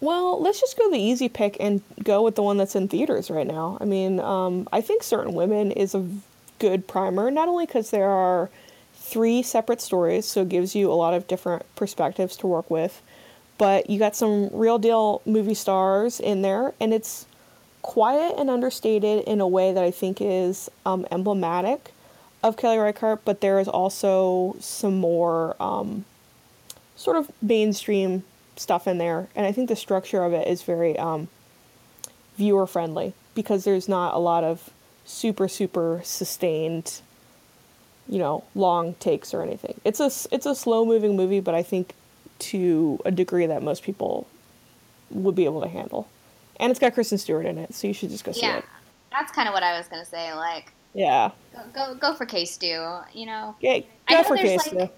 Well, 0.00 0.38
let's 0.38 0.60
just 0.60 0.76
go 0.76 0.90
the 0.90 0.98
easy 0.98 1.30
pick 1.30 1.56
and 1.58 1.80
go 2.02 2.22
with 2.22 2.34
the 2.34 2.42
one 2.42 2.58
that's 2.58 2.76
in 2.76 2.88
theaters 2.88 3.30
right 3.30 3.46
now. 3.46 3.78
I 3.80 3.86
mean, 3.86 4.20
um, 4.20 4.68
I 4.70 4.82
think 4.82 5.02
Certain 5.02 5.32
Women 5.32 5.70
is 5.70 5.94
a 5.94 6.06
good 6.62 6.86
primer, 6.86 7.30
not 7.30 7.48
only 7.48 7.66
because 7.66 7.90
there 7.90 8.08
are 8.08 8.48
three 8.94 9.42
separate 9.42 9.80
stories, 9.80 10.24
so 10.24 10.42
it 10.42 10.48
gives 10.48 10.74
you 10.74 10.90
a 10.90 10.94
lot 10.94 11.12
of 11.12 11.26
different 11.26 11.66
perspectives 11.76 12.36
to 12.38 12.46
work 12.46 12.70
with, 12.70 13.02
but 13.58 13.90
you 13.90 13.98
got 13.98 14.16
some 14.16 14.48
real 14.52 14.78
deal 14.78 15.20
movie 15.26 15.54
stars 15.54 16.20
in 16.20 16.40
there, 16.40 16.72
and 16.80 16.94
it's 16.94 17.26
quiet 17.82 18.34
and 18.38 18.48
understated 18.48 19.24
in 19.24 19.40
a 19.40 19.46
way 19.46 19.72
that 19.72 19.84
I 19.84 19.90
think 19.90 20.18
is 20.20 20.70
um, 20.86 21.04
emblematic 21.10 21.92
of 22.42 22.56
Kelly 22.56 22.78
Reichardt, 22.78 23.24
but 23.24 23.42
there 23.42 23.60
is 23.60 23.68
also 23.68 24.56
some 24.60 24.98
more. 24.98 25.54
Um, 25.60 26.06
sort 27.02 27.16
of 27.16 27.30
mainstream 27.42 28.22
stuff 28.56 28.86
in 28.86 28.98
there 28.98 29.26
and 29.34 29.44
i 29.46 29.52
think 29.52 29.68
the 29.68 29.76
structure 29.76 30.22
of 30.22 30.32
it 30.32 30.46
is 30.46 30.62
very 30.62 30.96
um, 30.98 31.28
viewer 32.36 32.66
friendly 32.66 33.12
because 33.34 33.64
there's 33.64 33.88
not 33.88 34.14
a 34.14 34.18
lot 34.18 34.44
of 34.44 34.70
super 35.04 35.48
super 35.48 36.00
sustained 36.04 37.00
you 38.08 38.18
know 38.18 38.44
long 38.54 38.94
takes 38.94 39.32
or 39.34 39.42
anything 39.42 39.80
it's 39.84 40.00
a 40.00 40.10
it's 40.34 40.46
a 40.46 40.54
slow 40.54 40.84
moving 40.84 41.16
movie 41.16 41.40
but 41.40 41.54
i 41.54 41.62
think 41.62 41.94
to 42.38 42.98
a 43.04 43.10
degree 43.10 43.46
that 43.46 43.62
most 43.62 43.82
people 43.82 44.26
would 45.10 45.34
be 45.34 45.44
able 45.44 45.60
to 45.60 45.68
handle 45.68 46.08
and 46.58 46.70
it's 46.70 46.80
got 46.80 46.94
kristen 46.94 47.18
stewart 47.18 47.46
in 47.46 47.58
it 47.58 47.74
so 47.74 47.86
you 47.86 47.94
should 47.94 48.10
just 48.10 48.24
go 48.24 48.32
see 48.32 48.42
Yeah, 48.42 48.58
it 48.58 48.64
that's 49.12 49.30
kind 49.30 49.48
of 49.48 49.54
what 49.54 49.62
I 49.62 49.76
was 49.76 49.86
going 49.88 50.02
to 50.02 50.08
say. 50.08 50.32
Like, 50.34 50.72
yeah 50.94 51.30
go 51.54 51.60
go, 51.72 51.94
go 51.94 52.14
for 52.14 52.26
K 52.26 52.44
Stew. 52.44 52.98
You 53.12 53.26
know, 53.26 53.54
yeah 53.60 53.80
I 54.08 54.14
go 54.14 54.16
know 54.16 54.24
for 54.24 54.36
case 54.36 54.72
like, 54.72 54.92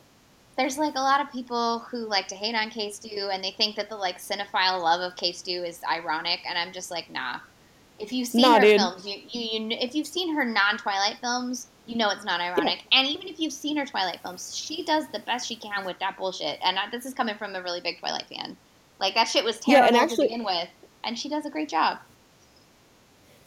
there's 0.56 0.78
like 0.78 0.94
a 0.94 1.00
lot 1.00 1.20
of 1.20 1.32
people 1.32 1.80
who 1.80 2.06
like 2.06 2.28
to 2.28 2.34
hate 2.34 2.54
on 2.54 2.70
K 2.70 2.90
Stew 2.90 3.28
and 3.32 3.42
they 3.42 3.50
think 3.50 3.76
that 3.76 3.88
the 3.88 3.96
like 3.96 4.18
cinephile 4.18 4.80
love 4.80 5.00
of 5.00 5.16
K 5.16 5.32
Stew 5.32 5.62
is 5.64 5.80
ironic, 5.88 6.40
and 6.48 6.56
I'm 6.58 6.72
just 6.72 6.90
like, 6.90 7.10
nah. 7.10 7.40
If 7.98 8.12
you've 8.12 8.28
seen 8.28 8.42
Nah, 8.42 8.54
her 8.56 8.60
dude. 8.60 8.80
films, 8.80 9.06
you, 9.06 9.14
you, 9.30 9.60
you 9.70 9.76
if 9.80 9.94
you've 9.94 10.06
seen 10.06 10.34
her 10.34 10.44
non 10.44 10.76
Twilight 10.78 11.18
films, 11.20 11.68
you 11.86 11.96
know 11.96 12.10
it's 12.10 12.24
not 12.24 12.40
ironic. 12.40 12.80
And 12.92 13.06
even 13.06 13.28
if 13.28 13.38
you've 13.38 13.52
seen 13.52 13.76
her 13.76 13.86
Twilight 13.86 14.20
films, 14.22 14.56
she 14.56 14.82
does 14.84 15.06
the 15.08 15.20
best 15.20 15.46
she 15.46 15.54
can 15.56 15.84
with 15.84 15.98
that 16.00 16.16
bullshit. 16.18 16.58
And 16.64 16.78
I, 16.78 16.88
this 16.90 17.06
is 17.06 17.14
coming 17.14 17.36
from 17.36 17.54
a 17.54 17.62
really 17.62 17.80
big 17.80 17.98
Twilight 18.00 18.26
fan. 18.26 18.56
Like 19.00 19.14
that 19.14 19.28
shit 19.28 19.44
was 19.44 19.60
Yeah, 19.66 19.80
terrible 19.80 19.88
and 19.88 19.96
actually- 20.02 20.28
to 20.28 20.32
begin 20.34 20.44
with, 20.44 20.68
and 21.04 21.18
she 21.18 21.28
does 21.28 21.46
a 21.46 21.50
great 21.50 21.68
job. 21.68 21.98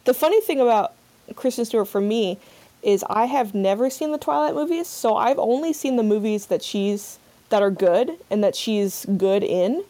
the 0.06 0.14
funny 0.14 0.40
thing 0.42 0.62
about 0.62 0.94
Kristen 1.36 1.66
Stewart 1.66 1.88
for 1.88 2.00
me 2.02 2.38
is 2.84 3.04
I 3.10 3.26
have 3.26 3.54
never 3.54 3.90
seen 3.90 4.12
the 4.12 4.18
Twilight 4.18 4.54
movies, 4.56 4.88
so 4.88 5.18
I've 5.18 5.40
only 5.40 5.74
seen 5.74 5.96
the 5.98 6.04
movies 6.04 6.46
that 6.46 6.64
she's 6.64 7.20
that 7.50 7.62
are 7.62 7.72
good 7.72 8.12
and 8.30 8.44
that 8.44 8.56
she's 8.56 9.06
good 9.18 9.44
in. 9.44 9.84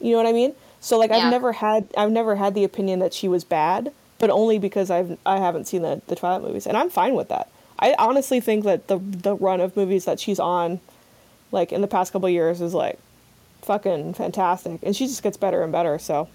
You 0.00 0.12
know 0.12 0.16
what 0.16 0.26
I 0.26 0.32
mean? 0.32 0.54
So 0.82 0.98
like 0.98 1.10
Yeah. 1.10 1.18
I've 1.18 1.30
never 1.30 1.52
had 1.52 1.86
I've 1.96 2.10
never 2.10 2.36
had 2.36 2.54
the 2.54 2.64
opinion 2.64 2.98
that 2.98 3.14
she 3.14 3.28
was 3.28 3.44
bad, 3.44 3.90
but 4.18 4.28
only 4.28 4.58
because 4.58 4.90
I've 4.90 5.16
I 5.24 5.38
haven't 5.38 5.66
seen 5.66 5.80
the 5.82 6.02
the 6.08 6.16
Twilight 6.16 6.42
movies, 6.42 6.66
and 6.66 6.76
I'm 6.76 6.90
fine 6.90 7.14
with 7.14 7.28
that. 7.28 7.48
I 7.78 7.94
honestly 7.98 8.40
think 8.40 8.64
that 8.64 8.88
the 8.88 8.98
the 8.98 9.34
run 9.36 9.60
of 9.60 9.76
movies 9.76 10.04
that 10.04 10.20
she's 10.20 10.38
on, 10.38 10.80
like 11.52 11.72
in 11.72 11.80
the 11.80 11.86
past 11.88 12.12
couple 12.12 12.26
of 12.26 12.32
years, 12.32 12.60
is 12.60 12.74
like 12.74 12.98
fucking 13.62 14.14
fantastic, 14.14 14.80
and 14.82 14.94
she 14.94 15.06
just 15.06 15.22
gets 15.22 15.36
better 15.36 15.62
and 15.62 15.70
better. 15.72 15.98
So 15.98 16.28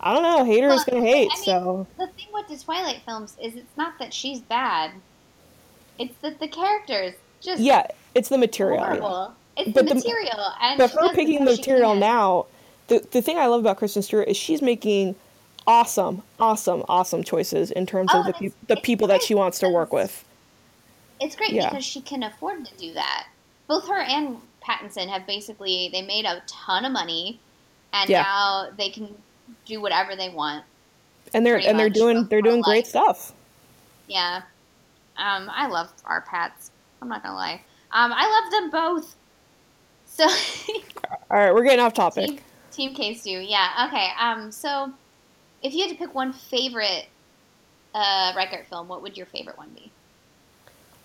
I 0.00 0.12
don't 0.12 0.22
know, 0.24 0.44
haters 0.44 0.70
Well, 0.70 0.84
gonna 0.90 1.00
hate. 1.06 1.30
I 1.32 1.36
mean, 1.36 1.44
so 1.44 1.86
The 1.96 2.06
thing 2.08 2.26
with 2.34 2.48
the 2.48 2.56
Twilight 2.62 3.00
films 3.06 3.36
is 3.40 3.54
it's 3.54 3.76
not 3.76 3.98
that 4.00 4.12
she's 4.12 4.40
bad. 4.40 4.90
It's 5.98 6.14
that 6.22 6.40
the 6.40 6.48
characters 6.48 7.14
just 7.40 7.62
yeah, 7.62 7.86
it's 8.14 8.28
the 8.28 8.38
material. 8.38 8.80
yeah. 8.80 8.86
horrible. 8.86 9.34
It's 9.56 9.70
But 9.70 9.84
the 9.86 9.90
the- 9.90 9.94
material, 9.94 10.52
and 10.60 10.78
But 10.78 10.90
her 10.90 11.08
picking 11.14 11.44
the 11.44 11.52
material 11.52 11.94
now, 11.94 12.46
the 12.88 13.06
the 13.10 13.22
thing 13.22 13.38
I 13.38 13.46
love 13.46 13.60
about 13.60 13.76
Kristen 13.78 14.02
Stewart 14.02 14.28
is 14.28 14.36
she's 14.36 14.62
making 14.62 15.14
awesome, 15.66 16.22
awesome, 16.38 16.84
awesome 16.88 17.22
choices 17.24 17.70
in 17.70 17.86
terms 17.86 18.10
Oh, 18.12 18.20
of 18.20 18.26
the 18.26 18.32
peop 18.34 18.54
the 18.68 18.76
people 18.76 19.08
that 19.08 19.22
she 19.22 19.34
wants 19.34 19.58
to 19.60 19.68
work 19.68 19.92
with. 19.92 20.24
It's 21.20 21.36
great 21.36 21.52
Yeah. 21.52 21.70
because 21.70 21.84
she 21.84 22.00
can 22.00 22.22
afford 22.22 22.66
to 22.66 22.74
do 22.76 22.92
that. 22.94 23.26
Both 23.66 23.88
her 23.88 23.98
and 24.00 24.40
Pattinson 24.62 25.08
have 25.08 25.26
basically 25.26 25.88
they 25.92 26.02
made 26.02 26.24
a 26.26 26.42
ton 26.46 26.84
of 26.84 26.92
money, 26.92 27.40
and 27.92 28.10
Yeah. 28.10 28.22
now 28.22 28.68
they 28.76 28.90
can 28.90 29.14
do 29.64 29.80
whatever 29.80 30.16
they 30.16 30.28
want. 30.28 30.64
And 31.32 31.44
they're 31.46 31.56
and 31.56 31.78
they're 31.78 31.88
doing 31.90 32.26
they're 32.26 32.42
doing 32.42 32.60
great 32.60 32.86
stuff. 32.86 33.32
Yeah, 34.06 34.42
um, 35.16 35.50
I 35.54 35.66
love 35.68 35.90
our 36.04 36.20
Pats. 36.20 36.70
I'm 37.00 37.08
not 37.08 37.22
gonna 37.22 37.34
lie. 37.34 37.62
Um, 37.92 38.12
I 38.14 38.28
love 38.28 38.50
them 38.50 38.70
both. 38.70 39.14
So. 40.06 40.24
All 41.30 41.38
right, 41.38 41.54
we're 41.54 41.64
getting 41.64 41.80
off 41.80 41.94
topic. 41.94 42.42
Team, 42.74 42.94
team 42.94 42.94
K 42.94 43.14
Stew, 43.14 43.40
yeah. 43.40 43.86
Okay. 43.88 44.08
Um, 44.18 44.50
so, 44.52 44.92
if 45.62 45.74
you 45.74 45.82
had 45.82 45.90
to 45.90 45.96
pick 45.96 46.14
one 46.14 46.32
favorite 46.32 47.06
uh, 47.94 48.32
Reichardt 48.36 48.66
film, 48.66 48.88
what 48.88 49.02
would 49.02 49.16
your 49.16 49.26
favorite 49.26 49.56
one 49.56 49.70
be? 49.70 49.90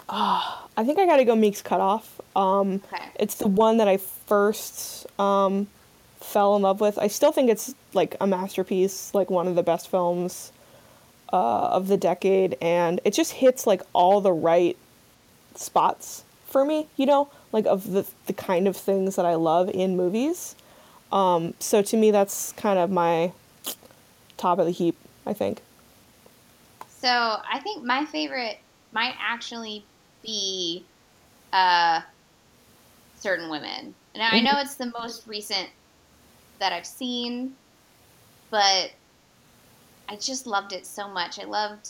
Oh, 0.10 0.68
I 0.76 0.84
think 0.84 0.98
I 0.98 1.06
gotta 1.06 1.26
go 1.26 1.36
Meek's 1.36 1.62
Cutoff. 1.62 2.20
Um, 2.36 2.82
Okay. 2.92 3.06
It's 3.20 3.36
the 3.36 3.48
one 3.48 3.78
that 3.78 3.88
I 3.88 3.98
first 3.98 5.06
um, 5.20 5.68
fell 6.20 6.56
in 6.56 6.64
love 6.64 6.82
with. 6.82 6.98
I 6.98 7.08
still 7.08 7.32
think 7.32 7.50
it's 7.50 7.76
like 7.94 8.16
a 8.20 8.26
masterpiece, 8.26 9.14
like 9.14 9.30
one 9.30 9.48
of 9.48 9.56
the 9.56 9.64
best 9.64 9.90
films 9.90 10.52
uh, 11.32 11.70
of 11.70 11.88
the 11.88 11.98
decade, 11.98 12.58
and 12.62 13.00
it 13.06 13.14
just 13.14 13.34
hits 13.34 13.68
like 13.68 13.82
all 13.94 14.20
the 14.22 14.34
right 14.34 14.78
spots 15.56 16.24
for 16.48 16.66
me. 16.66 16.88
You 16.98 17.06
know, 17.06 17.30
like 17.52 17.66
of 17.68 17.92
the 17.92 18.06
the 18.26 18.34
kind 18.34 18.68
of 18.68 18.76
things 18.76 19.16
that 19.16 19.26
I 19.26 19.36
love 19.36 19.70
in 19.70 19.96
movies. 19.96 20.56
Um, 21.12 21.54
so 21.60 21.82
to 21.82 21.98
me, 21.98 22.12
that's 22.12 22.52
kind 22.54 22.80
of 22.80 22.92
my 22.92 23.32
top 24.38 24.60
of 24.60 24.66
the 24.66 24.72
heap. 24.72 24.96
I 25.30 25.34
think. 25.34 25.62
So 26.88 27.08
I 27.08 27.60
think 27.62 27.84
my 27.84 28.06
favorite 28.06 28.58
might 28.92 29.14
actually 29.20 29.86
be 30.24 30.84
uh, 31.54 32.02
certain 33.20 33.50
women. 33.50 33.94
Now 34.16 34.30
I 34.32 34.42
know 34.42 34.54
it's 34.56 34.76
the 34.76 34.92
most 35.00 35.28
recent 35.28 35.70
that 36.60 36.74
I've 36.74 36.86
seen, 36.86 37.56
but 38.50 38.92
I 40.10 40.16
just 40.20 40.48
loved 40.48 40.74
it 40.74 40.86
so 40.86 41.08
much. 41.08 41.40
I 41.40 41.46
loved, 41.46 41.90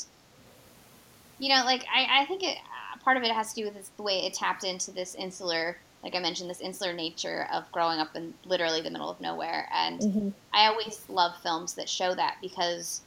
you 1.39 1.49
know, 1.49 1.63
like 1.63 1.85
I, 1.91 2.21
I 2.21 2.25
think 2.25 2.43
it 2.43 2.57
part 3.01 3.15
of 3.15 3.23
it 3.23 3.31
has 3.31 3.53
to 3.53 3.61
do 3.61 3.65
with 3.65 3.75
this, 3.75 3.89
the 3.95 4.03
way 4.03 4.25
it 4.25 4.33
tapped 4.33 4.65
into 4.65 4.91
this 4.91 5.15
insular, 5.15 5.77
like 6.03 6.15
I 6.15 6.19
mentioned, 6.19 6.49
this 6.49 6.61
insular 6.61 6.93
nature 6.93 7.47
of 7.51 7.71
growing 7.71 7.99
up 7.99 8.15
in 8.15 8.33
literally 8.45 8.81
the 8.81 8.89
middle 8.89 9.09
of 9.09 9.19
nowhere. 9.19 9.67
And 9.73 10.01
Mhm. 10.01 10.33
I 10.53 10.67
always 10.67 11.07
love 11.09 11.37
films 11.41 11.75
that 11.75 11.89
show 11.89 12.15
that 12.15 12.37
because 12.41 13.01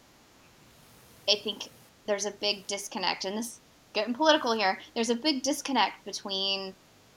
I 1.29 1.37
think 1.37 1.71
there's 2.07 2.27
a 2.27 2.33
big 2.33 2.67
disconnect, 2.67 3.25
and 3.25 3.39
this 3.39 3.61
getting 3.95 4.15
political 4.15 4.53
here. 4.53 4.81
There's 4.95 5.11
a 5.11 5.15
big 5.15 5.43
disconnect 5.43 6.05
between 6.05 6.75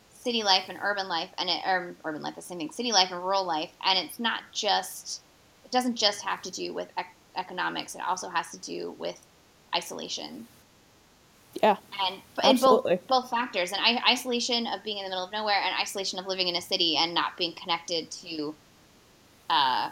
city 0.10 0.44
life 0.44 0.70
and 0.70 0.80
urban 0.82 1.08
life, 1.08 1.30
and 1.38 1.50
it, 1.50 1.62
or 1.66 1.96
urban 2.06 2.22
life, 2.22 2.36
the 2.36 2.42
same 2.42 2.60
thing. 2.60 2.72
City 2.72 2.92
life 2.92 3.12
and 3.12 3.22
rural 3.22 3.44
life, 3.44 3.72
and 3.84 3.98
it's 4.00 4.20
not 4.20 4.44
just. 4.54 5.22
It 5.64 5.72
doesn't 5.72 5.96
just 5.96 6.22
have 6.22 6.42
to 6.44 6.52
do 6.52 6.74
with 6.74 6.90
ec- 6.98 7.08
economics. 7.36 7.96
It 7.96 8.02
also 8.02 8.30
has 8.30 8.52
to 8.52 8.58
do 8.60 8.92
with 9.00 9.20
isolation 9.76 10.48
Yeah. 11.62 11.78
and 12.08 12.22
and 12.44 12.54
Absolutely. 12.54 12.98
both 12.98 13.08
both 13.24 13.30
factors 13.30 13.72
and 13.72 13.82
I, 13.82 14.02
isolation 14.12 14.68
of 14.68 14.84
being 14.84 14.98
in 14.98 15.04
the 15.04 15.10
middle 15.10 15.26
of 15.26 15.32
nowhere 15.32 15.62
and 15.64 15.74
isolation 15.80 16.20
of 16.20 16.28
living 16.28 16.48
in 16.48 16.56
a 16.56 16.62
city 16.62 16.98
and 16.98 17.14
not 17.14 17.38
being 17.38 17.54
connected 17.54 18.12
to 18.12 18.54
uh, 19.50 19.90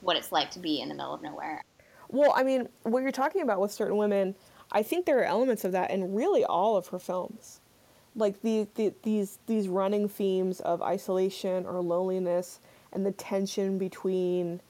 what 0.00 0.16
it's 0.16 0.32
like 0.32 0.50
to 0.52 0.58
be 0.58 0.80
in 0.80 0.88
the 0.88 0.94
middle 0.94 1.14
of 1.14 1.22
nowhere. 1.22 1.62
Well, 2.08 2.32
I 2.36 2.42
mean, 2.42 2.68
what 2.82 3.02
you're 3.02 3.12
talking 3.12 3.42
about 3.42 3.60
with 3.60 3.72
certain 3.72 3.96
women, 3.96 4.34
I 4.72 4.82
think 4.82 5.06
there 5.06 5.18
are 5.20 5.24
elements 5.24 5.64
of 5.64 5.72
that 5.72 5.90
in 5.90 6.14
really 6.14 6.44
all 6.44 6.76
of 6.76 6.88
her 6.88 6.98
films. 6.98 7.60
Like 8.14 8.40
the, 8.42 8.66
the 8.76 8.94
these 9.02 9.38
these 9.46 9.68
running 9.68 10.08
themes 10.08 10.60
of 10.60 10.80
isolation 10.80 11.66
or 11.66 11.82
loneliness 11.82 12.60
and 12.92 13.04
the 13.04 13.12
tension 13.12 13.76
between 13.76 14.60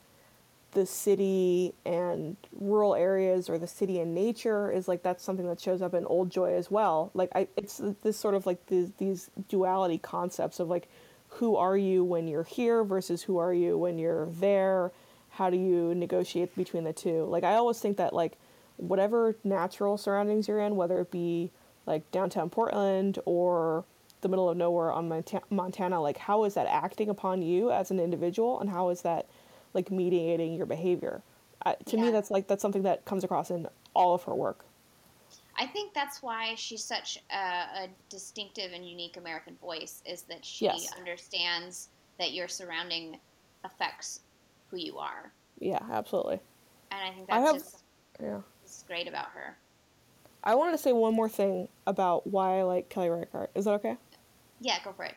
the 0.73 0.87
city 0.87 1.73
and 1.85 2.37
rural 2.59 2.95
areas 2.95 3.49
or 3.49 3.59
the 3.59 3.67
city 3.67 4.01
and 4.01 4.15
nature 4.15 4.71
is 4.71 4.89
like 4.89 5.03
that's 5.03 5.25
something 5.25 5.47
that 5.47 5.61
shows 5.61 5.81
up 5.81 5.95
in 5.95 6.05
Old 6.07 6.31
Joy 6.31 6.55
as 6.55 6.71
well. 6.71 7.11
Like 7.15 7.31
I 7.35 7.49
it's 7.57 7.81
this 8.03 8.17
sort 8.17 8.35
of 8.35 8.47
like 8.47 8.67
these 8.67 8.91
these 8.99 9.31
duality 9.49 9.99
concepts 9.99 10.61
of 10.61 10.69
like 10.69 10.89
who 11.29 11.57
are 11.57 11.77
you 11.77 12.05
when 12.05 12.29
you're 12.29 12.45
here 12.45 12.85
versus 12.85 13.23
who 13.23 13.39
are 13.39 13.53
you 13.53 13.77
when 13.77 13.99
you're 13.99 14.27
there 14.27 14.93
how 15.31 15.51
do 15.51 15.57
you 15.57 15.95
negotiate 15.95 16.55
between 16.57 16.85
the 16.85 16.93
two 16.93 17.25
like 17.25 17.45
i 17.45 17.55
always 17.55 17.79
think 17.79 17.97
that 17.97 18.13
like 18.13 18.39
whatever 18.77 19.37
natural 19.45 19.99
surroundings 19.99 20.49
you're 20.49 20.61
in 20.61 20.77
whether 20.77 21.01
it 21.01 21.11
be 21.11 21.51
like 21.87 22.11
downtown 22.11 22.49
portland 22.49 23.19
or 23.25 23.85
the 24.23 24.29
middle 24.29 24.49
of 24.49 24.57
nowhere 24.57 24.91
on 24.91 25.09
Monta- 25.09 25.43
montana 25.51 26.01
like 26.01 26.17
how 26.17 26.45
is 26.45 26.55
that 26.55 26.67
acting 26.67 27.09
upon 27.09 27.43
you 27.43 27.71
as 27.71 27.91
an 27.91 28.01
individual 28.01 28.61
and 28.61 28.71
how 28.71 28.89
is 28.89 29.03
that 29.03 29.27
like 29.77 29.91
mediating 29.93 30.55
your 30.55 30.67
behavior. 30.67 31.23
Uh, 31.65 31.75
to 31.85 31.97
me 31.97 32.11
that's 32.11 32.31
like 32.31 32.49
that's 32.49 32.63
something 32.63 32.83
that 32.83 33.05
comes 33.05 33.23
across 33.23 33.51
in 33.51 33.69
all 33.95 34.15
of 34.15 34.25
her 34.25 34.35
work. 34.35 34.65
I 35.59 35.67
think 35.67 35.95
that's 35.95 36.23
why 36.23 36.55
she's 36.57 36.85
such 36.85 37.19
a, 37.33 37.37
a 37.85 37.89
distinctive 38.11 38.73
and 38.73 38.87
unique 38.89 39.17
American 39.17 39.57
voice 39.57 40.03
is 40.05 40.23
that 40.23 40.45
she 40.45 40.65
Yes. 40.67 40.93
understands 40.99 41.89
that 42.19 42.33
your 42.33 42.47
surrounding 42.49 43.19
affects 43.65 44.21
who 44.71 44.77
you 44.79 44.99
are, 44.99 45.33
yeah 45.61 45.79
absolutely. 45.91 46.41
And 46.91 47.01
I 47.01 47.11
think 47.15 47.31
I 47.31 47.39
that's 47.41 47.53
have- 47.53 47.63
just 47.63 47.77
yeah. 48.23 48.41
is 48.65 48.85
great 48.87 49.07
about 49.09 49.27
her. 49.29 49.57
i 50.45 50.55
wanted 50.55 50.73
to 50.73 50.79
say 50.79 50.93
one 50.93 51.15
more 51.15 51.29
thing 51.29 51.69
about 51.87 52.27
why 52.27 52.59
i 52.59 52.63
like 52.63 52.89
kelly 52.89 53.09
reichardt. 53.09 53.51
Is 53.55 53.65
that 53.65 53.73
okay? 53.73 53.97
Yeah, 54.61 54.77
go 54.85 54.93
for 54.93 55.05
it. 55.05 55.15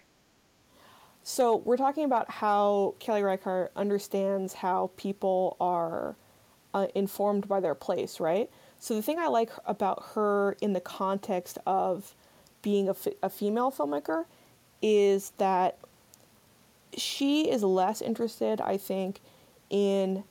So 1.29 1.57
we're 1.57 1.77
talking 1.77 2.05
about 2.05 2.31
how 2.31 2.95
Kelly 2.97 3.21
Reichardt 3.21 3.71
understands 3.75 4.51
how 4.51 4.89
people 4.97 5.57
are 5.61 6.15
uh, 6.73 6.87
informed 6.95 7.47
by 7.47 7.59
their 7.59 7.75
place, 7.75 8.19
right? 8.19 8.49
So 8.79 8.95
the 8.95 9.03
thing 9.03 9.19
I 9.19 9.27
like 9.27 9.51
about 9.67 10.03
her 10.15 10.57
in 10.59 10.73
the 10.73 10.79
context 10.79 11.59
of 11.67 12.15
being 12.63 12.87
a, 12.87 12.93
f- 12.93 13.13
a 13.21 13.29
female 13.29 13.71
filmmaker 13.71 14.25
is 14.81 15.31
that 15.37 15.77
she 16.97 17.51
is 17.51 17.61
less 17.61 18.01
interested, 18.01 18.59
I 18.59 18.77
think, 18.77 19.19
in 19.69 20.23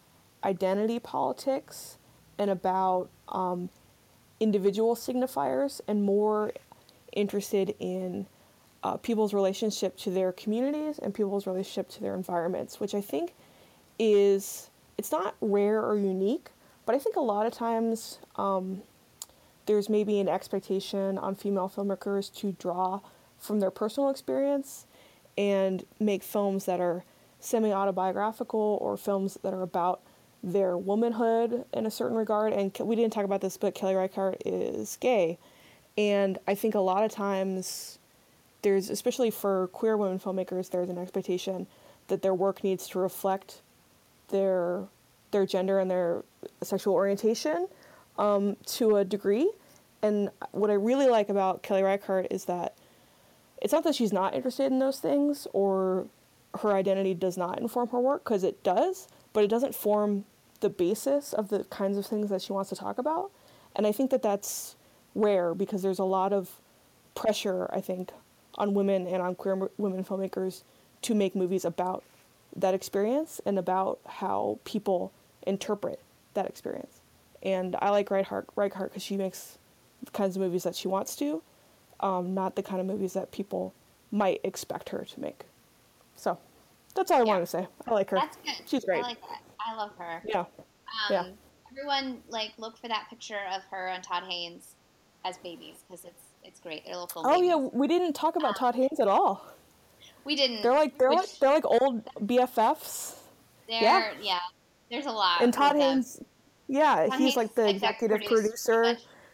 identity 0.42 0.98
politics 0.98 1.96
and 2.40 2.50
about 2.50 3.08
um, 3.28 3.70
individual 4.40 4.96
signifiers 4.96 5.80
and 5.86 6.02
more 6.02 6.54
interested 7.12 7.76
in 7.78 8.26
uh, 8.82 8.96
people's 8.96 9.34
relationship 9.34 9.96
to 9.98 10.10
their 10.10 10.32
communities 10.32 10.98
and 10.98 11.14
people's 11.14 11.46
relationship 11.46 11.88
to 11.90 12.00
their 12.00 12.14
environments, 12.14 12.80
which 12.80 12.94
I 12.94 13.00
think 13.00 13.34
is 13.98 14.70
it's 14.96 15.12
not 15.12 15.34
rare 15.40 15.82
or 15.82 15.96
unique, 15.96 16.50
but 16.86 16.94
I 16.94 16.98
think 16.98 17.16
a 17.16 17.20
lot 17.20 17.46
of 17.46 17.52
times 17.52 18.18
um, 18.36 18.82
there's 19.66 19.88
maybe 19.88 20.18
an 20.20 20.28
expectation 20.28 21.18
on 21.18 21.34
female 21.34 21.70
filmmakers 21.74 22.34
to 22.36 22.52
draw 22.52 23.00
from 23.38 23.60
their 23.60 23.70
personal 23.70 24.10
experience 24.10 24.86
and 25.36 25.84
make 26.00 26.22
films 26.22 26.64
that 26.64 26.80
are 26.80 27.04
semi 27.40 27.72
autobiographical 27.72 28.78
or 28.80 28.96
films 28.96 29.38
that 29.42 29.54
are 29.54 29.62
about 29.62 30.00
their 30.42 30.76
womanhood 30.76 31.64
in 31.72 31.86
a 31.86 31.90
certain 31.90 32.16
regard. 32.16 32.52
And 32.52 32.76
we 32.80 32.96
didn't 32.96 33.12
talk 33.12 33.24
about 33.24 33.40
this, 33.40 33.56
but 33.56 33.74
Kelly 33.74 33.94
Reichardt 33.94 34.42
is 34.44 34.96
gay. 35.00 35.38
And 35.96 36.38
I 36.46 36.54
think 36.54 36.74
a 36.74 36.80
lot 36.80 37.04
of 37.04 37.10
times 37.10 37.97
there's, 38.62 38.90
especially 38.90 39.30
for 39.30 39.68
queer 39.68 39.96
women 39.96 40.18
filmmakers, 40.18 40.70
there's 40.70 40.88
an 40.88 40.98
expectation 40.98 41.66
that 42.08 42.22
their 42.22 42.34
work 42.34 42.64
needs 42.64 42.88
to 42.88 42.98
reflect 42.98 43.60
their 44.28 44.84
their 45.30 45.44
gender 45.44 45.78
and 45.78 45.90
their 45.90 46.24
sexual 46.62 46.94
orientation 46.94 47.68
um, 48.18 48.56
to 48.64 48.96
a 48.96 49.04
degree. 49.04 49.50
And 50.02 50.30
what 50.52 50.70
I 50.70 50.74
really 50.74 51.06
like 51.06 51.28
about 51.28 51.62
Kelly 51.62 51.82
Reichardt 51.82 52.28
is 52.30 52.46
that 52.46 52.74
it's 53.60 53.72
not 53.72 53.84
that 53.84 53.94
she's 53.94 54.12
not 54.12 54.34
interested 54.34 54.72
in 54.72 54.78
those 54.78 55.00
things 55.00 55.46
or 55.52 56.06
her 56.60 56.72
identity 56.72 57.14
does 57.14 57.36
not 57.36 57.58
inform 57.58 57.88
her 57.88 58.00
work 58.00 58.24
because 58.24 58.42
it 58.42 58.62
does, 58.62 59.08
but 59.32 59.44
it 59.44 59.48
doesn't 59.48 59.74
form 59.74 60.24
the 60.60 60.70
basis 60.70 61.32
of 61.32 61.48
the 61.48 61.64
kinds 61.64 61.98
of 61.98 62.06
things 62.06 62.30
that 62.30 62.40
she 62.40 62.52
wants 62.52 62.70
to 62.70 62.76
talk 62.76 62.98
about. 62.98 63.30
And 63.76 63.86
I 63.86 63.92
think 63.92 64.10
that 64.10 64.22
that's 64.22 64.76
rare 65.14 65.54
because 65.54 65.82
there's 65.82 65.98
a 65.98 66.04
lot 66.04 66.32
of 66.32 66.50
pressure, 67.14 67.68
I 67.72 67.80
think, 67.80 68.12
on 68.56 68.74
women 68.74 69.06
and 69.06 69.22
on 69.22 69.34
queer 69.34 69.54
m- 69.54 69.68
women 69.78 70.04
filmmakers 70.04 70.62
to 71.02 71.14
make 71.14 71.34
movies 71.36 71.64
about 71.64 72.02
that 72.56 72.74
experience 72.74 73.40
and 73.46 73.58
about 73.58 73.98
how 74.06 74.58
people 74.64 75.12
interpret 75.46 76.00
that 76.34 76.46
experience. 76.46 77.00
And 77.42 77.76
I 77.76 77.90
like 77.90 78.10
Reichardt 78.10 78.46
Reichardt 78.56 78.90
because 78.90 79.02
she 79.02 79.16
makes 79.16 79.58
the 80.02 80.10
kinds 80.10 80.36
of 80.36 80.42
movies 80.42 80.64
that 80.64 80.74
she 80.74 80.88
wants 80.88 81.14
to, 81.16 81.42
um, 82.00 82.34
not 82.34 82.56
the 82.56 82.62
kind 82.62 82.80
of 82.80 82.86
movies 82.86 83.12
that 83.12 83.30
people 83.30 83.74
might 84.10 84.40
expect 84.42 84.88
her 84.88 85.04
to 85.04 85.20
make. 85.20 85.44
So 86.16 86.38
that's 86.94 87.10
all 87.10 87.18
I 87.18 87.20
Yeah. 87.20 87.26
wanted 87.26 87.40
to 87.40 87.46
say. 87.46 87.66
I 87.86 87.90
like 87.92 88.10
her. 88.10 88.16
That's 88.16 88.36
good. 88.38 88.54
She's 88.68 88.84
great. 88.84 89.04
I 89.04 89.08
like 89.08 89.20
that. 89.20 89.42
I 89.64 89.74
love 89.76 89.92
her. 89.98 90.22
Yeah. 90.24 90.40
Um, 90.40 90.46
Yeah. 91.10 91.30
Everyone, 91.70 92.22
like, 92.28 92.52
look 92.58 92.76
for 92.78 92.88
that 92.88 93.08
picture 93.10 93.38
of 93.54 93.62
her 93.64 93.88
and 93.88 94.02
Todd 94.02 94.24
Haynes 94.24 94.74
as 95.24 95.36
babies 95.38 95.76
because 95.86 96.04
it's 96.04 96.22
it's 96.44 96.60
great. 96.60 96.84
They're 96.84 96.94
film 96.94 97.26
Oh 97.26 97.40
yeah, 97.42 97.56
we 97.56 97.86
didn't 97.88 98.14
talk 98.14 98.36
about 98.36 98.56
Todd 98.56 98.74
Haynes 98.74 99.00
at 99.00 99.08
all. 99.08 99.46
We 100.24 100.36
didn't. 100.36 100.62
They're 100.62 100.72
like 100.72 100.98
they're 100.98 101.10
which- 101.10 101.18
like 101.18 101.38
they're 101.40 101.52
like 101.54 101.64
old 101.64 102.04
BFFs. 102.26 103.16
They're, 103.68 103.82
yeah. 103.82 104.12
yeah. 104.22 104.38
There's 104.90 105.06
a 105.06 105.10
lot. 105.12 105.42
And 105.42 105.52
Todd 105.52 105.74
with 105.74 105.82
them. 105.82 105.90
Haynes, 105.96 106.20
yeah, 106.68 107.06
Todd 107.08 107.18
he's 107.18 107.34
Haynes 107.34 107.36
like 107.36 107.54
the 107.54 107.68
executive 107.68 108.18
produced 108.18 108.32
pretty 108.32 108.48
producer. 108.48 108.82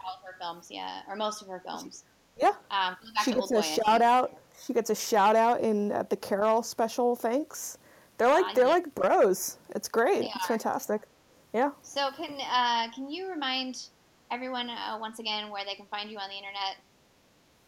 All 0.04 0.14
of 0.14 0.20
her 0.24 0.34
films, 0.40 0.68
yeah, 0.70 1.02
or 1.08 1.14
most 1.16 1.40
of 1.42 1.48
her 1.48 1.62
films. 1.64 2.04
Yeah, 2.40 2.50
Um, 2.70 2.96
she 3.24 3.32
gets 3.32 3.50
a 3.52 3.54
Boy, 3.54 3.60
shout 3.62 4.02
out. 4.02 4.36
She 4.66 4.72
gets 4.72 4.90
a 4.90 4.94
shout 4.94 5.36
out 5.36 5.60
in 5.60 5.92
at 5.92 6.10
the 6.10 6.16
Carol 6.16 6.62
special. 6.64 7.14
Thanks. 7.14 7.78
They're 8.18 8.28
like 8.28 8.44
Ah, 8.48 8.52
they're 8.54 8.66
yeah. 8.66 8.72
like 8.72 8.94
bros. 8.94 9.58
It's 9.74 9.86
great. 9.88 10.20
They 10.22 10.26
it's 10.26 10.44
are. 10.44 10.48
fantastic. 10.48 11.02
Yeah. 11.52 11.70
So 11.82 12.10
can 12.16 12.32
uh, 12.40 12.90
can 12.92 13.08
you 13.08 13.28
remind 13.30 13.86
everyone 14.32 14.68
uh, 14.68 14.98
once 15.00 15.20
again 15.20 15.48
where 15.50 15.64
they 15.64 15.74
can 15.74 15.86
find 15.86 16.10
you 16.10 16.18
on 16.18 16.28
the 16.28 16.36
internet? 16.36 16.76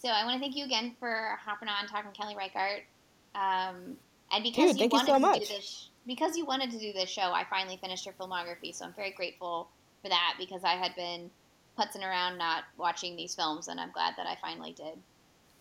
So 0.01 0.07
I 0.09 0.25
want 0.25 0.35
to 0.35 0.39
thank 0.39 0.55
you 0.55 0.63
again 0.65 0.95
for 0.99 1.37
hopping 1.45 1.69
on 1.69 1.87
talking 1.87 2.09
Kelly 2.11 2.35
Reichardt. 2.35 2.81
Um, 3.35 3.97
and 4.31 4.43
because 4.43 4.71
Dude, 4.71 4.79
you 4.79 4.89
thank 4.89 4.93
you 4.93 5.13
wanted 5.13 5.23
so 5.23 5.33
to 5.33 5.39
do 5.39 5.45
this, 5.45 5.89
because 6.07 6.35
you 6.35 6.45
wanted 6.45 6.71
to 6.71 6.79
do 6.79 6.91
this 6.93 7.09
show, 7.09 7.31
I 7.33 7.45
finally 7.49 7.77
finished 7.77 8.05
your 8.05 8.15
filmography. 8.15 8.73
So 8.73 8.85
I'm 8.85 8.93
very 8.93 9.11
grateful 9.11 9.69
for 10.01 10.09
that 10.09 10.35
because 10.39 10.63
I 10.63 10.73
had 10.73 10.95
been 10.95 11.29
putzing 11.77 12.01
around 12.01 12.37
not 12.37 12.63
watching 12.77 13.15
these 13.15 13.35
films, 13.35 13.67
and 13.67 13.79
I'm 13.79 13.91
glad 13.91 14.15
that 14.17 14.27
I 14.27 14.37
finally 14.41 14.73
did. 14.73 14.97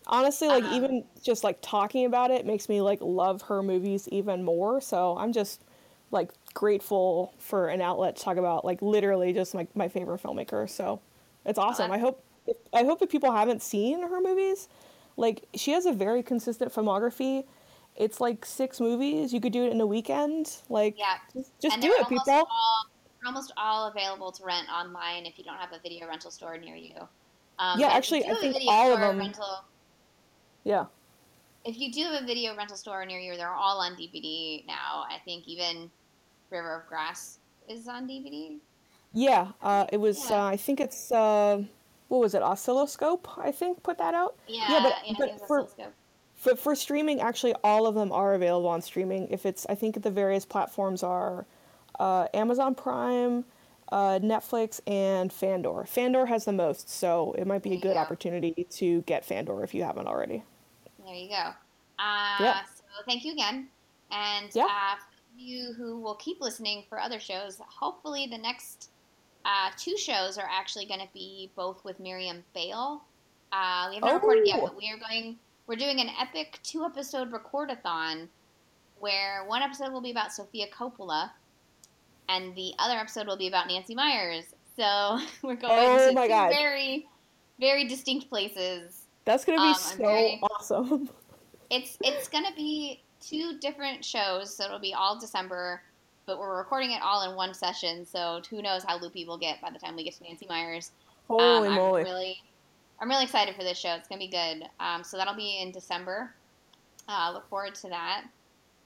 Honestly, 0.07 0.47
like 0.47 0.63
Um, 0.65 0.73
even 0.73 1.05
just 1.21 1.43
like 1.43 1.59
talking 1.61 2.05
about 2.05 2.31
it 2.31 2.45
makes 2.45 2.67
me 2.69 2.81
like 2.81 2.99
love 3.01 3.43
her 3.43 3.63
movies 3.63 4.07
even 4.09 4.43
more. 4.43 4.81
So 4.81 5.17
I'm 5.17 5.31
just 5.33 5.63
like 6.11 6.31
grateful 6.53 7.33
for 7.39 7.67
an 7.69 7.81
outlet 7.81 8.15
to 8.17 8.23
talk 8.23 8.37
about 8.37 8.65
like 8.65 8.81
literally 8.81 9.33
just 9.33 9.55
like 9.55 9.75
my 9.75 9.87
favorite 9.87 10.21
filmmaker. 10.21 10.69
So 10.69 11.01
it's 11.45 11.57
awesome. 11.57 11.91
I 11.91 11.97
hope 11.97 12.23
if, 12.45 12.57
I 12.73 12.83
hope 12.83 13.01
if 13.01 13.09
people 13.09 13.31
haven't 13.31 13.61
seen 13.61 14.01
her 14.01 14.21
movies, 14.21 14.67
like 15.17 15.45
she 15.55 15.71
has 15.71 15.85
a 15.85 15.93
very 15.93 16.21
consistent 16.21 16.73
filmography. 16.73 17.45
It's 17.95 18.19
like 18.19 18.45
six 18.45 18.79
movies. 18.79 19.33
You 19.33 19.39
could 19.39 19.53
do 19.53 19.65
it 19.65 19.71
in 19.71 19.79
a 19.79 19.85
weekend. 19.85 20.57
Like 20.69 20.97
Yeah. 20.97 21.15
just, 21.33 21.51
just 21.61 21.79
do 21.79 21.87
it, 21.93 22.09
people. 22.09 22.23
All, 22.27 22.47
they're 23.21 23.27
almost 23.27 23.53
all 23.55 23.87
available 23.87 24.31
to 24.33 24.43
rent 24.43 24.67
online 24.69 25.25
if 25.25 25.37
you 25.37 25.43
don't 25.43 25.57
have 25.57 25.71
a 25.71 25.79
video 25.79 26.07
rental 26.07 26.31
store 26.31 26.57
near 26.57 26.75
you. 26.75 26.95
Um, 27.59 27.79
Yeah, 27.79 27.87
actually, 27.87 28.25
I 28.25 28.33
think 28.35 28.57
all 28.67 28.91
of 28.93 28.99
them- 28.99 29.19
Rental, 29.19 29.63
Yeah. 30.63 30.85
if 31.65 31.77
you 31.79 31.91
do 31.91 32.03
have 32.03 32.23
a 32.23 32.25
video 32.25 32.55
rental 32.55 32.77
store 32.77 33.05
near 33.05 33.19
you, 33.19 33.35
they're 33.37 33.53
all 33.53 33.79
on 33.81 33.93
DVD 33.95 34.65
now. 34.67 35.05
I 35.09 35.17
think 35.25 35.47
even 35.47 35.89
River 36.49 36.81
of 36.81 36.87
Grass 36.87 37.39
is 37.69 37.87
on 37.87 38.07
DVD. 38.07 38.57
Yeah, 39.13 39.47
uh, 39.61 39.85
it 39.91 39.97
was. 39.97 40.29
Yeah. 40.29 40.43
Uh, 40.43 40.45
I 40.47 40.57
think 40.57 40.79
it's. 40.79 41.11
Uh, 41.11 41.63
what 42.09 42.19
was 42.19 42.33
it? 42.35 42.41
Oscilloscope. 42.43 43.27
I 43.37 43.51
think 43.51 43.81
put 43.83 43.97
that 43.97 44.13
out. 44.13 44.35
Yeah, 44.47 44.67
Yeah, 44.69 44.79
but- 44.83 44.95
think 45.03 45.17
but 45.17 45.47
for- 45.47 45.61
Oscilloscope. 45.61 45.93
For 46.35 46.55
for 46.57 46.75
streaming, 46.75 47.21
actually, 47.21 47.55
all 47.63 47.87
of 47.87 47.95
them 47.95 48.11
are 48.11 48.33
available 48.33 48.67
on 48.69 48.81
streaming. 48.81 49.27
If 49.29 49.45
it's, 49.45 49.65
I 49.69 49.75
think 49.75 50.01
the 50.01 50.11
various 50.11 50.43
platforms 50.45 51.01
are 51.03 51.45
uh, 51.99 52.27
Amazon 52.33 52.75
Prime, 52.75 53.45
uh, 53.91 54.19
Netflix, 54.21 54.81
and 54.85 55.31
Fandor. 55.31 55.85
Fandor 55.85 56.25
has 56.25 56.43
the 56.43 56.51
most, 56.51 56.89
so 56.89 57.33
it 57.37 57.47
might 57.47 57.63
be 57.63 57.73
a 57.73 57.79
good 57.79 57.93
Yeah. 57.95 58.01
opportunity 58.01 58.65
to 58.71 59.01
get 59.03 59.23
Fandor 59.23 59.63
if 59.63 59.73
you 59.73 59.83
haven't 59.83 60.07
already. 60.07 60.43
There 61.05 61.13
you 61.15 61.29
go. 61.29 61.51
Uh, 61.99 62.37
Yeah. 62.39 62.63
So 62.65 62.83
thank 63.05 63.23
you 63.25 63.33
again. 63.33 63.67
And 64.11 64.49
Yeah. 64.53 64.65
uh, 64.65 64.95
for 64.95 65.39
you 65.39 65.73
who 65.73 65.99
will 65.99 66.15
keep 66.15 66.39
listening 66.41 66.83
for 66.89 66.99
other 66.99 67.19
shows, 67.19 67.59
hopefully 67.67 68.27
the 68.27 68.37
next 68.37 68.89
uh, 69.45 69.71
two 69.77 69.97
shows 69.97 70.37
are 70.37 70.47
actually 70.49 70.85
going 70.85 71.01
to 71.01 71.09
be 71.13 71.51
both 71.55 71.83
with 71.83 71.99
Miriam 71.99 72.43
Bale. 72.53 73.03
Uh, 73.51 73.87
we 73.89 73.95
haven't 73.95 74.13
recorded 74.13 74.47
yet, 74.47 74.59
Oh. 74.61 74.67
but 74.67 74.77
we 74.77 74.89
are 74.89 74.97
going. 74.97 75.37
We're 75.67 75.75
doing 75.75 75.99
an 76.01 76.09
epic 76.19 76.59
two-episode 76.63 77.31
recordathon, 77.31 78.27
where 78.99 79.43
one 79.45 79.61
episode 79.61 79.91
will 79.93 80.01
be 80.01 80.11
about 80.11 80.31
Sofia 80.33 80.67
Coppola, 80.67 81.31
and 82.29 82.55
the 82.55 82.73
other 82.79 82.95
episode 82.97 83.27
will 83.27 83.37
be 83.37 83.47
about 83.47 83.67
Nancy 83.67 83.95
Meyers. 83.95 84.45
So 84.77 85.19
we're 85.41 85.55
going 85.55 85.71
Oh 85.73 86.07
to 86.09 86.13
my 86.13 86.23
two 86.23 86.29
God. 86.29 86.49
very, 86.49 87.07
very 87.59 87.85
distinct 87.87 88.29
places. 88.29 89.02
That's 89.25 89.45
gonna 89.45 89.59
be 89.59 89.67
Um, 89.69 89.75
so 89.75 89.97
very- 89.97 90.41
awesome. 90.41 91.09
It's 91.69 91.97
it's 92.01 92.27
gonna 92.27 92.53
be 92.55 93.01
two 93.19 93.57
different 93.57 94.05
shows, 94.05 94.55
so 94.55 94.65
it'll 94.65 94.77
be 94.77 94.93
all 94.93 95.17
December, 95.19 95.81
but 96.27 96.37
we're 96.37 96.55
recording 96.55 96.91
it 96.91 97.01
all 97.01 97.27
in 97.27 97.35
one 97.35 97.53
session. 97.55 98.05
So 98.05 98.41
who 98.47 98.61
knows 98.61 98.83
how 98.83 98.99
loopy 98.99 99.25
we'll 99.25 99.39
get 99.39 99.59
by 99.59 99.71
the 99.71 99.79
time 99.79 99.95
we 99.95 100.03
get 100.03 100.13
to 100.17 100.23
Nancy 100.23 100.45
Meyers. 100.47 100.91
Holy 101.27 101.69
um, 101.69 101.75
moly! 101.75 102.01
I'm 102.01 102.07
really, 102.07 102.43
I'm 102.99 103.09
really 103.09 103.23
excited 103.23 103.55
for 103.55 103.63
this 103.63 103.79
show. 103.79 103.95
It's 103.95 104.07
gonna 104.07 104.19
be 104.19 104.27
good. 104.27 104.69
Um, 104.79 105.03
so 105.03 105.17
that'll 105.17 105.33
be 105.35 105.59
in 105.61 105.71
December. 105.71 106.35
Uh, 107.07 107.31
look 107.33 107.49
forward 107.49 107.73
to 107.75 107.89
that. 107.89 108.25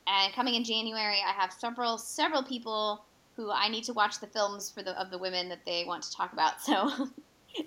And 0.05 0.33
coming 0.33 0.55
in 0.55 0.63
January, 0.63 1.19
I 1.27 1.31
have 1.33 1.51
several 1.51 1.97
several 1.97 2.43
people 2.43 3.03
who 3.35 3.51
I 3.51 3.67
need 3.67 3.83
to 3.85 3.93
watch 3.93 4.19
the 4.21 4.27
films 4.27 4.69
for 4.71 4.81
the 4.81 4.97
of 5.01 5.11
the 5.11 5.17
women 5.17 5.49
that 5.49 5.65
they 5.65 5.83
want 5.85 6.03
to 6.03 6.11
talk 6.15 6.31
about. 6.31 6.53
So 6.61 7.09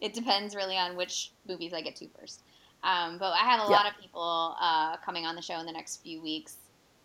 it 0.00 0.14
depends 0.14 0.54
really 0.54 0.76
on 0.78 0.96
which 0.96 1.32
movies 1.48 1.72
I 1.74 1.80
get 1.82 1.96
to 1.96 2.06
first. 2.18 2.42
Um, 2.82 3.18
but 3.18 3.32
I 3.32 3.38
have 3.44 3.60
a 3.60 3.68
Yeah. 3.68 3.76
lot 3.76 3.86
of 3.86 4.00
people 4.00 4.56
uh, 4.60 4.96
coming 4.98 5.26
on 5.26 5.36
the 5.36 5.42
show 5.42 5.58
in 5.60 5.66
the 5.66 5.72
next 5.72 6.02
few 6.02 6.20
weeks, 6.22 6.56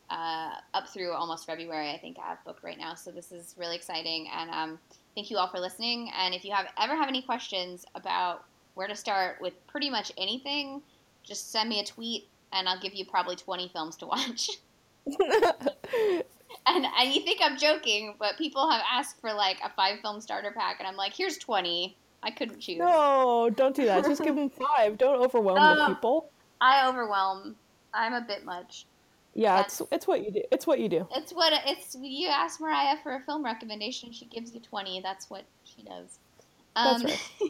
uh, 0.09 0.51
up 0.73 0.87
through 0.89 1.13
almost 1.13 1.45
February. 1.45 1.91
I 1.91 1.97
think 1.97 2.17
I 2.19 2.29
have 2.29 2.43
booked 2.45 2.63
right 2.63 2.77
now. 2.77 2.93
So 2.93 3.11
this 3.11 3.31
is 3.31 3.55
really 3.57 3.75
exciting. 3.75 4.27
And 4.33 4.49
um, 4.51 4.79
thank 5.15 5.29
you 5.29 5.37
all 5.37 5.47
for 5.49 5.59
listening. 5.59 6.11
And 6.17 6.33
if 6.33 6.45
you 6.45 6.53
have 6.53 6.67
ever 6.79 6.95
have 6.95 7.07
any 7.09 7.21
questions 7.21 7.85
about 7.95 8.45
where 8.75 8.87
to 8.87 8.95
start 8.95 9.37
with 9.41 9.53
pretty 9.67 9.89
much 9.89 10.11
anything, 10.17 10.81
just 11.23 11.51
send 11.51 11.69
me 11.69 11.79
a 11.79 11.85
tweet, 11.85 12.29
and 12.53 12.69
I'll 12.69 12.79
give 12.79 12.93
you 12.93 13.05
probably 13.05 13.35
20 13.35 13.69
films 13.69 13.97
to 13.97 14.05
watch. 14.07 14.49
And, 16.67 16.85
and 16.85 17.13
you 17.13 17.21
think 17.21 17.41
I'm 17.43 17.57
joking, 17.57 18.15
but 18.17 18.37
people 18.37 18.69
have 18.69 18.81
asked 18.91 19.19
for 19.21 19.31
like 19.33 19.59
a 19.63 19.69
five 19.75 19.99
film 20.01 20.19
starter 20.21 20.51
pack, 20.51 20.77
and 20.79 20.87
I'm 20.87 20.95
like, 20.95 21.13
here's 21.13 21.37
20. 21.37 21.95
I 22.25 22.31
couldn't 22.31 22.59
choose. 22.59 22.77
no, 22.79 23.49
don't 23.55 23.75
do 23.75 23.85
that. 23.85 24.03
Just 24.03 24.23
give 24.23 24.35
them 24.35 24.49
five. 24.77 24.97
Don't 24.97 25.21
overwhelm 25.23 25.55
the 25.77 25.83
Oh. 25.83 25.87
people. 25.93 26.29
I 26.59 26.87
overwhelm. 26.87 27.55
I'm 27.93 28.13
a 28.13 28.21
bit 28.21 28.43
much. 28.43 28.85
Yeah, 29.35 29.57
That's- 29.57 29.79
it's 29.81 29.89
it's 29.91 30.07
what 30.07 30.23
you 30.25 30.31
do. 30.31 30.41
It's 30.51 30.65
what 30.65 30.79
you 30.79 30.89
do. 30.89 31.07
It's 31.13 31.31
what 31.33 31.53
it's. 31.65 31.95
You 31.99 32.27
ask 32.29 32.59
Mariah 32.59 32.97
for 33.03 33.15
a 33.15 33.19
film 33.21 33.43
recommendation, 33.45 34.11
she 34.11 34.25
gives 34.25 34.53
you 34.53 34.59
20. 34.61 35.01
That's 35.01 35.29
what 35.29 35.43
she 35.65 35.83
does. 35.83 36.17
That's 36.75 37.03
Um, 37.03 37.49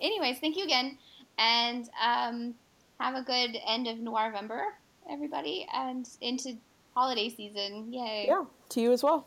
anyways, 0.00 0.38
thank 0.38 0.56
you 0.56 0.64
again, 0.64 0.98
and 1.38 1.88
um, 2.02 2.54
have 3.00 3.14
a 3.16 3.22
good 3.22 3.56
end 3.66 3.86
of 3.86 3.98
November, 3.98 4.74
everybody, 5.10 5.66
and 5.72 6.08
into 6.20 6.56
holiday 6.94 7.28
season. 7.28 7.92
Yay! 7.92 8.26
Yeah, 8.28 8.44
to 8.70 8.80
you 8.80 8.92
as 8.92 9.02
well. 9.02 9.26